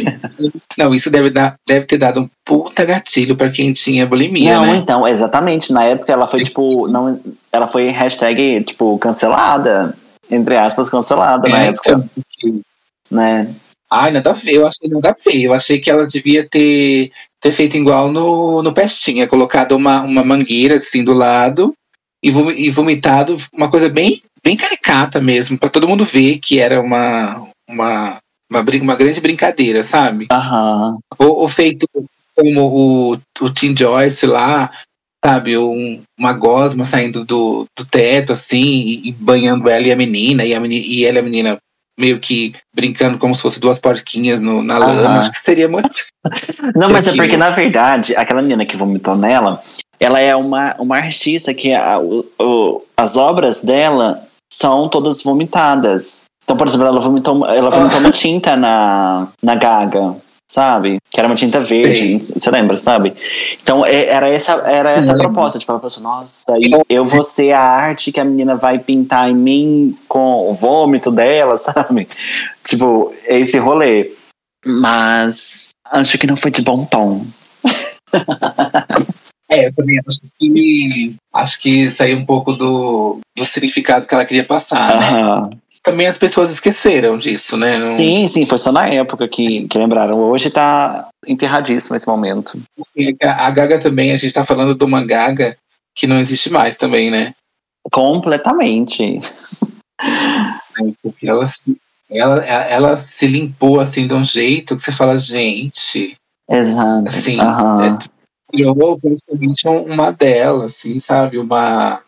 Não, 0.78 0.94
isso 0.94 1.10
deve, 1.10 1.30
dar, 1.30 1.56
deve 1.66 1.86
ter 1.86 1.98
dado 1.98 2.20
um 2.20 2.28
puta 2.44 2.84
gatilho 2.84 3.34
pra 3.36 3.50
quem 3.50 3.72
tinha 3.72 4.06
bulimia, 4.06 4.54
não, 4.54 4.66
né? 4.66 4.76
então, 4.76 5.06
exatamente. 5.08 5.72
Na 5.72 5.84
época 5.84 6.12
ela 6.12 6.26
foi, 6.26 6.42
tipo, 6.44 6.86
não, 6.88 7.20
ela 7.52 7.66
foi 7.66 7.88
hashtag, 7.90 8.62
tipo, 8.64 8.96
cancelada. 8.98 9.96
Entre 10.30 10.56
aspas, 10.56 10.88
cancelada 10.90 11.48
na 11.48 11.62
É, 11.64 11.66
época, 11.68 12.08
então, 12.42 12.60
né? 13.10 13.48
Ai, 13.88 14.10
nada 14.10 14.30
a 14.30 14.32
ver, 14.32 14.54
eu 14.54 14.66
achei 14.66 14.88
nada 14.88 15.10
a 15.10 15.16
ver. 15.30 15.42
Eu 15.42 15.52
achei 15.54 15.78
que 15.78 15.88
ela 15.90 16.06
devia 16.06 16.46
ter, 16.48 17.12
ter 17.40 17.52
feito 17.52 17.76
igual 17.76 18.10
no, 18.10 18.62
no 18.62 18.72
Pestinha, 18.74 19.28
colocado 19.28 19.72
uma, 19.76 20.00
uma 20.02 20.24
mangueira 20.24 20.74
assim 20.76 21.04
do 21.04 21.12
lado 21.12 21.72
e, 22.22 22.30
vom- 22.32 22.50
e 22.50 22.68
vomitado 22.70 23.36
uma 23.52 23.70
coisa 23.70 23.88
bem, 23.88 24.20
bem 24.42 24.56
caricata 24.56 25.20
mesmo, 25.20 25.56
pra 25.56 25.68
todo 25.68 25.86
mundo 25.86 26.04
ver 26.04 26.38
que 26.38 26.58
era 26.58 26.80
uma, 26.80 27.46
uma, 27.68 28.18
uma, 28.50 28.60
uma 28.82 28.94
grande 28.96 29.20
brincadeira, 29.20 29.82
sabe? 29.82 30.26
Aham. 30.30 30.98
Ou, 31.18 31.40
ou 31.40 31.48
feito 31.48 31.86
como 32.36 32.62
o, 32.66 33.18
o 33.40 33.50
Tim 33.52 33.74
Joyce 33.76 34.26
lá, 34.26 34.70
sabe? 35.24 35.56
Um, 35.58 36.02
uma 36.18 36.32
gosma 36.32 36.84
saindo 36.84 37.24
do, 37.24 37.66
do 37.76 37.84
teto, 37.84 38.32
assim, 38.32 38.60
e, 38.62 39.08
e 39.08 39.12
banhando 39.12 39.68
ela 39.68 39.86
e 39.86 39.92
a 39.92 39.96
menina, 39.96 40.44
e, 40.44 40.54
a 40.54 40.60
menina, 40.60 40.84
e 40.86 41.04
ela 41.04 41.16
e 41.16 41.20
a 41.20 41.22
menina 41.22 41.58
meio 41.98 42.20
que 42.20 42.54
brincando 42.74 43.16
como 43.16 43.34
se 43.34 43.40
fosse 43.40 43.58
duas 43.58 43.78
porquinhas 43.78 44.40
no, 44.40 44.62
na 44.62 44.76
lama. 44.76 45.18
Acho 45.20 45.32
que 45.32 45.38
seria 45.38 45.66
muito. 45.66 45.88
Não, 46.76 46.90
mas 46.90 47.08
é 47.08 47.16
porque, 47.16 47.36
na 47.38 47.50
verdade, 47.50 48.14
aquela 48.14 48.42
menina 48.42 48.66
que 48.66 48.76
vomitou 48.76 49.16
nela, 49.16 49.62
ela 49.98 50.20
é 50.20 50.36
uma, 50.36 50.74
uma 50.78 50.96
artista 50.98 51.54
que 51.54 51.72
a- 51.72 51.98
o- 51.98 52.26
o- 52.38 52.82
as 52.94 53.16
obras 53.16 53.64
dela 53.64 54.22
são 54.52 54.90
todas 54.90 55.22
vomitadas. 55.22 56.25
Então, 56.46 56.56
por 56.56 56.68
exemplo, 56.68 56.86
ela 56.86 57.00
vomitou, 57.00 57.44
ela 57.44 57.70
vomitou 57.70 57.98
uma 57.98 58.12
tinta 58.12 58.56
na, 58.56 59.26
na 59.42 59.56
Gaga, 59.56 60.14
sabe? 60.48 60.98
Que 61.10 61.18
era 61.18 61.26
uma 61.26 61.34
tinta 61.34 61.58
verde, 61.58 62.18
você 62.18 62.48
lembra, 62.52 62.76
sabe? 62.76 63.14
Então, 63.60 63.84
é- 63.84 64.06
era 64.06 64.28
essa, 64.28 64.52
era 64.64 64.92
essa 64.92 65.10
a 65.10 65.16
lembro. 65.16 65.32
proposta. 65.32 65.58
Tipo, 65.58 65.72
ela 65.72 65.80
pensou, 65.80 66.04
nossa, 66.04 66.54
eu, 66.88 67.04
vou 67.04 67.24
ser 67.24 67.50
a 67.50 67.60
arte 67.60 68.12
que 68.12 68.20
a 68.20 68.24
menina 68.24 68.54
vai 68.54 68.78
pintar 68.78 69.28
em 69.28 69.34
mim 69.34 69.98
com 70.06 70.48
o 70.48 70.54
vômito 70.54 71.10
dela, 71.10 71.58
sabe? 71.58 72.06
Tipo, 72.62 73.12
é 73.24 73.40
esse 73.40 73.58
rolê. 73.58 74.12
Mas 74.64 75.70
acho 75.90 76.16
que 76.16 76.28
não 76.28 76.36
foi 76.36 76.52
de 76.52 76.62
bom 76.62 76.84
tom. 76.84 77.26
É, 79.48 79.68
eu 79.68 79.74
também 79.74 79.96
acho 80.04 80.20
que. 80.40 81.14
Acho 81.32 81.60
que 81.60 81.88
saiu 81.88 82.18
um 82.18 82.26
pouco 82.26 82.52
do, 82.52 83.20
do 83.36 83.46
significado 83.46 84.04
que 84.04 84.12
ela 84.12 84.24
queria 84.24 84.42
passar, 84.44 84.98
né? 84.98 85.50
Também 85.86 86.08
as 86.08 86.18
pessoas 86.18 86.50
esqueceram 86.50 87.16
disso, 87.16 87.56
né? 87.56 87.78
Não- 87.78 87.92
Sim, 87.92 88.26
sim, 88.26 88.44
foi 88.44 88.58
só 88.58 88.72
na 88.72 88.88
época 88.88 89.28
que, 89.28 89.68
que 89.68 89.78
lembraram. 89.78 90.18
Hoje 90.18 90.50
tá 90.50 91.08
enterradíssimo 91.24 91.94
esse 91.94 92.08
momento. 92.08 92.60
A 93.22 93.50
Gaga 93.52 93.78
também, 93.78 94.10
a 94.10 94.16
gente 94.16 94.34
tá 94.34 94.44
falando 94.44 94.74
de 94.74 94.84
uma 94.84 95.04
Gaga 95.04 95.56
que 95.94 96.08
não 96.08 96.18
existe 96.18 96.50
mais 96.50 96.76
também, 96.76 97.08
né? 97.08 97.32
Completamente. 97.92 99.20
Porque 101.00 101.28
ela, 101.28 101.46
se- 101.46 101.76
ela, 102.10 102.44
ela 102.44 102.96
se 102.96 103.28
limpou 103.28 103.78
assim 103.78 104.08
de 104.08 104.14
um 104.14 104.24
jeito 104.24 104.74
que 104.74 104.82
você 104.82 104.90
fala, 104.90 105.16
gente, 105.20 106.16
Exato. 106.50 107.08
assim, 107.08 107.38
Aham. 107.40 107.96
é, 107.96 107.98
criou 108.50 108.98
principalmente 108.98 109.68
um- 109.68 109.84
uma 109.84 110.10
dela, 110.10 110.64
assim, 110.64 110.98
sabe? 110.98 111.38
Uma. 111.38 112.02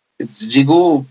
Digo 0.49 1.07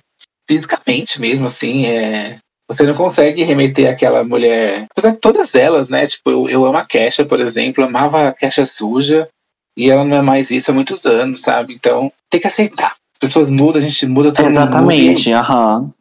fisicamente 0.50 1.22
mesmo, 1.22 1.46
assim, 1.46 1.86
é. 1.86 2.40
Você 2.70 2.84
não 2.84 2.94
consegue 2.94 3.44
remeter 3.44 3.90
aquela 3.90 4.24
mulher. 4.24 4.86
Apesar 4.92 5.14
que 5.14 5.20
todas 5.20 5.56
elas, 5.56 5.88
né? 5.88 6.06
Tipo, 6.06 6.30
eu, 6.30 6.50
eu 6.50 6.66
amo 6.66 6.78
a 6.78 6.86
Kesha, 6.86 7.24
por 7.24 7.40
exemplo, 7.40 7.84
amava 7.84 8.28
a 8.28 8.34
Kesha 8.34 8.66
suja, 8.66 9.30
e 9.78 9.90
ela 9.90 10.04
não 10.04 10.18
é 10.18 10.22
mais 10.22 10.52
isso 10.52 10.72
há 10.72 10.74
muitos 10.74 11.06
anos, 11.06 11.42
sabe? 11.42 11.74
Então, 11.74 12.12
tem 12.30 12.42
que 12.42 12.48
aceitar. 12.48 12.96
As 13.14 13.20
pessoas 13.20 13.50
mudam, 13.50 13.82
a 13.82 13.84
gente 13.86 14.06
muda, 14.06 14.34
todo 14.34 14.46
Exatamente, 14.46 15.32
aham. 15.32 15.92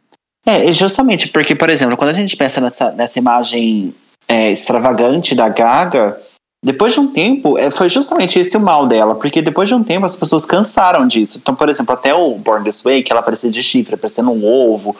É, 0.44 0.72
justamente 0.72 1.28
porque, 1.28 1.54
por 1.54 1.70
exemplo, 1.70 1.96
quando 1.96 2.10
a 2.10 2.14
gente 2.14 2.36
pensa 2.36 2.60
nessa, 2.60 2.90
nessa 2.92 3.18
imagem 3.18 3.94
é, 4.28 4.50
extravagante 4.50 5.34
da 5.34 5.48
Gaga, 5.48 6.20
depois 6.64 6.94
de 6.94 7.00
um 7.00 7.08
tempo, 7.08 7.58
é, 7.58 7.70
foi 7.70 7.88
justamente 7.88 8.38
esse 8.38 8.56
o 8.56 8.60
mal 8.60 8.86
dela, 8.86 9.14
porque 9.14 9.42
depois 9.42 9.68
de 9.68 9.74
um 9.74 9.84
tempo 9.84 10.06
as 10.06 10.16
pessoas 10.16 10.46
cansaram 10.46 11.06
disso. 11.06 11.38
Então, 11.40 11.54
por 11.54 11.68
exemplo, 11.68 11.94
até 11.94 12.14
o 12.14 12.34
Born 12.34 12.64
This 12.64 12.82
Way, 12.82 13.02
que 13.02 13.12
ela 13.12 13.22
parecia 13.22 13.50
de 13.50 13.62
chifre, 13.62 13.96
parecendo 13.96 14.30
um 14.30 14.44
ovo. 14.44 14.96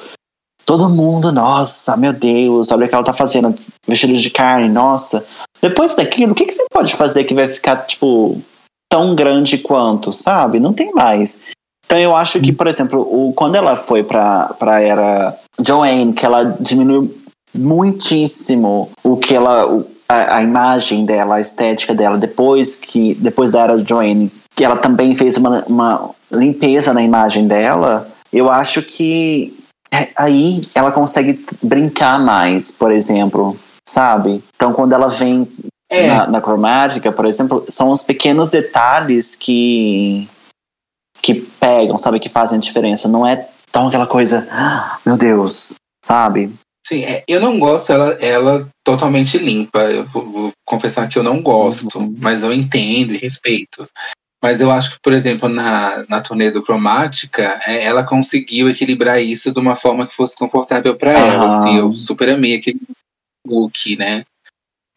Todo 0.67 0.89
mundo, 0.89 1.31
nossa, 1.31 1.97
meu 1.97 2.13
Deus, 2.13 2.73
olha 2.73 2.87
o 2.87 2.89
que 2.89 2.95
ela 2.95 3.05
tá 3.05 3.15
fazendo, 3.15 3.55
vestido 3.87 4.15
de 4.15 4.31
carne, 4.31 4.69
nossa. 4.69 5.25
Depois 5.63 5.95
daquilo, 5.95 6.33
o 6.33 6.35
que, 6.35 6.45
que 6.45 6.53
você 6.53 6.65
pode 6.73 6.95
fazer 6.97 7.23
que 7.25 7.33
vai 7.35 7.47
ficar, 7.47 7.87
tipo, 7.87 8.41
tão 8.91 9.15
grande 9.15 9.59
quanto, 9.59 10.13
sabe? 10.13 10.59
Não 10.59 10.73
tem 10.73 10.93
mais. 10.93 11.41
Então 11.87 11.97
eu 11.99 12.17
acho 12.17 12.41
que, 12.41 12.53
por 12.53 12.67
exemplo, 12.67 13.01
o, 13.01 13.33
quando 13.33 13.55
ela 13.55 13.77
foi 13.77 14.03
pra, 14.03 14.55
pra 14.59 14.81
era 14.83 15.39
Joanne, 15.65 16.13
que 16.13 16.27
ela 16.27 16.57
diminuiu 16.59 17.17
muitíssimo 17.57 18.91
o 19.05 19.17
que 19.17 19.35
ela. 19.35 19.67
o- 19.73 19.87
a, 20.09 20.37
a 20.37 20.43
imagem 20.43 21.05
dela, 21.05 21.37
a 21.37 21.41
estética 21.41 21.95
dela, 21.95 22.19
depois 22.19 22.77
que. 22.77 23.15
Depois 23.15 23.51
da 23.53 23.63
era 23.63 23.79
Joanne, 23.79 24.31
que 24.55 24.65
ela 24.65 24.77
também 24.77 25.15
fez 25.15 25.37
uma, 25.37 25.65
uma 25.67 26.11
limpeza 26.31 26.93
na 26.93 27.03
imagem 27.03 27.47
dela, 27.47 28.09
eu 28.33 28.51
acho 28.51 28.83
que 28.83 29.56
aí 30.17 30.69
ela 30.75 30.93
consegue 30.93 31.45
brincar 31.63 32.19
mais, 32.19 32.71
por 32.73 32.93
exemplo. 32.93 33.57
Sabe? 33.89 34.43
Então, 34.57 34.73
quando 34.73 34.93
ela 34.95 35.09
vem 35.09 35.49
É, 35.91 36.09
na, 36.09 36.27
na 36.27 36.41
cromática, 36.41 37.13
por 37.13 37.25
exemplo, 37.27 37.65
são 37.69 37.91
os 37.93 38.03
pequenos 38.03 38.49
detalhes 38.49 39.35
que 39.37 40.29
que 41.23 41.35
pegam, 41.35 41.97
sabe, 41.99 42.21
que 42.21 42.29
fazem 42.29 42.59
a 42.59 42.61
diferença. 42.61 43.09
Não 43.09 43.27
é 43.27 43.49
tão 43.73 43.89
aquela 43.89 44.07
coisa, 44.07 44.47
"Ah, 44.51 44.99
meu 45.05 45.17
Deus, 45.17 45.75
sabe? 46.05 46.53
Sim, 46.87 47.03
é, 47.05 47.25
eu 47.27 47.41
não 47.41 47.59
gosto 47.59 47.93
ela, 47.93 48.13
ela 48.21 48.69
totalmente 48.85 49.39
limpa. 49.39 49.81
Eu 49.91 50.05
vou, 50.05 50.31
vou 50.31 50.51
confessar 50.65 51.09
que 51.09 51.19
eu 51.19 51.23
não 51.25 51.43
gosto, 51.43 51.99
Uhum. 51.99 52.15
mas 52.19 52.43
eu 52.43 52.53
entendo 52.53 53.13
e 53.13 53.17
respeito. 53.19 53.89
Mas 54.47 54.61
eu 54.61 54.71
acho 54.71 54.93
que, 54.93 55.01
por 55.01 55.13
exemplo, 55.13 55.49
na, 55.49 56.05
na 56.09 56.21
turnê 56.21 56.53
do 56.53 56.63
Cromática, 56.63 57.59
é, 57.67 57.85
ela 57.85 58.05
conseguiu 58.05 58.69
equilibrar 58.71 59.21
isso 59.21 59.53
de 59.53 59.59
uma 59.59 59.75
forma 59.75 60.07
que 60.07 60.15
fosse 60.15 60.37
confortável 60.37 60.95
para 60.95 61.11
ela. 61.11 61.35
Aham. 61.35 61.47
Assim, 61.49 61.77
eu 61.77 61.93
super 61.93 62.29
amei 62.29 62.55
aquele, 62.55 62.81
look, 63.45 63.97
né? 63.97 64.25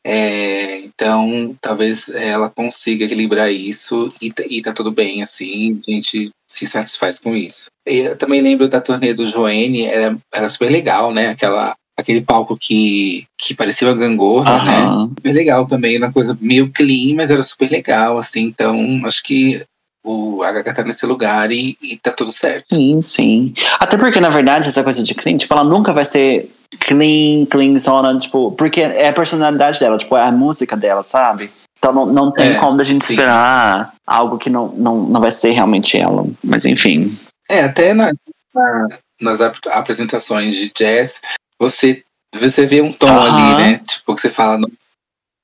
É, 0.05 0.79
então, 0.81 1.55
talvez 1.59 2.09
ela 2.09 2.49
consiga 2.49 3.05
equilibrar 3.05 3.51
isso 3.51 4.07
e, 4.21 4.31
tá- 4.31 4.43
e 4.47 4.61
tá 4.61 4.71
tudo 4.71 4.91
bem, 4.91 5.21
assim, 5.23 5.81
a 5.87 5.91
gente 5.91 6.29
se 6.47 6.67
satisfaz 6.67 7.19
com 7.19 7.35
isso. 7.35 7.69
Eu 7.85 8.15
também 8.17 8.41
lembro 8.41 8.69
da 8.69 8.79
turnê 8.79 9.13
do 9.13 9.25
Joene, 9.25 9.85
era, 9.85 10.17
era 10.31 10.47
super 10.47 10.71
legal, 10.71 11.11
né? 11.11 11.29
Aquela, 11.29 11.75
aquele 11.99 12.21
palco 12.21 12.57
que, 12.57 13.25
que 13.37 13.53
parecia 13.53 13.87
uma 13.87 13.95
gangorra, 13.95 14.61
né? 14.63 14.81
Super 15.17 15.33
legal 15.33 15.67
também, 15.67 15.97
uma 15.97 16.11
coisa 16.11 16.37
meio 16.41 16.71
clean, 16.71 17.15
mas 17.15 17.29
era 17.31 17.41
super 17.43 17.69
legal, 17.69 18.17
assim, 18.17 18.43
então 18.45 19.01
acho 19.05 19.23
que 19.23 19.61
o 20.05 20.41
a 20.43 20.51
Gaga 20.51 20.73
tá 20.73 20.83
nesse 20.83 21.05
lugar 21.05 21.51
e, 21.51 21.77
e 21.81 21.97
tá 21.97 22.11
tudo 22.11 22.31
certo. 22.31 22.67
Sim, 22.67 23.01
sim. 23.01 23.53
Até 23.79 23.97
porque, 23.97 24.19
na 24.21 24.29
verdade, 24.29 24.69
essa 24.69 24.83
coisa 24.83 25.03
de 25.03 25.13
clean, 25.13 25.37
tipo, 25.37 25.53
ela 25.53 25.63
nunca 25.63 25.91
vai 25.91 26.05
ser 26.05 26.49
clean, 26.79 27.45
clean 27.49 27.77
zona, 27.77 28.17
tipo, 28.17 28.51
porque 28.53 28.81
é 28.81 29.09
a 29.09 29.13
personalidade 29.13 29.79
dela, 29.79 29.97
tipo, 29.97 30.15
é 30.15 30.23
a 30.23 30.31
música 30.31 30.77
dela, 30.77 31.03
sabe? 31.03 31.51
Então 31.77 31.93
não, 31.93 32.05
não 32.05 32.31
tem 32.31 32.49
É, 32.51 32.55
como 32.55 32.77
da 32.77 32.83
gente 32.83 33.05
sim. 33.05 33.13
esperar 33.13 33.93
algo 34.07 34.37
que 34.37 34.49
não, 34.49 34.67
não, 34.69 34.97
não 35.03 35.21
vai 35.21 35.33
ser 35.33 35.51
realmente 35.51 35.97
ela. 35.97 36.25
Mas 36.43 36.65
enfim. 36.65 37.13
É, 37.49 37.63
até 37.63 37.93
na, 37.93 38.11
na- 38.53 38.87
nas 39.21 39.41
ap- 39.41 39.67
apresentações 39.69 40.55
de 40.55 40.71
jazz, 40.75 41.19
você, 41.59 42.03
você 42.33 42.65
vê 42.65 42.81
um 42.81 42.93
tom 42.93 43.07
Aham. 43.07 43.33
ali, 43.33 43.55
né? 43.57 43.81
Tipo, 43.87 44.15
que 44.15 44.21
você 44.21 44.29
fala, 44.29 44.57
não, 44.57 44.71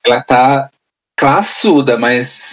ela 0.06 0.22
tá 0.22 0.70
classuda, 1.18 1.98
mas 1.98 2.52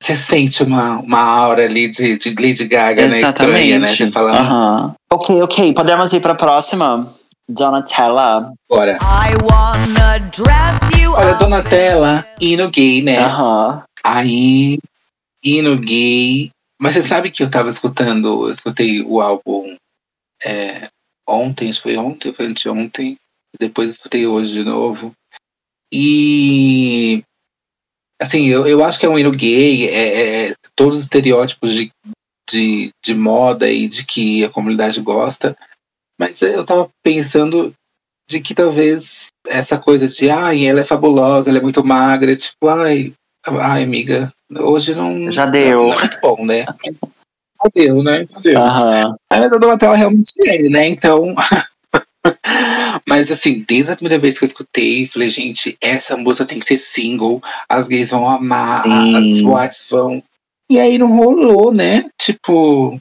você 0.00 0.14
sente 0.14 0.62
uma, 0.62 0.98
uma 1.00 1.20
aura 1.20 1.64
ali 1.64 1.88
de, 1.88 2.16
de 2.16 2.30
Lady 2.34 2.66
Gaga, 2.66 3.08
né? 3.08 3.20
Estranha, 3.20 3.78
né? 3.78 3.86
Você 3.86 4.10
fala, 4.10 4.38
Aham. 4.38 4.94
Ok, 5.12 5.42
ok. 5.42 5.72
Podemos 5.74 6.12
ir 6.12 6.20
pra 6.20 6.34
próxima? 6.34 7.12
Donatella. 7.48 8.52
bora. 8.68 8.98
I 9.00 9.34
wanna 9.50 10.18
dress 10.30 10.78
you 11.00 11.14
Olha, 11.14 11.34
Donatella, 11.34 12.26
hino 12.40 12.70
gay, 12.70 13.02
né? 13.02 13.18
Aham. 13.18 13.82
Aí, 14.04 14.78
hino 15.42 15.76
gay. 15.78 16.50
Mas 16.80 16.94
você 16.94 17.02
sabe 17.02 17.30
que 17.30 17.42
eu 17.42 17.50
tava 17.50 17.68
escutando, 17.70 18.46
eu 18.46 18.50
escutei 18.50 19.02
o 19.02 19.20
álbum 19.20 19.74
é, 20.44 20.88
ontem, 21.28 21.68
acho 21.68 21.78
que 21.82 21.82
foi 21.82 21.96
ontem, 21.96 22.32
foi 22.32 22.46
anteontem. 22.46 23.16
Depois 23.58 23.90
escutei 23.90 24.26
hoje 24.26 24.52
de 24.52 24.64
novo. 24.64 25.12
E. 25.92 27.22
Assim, 28.20 28.46
eu, 28.46 28.66
eu 28.66 28.82
acho 28.82 28.98
que 28.98 29.06
é 29.06 29.08
um 29.08 29.18
hino 29.18 29.30
gay, 29.30 29.88
é, 29.88 30.48
é 30.48 30.54
todos 30.74 30.96
os 30.96 31.02
estereótipos 31.04 31.72
de, 31.72 31.90
de, 32.50 32.90
de 33.04 33.14
moda 33.14 33.70
e 33.70 33.86
de 33.86 34.04
que 34.04 34.44
a 34.44 34.50
comunidade 34.50 35.00
gosta. 35.00 35.56
Mas 36.18 36.42
eu 36.42 36.64
tava 36.64 36.90
pensando 37.02 37.72
de 38.28 38.40
que 38.40 38.54
talvez 38.54 39.28
essa 39.46 39.78
coisa 39.78 40.08
de 40.08 40.28
ai, 40.28 40.66
ela 40.66 40.80
é 40.80 40.84
fabulosa, 40.84 41.48
ela 41.48 41.58
é 41.58 41.62
muito 41.62 41.84
magra, 41.84 42.34
tipo, 42.34 42.68
ai, 42.68 43.14
ai, 43.46 43.84
amiga, 43.84 44.32
hoje 44.50 44.94
não. 44.94 45.30
Já 45.30 45.46
deu. 45.46 45.84
Não 45.84 45.92
é 45.92 45.98
muito 45.98 46.20
bom, 46.20 46.44
né? 46.44 46.66
Já 47.62 47.70
deu, 47.74 48.02
né? 48.02 48.24
Já 48.26 48.38
deu. 48.40 48.60
Aham. 48.60 49.16
Mas 49.30 49.52
a 49.52 49.58
Donatella 49.58 49.96
realmente 49.96 50.32
é, 50.46 50.68
né? 50.68 50.88
Então. 50.88 51.34
Mas 53.06 53.30
assim, 53.30 53.64
desde 53.66 53.92
a 53.92 53.96
primeira 53.96 54.20
vez 54.20 54.38
que 54.38 54.44
eu 54.44 54.46
escutei, 54.46 55.06
falei, 55.06 55.30
gente, 55.30 55.76
essa 55.80 56.16
música 56.16 56.44
tem 56.46 56.58
que 56.58 56.66
ser 56.66 56.76
single, 56.76 57.42
as 57.68 57.88
gays 57.88 58.10
vão 58.10 58.28
amar, 58.28 58.82
Sim. 58.82 59.32
as 59.32 59.40
boates 59.40 59.86
vão. 59.88 60.22
E 60.70 60.78
aí 60.78 60.98
não 60.98 61.16
rolou, 61.16 61.72
né? 61.72 62.10
Tipo, 62.20 63.00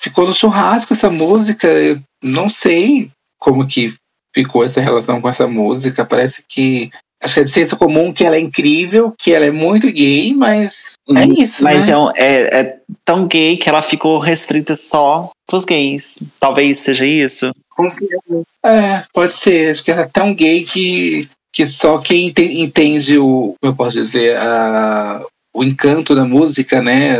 ficou 0.00 0.26
no 0.26 0.34
churrasco 0.34 0.92
essa 0.92 1.10
música. 1.10 1.66
Eu 1.66 2.00
não 2.22 2.48
sei 2.48 3.10
como 3.38 3.66
que 3.66 3.94
ficou 4.34 4.64
essa 4.64 4.80
relação 4.80 5.20
com 5.20 5.28
essa 5.28 5.46
música. 5.46 6.04
Parece 6.04 6.44
que. 6.48 6.90
Acho 7.24 7.34
que 7.34 7.40
é 7.40 7.44
de 7.44 7.50
senso 7.50 7.76
comum 7.78 8.12
que 8.12 8.22
ela 8.22 8.36
é 8.36 8.40
incrível, 8.40 9.14
que 9.18 9.32
ela 9.32 9.46
é 9.46 9.50
muito 9.50 9.90
gay, 9.90 10.34
mas 10.34 10.92
é 11.16 11.24
isso. 11.24 11.64
Mas 11.64 11.86
né? 11.86 11.94
é, 11.94 11.98
um- 11.98 12.10
é, 12.10 12.60
é 12.60 12.78
tão 13.02 13.26
gay 13.26 13.56
que 13.56 13.66
ela 13.66 13.80
ficou 13.80 14.18
restrita 14.18 14.76
só 14.76 15.30
pros 15.46 15.64
gays. 15.64 16.18
Talvez 16.38 16.80
seja 16.80 17.06
isso. 17.06 17.50
É, 18.62 19.04
pode 19.12 19.32
ser. 19.32 19.70
Acho 19.70 19.82
que 19.82 19.90
ela 19.90 20.02
é 20.02 20.06
tão 20.12 20.34
gay 20.34 20.64
que, 20.64 21.26
que 21.50 21.66
só 21.66 21.96
quem 21.98 22.28
ente- 22.28 22.60
entende 22.60 23.18
o, 23.18 23.54
como 23.58 23.72
eu 23.72 23.74
posso 23.74 23.96
dizer, 23.96 24.36
a, 24.36 25.24
o 25.54 25.64
encanto 25.64 26.14
da 26.14 26.26
música, 26.26 26.82
né? 26.82 27.16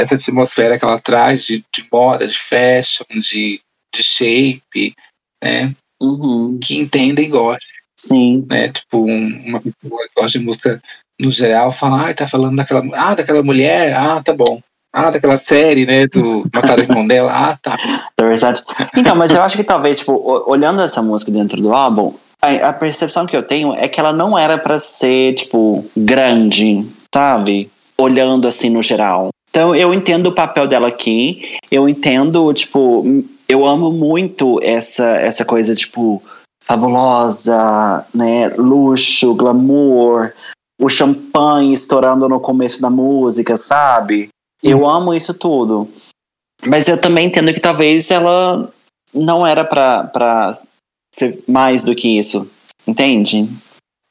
Essa 0.00 0.14
atmosfera 0.14 0.78
que 0.78 0.84
ela 0.84 1.00
traz 1.00 1.44
de, 1.44 1.64
de 1.74 1.84
moda, 1.90 2.28
de 2.28 2.38
fashion, 2.38 3.04
de, 3.20 3.60
de 3.92 4.02
shape, 4.04 4.94
né? 5.42 5.74
Uhum. 6.00 6.60
Que 6.62 6.76
entenda 6.78 7.20
e 7.22 7.26
gosta, 7.26 7.66
Sim. 7.98 8.44
né? 8.48 8.68
Tipo, 8.68 8.98
um- 9.04 9.42
uma 9.46 9.60
pessoa 9.60 10.02
que 10.08 10.20
gosta 10.20 10.38
de 10.38 10.44
música 10.44 10.82
no 11.20 11.30
geral 11.30 11.72
fala, 11.72 12.10
ah, 12.10 12.14
tá 12.14 12.28
falando 12.28 12.56
daquela, 12.56 12.82
ah, 12.94 13.14
daquela 13.14 13.42
mulher, 13.42 13.94
ah, 13.96 14.22
tá 14.22 14.34
bom. 14.34 14.60
Ah, 14.94 15.10
daquela 15.10 15.36
série, 15.36 15.84
né? 15.84 16.06
Do 16.06 16.44
Mataram 16.54 16.82
o 16.82 16.84
Irmão 16.86 17.06
dela, 17.06 17.30
ah, 17.32 17.58
tá. 17.60 17.76
É 18.18 18.22
verdade. 18.22 18.62
Então, 18.96 19.14
mas 19.16 19.34
eu 19.34 19.42
acho 19.42 19.56
que 19.56 19.64
talvez, 19.64 19.98
tipo, 19.98 20.42
olhando 20.46 20.80
essa 20.82 21.02
música 21.02 21.30
dentro 21.30 21.60
do 21.60 21.72
álbum, 21.74 22.14
a, 22.40 22.68
a 22.68 22.72
percepção 22.72 23.26
que 23.26 23.36
eu 23.36 23.42
tenho 23.42 23.74
é 23.74 23.88
que 23.88 23.98
ela 24.00 24.12
não 24.12 24.38
era 24.38 24.56
pra 24.56 24.78
ser, 24.78 25.34
tipo, 25.34 25.84
grande, 25.96 26.86
sabe? 27.14 27.70
Olhando 27.98 28.46
assim 28.48 28.70
no 28.70 28.82
geral. 28.82 29.28
Então, 29.50 29.74
eu 29.74 29.92
entendo 29.94 30.28
o 30.28 30.32
papel 30.34 30.66
dela 30.66 30.88
aqui. 30.88 31.56
Eu 31.70 31.88
entendo, 31.88 32.52
tipo, 32.52 33.04
eu 33.48 33.66
amo 33.66 33.90
muito 33.90 34.60
essa, 34.62 35.16
essa 35.18 35.44
coisa, 35.44 35.74
tipo, 35.74 36.22
fabulosa, 36.66 38.04
né? 38.12 38.48
Luxo, 38.48 39.34
glamour, 39.34 40.32
o 40.80 40.88
champanhe 40.88 41.72
estourando 41.72 42.28
no 42.28 42.40
começo 42.40 42.82
da 42.82 42.90
música, 42.90 43.56
sabe? 43.56 44.28
Eu 44.62 44.86
amo 44.86 45.14
isso 45.14 45.32
tudo. 45.32 45.88
Mas 46.66 46.88
eu 46.88 47.00
também 47.00 47.26
entendo 47.26 47.54
que 47.54 47.60
talvez 47.60 48.10
ela 48.10 48.72
não 49.14 49.46
era 49.46 49.64
pra, 49.64 50.04
pra 50.04 50.58
ser 51.14 51.42
mais 51.46 51.84
do 51.84 51.94
que 51.94 52.18
isso. 52.18 52.50
Entende? 52.86 53.48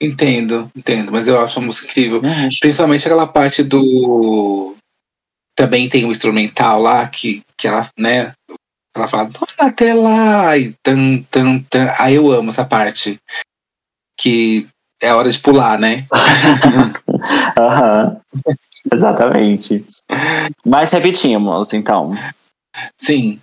Entendo, 0.01 0.69
entendo, 0.75 1.11
mas 1.11 1.27
eu 1.27 1.39
acho 1.39 1.59
a 1.59 1.61
música 1.61 1.87
incrível. 1.87 2.21
Acho. 2.23 2.59
Principalmente 2.59 3.05
aquela 3.05 3.27
parte 3.27 3.63
do. 3.63 4.75
Também 5.55 5.87
tem 5.87 6.05
o 6.05 6.11
instrumental 6.11 6.81
lá 6.81 7.07
que, 7.07 7.41
que 7.57 7.67
ela, 7.67 7.89
né? 7.97 8.33
Ela 8.95 9.07
fala, 9.07 9.29
Donatella! 9.29 10.57
E 10.57 10.73
tan, 10.81 11.21
tan, 11.29 11.59
tan. 11.69 11.93
Aí 11.99 12.15
eu 12.15 12.31
amo 12.31 12.51
essa 12.51 12.63
parte. 12.65 13.19
Que 14.17 14.67
é 15.01 15.13
hora 15.13 15.29
de 15.29 15.37
pular, 15.39 15.77
né? 15.77 16.05
Aham. 17.57 18.17
Exatamente. 18.91 19.85
Mas 20.65 20.91
repetimos, 20.91 21.73
então. 21.73 22.13
Sim. 22.97 23.39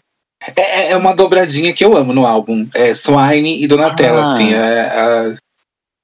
É, 0.57 0.91
é 0.93 0.97
uma 0.97 1.15
dobradinha 1.15 1.73
que 1.73 1.85
eu 1.85 1.97
amo 1.97 2.13
no 2.13 2.27
álbum. 2.27 2.67
É 2.75 2.95
Swine 2.95 3.63
e 3.63 3.67
Donatella, 3.67 4.21
Ah. 4.23 4.33
assim. 4.35 4.55
É, 4.55 4.59
é- 4.59 5.37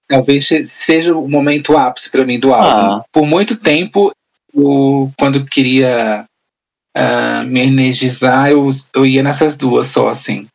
talvez 0.08 0.46
se- 0.46 0.66
seja 0.66 1.16
o 1.16 1.28
momento 1.28 1.76
ápice 1.76 2.10
pra 2.10 2.24
mim 2.24 2.38
do 2.38 2.52
álbum. 2.52 2.96
Ah. 2.96 3.04
Por 3.12 3.26
muito 3.26 3.56
tempo, 3.56 4.12
eu, 4.54 5.10
quando 5.18 5.44
queria 5.46 6.24
ah, 6.98 7.44
me 7.44 7.60
energizar, 7.60 8.50
eu, 8.50 8.68
eu 8.94 9.06
ia 9.06 9.22
nessas 9.22 9.56
duas 9.56 9.86
só, 9.86 10.08
assim. 10.08 10.46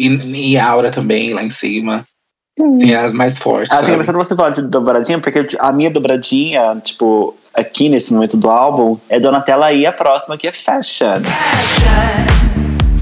E, 0.00 0.08
e 0.52 0.56
a 0.56 0.68
Aura 0.68 0.90
também, 0.90 1.32
lá 1.32 1.42
em 1.42 1.50
cima. 1.50 2.04
Assim, 2.60 2.94
as 2.94 3.12
mais 3.12 3.38
fortes. 3.38 3.70
Acho 3.70 3.80
sabe? 3.80 3.92
engraçado 3.92 4.16
você 4.16 4.34
falar 4.34 4.50
de 4.50 4.62
dobradinha, 4.62 5.20
porque 5.20 5.56
a 5.58 5.72
minha 5.72 5.90
dobradinha, 5.90 6.80
tipo, 6.82 7.36
aqui 7.54 7.88
nesse 7.88 8.12
momento 8.12 8.36
do 8.36 8.50
álbum, 8.50 8.98
é 9.08 9.20
Donatella 9.20 9.72
e 9.72 9.86
a 9.86 9.92
próxima 9.92 10.36
que 10.36 10.48
é 10.48 10.52
Fashion. 10.52 11.22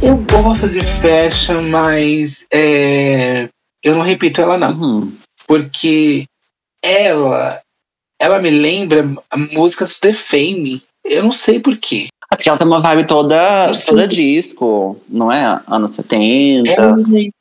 Eu 0.02 0.16
gosto 0.30 0.68
de 0.68 0.80
fashion, 1.00 1.62
mas 1.62 2.44
é, 2.52 3.48
eu 3.82 3.94
não 3.94 4.02
repito 4.02 4.42
ela, 4.42 4.58
não. 4.58 4.72
Uhum. 4.72 5.12
porque 5.46 6.26
ela 6.82 7.60
ela 8.20 8.38
me 8.40 8.50
lembra 8.50 9.04
músicas 9.52 9.94
do 9.94 10.00
The 10.00 10.12
Fame. 10.12 10.82
Eu 11.04 11.22
não 11.22 11.32
sei 11.32 11.60
porquê. 11.60 12.08
É 12.36 12.38
porque 12.38 12.48
ela 12.50 12.58
tem 12.58 12.66
uma 12.66 12.82
vibe 12.82 13.06
toda, 13.06 13.72
toda 13.86 14.06
disco, 14.06 15.00
não 15.08 15.32
é? 15.32 15.58
Anos 15.66 15.92
70. 15.92 16.70
Ela 16.70 16.96
me 16.96 17.32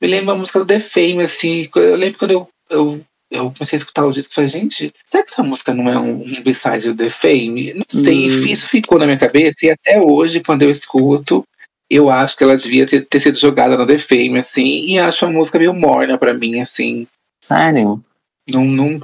me 0.00 0.08
lembra 0.08 0.34
a 0.34 0.38
música 0.38 0.58
do 0.58 0.66
The 0.66 0.80
Fame, 0.80 1.20
assim. 1.20 1.68
Eu 1.76 1.96
lembro 1.96 2.18
quando 2.18 2.30
eu, 2.30 2.48
eu, 2.70 3.00
eu 3.30 3.52
comecei 3.52 3.76
a 3.76 3.80
escutar 3.80 4.06
o 4.06 4.12
disco 4.12 4.32
e 4.32 4.34
falei, 4.34 4.48
gente, 4.48 4.90
será 5.04 5.22
que 5.22 5.30
essa 5.30 5.42
música 5.42 5.74
não 5.74 5.88
é 5.88 5.98
um, 5.98 6.22
um 6.22 6.42
B-side 6.42 6.88
do 6.88 6.96
The 6.96 7.10
Fame? 7.10 7.74
Não 7.74 7.84
sei, 7.86 8.30
Hum. 8.30 8.46
isso 8.46 8.68
ficou 8.68 8.98
na 8.98 9.04
minha 9.04 9.18
cabeça 9.18 9.66
e 9.66 9.70
até 9.70 10.00
hoje, 10.00 10.40
quando 10.40 10.62
eu 10.62 10.70
escuto, 10.70 11.44
eu 11.90 12.08
acho 12.08 12.36
que 12.36 12.42
ela 12.42 12.56
devia 12.56 12.86
ter, 12.86 13.02
ter 13.02 13.20
sido 13.20 13.38
jogada 13.38 13.76
no 13.76 13.86
The 13.86 13.98
Fame, 13.98 14.38
assim, 14.38 14.86
e 14.86 14.98
acho 14.98 15.26
a 15.26 15.30
música 15.30 15.58
meio 15.58 15.74
morna 15.74 16.16
pra 16.16 16.32
mim, 16.32 16.58
assim. 16.58 17.06
Sério? 17.44 18.02
não, 18.48 18.64
não 18.64 19.00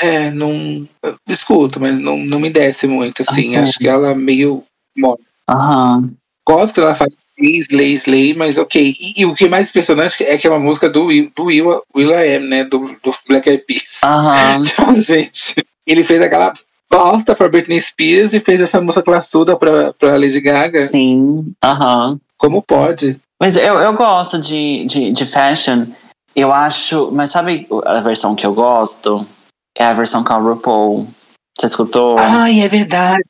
é, 0.00 0.30
não 0.30 0.88
escuto, 1.28 1.80
mas 1.80 1.98
não, 1.98 2.16
não 2.18 2.38
me 2.40 2.50
desce 2.50 2.86
muito, 2.86 3.22
assim, 3.22 3.56
Ah, 3.56 3.60
acho 3.62 3.78
que 3.78 3.88
ela 3.88 4.14
meio 4.14 4.64
morna. 4.96 5.24
Aham. 5.48 6.10
gosto 6.46 6.74
que 6.74 6.80
ela 6.80 6.94
faz 6.94 7.12
slay, 7.36 7.58
slay, 7.58 7.94
slay, 7.94 8.34
mas 8.34 8.58
ok. 8.58 8.94
E, 8.98 9.20
e 9.20 9.26
o 9.26 9.34
que 9.34 9.44
é 9.44 9.48
mais 9.48 9.68
impressionante 9.68 10.22
é 10.24 10.36
que 10.38 10.46
é 10.46 10.50
uma 10.50 10.58
música 10.58 10.88
do 10.88 11.06
Will, 11.06 11.30
do 11.36 11.44
Will, 11.44 11.82
Will 11.94 12.10
I 12.10 12.36
Am, 12.36 12.46
né? 12.48 12.64
Do, 12.64 12.96
do 13.02 13.14
Black 13.28 13.48
Eyed 13.48 13.64
Peas. 13.66 13.98
Aham. 14.02 14.62
Então, 14.64 14.94
gente, 14.96 15.64
ele 15.86 16.02
fez 16.04 16.22
aquela 16.22 16.54
bosta 16.90 17.34
pra 17.34 17.48
Britney 17.48 17.80
Spears 17.80 18.32
e 18.32 18.40
fez 18.40 18.60
essa 18.60 18.80
música 18.80 19.02
classuda 19.02 19.56
pra, 19.56 19.92
pra 19.94 20.16
Lady 20.16 20.40
Gaga. 20.40 20.84
Sim. 20.84 21.52
Aham. 21.62 22.18
Como 22.38 22.62
pode? 22.62 23.18
Mas 23.40 23.56
eu, 23.56 23.74
eu 23.80 23.94
gosto 23.94 24.38
de, 24.40 24.84
de, 24.86 25.12
de 25.12 25.26
fashion. 25.26 25.86
Eu 26.36 26.52
acho. 26.52 27.10
Mas 27.12 27.30
sabe 27.30 27.66
a 27.84 28.00
versão 28.00 28.34
que 28.34 28.46
eu 28.46 28.54
gosto? 28.54 29.26
É 29.76 29.84
a 29.84 29.92
versão 29.92 30.22
com 30.24 30.32
a 30.32 30.36
RuPaul. 30.36 31.08
Você 31.58 31.66
escutou? 31.66 32.16
Ai, 32.18 32.60
é 32.60 32.68
verdade. 32.68 33.22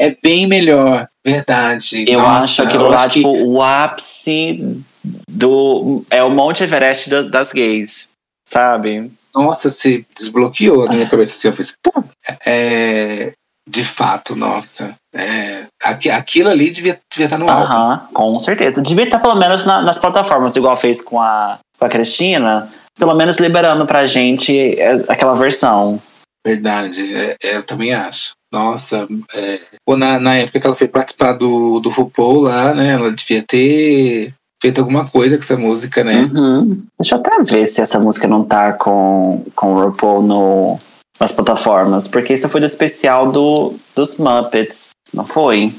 É 0.00 0.16
bem 0.22 0.46
melhor. 0.46 1.08
Verdade. 1.24 2.04
eu 2.08 2.20
Nossa, 2.20 2.44
acho 2.44 2.62
aquilo 2.62 2.88
lá, 2.88 2.96
acho 2.96 3.08
que- 3.10 3.14
tipo, 3.14 3.28
o 3.30 3.62
ápice 3.62 4.82
do. 5.30 6.04
É 6.10 6.22
o 6.22 6.30
Monte 6.30 6.64
Everest 6.64 7.08
da- 7.08 7.22
das 7.22 7.52
gays. 7.52 8.08
Sabe? 8.46 9.10
Nossa, 9.34 9.70
se 9.70 10.04
desbloqueou 10.16 10.86
na 10.86 10.94
minha 10.94 11.08
cabeça 11.08 11.34
assim. 11.34 11.48
Eu 11.48 11.54
fiz, 11.54 11.72
pô, 11.82 12.02
é, 12.44 13.32
de 13.68 13.84
fato, 13.84 14.34
nossa. 14.34 14.94
É, 15.14 15.66
aqui- 15.84 16.10
aquilo 16.10 16.48
ali 16.48 16.70
devia, 16.70 16.98
devia 17.10 17.26
estar 17.26 17.38
no 17.38 17.48
álbum. 17.48 17.64
Aham, 17.64 18.08
com 18.12 18.40
certeza. 18.40 18.80
Devia 18.82 19.04
estar 19.04 19.20
pelo 19.20 19.34
menos 19.36 19.64
na- 19.64 19.82
nas 19.82 19.98
plataformas, 19.98 20.56
igual 20.56 20.76
fez 20.76 21.00
com 21.02 21.20
a, 21.20 21.58
com 21.78 21.84
a 21.84 21.88
Cristina. 21.88 22.70
Pelo 22.98 23.14
menos 23.14 23.38
liberando 23.38 23.86
pra 23.86 24.06
gente 24.06 24.78
é, 24.78 25.04
aquela 25.08 25.34
versão. 25.34 26.00
Verdade, 26.44 27.14
é, 27.14 27.36
é, 27.42 27.56
eu 27.56 27.62
também 27.62 27.94
acho. 27.94 28.32
Nossa, 28.50 29.06
é, 29.34 29.60
pô, 29.84 29.96
na, 29.96 30.18
na 30.18 30.36
época 30.36 30.58
que 30.58 30.66
ela 30.66 30.76
foi 30.76 30.88
participar 30.88 31.32
do, 31.32 31.80
do 31.80 31.90
RuPaul 31.90 32.40
lá, 32.42 32.74
né? 32.74 32.92
Ela 32.92 33.12
devia 33.12 33.44
ter 33.46 34.32
feito 34.60 34.80
alguma 34.80 35.08
coisa 35.08 35.36
com 35.36 35.42
essa 35.42 35.56
música, 35.56 36.02
né? 36.02 36.22
Uhum. 36.22 36.82
Deixa 36.98 37.14
eu 37.14 37.20
até 37.20 37.42
ver 37.42 37.66
se 37.66 37.80
essa 37.80 38.00
música 38.00 38.26
não 38.26 38.44
tá 38.44 38.72
com, 38.72 39.44
com 39.54 39.74
o 39.74 39.84
RuPaul 39.84 40.22
no, 40.22 40.78
nas 41.20 41.32
plataformas. 41.32 42.08
Porque 42.08 42.34
isso 42.34 42.48
foi 42.48 42.60
do 42.60 42.66
especial 42.66 43.30
do, 43.30 43.74
dos 43.94 44.18
Muppets, 44.18 44.90
não 45.12 45.26
foi? 45.26 45.74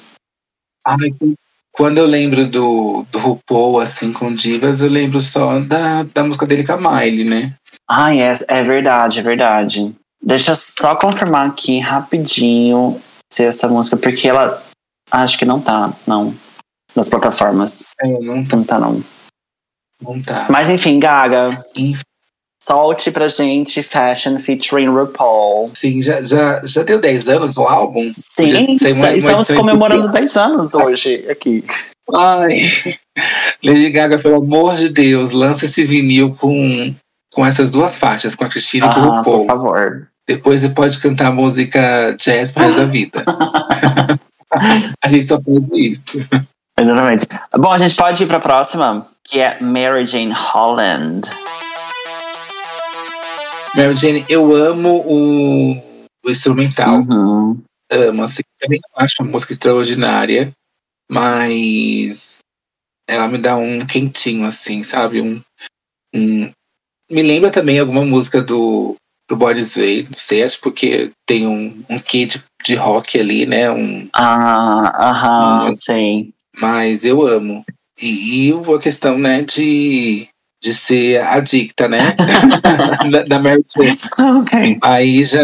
Ai, 0.85 1.13
quando 1.79 1.97
eu 1.97 2.05
lembro 2.05 2.45
do, 2.45 3.05
do 3.09 3.19
RuPaul, 3.19 3.79
assim, 3.79 4.11
com 4.11 4.35
divas, 4.35 4.81
eu 4.81 4.89
lembro 4.89 5.21
só 5.21 5.59
da, 5.59 6.03
da 6.03 6.25
música 6.25 6.45
dele 6.45 6.65
com 6.65 6.73
a 6.73 6.77
Miley, 6.77 7.23
né? 7.23 7.55
Ah, 7.89 8.13
é, 8.13 8.33
é 8.49 8.63
verdade, 8.63 9.21
é 9.21 9.23
verdade. 9.23 9.95
Deixa 10.21 10.51
eu 10.51 10.57
só 10.57 10.97
confirmar 10.97 11.47
aqui 11.47 11.79
rapidinho 11.79 13.01
se 13.31 13.45
essa 13.45 13.69
música, 13.69 13.95
porque 13.95 14.27
ela 14.27 14.61
acho 15.09 15.39
que 15.39 15.45
não 15.45 15.61
tá, 15.61 15.93
não. 16.05 16.35
Nas 16.93 17.07
plataformas. 17.07 17.85
É, 18.01 18.07
não, 18.09 18.43
Não 18.43 18.63
tá, 18.65 18.77
não. 18.77 19.01
não 20.01 20.21
tá. 20.21 20.47
Mas 20.49 20.67
enfim, 20.69 20.99
Gaga, 20.99 21.63
Enfim, 21.77 22.03
solte 22.69 23.09
pra 23.11 23.27
gente 23.27 23.81
Fashion 23.81 24.37
featuring 24.39 24.87
RuPaul. 24.89 25.71
Sim, 25.73 26.01
já, 26.01 26.21
já, 26.21 26.61
já 26.63 26.83
deu 26.83 26.99
10 26.99 27.27
anos 27.29 27.57
o 27.57 27.63
álbum? 27.63 27.99
Sim, 28.01 28.77
ser 28.77 28.93
uma- 28.93 29.07
uma 29.07 29.17
estamos 29.17 29.47
comemorando 29.51 30.07
especial. 30.07 30.21
10 30.21 30.37
anos 30.37 30.73
hoje 30.73 31.25
aqui. 31.29 31.63
Ai, 32.15 32.61
Lady 33.63 33.89
Gaga, 33.91 34.17
pelo 34.17 34.37
amor 34.37 34.75
de 34.75 34.89
Deus, 34.89 35.31
lança 35.31 35.65
esse 35.65 35.83
vinil 35.85 36.35
com, 36.35 36.93
com 37.31 37.45
essas 37.45 37.69
duas 37.69 37.97
faixas, 37.97 38.35
com 38.35 38.43
a 38.45 38.49
Cristina 38.49 38.87
e 38.87 38.93
com 38.93 38.99
o 39.01 39.03
Ah, 39.13 39.21
por 39.23 39.37
RuPaul. 39.41 39.45
favor. 39.45 40.07
Depois 40.27 40.61
você 40.61 40.69
pode 40.69 40.97
cantar 40.99 41.27
a 41.27 41.31
música 41.31 42.15
jazz 42.19 42.51
pro 42.51 42.63
resto 42.63 42.79
da 42.79 42.85
vida. 42.85 43.23
a 45.03 45.07
gente 45.07 45.25
só 45.27 45.39
pode 45.39 45.67
isso. 45.75 46.01
Exatamente. 46.79 47.27
Bom, 47.57 47.71
a 47.71 47.77
gente 47.79 47.95
pode 47.95 48.23
ir 48.23 48.27
pra 48.27 48.39
próxima, 48.39 49.05
que 49.23 49.39
é 49.39 49.57
Mary 49.59 50.05
Jane 50.05 50.33
Holland. 50.35 51.21
Mary 53.75 53.95
Jane, 53.97 54.25
eu 54.29 54.55
amo 54.55 55.03
o, 55.05 55.73
o 56.25 56.29
instrumental. 56.29 56.99
Uhum. 57.01 57.61
Amo, 57.91 58.23
assim. 58.23 58.41
Também 58.59 58.79
acho 58.95 59.15
a 59.21 59.25
música 59.25 59.53
extraordinária, 59.53 60.51
mas 61.09 62.39
ela 63.07 63.27
me 63.27 63.37
dá 63.37 63.55
um 63.57 63.85
quentinho, 63.85 64.45
assim, 64.45 64.83
sabe? 64.83 65.21
Um, 65.21 65.41
um- 66.15 66.51
Me 67.11 67.23
lembra 67.23 67.49
também 67.51 67.79
alguma 67.79 68.05
música 68.05 68.41
do, 68.41 68.95
do 69.27 69.35
Boris 69.35 69.73
Way, 69.75 70.03
não 70.03 70.17
sei, 70.17 70.43
acho 70.43 70.59
porque 70.61 71.11
tem 71.25 71.47
um, 71.47 71.83
um 71.89 71.97
quê 71.99 72.25
de, 72.27 72.43
de 72.63 72.75
rock 72.75 73.19
ali, 73.19 73.47
né? 73.47 73.69
Um, 73.71 74.07
Ah, 74.13 75.09
aham, 75.09 75.69
Hum. 75.71 75.75
sim. 75.75 76.33
mas 76.59 77.03
eu 77.03 77.25
amo. 77.25 77.63
E, 77.99 78.49
e 78.49 78.51
a 78.53 78.79
questão, 78.79 79.17
né, 79.17 79.41
de, 79.41 80.27
de 80.61 80.73
ser 80.73 81.21
adicta, 81.21 81.87
né? 81.87 82.15
da, 83.11 83.23
da 83.23 83.39
Mary 83.39 83.63
Jane. 83.75 83.99
Ok. 84.37 84.77
Aí 84.81 85.23
já. 85.23 85.41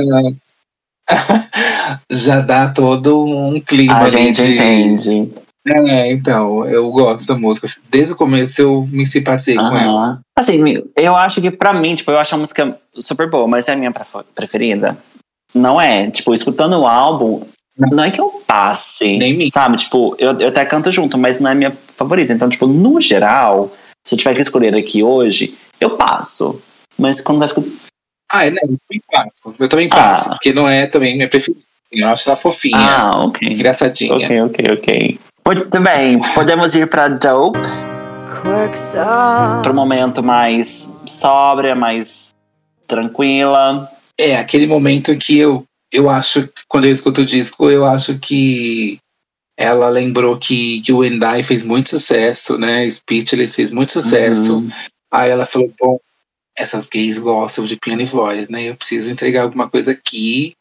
já 2.09 2.39
dá 2.41 2.69
todo 2.69 3.23
um 3.23 3.59
clima 3.59 3.93
A 3.93 3.99
ali 4.01 4.09
gente 4.09 4.41
de. 4.41 4.53
entende. 4.53 5.31
É, 5.67 6.11
então, 6.11 6.63
eu 6.65 6.91
gosto 6.91 7.25
da 7.25 7.35
música. 7.35 7.67
Desde 7.89 8.13
o 8.13 8.15
começo 8.15 8.61
eu 8.61 8.87
me 8.91 9.03
simpatizei 9.05 9.55
com 9.55 9.75
ela. 9.75 10.19
Assim, 10.37 10.59
eu 10.95 11.15
acho 11.15 11.41
que 11.41 11.49
pra 11.49 11.73
mim, 11.73 11.95
tipo, 11.95 12.11
eu 12.11 12.19
acho 12.19 12.35
a 12.35 12.37
música 12.37 12.77
super 12.95 13.27
boa, 13.29 13.47
mas 13.47 13.67
é 13.67 13.73
a 13.73 13.75
minha 13.75 13.91
pref- 13.91 14.25
preferida. 14.35 14.95
Não 15.55 15.81
é. 15.81 16.09
Tipo, 16.11 16.35
escutando 16.35 16.73
o 16.79 16.85
álbum, 16.85 17.41
não 17.77 18.03
é 18.03 18.11
que 18.11 18.21
eu 18.21 18.29
passe. 18.45 19.17
Nem 19.17 19.35
mim. 19.35 19.49
Sabe? 19.49 19.77
Tipo, 19.77 20.15
eu, 20.19 20.39
eu 20.39 20.49
até 20.49 20.63
canto 20.65 20.91
junto, 20.91 21.17
mas 21.17 21.39
não 21.39 21.49
é 21.49 21.55
minha 21.55 21.75
favorita. 21.95 22.31
Então, 22.31 22.47
tipo, 22.47 22.67
no 22.67 23.01
geral, 23.01 23.73
se 24.05 24.13
eu 24.13 24.19
tiver 24.19 24.35
que 24.35 24.41
escolher 24.41 24.75
aqui 24.75 25.01
hoje, 25.03 25.57
eu 25.81 25.97
passo. 25.97 26.61
Mas 26.97 27.19
quando 27.19 27.39
tá 27.39 27.45
escutando. 27.47 27.75
Ah, 28.31 28.45
é, 28.45 28.51
né? 28.51 28.57
Eu 28.63 28.77
também 28.77 29.01
passo. 29.11 29.55
Eu 29.59 29.69
também 29.69 29.87
Ah. 29.91 29.95
passo, 29.95 30.29
porque 30.29 30.53
não 30.53 30.69
é 30.69 30.85
também 30.87 31.15
minha 31.15 31.27
preferida. 31.27 31.63
Eu 31.91 32.07
acho 32.07 32.29
ela 32.29 32.37
fofinha, 32.37 32.77
Ah, 32.77 33.23
ok. 33.25 33.47
engraçadinha. 33.47 34.13
Ok, 34.15 34.41
ok, 34.41 34.65
ok. 34.77 35.19
Muito 35.47 35.81
bem, 35.81 36.19
podemos 36.33 36.75
ir 36.75 36.89
pra 36.89 37.07
Dope, 37.07 37.59
para 39.61 39.71
um 39.71 39.75
momento 39.75 40.21
mais 40.23 40.95
sóbria, 41.05 41.75
mais 41.75 42.31
tranquila. 42.87 43.89
É, 44.19 44.37
aquele 44.37 44.65
momento 44.67 45.15
que 45.17 45.37
eu, 45.37 45.63
eu 45.91 46.09
acho, 46.09 46.49
quando 46.67 46.85
eu 46.85 46.91
escuto 46.91 47.21
o 47.21 47.25
disco, 47.25 47.69
eu 47.69 47.85
acho 47.85 48.17
que 48.17 48.97
ela 49.57 49.89
lembrou 49.89 50.37
que, 50.37 50.81
que 50.81 50.91
o 50.91 51.03
Endai 51.03 51.41
fez 51.41 51.63
muito 51.63 51.89
sucesso, 51.89 52.57
né? 52.57 52.89
Speechless 52.89 53.55
fez 53.55 53.71
muito 53.71 53.93
sucesso. 53.93 54.57
Uhum. 54.57 54.69
Aí 55.11 55.31
ela 55.31 55.45
falou, 55.45 55.71
bom, 55.79 55.97
essas 56.57 56.87
gays 56.87 57.17
gostam 57.17 57.65
de 57.65 57.77
piano 57.77 58.01
e 58.01 58.05
voz, 58.05 58.49
né? 58.49 58.63
Eu 58.63 58.75
preciso 58.75 59.09
entregar 59.09 59.43
alguma 59.43 59.69
coisa 59.69 59.91
aqui, 59.91 60.53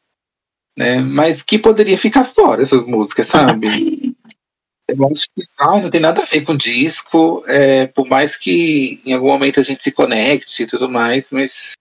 né? 0.77 1.01
Mas 1.01 1.43
que 1.43 1.59
poderia 1.59 1.99
ficar 1.99 2.25
fora 2.25 2.63
essas 2.63 2.87
músicas, 2.87 3.29
sabe? 3.29 3.69
Eu 4.87 5.09
acho 5.11 5.25
que 5.35 5.43
ah, 5.59 5.81
não 5.81 5.89
tem 5.89 6.01
nada 6.01 6.21
a 6.21 6.27
ver 6.27 6.43
com 6.43 6.55
disco, 6.55 7.43
é, 7.47 7.87
por 7.87 8.07
mais 8.07 8.37
que 8.37 9.01
em 9.07 9.15
algum 9.15 9.29
momento 9.29 9.59
a 9.59 9.63
gente 9.63 9.83
se 9.83 9.91
conecte 9.91 10.63
e 10.63 10.67
tudo 10.67 10.91
mais, 10.91 11.31
mas 11.31 11.73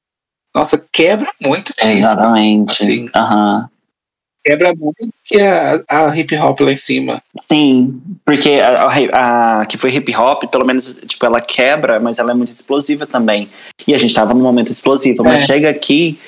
nossa, 0.55 0.81
quebra 0.89 1.29
muito 1.41 1.73
disco. 1.73 1.91
Exatamente. 1.91 2.83
assim. 2.83 3.09
Aham. 3.13 3.69
Quebra 4.45 4.73
muito 4.75 4.97
que 5.23 5.39
a, 5.39 5.81
a 5.89 6.17
hip 6.17 6.35
hop 6.37 6.59
lá 6.61 6.71
em 6.73 6.77
cima. 6.77 7.23
Sim, 7.39 8.01
porque 8.25 8.51
a, 8.55 8.83
a- 8.87 9.61
a 9.61 9.65
que 9.65 9.77
foi 9.77 9.95
hip 9.95 10.13
hop, 10.15 10.43
pelo 10.51 10.65
menos, 10.65 10.95
tipo, 11.07 11.25
ela 11.25 11.39
quebra, 11.39 11.99
mas 11.99 12.19
ela 12.19 12.31
é 12.31 12.35
muito 12.35 12.51
explosiva 12.51 13.07
também. 13.07 13.49
E 13.87 13.93
a 13.93 13.97
gente 13.97 14.13
tava 14.13 14.33
num 14.33 14.41
momento 14.41 14.71
explosivo, 14.71 15.23
mas 15.23 15.43
É. 15.43 15.45
chega 15.45 15.69
aqui, 15.69 16.19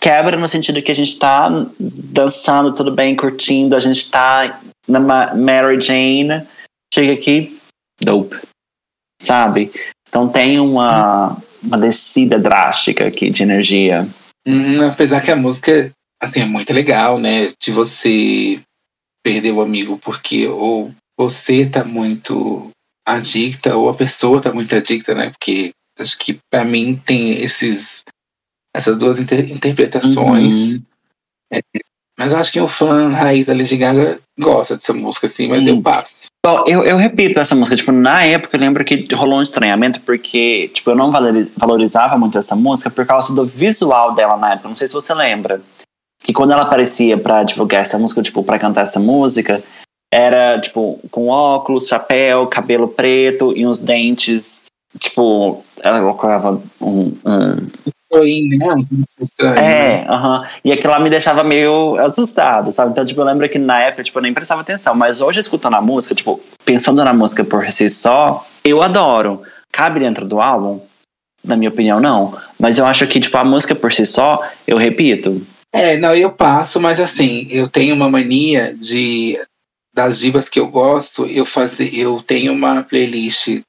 quebra 0.00 0.36
no 0.36 0.48
sentido 0.48 0.82
que 0.82 0.90
a 0.90 0.94
gente 0.94 1.16
tá 1.18 1.48
dançando 1.78 2.74
tudo 2.74 2.90
bem, 2.90 3.14
curtindo, 3.14 3.76
a 3.76 3.80
gente 3.80 4.10
tá 4.10 4.60
na 4.88 4.98
Ma- 4.98 5.34
Mary 5.34 5.80
Jane, 5.80 6.42
chega 6.92 7.12
aqui, 7.12 7.56
dope, 8.02 8.36
sabe? 9.22 9.70
Então 10.08 10.28
tem 10.28 10.58
uma, 10.58 11.36
uma 11.62 11.78
descida 11.78 12.36
drástica 12.36 13.06
aqui 13.06 13.30
de 13.30 13.44
energia. 13.44 14.08
Uhum, 14.46 14.88
apesar 14.88 15.20
que 15.20 15.30
a 15.30 15.36
música 15.36 15.92
assim, 16.22 16.40
é 16.40 16.44
muito 16.44 16.72
legal, 16.72 17.18
né? 17.18 17.52
De 17.60 17.70
você 17.70 18.60
perder 19.24 19.52
o 19.52 19.60
amigo 19.60 19.98
porque 19.98 20.46
ou 20.46 20.92
você 21.18 21.66
tá 21.66 21.84
muito 21.84 22.70
adicta 23.06 23.76
ou 23.76 23.88
a 23.88 23.94
pessoa 23.94 24.40
tá 24.40 24.52
muito 24.52 24.74
adicta, 24.74 25.14
né? 25.14 25.30
Porque 25.30 25.70
acho 25.98 26.18
que 26.18 26.38
pra 26.50 26.64
mim 26.64 27.00
tem 27.04 27.32
esses 27.42 28.02
essas 28.74 28.96
duas 28.96 29.18
inter- 29.18 29.50
interpretações. 29.50 30.74
Uhum. 30.74 30.82
Mas 32.18 32.32
eu 32.32 32.38
acho 32.38 32.52
que 32.52 32.60
o 32.60 32.68
fã 32.68 33.08
raiz 33.08 33.46
da 33.46 33.54
Lady 33.54 33.76
Gaga 33.76 34.20
gosta 34.38 34.76
dessa 34.76 34.92
música, 34.92 35.26
assim, 35.26 35.48
mas 35.48 35.64
Sim. 35.64 35.70
eu 35.70 35.82
passo. 35.82 36.26
Bom, 36.44 36.64
eu, 36.66 36.84
eu 36.84 36.96
repito 36.98 37.40
essa 37.40 37.54
música, 37.54 37.76
tipo, 37.76 37.92
na 37.92 38.24
época 38.24 38.56
eu 38.56 38.60
lembro 38.60 38.84
que 38.84 39.06
rolou 39.14 39.38
um 39.38 39.42
estranhamento 39.42 40.00
porque, 40.02 40.68
tipo, 40.68 40.90
eu 40.90 40.94
não 40.94 41.10
valori- 41.10 41.50
valorizava 41.56 42.16
muito 42.18 42.36
essa 42.38 42.54
música 42.54 42.90
por 42.90 43.06
causa 43.06 43.34
do 43.34 43.46
visual 43.46 44.14
dela 44.14 44.36
na 44.36 44.52
época, 44.52 44.68
não 44.68 44.76
sei 44.76 44.86
se 44.86 44.94
você 44.94 45.14
lembra. 45.14 45.62
Que 46.22 46.32
quando 46.32 46.52
ela 46.52 46.62
aparecia 46.62 47.16
pra 47.16 47.42
divulgar 47.42 47.82
essa 47.82 47.98
música, 47.98 48.22
tipo, 48.22 48.42
pra 48.42 48.58
cantar 48.58 48.82
essa 48.82 49.00
música, 49.00 49.62
era, 50.12 50.60
tipo, 50.60 51.00
com 51.10 51.28
óculos, 51.28 51.86
chapéu, 51.86 52.46
cabelo 52.46 52.88
preto 52.88 53.56
e 53.56 53.66
uns 53.66 53.82
dentes, 53.82 54.66
tipo, 54.98 55.64
ela 55.80 56.00
colocava 56.00 56.60
um. 56.80 57.16
um 57.24 57.68
Foi, 58.12 58.40
né? 58.50 58.74
Estranho, 59.20 59.54
né? 59.54 60.02
é, 60.02 60.06
aham. 60.08 60.46
E 60.64 60.72
aquilo 60.72 60.92
lá 60.92 60.98
me 60.98 61.08
deixava 61.08 61.44
meio 61.44 61.96
assustado, 61.96 62.72
sabe? 62.72 62.90
Então, 62.90 63.04
tipo, 63.04 63.20
eu 63.20 63.24
lembro 63.24 63.48
que 63.48 63.58
na 63.58 63.80
época, 63.80 64.02
tipo, 64.02 64.18
eu 64.18 64.22
nem 64.22 64.34
prestava 64.34 64.60
atenção. 64.62 64.94
Mas 64.94 65.20
hoje, 65.20 65.40
escutando 65.40 65.74
a 65.74 65.80
música, 65.80 66.14
tipo, 66.14 66.40
pensando 66.64 67.04
na 67.04 67.14
música 67.14 67.44
por 67.44 67.70
si 67.70 67.88
só, 67.88 68.44
eu 68.64 68.82
adoro. 68.82 69.42
Cabe 69.72 70.00
dentro 70.00 70.26
do 70.26 70.40
álbum? 70.40 70.80
Na 71.42 71.56
minha 71.56 71.70
opinião, 71.70 72.00
não. 72.00 72.36
Mas 72.58 72.78
eu 72.78 72.84
acho 72.84 73.06
que, 73.06 73.20
tipo, 73.20 73.38
a 73.38 73.44
música 73.44 73.74
por 73.74 73.92
si 73.92 74.04
só, 74.04 74.42
eu 74.66 74.76
repito. 74.76 75.40
É, 75.72 75.96
não, 75.96 76.14
eu 76.14 76.32
passo, 76.32 76.80
mas 76.80 76.98
assim, 76.98 77.46
eu 77.50 77.68
tenho 77.68 77.94
uma 77.94 78.10
mania 78.10 78.74
de 78.74 79.38
das 79.92 80.18
divas 80.18 80.48
que 80.48 80.58
eu 80.58 80.68
gosto, 80.68 81.26
eu 81.26 81.44
fazer, 81.44 81.92
eu 81.94 82.22
tenho 82.22 82.52
uma 82.52 82.82
playlist 82.82 83.60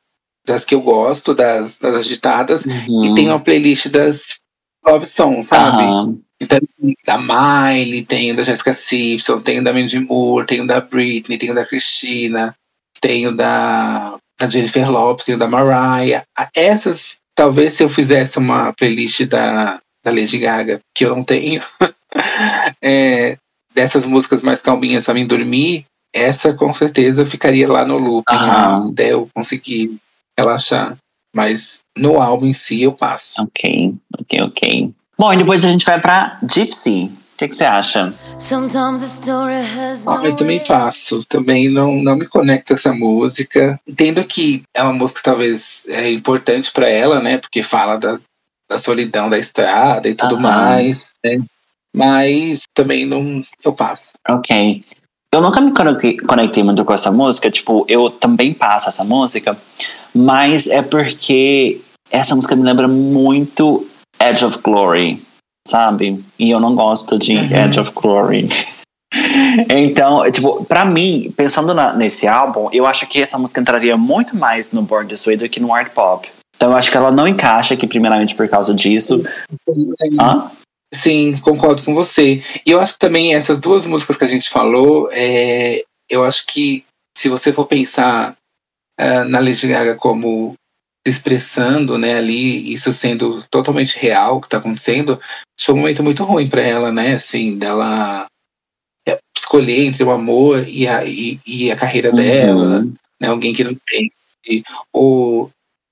das 0.45 0.64
que 0.64 0.73
eu 0.73 0.82
gosto, 0.82 1.34
das, 1.34 1.78
das 1.78 1.95
agitadas, 1.95 2.65
e 2.65 3.14
tenho 3.14 3.32
uma 3.32 3.40
playlist 3.40 3.88
das 3.88 4.38
love 4.86 5.06
songs, 5.06 5.48
sabe? 5.48 5.84
Aham. 5.84 6.19
Então, 6.40 6.60
da 7.06 7.19
Miley, 7.19 8.03
tenho 8.03 8.36
da 8.36 8.41
Jessica 8.41 8.73
Simpson, 8.73 9.41
tenho 9.41 9.64
da 9.64 9.72
Mandy 9.72 9.99
Moore, 9.99 10.48
tenho 10.48 10.65
da 10.65 10.82
Britney, 10.82 11.38
tenho 11.38 11.53
da 11.53 11.64
Christina, 11.64 12.56
tenho 12.99 13.32
da, 13.32 14.18
da 14.40 14.49
Jennifer 14.49 14.90
Lopez, 14.90 15.26
tenho 15.26 15.38
da 15.38 15.48
Mariah. 15.48 16.23
Ah, 16.36 16.49
Essas, 16.56 17.18
talvez 17.36 17.76
se 17.76 17.84
eu 17.84 17.90
fizesse 17.90 18.40
uma 18.40 18.73
playlist 18.73 19.26
da, 19.26 19.80
da 20.03 20.11
Lady 20.11 20.38
Gaga, 20.38 20.80
que 20.95 21.06
eu 21.06 21.15
não 21.15 21.23
tenho, 21.23 21.61
é, 22.82 23.38
dessas 23.73 24.06
músicas 24.06 24.41
mais 24.41 24.61
calminhas 24.61 25.06
pra 25.06 25.14
mim 25.14 25.26
dormir, 25.26 25.86
essa 26.14 26.53
com 26.53 26.73
certeza 26.73 27.26
ficaria 27.26 27.72
lá 27.72 27.86
no 27.86 28.23
Aham. 28.30 28.48
lá, 28.48 28.90
até 28.90 29.14
eu 29.14 29.30
conseguir 29.34 29.98
relaxar. 30.38 30.98
Mas 31.34 31.84
no 31.98 32.22
álbum 32.22 32.48
em 32.48 32.53
si 32.53 32.82
eu 32.82 32.91
passo. 32.91 33.41
Ok, 33.41 33.95
ok, 34.19 34.41
ok. 34.41 34.94
Bom, 35.18 35.32
e 35.32 35.38
depois 35.38 35.64
a 35.64 35.69
gente 35.69 35.86
vai 35.86 35.99
pra 35.99 36.38
Gypsy. 36.44 37.06
O 37.06 37.38
que, 37.38 37.56
você 37.56 37.64
acha? 37.64 38.14
Sometimes 38.38 39.02
the 39.02 39.07
story 39.07 39.56
has 39.56 40.07
Ah, 40.07 40.22
eu 40.23 40.36
também 40.36 40.64
faço. 40.64 41.23
Também 41.26 41.69
não, 41.69 41.95
não 41.95 42.15
me 42.15 42.28
conecto 42.28 42.68
com 42.68 42.73
essa 42.76 42.94
música. 42.94 43.80
Entendo 43.88 44.23
que 44.23 44.61
é 44.76 44.84
uma 44.84 44.94
música 44.94 45.19
que 45.19 45.26
talvez 45.26 45.88
é 45.90 46.11
importante 46.11 46.72
pra 46.72 46.88
ela, 46.88 47.19
né? 47.19 47.38
Porque 47.38 47.64
fala 47.64 47.98
da, 47.98 48.19
da 48.72 48.77
solidão 48.80 49.30
da 49.30 49.38
estrada 49.38 50.07
e 50.07 50.15
tudo 50.15 50.35
Aham. 50.35 50.41
mais, 50.41 51.07
né? 51.23 51.39
Mas 51.93 52.61
também 52.73 53.06
não. 53.06 53.43
Eu 53.64 53.73
passo. 53.73 54.14
Ok. 54.30 54.84
Eu 55.34 55.41
nunca 55.41 55.60
me 55.61 55.73
conectei, 55.73 56.18
conectei 56.18 56.64
muito 56.64 56.84
com 56.85 56.93
essa 56.93 57.11
música, 57.11 57.49
tipo, 57.52 57.85
eu 57.88 58.10
também 58.10 58.53
passo 58.53 58.89
essa 58.89 59.03
música, 59.03 59.57
mas 60.14 60.68
é 60.68 60.81
porque 60.81 61.80
essa 62.10 62.35
música 62.35 62.56
me 62.56 62.64
lembra 62.64 62.88
muito 62.88 63.88
Edge 64.22 64.43
of 64.45 64.57
Glory, 64.61 65.22
sabe? 65.68 66.22
E 66.38 66.49
eu 66.52 66.60
não 66.60 66.76
gosto 66.76 67.18
de 67.18 67.34
Uhum. 67.35 67.43
Edge 67.56 67.80
of 67.80 67.91
Glory. 67.93 68.49
então, 69.69 70.30
tipo, 70.31 70.64
pra 70.65 70.84
mim, 70.85 71.34
pensando 71.35 71.73
na- 71.73 71.93
nesse 71.93 72.27
álbum, 72.27 72.69
eu 72.72 72.85
acho 72.85 73.06
que 73.07 73.22
essa 73.22 73.38
música 73.38 73.60
entraria 73.61 73.95
muito 73.98 74.35
mais 74.35 74.72
no 74.73 74.81
Born 74.81 75.07
This 75.10 75.26
Way 75.26 75.38
do 75.38 75.49
que 75.49 75.60
no 75.60 75.73
art 75.73 75.91
pop. 75.93 76.30
Então 76.62 76.70
eu 76.70 76.78
acho 76.78 76.92
que 76.92 76.98
ela 76.98 77.10
não 77.10 77.28
encaixa 77.28 77.74
aqui, 77.74 77.88
primeiramente 77.88 78.36
por 78.36 78.48
causa 78.48 78.72
disso. 78.72 79.24
Hã? 80.20 80.52
Sim, 80.94 81.36
concordo 81.38 81.82
com 81.82 81.96
você. 81.96 82.44
E 82.64 82.70
eu 82.70 82.80
acho 82.80 82.94
que 82.94 83.00
também 83.00 83.34
essas 83.34 83.60
duas 83.60 83.88
músicas 83.88 84.16
que 84.16 84.26
a 84.26 84.28
gente 84.28 84.48
falou, 84.48 85.10
é, 85.12 85.84
eu 86.08 86.24
acho 86.24 86.46
que 86.46 86.86
se 87.18 87.30
você 87.30 87.52
for 87.52 87.66
pensar 87.66 88.36
ah, 88.96 89.24
na 89.24 89.40
Lady 89.40 89.68
Gaga 89.68 89.96
como 89.96 90.54
se 91.04 91.12
expressando, 91.12 91.98
né, 91.98 92.18
ali, 92.18 92.72
isso 92.72 92.94
sendo 92.94 93.44
totalmente 93.50 93.98
real, 93.98 94.38
o 94.38 94.42
que 94.42 94.46
está 94.46 94.58
acontecendo, 94.58 95.20
foi 95.60 95.74
um 95.74 95.80
momento 95.80 96.04
muito 96.04 96.24
ruim 96.24 96.48
para 96.48 96.62
ela, 96.62 96.92
né, 96.92 97.16
assim, 97.16 97.58
dela 97.58 98.28
é, 99.08 99.18
escolher 99.36 99.84
entre 99.84 100.04
o 100.04 100.12
amor 100.12 100.68
e 100.68 100.88
a, 100.88 101.04
e, 101.06 101.40
e 101.44 101.72
a 101.72 101.76
carreira 101.76 102.12
dela, 102.12 102.82
Uhum. 102.82 102.94
né, 103.20 103.30
alguém 103.30 103.52
que 103.52 103.64
não 103.64 103.76
tem, 103.88 104.64
ou 104.94 105.50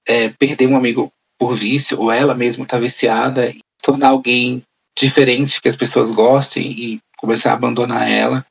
é, 0.10 0.30
perder 0.30 0.68
um 0.68 0.76
amigo 0.76 1.10
por 1.40 1.54
vício, 1.56 2.00
ou 2.00 2.12
ela 2.12 2.34
mesma 2.36 2.66
tá 2.66 2.78
viciada, 2.78 3.50
e 3.50 3.60
tornar 3.82 4.10
alguém 4.10 4.62
diferente 4.98 5.62
que 5.62 5.70
as 5.70 5.76
pessoas 5.76 6.12
gostem 6.12 6.70
e 6.72 7.00
começar 7.18 7.52
a 7.52 7.54
abandonar 7.54 8.10
ela. 8.10 8.46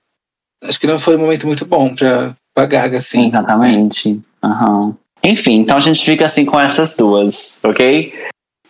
Acho 0.64 0.80
que 0.80 0.86
não 0.86 0.98
foi 0.98 1.16
um 1.16 1.20
momento 1.20 1.46
muito 1.46 1.66
bom 1.66 1.94
pra, 1.94 2.34
pra 2.54 2.64
Gaga, 2.66 2.98
assim. 2.98 3.26
Exatamente. 3.26 4.20
Aham. 4.42 4.96
Enfim, 5.22 5.56
então 5.60 5.76
a 5.76 5.80
gente 5.80 6.02
fica 6.04 6.24
assim 6.24 6.44
com 6.44 6.58
essas 6.58 6.96
duas, 6.96 7.60
ok? 7.62 8.14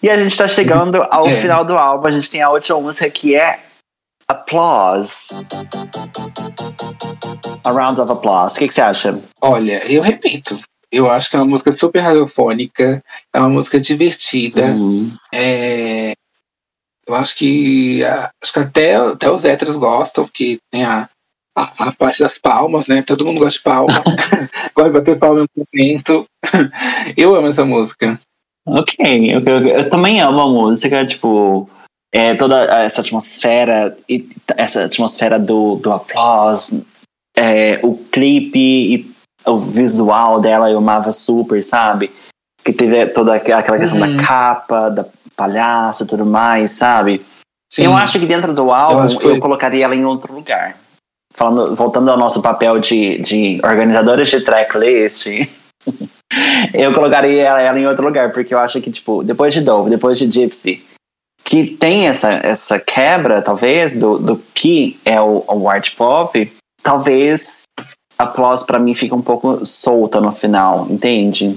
E 0.02 0.09
a 0.09 0.16
gente 0.16 0.36
tá 0.36 0.48
chegando 0.48 1.02
ao 1.10 1.27
É. 1.28 1.35
final 1.35 1.65
do 1.65 1.77
álbum. 1.77 2.06
A 2.06 2.10
gente 2.10 2.31
tem 2.31 2.40
a 2.40 2.51
última 2.51 2.81
música 2.81 3.09
que 3.10 3.35
é 3.36 3.60
Applause. 4.27 5.35
A 7.65 7.70
Round 7.70 8.01
of 8.01 8.10
Applause. 8.12 8.56
O 8.56 8.59
que, 8.59 8.69
que 8.69 8.74
você 8.74 8.81
acha? 8.81 9.20
Olha, 9.40 9.85
eu 9.90 10.02
repito, 10.02 10.59
eu 10.90 11.10
acho 11.10 11.31
que 11.31 11.36
é 11.36 11.39
uma 11.39 11.47
música 11.47 11.73
super 11.73 12.01
radiofônica, 12.01 13.02
é 13.32 13.39
uma 13.40 13.48
música 13.48 13.81
divertida, 13.81 14.66
Uhum. 14.66 15.12
é, 15.32 16.12
eu 17.06 17.15
acho 17.15 17.36
que 17.36 18.05
acho 18.05 18.52
que 18.52 18.59
até, 18.59 18.97
até 18.97 19.31
os 19.31 19.44
héteros 19.44 19.77
gostam, 19.77 20.24
porque 20.24 20.59
tem 20.70 20.85
a, 20.85 21.09
a, 21.56 21.89
a 21.89 21.93
parte 21.93 22.20
das 22.23 22.39
palmas, 22.39 22.86
né? 22.86 23.02
Todo 23.02 23.24
mundo 23.24 23.39
gosta 23.40 23.59
de 23.59 23.62
palma. 23.62 24.02
gosta 24.77 24.90
de 24.90 24.98
bater 24.98 25.19
palma 25.19 25.40
no 25.40 25.66
momento. 25.73 26.27
Eu 27.16 27.35
amo 27.35 27.48
essa 27.48 27.65
música. 27.65 28.20
Ok, 28.66 28.94
ok, 29.36 29.55
ok. 29.55 29.73
eu 29.74 29.89
também 29.89 30.20
amo 30.20 30.40
a 30.40 30.47
música, 30.47 31.06
tipo, 31.06 31.69
é, 32.12 32.35
toda 32.35 32.65
essa 32.85 33.01
atmosfera, 33.01 33.97
essa 34.55 34.85
atmosfera 34.85 35.39
do, 35.39 35.77
do 35.77 35.90
applause, 35.90 36.85
é, 37.35 37.81
o 37.82 37.97
clipe 37.97 38.59
e 38.59 39.10
o 39.49 39.59
visual 39.59 40.41
dela 40.41 40.70
eu 40.70 40.79
amava 40.79 41.12
super, 41.12 41.62
sabe? 41.65 42.11
Que 42.65 42.73
teve 42.73 43.07
toda 43.07 43.35
aqu- 43.35 43.53
aquela 43.53 43.79
questão 43.79 44.01
Uhum. 44.01 44.16
da 44.16 44.23
capa, 44.23 44.89
da 44.91 45.07
palhaço 45.37 46.05
e 46.05 46.07
tudo 46.07 46.27
mais, 46.27 46.73
sabe? 46.73 47.25
Sim. 47.73 47.85
Eu 47.85 47.97
acho 47.97 48.19
que 48.19 48.27
dentro 48.27 48.53
do 48.53 48.73
álbum 48.73 49.05
eu, 49.05 49.20
foi- 49.20 49.39
colocaria 49.41 49.85
ela 49.85 49.95
em 49.95 50.05
outro 50.05 50.33
lugar. 50.35 50.77
Falando, 51.35 51.77
voltando 51.77 52.11
ao 52.11 52.16
nosso 52.19 52.43
papel 52.43 52.81
de, 52.81 53.19
de 53.19 53.61
organizadores 53.62 54.29
de 54.31 54.41
tracklist, 54.41 55.27
eu 56.75 56.93
colocaria 56.93 57.43
ela, 57.43 57.61
ela 57.61 57.79
em 57.79 57.87
outro 57.87 58.05
lugar, 58.05 58.33
porque 58.33 58.53
eu 58.53 58.59
acho 58.59 58.81
que, 58.81 58.91
tipo, 58.91 59.23
depois 59.23 59.55
de 59.55 59.61
Dove, 59.61 59.91
depois 59.91 60.19
de 60.19 60.27
Gypsy, 60.31 60.85
que 61.45 61.66
tem 61.77 62.09
essa, 62.09 62.33
essa 62.43 62.79
quebra, 62.81 63.41
talvez, 63.41 63.99
do, 63.99 64.19
do 64.19 64.37
que 64.55 64.99
é 65.05 65.20
o, 65.20 65.45
o 65.47 65.69
art 65.69 65.95
pop, 65.95 66.53
talvez 66.83 67.62
a 68.19 68.24
Applause 68.24 68.66
pra 68.66 68.78
mim 68.78 68.95
fica 68.95 69.15
um 69.15 69.23
pouco 69.23 69.65
solta 69.65 70.20
no 70.20 70.32
final, 70.32 70.86
entende? 70.90 71.57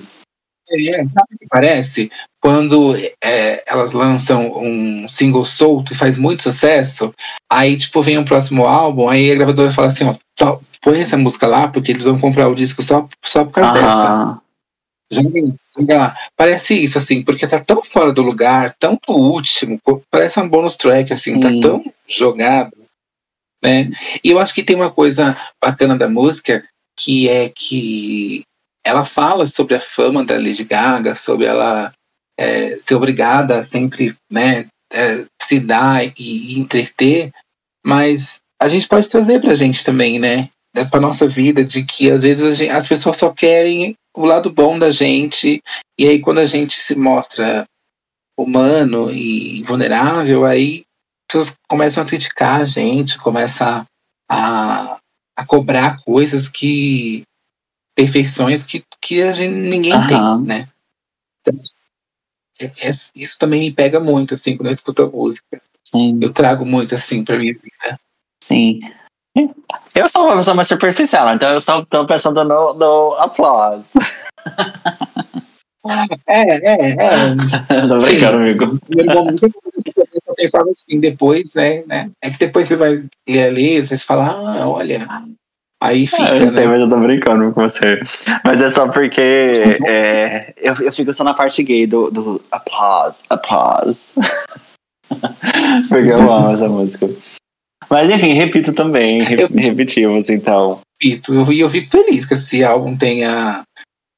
É, 0.69 1.05
sabe 1.05 1.27
o 1.35 1.37
que 1.39 1.47
parece? 1.49 2.09
Quando 2.39 2.95
é, 3.21 3.63
elas 3.67 3.91
lançam 3.91 4.53
um 4.55 5.05
single 5.07 5.43
solto 5.43 5.91
e 5.91 5.95
faz 5.95 6.17
muito 6.17 6.43
sucesso, 6.43 7.13
aí 7.51 7.75
tipo 7.75 8.01
vem 8.01 8.17
o 8.17 8.23
próximo 8.23 8.65
álbum, 8.65 9.09
aí 9.09 9.31
a 9.31 9.35
gravadora 9.35 9.71
fala 9.71 9.87
assim, 9.89 10.05
ó, 10.05 10.15
tó- 10.35 10.61
põe 10.81 11.01
essa 11.01 11.17
música 11.17 11.45
lá, 11.45 11.67
porque 11.67 11.91
eles 11.91 12.05
vão 12.05 12.17
comprar 12.19 12.47
o 12.47 12.55
disco 12.55 12.81
só, 12.81 13.07
só 13.23 13.43
por 13.43 13.51
causa 13.51 13.73
dessa. 13.73 13.85
Aham. 13.87 14.41
Joga, 15.11 15.39
joga 15.77 15.97
lá. 15.97 16.15
Parece 16.37 16.73
isso, 16.81 16.97
assim, 16.97 17.21
porque 17.21 17.45
tá 17.45 17.59
tão 17.59 17.83
fora 17.83 18.13
do 18.13 18.21
lugar, 18.21 18.73
tão 18.79 18.97
no 19.09 19.15
último, 19.15 19.77
parece 20.09 20.39
um 20.39 20.47
bonus 20.47 20.77
track, 20.77 21.11
assim, 21.11 21.37
tá 21.37 21.49
Sim. 21.49 21.59
tão 21.59 21.83
jogado, 22.07 22.71
né? 23.63 23.91
E 24.23 24.29
eu 24.29 24.39
acho 24.39 24.53
que 24.53 24.63
tem 24.63 24.75
uma 24.75 24.91
coisa 24.91 25.37
bacana 25.63 25.95
da 25.95 26.09
música, 26.09 26.63
que 26.97 27.29
é 27.29 27.49
que 27.49 28.43
ela 28.83 29.05
fala 29.05 29.45
sobre 29.45 29.75
a 29.75 29.79
fama 29.79 30.23
da 30.23 30.35
Lady 30.35 30.63
Gaga, 30.63 31.15
sobre 31.15 31.45
ela 31.45 31.93
é, 32.37 32.75
ser 32.77 32.95
obrigada 32.95 33.59
a 33.59 33.63
sempre, 33.63 34.15
né, 34.31 34.67
é, 34.91 35.25
se 35.41 35.59
dar 35.59 36.03
e, 36.05 36.13
e 36.17 36.59
entreter, 36.59 37.31
mas 37.85 38.41
a 38.61 38.67
gente 38.67 38.87
pode 38.87 39.07
trazer 39.07 39.39
pra 39.39 39.55
gente 39.55 39.83
também, 39.83 40.19
né, 40.19 40.49
né, 40.75 40.85
pra 40.85 40.99
nossa 40.99 41.27
vida, 41.27 41.63
de 41.63 41.83
que 41.83 42.09
às 42.09 42.23
vezes 42.23 42.43
a 42.43 42.51
gente- 42.51 42.71
as 42.71 42.87
pessoas 42.87 43.17
só 43.17 43.31
querem 43.31 43.95
o 44.15 44.25
lado 44.25 44.49
bom 44.49 44.77
da 44.77 44.91
gente, 44.91 45.61
e 45.99 46.07
aí 46.07 46.19
quando 46.19 46.39
a 46.39 46.45
gente 46.45 46.79
se 46.79 46.95
mostra 46.95 47.65
humano 48.37 49.11
e 49.11 49.61
vulnerável, 49.63 50.45
aí 50.45 50.83
pessoas 51.31 51.55
começam 51.67 52.03
a 52.03 52.05
criticar 52.05 52.61
a 52.61 52.65
gente, 52.65 53.17
começam 53.17 53.85
a, 54.29 54.97
a 55.35 55.45
cobrar 55.45 56.01
coisas 56.03 56.49
que. 56.49 57.23
perfeições 57.95 58.63
que, 58.63 58.83
que 59.01 59.21
a 59.21 59.31
gente, 59.31 59.53
ninguém 59.53 59.93
Aham. 59.93 60.07
tem, 60.07 60.47
né? 60.47 60.67
Então, 61.41 61.59
é- 62.59 62.65
é- 62.65 62.91
isso 63.15 63.39
também 63.39 63.61
me 63.61 63.71
pega 63.73 63.99
muito, 63.99 64.33
assim, 64.33 64.57
quando 64.57 64.67
eu 64.67 64.73
escuto 64.73 65.03
a 65.03 65.07
música. 65.07 65.61
Sim. 65.83 66.19
Eu 66.21 66.31
trago 66.31 66.65
muito, 66.65 66.93
assim, 66.95 67.23
pra 67.23 67.37
minha 67.37 67.53
vida. 67.53 67.99
Sim. 68.43 68.81
Eu 69.95 70.09
sou 70.09 70.25
uma 70.25 70.35
pessoa 70.35 70.55
mais 70.55 70.67
superficial, 70.67 71.33
então 71.33 71.53
eu 71.53 71.61
só 71.61 71.83
tô 71.85 72.05
pensando 72.05 72.43
no, 72.43 72.73
no 72.73 73.13
applause. 73.15 73.97
É, 76.27 76.41
é, 76.51 76.91
é. 76.91 77.35
tô 77.87 77.97
brincando, 77.97 78.37
amigo. 78.37 78.79
primeiro 78.85 79.13
momento 79.13 79.49
eu 80.31 80.35
pensava 80.35 80.69
assim, 80.69 80.99
depois, 80.99 81.53
né, 81.53 81.83
né? 81.85 82.09
É 82.23 82.29
que 82.29 82.37
depois 82.39 82.67
você 82.67 82.75
vai 82.75 83.03
ler 83.27 83.43
ali, 83.43 83.79
você 83.85 83.97
fala, 83.97 84.29
ah, 84.29 84.67
olha. 84.69 85.07
Aí 85.83 86.05
fica. 86.05 86.33
Ah, 86.33 86.37
eu 86.37 86.47
sei, 86.47 86.65
né? 86.65 86.71
mas 86.73 86.81
eu 86.81 86.89
tô 86.89 86.97
brincando 86.99 87.51
com 87.53 87.61
você. 87.61 87.99
Mas 88.45 88.61
é 88.61 88.69
só 88.69 88.87
porque 88.87 89.19
é, 89.87 90.53
eu, 90.57 90.73
eu 90.79 90.93
fico 90.93 91.13
só 91.13 91.23
na 91.23 91.33
parte 91.33 91.63
gay 91.63 91.87
do, 91.87 92.11
do 92.11 92.41
applause, 92.51 93.23
applause. 93.29 94.13
porque 95.89 96.09
eu 96.09 96.31
amo 96.31 96.51
essa 96.53 96.67
música. 96.69 97.09
Mas 97.89 98.07
enfim, 98.09 98.33
repito 98.33 98.73
também, 98.73 99.21
re- 99.23 99.41
Eu- 99.43 99.47
repetimos, 99.49 100.29
então. 100.29 100.79
repito, 101.01 101.33
eu, 101.33 101.51
eu 101.51 101.69
fico 101.69 101.89
feliz 101.89 102.25
que 102.25 102.35
esse 102.35 102.63
álbum 102.63 102.95
tenha 102.95 103.63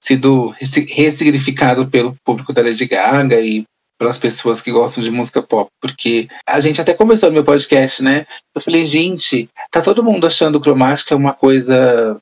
sido 0.04 0.50
ressi- 0.50 0.86
ressignificado 0.94 1.88
pelo 1.90 2.14
público 2.26 2.52
da 2.52 2.62
Lady 2.62 2.86
Gaga 2.86 3.40
e 3.40 3.64
pelas 4.04 4.18
pessoas 4.18 4.62
que 4.62 4.70
gostam 4.70 5.02
de 5.02 5.10
música 5.10 5.42
pop, 5.42 5.72
porque 5.82 6.28
a 6.46 6.60
gente 6.60 6.82
até 6.82 6.94
começou 6.94 7.30
no 7.30 7.36
meu 7.36 7.44
podcast, 7.44 8.04
né? 8.04 8.26
Eu 8.54 8.62
falei, 8.62 8.86
gente, 8.86 9.48
tá 9.72 9.82
todo 9.82 10.04
mundo 10.04 10.28
achando 10.28 10.60
cromática 10.60 11.16
uma 11.16 11.32
coisa 11.32 12.18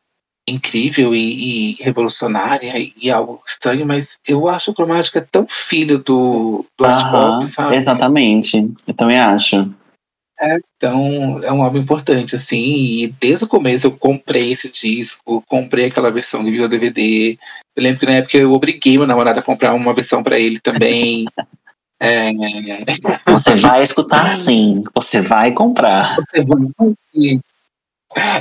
incrível 0.47 1.15
e, 1.15 1.71
e 1.71 1.83
revolucionária 1.83 2.77
e, 2.77 2.93
e 2.95 3.09
algo 3.09 3.41
estranho, 3.47 3.83
mas 3.83 4.19
eu 4.27 4.47
acho 4.47 4.75
cromática 4.75 5.27
tão 5.31 5.47
filho 5.49 5.97
do, 5.97 6.63
do 6.77 6.85
art 6.85 7.03
Aham, 7.03 7.39
pop, 7.39 7.47
sabe? 7.47 7.75
exatamente. 7.77 8.69
Eu 8.85 8.93
também 8.93 9.19
acho. 9.19 9.67
Então, 10.75 11.39
é 11.43 11.51
um 11.51 11.61
álbum 11.63 11.79
importante, 11.79 12.35
assim, 12.35 12.57
e 12.57 13.15
desde 13.19 13.45
o 13.45 13.47
começo 13.47 13.87
eu 13.87 13.91
comprei 13.91 14.51
esse 14.51 14.71
disco, 14.71 15.43
comprei 15.47 15.85
aquela 15.85 16.11
versão 16.11 16.43
que 16.43 16.51
viu 16.51 16.65
o 16.65 16.67
DVD. 16.67 17.37
Eu 17.75 17.83
lembro 17.83 17.99
que 17.99 18.05
na 18.05 18.13
época 18.13 18.37
eu 18.37 18.51
obriguei 18.51 18.97
meu 18.97 19.05
namorado 19.07 19.39
a 19.39 19.43
comprar 19.43 19.73
uma 19.73 19.93
versão 19.93 20.23
pra 20.23 20.39
ele 20.39 20.59
também. 20.59 21.25
É, 22.03 22.31
Você 23.27 23.55
vai 23.57 23.83
escutar 23.83 24.27
sim, 24.29 24.83
você 24.95 25.21
vai 25.21 25.51
comprar. 25.51 26.15
você 26.15 26.41
vai- 26.43 27.39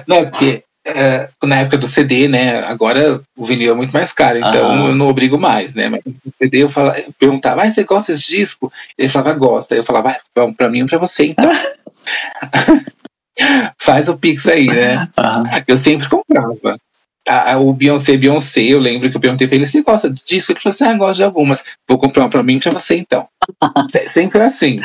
Não, 0.09 0.17
é 0.17 0.25
porque 0.25 0.65
é, 0.87 1.27
na 1.45 1.57
época 1.57 1.77
do 1.77 1.87
CD, 1.87 2.27
né? 2.27 2.61
Agora 2.65 3.21
o 3.37 3.45
vinil 3.45 3.73
é 3.73 3.77
muito 3.77 3.93
mais 3.93 4.13
caro, 4.13 4.39
então 4.39 4.71
Aham. 4.71 4.89
eu 4.89 4.95
não 4.95 5.09
obrigo 5.09 5.39
mais, 5.39 5.75
né? 5.75 5.91
Mas 5.91 6.01
no 6.07 6.33
CD 6.33 6.63
eu, 6.63 6.71
falava, 6.71 6.99
eu 7.01 7.13
perguntava, 7.19 7.63
ah, 7.63 7.71
você 7.71 7.85
gosta 7.85 8.13
desse 8.13 8.29
disco? 8.31 8.73
Ele 8.97 9.11
falava, 9.11 9.39
gosta. 9.39 9.75
Eu 9.75 9.85
falava, 9.85 10.13
ah, 10.13 10.17
bom, 10.35 10.55
pra 10.55 10.71
mim 10.71 10.81
e 10.81 10.87
pra 10.87 10.97
você 10.99 11.27
então. 11.27 11.51
Faz 13.79 14.09
o 14.09 14.17
Pix 14.17 14.47
aí, 14.47 14.69
né? 14.69 15.07
Aham. 15.19 15.43
Eu 15.69 15.77
sempre 15.77 16.09
comprava. 16.09 16.79
A- 17.29 17.53
a- 17.53 17.59
o 17.59 17.73
Beyoncé, 17.73 18.17
Beyoncé, 18.17 18.63
eu 18.63 18.79
lembro 18.79 19.11
que 19.11 19.17
eu 19.17 19.21
perguntei 19.21 19.47
pra 19.47 19.57
ele, 19.57 19.67
você 19.67 19.83
gosta 19.83 20.11
disso? 20.11 20.51
Ele 20.53 20.61
falou 20.61 20.71
assim, 20.75 20.85
ah, 20.85 20.95
gosto 20.95 21.17
de 21.17 21.25
algumas. 21.25 21.65
Vou 21.89 21.99
comprar 21.99 22.25
uma 22.25 22.31
pra 22.31 22.43
mim 22.43 22.57
e 22.57 22.61
pra 22.61 22.73
você, 22.73 22.97
então. 22.97 23.29
Se- 23.91 24.09
sempre 24.09 24.41
assim. 24.41 24.81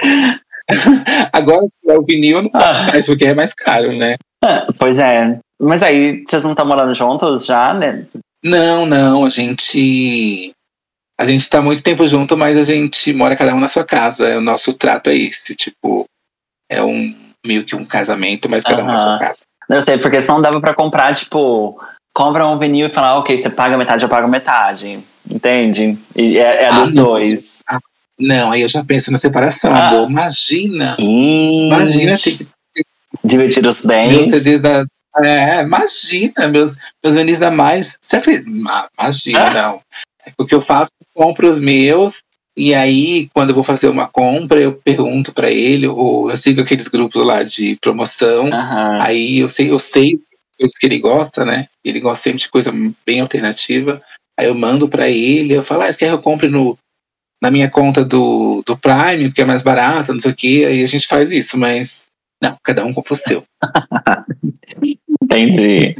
Agora, 1.31 1.65
o 1.83 2.03
vinil 2.05 2.41
não 2.41 2.51
Ah. 2.53 2.85
faz, 2.89 3.05
porque 3.05 3.25
é 3.25 3.33
mais 3.33 3.53
caro, 3.53 3.95
né? 3.97 4.15
Ah, 4.43 4.67
Pois 4.77 4.99
é. 4.99 5.39
Mas 5.61 5.81
aí, 5.81 6.23
vocês 6.27 6.43
não 6.43 6.51
estão 6.51 6.65
morando 6.65 6.93
juntos 6.93 7.45
já, 7.45 7.73
né? 7.73 8.05
Não, 8.43 8.85
não, 8.85 9.25
a 9.25 9.29
gente... 9.29 10.51
A 11.17 11.23
gente 11.23 11.49
tá 11.49 11.61
muito 11.61 11.81
tempo 11.81 12.05
junto, 12.05 12.35
mas 12.35 12.57
a 12.59 12.63
gente 12.65 13.13
mora 13.13 13.37
cada 13.37 13.55
um 13.55 13.59
na 13.59 13.69
sua 13.69 13.85
casa. 13.85 14.37
O 14.37 14.41
nosso 14.41 14.73
trato 14.73 15.09
é 15.09 15.15
esse, 15.15 15.55
tipo... 15.55 16.03
É 16.69 16.83
um 16.83 17.15
meio 17.45 17.63
que 17.63 17.75
um 17.75 17.85
casamento, 17.85 18.49
mas 18.49 18.63
cada 18.63 18.83
um 18.83 18.87
na 18.87 18.97
sua 18.97 19.17
casa. 19.19 19.39
Eu 19.69 19.81
sei, 19.83 19.97
porque 19.97 20.19
senão 20.19 20.41
dava 20.41 20.59
pra 20.59 20.73
comprar, 20.75 21.15
tipo, 21.15 21.79
compra 22.15 22.47
um 22.47 22.57
vinil 22.57 22.87
e 22.87 22.89
falar, 22.89 23.17
ok, 23.19 23.37
você 23.37 23.49
paga 23.49 23.77
metade, 23.77 24.03
eu 24.03 24.09
pago 24.09 24.27
metade. 24.27 24.99
Entende? 25.29 25.97
E 26.15 26.37
é, 26.37 26.63
é 26.63 26.67
Ah, 26.69 26.79
dos 26.79 26.93
não. 26.93 27.03
dois. 27.03 27.59
Não, 28.17 28.51
aí 28.51 28.61
eu 28.61 28.69
já 28.69 28.81
penso 28.83 29.11
na 29.11 29.17
separação, 29.17 29.71
Ah. 29.75 29.89
amor. 29.89 30.09
Imagina! 30.09 30.95
Ih, 30.97 31.67
Imagina 31.67 32.17
ter 32.17 32.37
que 32.37 32.47
dividir 33.21 33.59
os 33.67 33.83
meus 33.83 33.85
bens. 33.85 34.29
CDs 34.29 34.61
da. 34.61 34.85
É, 35.23 35.61
imagina, 35.61 36.47
meus, 36.49 36.75
meus 37.03 37.15
vinis 37.15 37.39
da 37.39 37.51
mais. 37.51 37.97
Ma- 38.45 38.87
Imagina, 38.97 39.49
não. 39.51 39.81
O 40.37 40.45
que 40.45 40.55
eu 40.55 40.61
faço, 40.61 40.91
compro 41.13 41.49
os 41.51 41.59
meus, 41.59 42.15
e 42.55 42.73
aí, 42.73 43.29
quando 43.33 43.49
eu 43.49 43.55
vou 43.55 43.63
fazer 43.63 43.89
uma 43.89 44.07
compra, 44.07 44.59
eu 44.59 44.73
pergunto 44.73 45.33
pra 45.33 45.51
ele, 45.51 45.87
ou 45.87 46.31
eu 46.31 46.37
sigo 46.37 46.61
aqueles 46.61 46.87
grupos 46.87 47.25
lá 47.25 47.43
de 47.43 47.77
promoção, 47.81 48.47
Aham. 48.53 49.01
aí 49.01 49.39
eu 49.39 49.49
sei, 49.49 49.69
eu 49.71 49.79
sei 49.79 50.17
coisas 50.56 50.77
que 50.77 50.86
ele 50.86 50.99
gosta, 50.99 51.45
né? 51.45 51.68
Ele 51.84 51.99
gosta 51.99 52.23
sempre 52.23 52.40
de 52.40 52.49
coisa 52.49 52.72
bem 53.06 53.19
alternativa. 53.22 54.02
Aí 54.38 54.48
eu 54.48 54.56
mando 54.56 54.90
pra 54.90 55.10
ele, 55.10 55.53
eu 55.53 55.64
falo, 55.64 55.84
ah, 55.84 55.91
você 55.94 55.99
quer 55.99 56.07
que 56.07 56.14
eu 56.14 56.22
compre 56.22 56.49
no, 56.49 56.77
na 57.41 57.52
minha 57.52 57.69
conta 57.69 58.03
do, 58.03 58.64
do 58.65 58.77
Prime, 58.77 59.27
porque 59.27 59.41
é 59.41 59.45
mais 59.45 59.61
barato, 59.61 60.11
não 60.11 60.19
sei 60.19 60.32
o 60.32 60.36
quê, 60.36 60.65
aí 60.68 60.84
a 60.84 60.88
gente 60.88 61.07
faz 61.07 61.32
isso, 61.32 61.57
mas. 61.57 62.06
Não, 62.44 62.57
cada 62.61 62.84
um 62.84 62.94
compra 62.94 63.14
o 63.14 63.18
seu. 63.18 63.44
Entendi. 65.23 65.95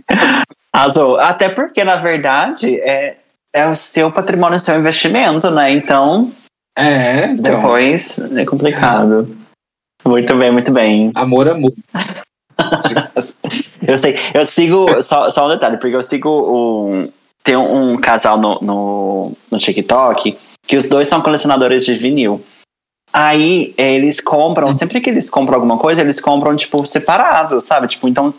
Azul. 0.73 1.18
Até 1.18 1.48
porque, 1.48 1.84
na 1.84 1.95
verdade, 1.95 2.76
é, 2.82 3.18
é 3.53 3.68
o 3.68 3.76
seu 3.76 4.11
patrimônio, 4.11 4.57
o 4.57 4.60
seu 4.60 4.77
investimento, 4.77 5.49
né? 5.49 5.72
Então, 5.72 6.32
É, 6.77 7.27
então. 7.27 7.61
depois 7.61 8.19
é 8.19 8.45
complicado. 8.45 9.36
Muito 10.03 10.36
bem, 10.36 10.52
muito 10.52 10.72
bem. 10.72 11.11
Amor, 11.15 11.48
amor. 11.48 11.72
Eu 13.88 13.99
sei, 13.99 14.15
eu 14.34 14.45
sigo, 14.45 15.02
só, 15.02 15.30
só 15.30 15.45
um 15.45 15.49
detalhe, 15.49 15.77
porque 15.77 15.95
eu 15.95 16.02
sigo 16.02 16.30
um. 16.30 17.11
Tem 17.44 17.56
um 17.56 17.98
casal 17.98 18.40
no, 18.40 18.60
no, 18.60 19.32
no 19.52 19.60
TikTok 19.60 20.36
que 20.65 20.76
os 20.76 20.90
dois 20.90 21.07
são 21.07 21.22
colecionadores 21.22 21.86
de 21.86 21.94
vinil. 21.94 22.44
Aí 23.14 23.73
eles 23.77 24.19
compram, 24.19 24.73
sempre 24.73 24.99
que 24.99 25.10
eles 25.10 25.30
compram 25.30 25.56
alguma 25.56 25.77
coisa, 25.77 26.02
eles 26.02 26.19
compram, 26.19 26.56
tipo, 26.56 26.86
separado, 26.86 27.61
sabe? 27.61 27.88
Tipo, 27.88 28.10
então, 28.10 28.34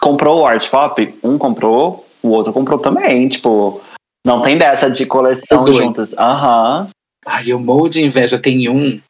comprou 0.00 0.40
o 0.40 0.46
art 0.46 0.68
pop, 0.70 1.14
um 1.22 1.36
comprou, 1.36 2.06
o 2.22 2.30
outro 2.30 2.52
comprou 2.52 2.78
também. 2.78 3.28
Tipo, 3.28 3.80
não 4.26 4.40
tem 4.42 4.56
dessa 4.56 4.90
de 4.90 5.04
coleção 5.06 5.66
juntas. 5.66 6.16
Aham. 6.18 6.88
Ai, 7.26 7.44
eu 7.48 7.60
morro 7.60 7.88
de 7.88 8.02
inveja. 8.02 8.38
Tem 8.38 8.68
um 8.68 9.00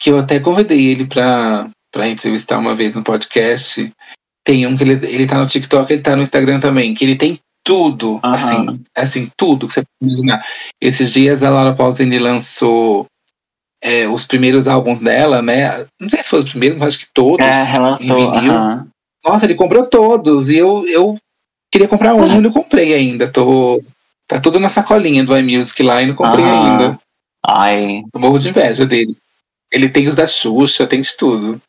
que 0.00 0.10
eu 0.10 0.18
até 0.18 0.38
convidei 0.38 0.86
ele 0.86 1.06
pra, 1.06 1.68
pra 1.90 2.08
entrevistar 2.08 2.58
uma 2.58 2.74
vez 2.74 2.94
no 2.94 3.02
podcast. 3.02 3.92
Tem 4.44 4.66
um 4.66 4.76
que 4.76 4.84
ele, 4.84 5.06
ele 5.06 5.26
tá 5.26 5.38
no 5.38 5.46
TikTok, 5.46 5.92
ele 5.92 6.02
tá 6.02 6.16
no 6.16 6.22
Instagram 6.22 6.60
também, 6.60 6.94
que 6.94 7.04
ele 7.04 7.16
tem 7.16 7.38
tudo, 7.62 8.18
assim, 8.22 8.80
assim, 8.96 9.30
tudo 9.36 9.68
que 9.68 9.74
você 9.74 9.82
pode 9.82 10.12
imaginar. 10.12 10.44
Esses 10.80 11.12
dias 11.12 11.42
a 11.42 11.50
Laura 11.50 11.74
Pausini 11.74 12.18
lançou 12.18 13.06
é, 13.82 14.08
os 14.08 14.24
primeiros 14.24 14.66
álbuns 14.66 15.00
dela, 15.00 15.42
né? 15.42 15.86
Não 16.00 16.08
sei 16.08 16.22
se 16.22 16.30
foi 16.30 16.40
os 16.40 16.50
primeiros, 16.50 16.78
mas 16.78 16.94
acho 16.94 17.06
que 17.06 17.12
todos. 17.12 17.44
É, 17.44 17.64
relançou. 17.64 18.30
aham. 18.30 18.86
Nossa, 19.24 19.44
ele 19.44 19.54
comprou 19.54 19.86
todos. 19.86 20.48
E 20.48 20.56
eu, 20.56 20.86
eu 20.88 21.18
queria 21.70 21.88
comprar 21.88 22.14
um 22.14 22.38
e 22.38 22.40
não 22.40 22.50
comprei 22.50 22.94
ainda. 22.94 23.28
Tô, 23.28 23.82
tá 24.26 24.40
tudo 24.40 24.58
na 24.58 24.68
sacolinha 24.68 25.24
do 25.24 25.36
iMusic 25.36 25.82
lá 25.82 26.02
e 26.02 26.06
não 26.06 26.14
comprei 26.14 26.44
ainda. 26.44 26.98
Ai. 27.46 28.02
Eu 28.12 28.20
morro 28.20 28.38
de 28.38 28.48
inveja 28.48 28.86
dele. 28.86 29.14
Ele 29.70 29.88
tem 29.88 30.08
os 30.08 30.16
da 30.16 30.26
Xuxa, 30.26 30.86
tem 30.86 31.00
de 31.00 31.16
tudo. 31.16 31.60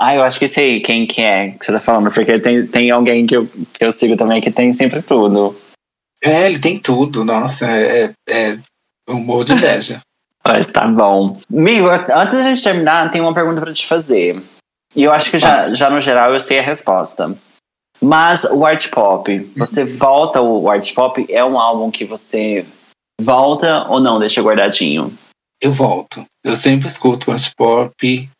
Ah, 0.00 0.14
eu 0.14 0.22
acho 0.22 0.38
que 0.38 0.48
sei 0.48 0.80
quem 0.80 1.06
que 1.06 1.20
é 1.20 1.50
que 1.50 1.64
você 1.64 1.72
tá 1.72 1.80
falando, 1.80 2.10
porque 2.10 2.38
tem, 2.38 2.66
tem 2.66 2.90
alguém 2.90 3.26
que 3.26 3.36
eu, 3.36 3.46
que 3.46 3.84
eu 3.84 3.92
sigo 3.92 4.16
também 4.16 4.40
que 4.40 4.50
tem 4.50 4.72
sempre 4.72 5.02
tudo. 5.02 5.54
É, 6.22 6.46
ele 6.46 6.58
tem 6.58 6.78
tudo. 6.78 7.24
Nossa, 7.24 7.66
é, 7.66 8.12
é 8.28 8.58
eu 9.06 9.16
morro 9.16 9.44
de 9.44 9.52
inveja. 9.52 10.00
Mas 10.46 10.66
tá 10.66 10.86
bom. 10.86 11.34
Amigo, 11.52 11.88
antes 11.88 12.34
da 12.34 12.42
gente 12.42 12.62
terminar, 12.62 13.10
tem 13.10 13.20
uma 13.20 13.34
pergunta 13.34 13.60
pra 13.60 13.74
te 13.74 13.86
fazer. 13.86 14.42
E 14.96 15.02
eu 15.02 15.12
acho 15.12 15.30
que 15.30 15.38
já, 15.38 15.74
já 15.74 15.90
no 15.90 16.00
geral 16.00 16.32
eu 16.32 16.40
sei 16.40 16.58
a 16.58 16.62
resposta. 16.62 17.36
Mas 18.00 18.44
o 18.44 18.64
art 18.64 18.88
pop, 18.88 19.38
você 19.54 19.84
volta 19.84 20.40
o 20.40 20.70
art 20.70 20.94
pop? 20.94 21.26
É 21.28 21.44
um 21.44 21.58
álbum 21.58 21.90
que 21.90 22.06
você 22.06 22.64
volta 23.20 23.86
ou 23.86 24.00
não 24.00 24.18
deixa 24.18 24.40
guardadinho? 24.40 25.14
eu 25.60 25.72
volto. 25.72 26.24
Eu 26.42 26.56
sempre 26.56 26.88
escuto 26.88 27.30
art 27.30 27.52
pop. 27.56 28.30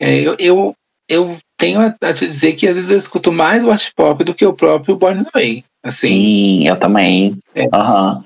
É, 0.00 0.18
eu, 0.18 0.34
eu, 0.38 0.74
eu 1.10 1.36
tenho 1.58 1.80
a, 1.80 1.94
a 2.00 2.14
te 2.14 2.24
dizer 2.24 2.52
que 2.54 2.68
às 2.68 2.76
vezes 2.76 2.90
eu 2.90 2.96
escuto 2.96 3.32
mais 3.32 3.64
o 3.64 3.70
art 3.70 3.90
pop 3.96 4.22
do 4.22 4.32
que 4.32 4.46
o 4.46 4.54
próprio 4.54 4.96
Born 4.96 5.18
This 5.18 5.28
Way. 5.34 5.64
Assim, 5.82 6.08
Sim, 6.08 6.68
eu 6.68 6.78
também. 6.78 7.38
É. 7.54 7.68
Aham. 7.74 8.24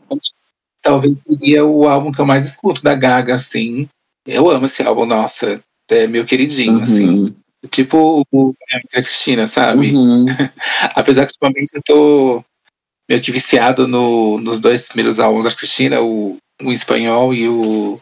talvez 0.83 1.19
seria 1.21 1.65
o 1.65 1.89
álbum 1.89 2.13
que 2.13 2.21
eu 2.21 2.27
mais 2.27 2.45
escuto 2.45 2.83
da 2.83 2.95
Gaga, 2.95 3.35
assim. 3.35 3.89
Eu 4.27 4.51
amo 4.51 4.67
esse 4.67 4.83
álbum, 4.83 5.07
nossa. 5.07 5.61
É 5.89 6.07
meu 6.07 6.25
queridinho, 6.25 6.83
assim. 6.83 7.09
Uhum. 7.09 7.35
Tipo 7.71 8.25
o 8.31 8.55
Cristina, 8.91 9.49
sabe? 9.49 9.95
Uhum. 9.95 10.27
Apesar 10.95 11.25
que 11.25 11.33
ultimamente 11.33 11.71
eu 11.75 11.83
tô 11.85 12.45
meio 13.09 13.23
que 13.23 13.33
viciado 13.33 13.89
no, 13.89 14.39
nos 14.39 14.61
dois 14.61 14.89
primeiros 14.89 15.21
álbuns 15.21 15.45
da 15.45 15.53
Cristina, 15.53 16.03
o, 16.03 16.37
o 16.63 16.73
espanhol 16.73 17.33
e 17.33 17.49
o, 17.49 17.99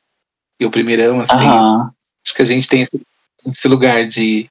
e 0.60 0.66
o 0.66 0.70
primeirão, 0.70 1.20
assim. 1.20 1.34
Acho 2.24 2.34
que 2.34 2.42
a 2.42 2.46
gente 2.46 2.68
tem 2.68 2.82
esse, 2.82 3.00
esse 3.47 3.69
lugar 3.69 4.06
de, 4.06 4.48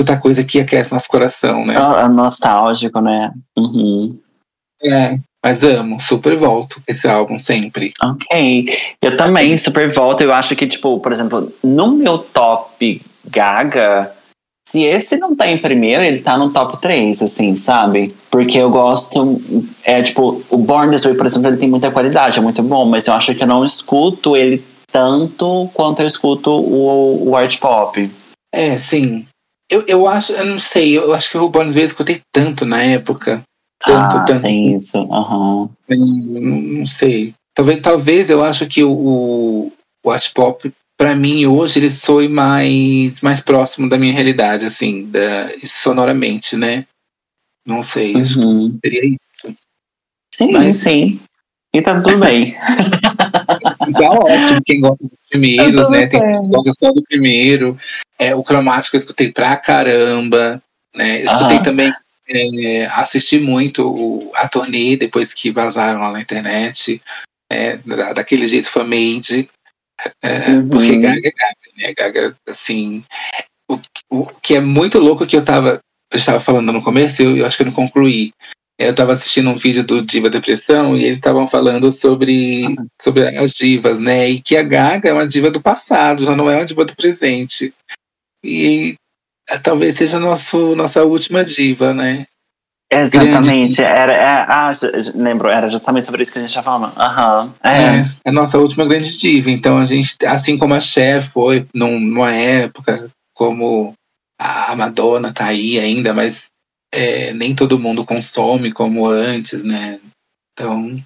escutar 0.00 0.20
coisa 0.20 0.42
que 0.42 0.60
aquece 0.60 0.92
nosso 0.92 1.08
coração, 1.08 1.64
né? 1.64 1.74
É 1.74 2.08
nostálgico, 2.08 3.00
né? 3.00 3.32
Uhum. 3.56 4.18
É, 4.82 5.16
mas 5.44 5.62
amo, 5.62 6.00
super 6.00 6.36
volto 6.36 6.76
com 6.76 6.84
esse 6.88 7.06
álbum 7.06 7.36
sempre. 7.36 7.92
Ok. 8.02 8.68
Eu 9.02 9.16
também 9.16 9.56
super 9.58 9.90
volto. 9.90 10.22
Eu 10.22 10.32
acho 10.32 10.56
que, 10.56 10.66
tipo, 10.66 10.98
por 11.00 11.12
exemplo, 11.12 11.52
no 11.62 11.92
meu 11.92 12.18
top 12.18 13.02
Gaga, 13.26 14.12
se 14.66 14.82
esse 14.84 15.18
não 15.18 15.36
tá 15.36 15.48
em 15.48 15.58
primeiro, 15.58 16.02
ele 16.02 16.20
tá 16.20 16.38
no 16.38 16.50
top 16.50 16.80
3, 16.80 17.22
assim, 17.22 17.56
sabe? 17.56 18.14
Porque 18.30 18.58
eu 18.58 18.70
gosto. 18.70 19.40
É 19.84 20.00
tipo, 20.02 20.42
o 20.48 20.56
Born 20.56 20.94
This 20.94 21.04
Way, 21.04 21.14
por 21.14 21.26
exemplo, 21.26 21.48
ele 21.50 21.58
tem 21.58 21.68
muita 21.68 21.90
qualidade, 21.90 22.38
é 22.38 22.42
muito 22.42 22.62
bom, 22.62 22.86
mas 22.86 23.06
eu 23.06 23.14
acho 23.14 23.34
que 23.34 23.42
eu 23.42 23.48
não 23.48 23.64
escuto 23.64 24.36
ele 24.36 24.64
tanto 24.90 25.70
quanto 25.74 26.00
eu 26.00 26.06
escuto 26.06 26.50
o, 26.50 27.30
o 27.30 27.36
art 27.36 27.58
pop. 27.58 28.10
É, 28.52 28.78
sim. 28.78 29.26
Eu, 29.70 29.84
eu 29.86 30.06
acho, 30.08 30.32
eu 30.32 30.44
não 30.44 30.58
sei, 30.58 30.96
eu 30.98 31.12
acho 31.14 31.30
que 31.30 31.38
o 31.38 31.50
This 31.50 31.72
Way 31.74 31.82
eu 31.82 31.86
escutei 31.86 32.20
tanto 32.32 32.64
na 32.66 32.82
época. 32.82 33.42
Tanto, 33.84 34.16
ah, 34.16 34.24
tanto. 34.24 34.42
tem 34.42 34.74
isso. 34.76 34.98
Uhum. 34.98 35.68
Não, 35.88 36.60
não 36.60 36.86
sei. 36.86 37.32
Talvez, 37.54 37.80
talvez 37.80 38.30
eu 38.30 38.42
acho 38.42 38.66
que 38.66 38.82
o, 38.84 39.72
o 40.04 40.10
art 40.10 40.32
pop 40.32 40.72
para 40.98 41.14
mim 41.16 41.46
hoje 41.46 41.78
ele 41.78 41.90
soe 41.90 42.28
mais 42.28 43.20
mais 43.22 43.40
próximo 43.40 43.88
da 43.88 43.96
minha 43.96 44.12
realidade 44.12 44.66
assim 44.66 45.06
da 45.06 45.48
sonoramente 45.64 46.56
né 46.58 46.86
não 47.66 47.82
sei 47.82 48.14
acho 48.20 48.38
Uhum. 48.38 48.78
que 48.82 48.88
seria 48.90 49.06
isso 49.16 49.56
Sim, 50.34 50.52
Mas- 50.52 50.76
sim. 50.76 51.20
E 51.74 51.80
tá 51.82 51.94
tudo 52.02 52.18
bem. 52.20 52.46
tá 53.92 54.10
ótimo 54.10 54.60
quem 54.64 54.80
gosta 54.80 55.02
dos 55.04 55.18
primeiros 55.28 55.88
né 55.90 56.06
tem 56.06 56.20
quem 56.20 56.48
gosta 56.48 56.72
só 56.78 56.92
do 56.92 57.02
primeiro 57.02 57.76
é 58.18 58.34
o 58.34 58.42
cromático 58.42 58.96
eu 58.96 58.98
escutei 58.98 59.32
pra 59.32 59.56
caramba 59.56 60.62
né 60.94 61.22
escutei 61.22 61.58
Ah. 61.58 61.62
também 61.62 61.92
é, 62.28 62.86
assisti 62.86 63.38
muito 63.40 63.88
o, 63.88 64.30
a 64.36 64.48
turnê 64.48 64.96
depois 64.96 65.32
que 65.34 65.50
vazaram 65.50 66.00
lá 66.00 66.12
na 66.12 66.20
internet 66.20 67.02
é, 67.50 67.76
da- 67.78 68.12
daquele 68.12 68.46
jeito 68.46 68.70
fan-made 68.70 69.48
É, 70.22 70.50
Uhum. 70.52 70.68
Porque 70.70 70.96
Gaga 70.96 71.18
é 71.28 71.30
Gaga, 71.30 71.76
né? 71.76 71.94
Gaga, 71.94 72.36
assim. 72.48 73.02
O, 73.70 73.78
o 74.10 74.26
que 74.26 74.54
é 74.54 74.60
muito 74.60 74.98
louco 74.98 75.26
que 75.26 75.36
eu 75.36 75.44
tava. 75.44 75.78
Eu 76.10 76.16
estava 76.18 76.40
falando 76.40 76.72
no 76.72 76.82
começo, 76.82 77.20
eu, 77.20 77.36
eu 77.36 77.44
acho 77.46 77.58
que 77.58 77.62
eu 77.64 77.66
não 77.66 77.72
concluí. 77.74 78.32
Eu 78.80 78.94
tava 78.94 79.12
assistindo 79.12 79.50
um 79.50 79.56
vídeo 79.56 79.84
do 79.84 80.00
Diva 80.00 80.30
Depressão 80.30 80.96
e 80.96 81.04
eles 81.04 81.16
estavam 81.16 81.46
falando 81.46 81.92
sobre, 81.92 82.62
sobre 83.00 83.36
as 83.36 83.52
divas, 83.52 83.98
né? 83.98 84.30
E 84.30 84.40
que 84.40 84.56
a 84.56 84.62
Gaga 84.62 85.10
é 85.10 85.12
uma 85.12 85.28
diva 85.28 85.50
do 85.50 85.60
passado, 85.60 86.24
já 86.24 86.34
não 86.34 86.48
é 86.48 86.56
uma 86.56 86.64
diva 86.64 86.86
do 86.86 86.96
presente. 86.96 87.74
E 88.42 88.94
talvez 89.62 89.96
seja 89.96 90.18
nosso, 90.18 90.74
nossa 90.74 91.04
última 91.04 91.44
diva, 91.44 91.92
né? 91.92 92.24
Exatamente. 92.90 93.82
Era, 93.82 94.14
é, 94.14 94.46
ah, 94.48 94.72
lembro, 95.14 95.50
era 95.50 95.68
justamente 95.68 96.06
sobre 96.06 96.22
isso 96.22 96.32
que 96.32 96.38
a 96.38 96.42
gente 96.42 96.54
tava 96.54 96.64
falando. 96.64 96.98
Aham. 96.98 97.54
É. 97.62 97.68
É, 97.70 98.04
é 98.24 98.30
a 98.30 98.32
nossa 98.32 98.58
última 98.58 98.86
grande 98.86 99.14
diva. 99.18 99.50
Então 99.50 99.76
a 99.76 99.84
gente, 99.84 100.16
assim 100.24 100.56
como 100.56 100.72
a 100.72 100.80
Cher 100.80 101.22
foi 101.22 101.66
num- 101.74 102.00
numa 102.00 102.32
época, 102.34 103.10
como 103.34 103.92
a 104.40 104.74
Madonna 104.74 105.34
tá 105.34 105.44
aí 105.44 105.78
ainda, 105.78 106.14
mas 106.14 106.46
é, 106.92 107.32
nem 107.32 107.54
todo 107.54 107.78
mundo 107.78 108.04
consome 108.04 108.72
como 108.72 109.06
antes, 109.06 109.64
né? 109.64 110.00
Então 110.52 111.02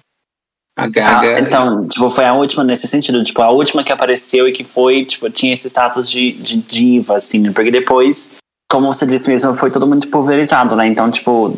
a 0.77 0.83
Ah, 0.83 0.87
Gaga. 0.87 1.39
então, 1.39 1.87
tipo, 1.87 2.09
foi 2.09 2.25
a 2.25 2.33
última 2.33 2.63
nesse 2.63 2.85
sentido, 2.87 3.23
tipo, 3.23 3.41
a 3.41 3.49
última 3.49 3.83
que 3.83 3.93
apareceu 3.93 4.47
e 4.47 4.51
que 4.51 4.63
foi, 4.63 5.05
tipo, 5.05 5.29
tinha 5.29 5.53
esse 5.53 5.69
status 5.69 6.09
de, 6.09 6.33
de 6.33 6.57
diva, 6.57 7.15
assim, 7.15 7.39
né? 7.39 7.51
Porque 7.53 7.71
depois, 7.71 8.35
como 8.69 8.93
você 8.93 9.05
disse 9.07 9.29
mesmo, 9.29 9.55
foi 9.55 9.71
todo 9.71 9.87
muito 9.87 10.09
pulverizado, 10.09 10.75
né? 10.75 10.85
Então, 10.85 11.09
tipo, 11.09 11.55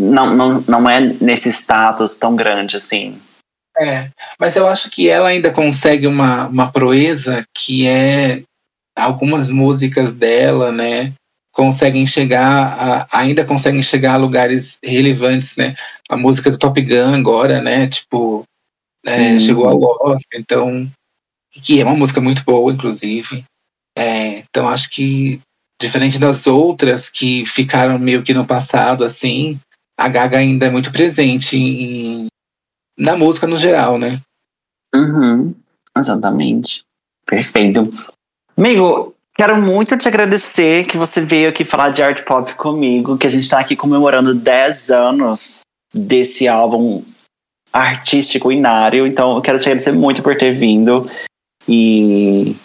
não, 0.00 0.34
não, 0.34 0.64
não 0.66 0.90
é 0.90 1.00
nesse 1.00 1.50
status 1.52 2.16
tão 2.16 2.34
grande, 2.34 2.76
assim. 2.76 3.20
É, 3.78 4.10
mas 4.40 4.56
eu 4.56 4.66
acho 4.66 4.90
que 4.90 5.08
ela 5.08 5.28
ainda 5.28 5.52
consegue 5.52 6.08
uma, 6.08 6.48
uma 6.48 6.72
proeza 6.72 7.44
que 7.56 7.86
é 7.86 8.42
algumas 8.96 9.50
músicas 9.50 10.12
dela, 10.12 10.72
né? 10.72 11.12
Conseguem 11.58 12.06
chegar, 12.06 13.08
a, 13.10 13.18
ainda 13.18 13.44
conseguem 13.44 13.82
chegar 13.82 14.14
a 14.14 14.16
lugares 14.16 14.78
relevantes, 14.84 15.56
né? 15.56 15.74
A 16.08 16.16
música 16.16 16.52
do 16.52 16.56
Top 16.56 16.80
Gun 16.80 17.14
agora, 17.14 17.60
né? 17.60 17.88
Tipo, 17.88 18.44
é, 19.04 19.40
chegou 19.40 19.66
ao 19.66 19.80
Oscar, 20.12 20.40
então. 20.40 20.88
Que 21.50 21.80
é 21.80 21.84
uma 21.84 21.96
música 21.96 22.20
muito 22.20 22.44
boa, 22.44 22.72
inclusive. 22.72 23.44
É, 23.96 24.44
então 24.48 24.68
acho 24.68 24.88
que, 24.88 25.40
diferente 25.80 26.16
das 26.16 26.46
outras 26.46 27.08
que 27.08 27.44
ficaram 27.46 27.98
meio 27.98 28.22
que 28.22 28.32
no 28.32 28.46
passado, 28.46 29.02
assim, 29.02 29.58
a 29.98 30.08
Gaga 30.08 30.38
ainda 30.38 30.66
é 30.66 30.70
muito 30.70 30.92
presente 30.92 31.56
em, 31.56 32.28
na 32.96 33.16
música 33.16 33.48
no 33.48 33.56
geral, 33.56 33.98
né? 33.98 34.20
Uhum, 34.94 35.52
exatamente. 35.96 36.82
Perfeito. 37.26 37.82
Amigo, 38.56 39.16
quero 39.38 39.62
muito 39.62 39.96
te 39.96 40.08
agradecer 40.08 40.84
que 40.84 40.96
você 40.96 41.20
veio 41.20 41.48
aqui 41.48 41.64
falar 41.64 41.90
de 41.90 42.02
art 42.02 42.24
pop 42.24 42.52
comigo, 42.54 43.16
que 43.16 43.26
a 43.26 43.30
gente 43.30 43.48
tá 43.48 43.60
aqui 43.60 43.76
comemorando 43.76 44.34
10 44.34 44.90
anos 44.90 45.60
desse 45.94 46.48
álbum 46.48 47.04
artístico 47.72 48.50
inário. 48.50 49.06
Então, 49.06 49.36
eu 49.36 49.40
quero 49.40 49.58
te 49.58 49.68
agradecer 49.68 49.92
muito 49.92 50.22
por 50.22 50.36
ter 50.36 50.50
vindo. 50.50 51.08
E, 51.68 52.56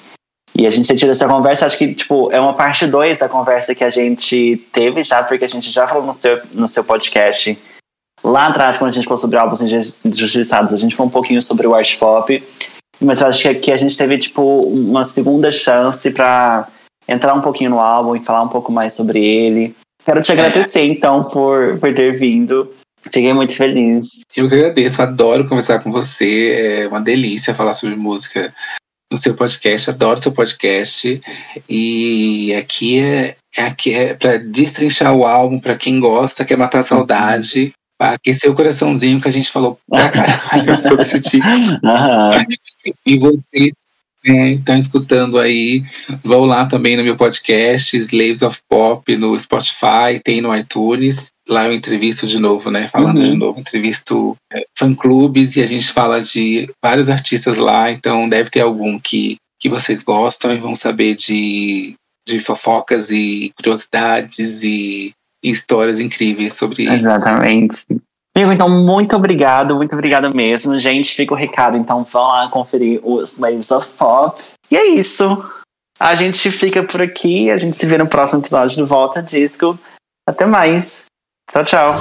e 0.56 0.66
a 0.66 0.70
gente 0.72 0.88
ter 0.88 0.96
tido 0.96 1.12
essa 1.12 1.28
conversa, 1.28 1.66
acho 1.66 1.78
que 1.78 1.94
tipo, 1.94 2.32
é 2.32 2.40
uma 2.40 2.54
parte 2.54 2.88
2 2.88 3.20
da 3.20 3.30
conversa 3.30 3.76
que 3.76 3.84
a 3.84 3.90
gente 3.92 4.58
teve 4.72 5.04
já, 5.04 5.22
porque 5.22 5.46
a 5.46 5.50
gente 5.50 5.70
já 5.70 5.88
falou 5.88 6.04
no 6.06 6.14
seu, 6.14 6.42
no 6.54 6.68
seu 6.68 6.84
podcast 6.84 7.58
lá 8.24 8.48
atrás, 8.48 8.78
quando 8.78 8.90
a 8.90 8.94
gente 8.94 9.04
falou 9.04 9.18
sobre 9.18 9.38
álbuns 9.38 9.62
inju- 9.62 9.96
injustiçados, 10.04 10.74
a 10.74 10.78
gente 10.78 10.96
falou 10.96 11.10
um 11.10 11.14
pouquinho 11.14 11.42
sobre 11.42 11.68
o 11.68 11.76
art 11.76 11.98
pop. 12.00 12.42
Mas 13.00 13.22
eu 13.22 13.28
acho 13.28 13.42
que 13.42 13.48
aqui 13.48 13.72
a 13.72 13.76
gente 13.76 13.98
teve, 13.98 14.18
tipo, 14.18 14.60
uma 14.66 15.04
segunda 15.04 15.52
chance 15.52 16.10
pra 16.12 16.68
entrar 17.08 17.34
um 17.34 17.42
pouquinho 17.42 17.72
no 17.72 17.80
álbum 17.80 18.16
e 18.16 18.24
falar 18.24 18.44
um 18.44 18.50
pouco 18.50 18.72
mais 18.72 18.94
sobre 18.94 19.24
ele. 19.24 19.76
Quero 20.06 20.22
te 20.22 20.32
agradecer, 20.32 20.86
então, 20.86 21.24
por, 21.24 21.78
por 21.80 21.94
ter 21.94 22.18
vindo. 22.18 22.74
Fiquei 23.04 23.34
muito 23.34 23.56
feliz. 23.56 24.08
Eu 24.36 24.48
que 24.48 24.56
agradeço, 24.56 25.02
adoro 25.02 25.48
conversar 25.48 25.80
com 25.80 25.92
você. 25.92 26.84
É 26.84 26.88
uma 26.88 27.02
delícia 27.02 27.54
falar 27.54 27.74
sobre 27.74 27.96
música 27.96 28.54
no 29.12 29.18
seu 29.18 29.36
podcast, 29.36 29.90
adoro 29.90 30.20
seu 30.20 30.32
podcast. 30.32 31.22
E 31.70 32.54
aqui 32.56 33.00
é, 33.00 33.36
é, 33.58 33.62
aqui 33.64 33.94
é 33.94 34.14
para 34.14 34.38
destrinchar 34.38 35.14
o 35.14 35.26
álbum, 35.26 35.60
para 35.60 35.76
quem 35.76 36.00
gosta, 36.00 36.46
quer 36.46 36.58
matar 36.58 36.80
a 36.80 36.84
saudade, 36.84 37.74
aquecer 38.12 38.52
o 38.52 38.56
coraçãozinho 38.56 39.20
que 39.22 39.28
a 39.28 39.32
gente 39.32 39.50
falou 39.52 39.80
pra 39.90 40.10
caralho 40.10 40.80
sobre 40.82 41.04
esse 41.04 41.20
tipo. 41.22 41.46
E 43.06 43.18
vocês 43.18 43.74
né, 44.26 44.54
estão 44.54 44.78
escutando 44.78 45.38
aí, 45.38 45.84
vão 46.24 46.46
lá 46.46 46.66
também 46.66 46.96
no 46.98 47.04
meu 47.04 47.16
podcast, 47.16 47.96
Slaves 47.98 48.42
of 48.42 48.60
Pop, 48.70 49.16
no 49.18 49.40
Spotify, 49.40 50.20
tem 50.24 50.42
no 50.42 50.56
iTunes. 50.56 51.32
Lá 51.48 51.66
eu 51.66 51.74
entrevisto 51.74 52.26
de 52.26 52.40
novo, 52.40 52.72
né? 52.72 52.88
Falando 52.88 53.18
Uhum. 53.18 53.24
de 53.24 53.36
novo, 53.36 53.60
entrevisto 53.60 54.36
é, 54.52 54.66
fã-clubes 54.78 55.56
e 55.56 55.62
a 55.62 55.68
gente 55.68 55.92
fala 55.92 56.22
de 56.22 56.70
vários 56.82 57.10
artistas 57.10 57.58
lá, 57.58 57.92
então 57.92 58.30
deve 58.30 58.50
ter 58.50 58.62
algum 58.62 58.98
que, 58.98 59.36
que 59.60 59.68
vocês 59.70 60.04
gostam 60.04 60.54
e 60.54 60.58
vão 60.58 60.74
saber 60.76 61.16
de, 61.16 61.96
de 62.26 62.40
fofocas 62.40 63.10
e 63.10 63.52
curiosidades 63.58 64.64
e 64.64 65.12
histórias 65.44 66.00
incríveis 66.00 66.54
sobre 66.54 66.84
eles. 66.84 67.02
Exatamente. 67.02 67.86
Amigo, 68.36 68.52
então, 68.52 68.68
muito 68.68 69.16
obrigado, 69.16 69.76
muito 69.76 69.94
obrigado 69.94 70.34
mesmo. 70.34 70.80
Gente, 70.80 71.14
fica 71.14 71.34
o 71.34 71.38
recado, 71.38 71.78
então 71.78 72.04
vão 72.04 72.28
lá 72.30 72.50
conferir 72.50 73.00
o 73.04 73.22
Slaves 73.22 73.70
of 73.70 73.90
Pop. 73.90 74.42
E 74.72 74.76
é 74.76 74.88
isso. 74.88 75.44
A 76.00 76.16
gente 76.16 76.50
fica 76.50 76.84
por 76.84 77.02
aqui, 77.02 77.52
a 77.52 77.58
gente 77.58 77.78
se 77.78 77.86
vê 77.86 77.98
no 77.98 78.08
próximo 78.08 78.42
episódio 78.42 78.78
do 78.78 78.88
Volta 78.88 79.22
Disco. 79.22 79.78
Até 80.28 80.46
mais. 80.46 81.06
Tchau, 81.52 81.64
tchau. 81.64 82.00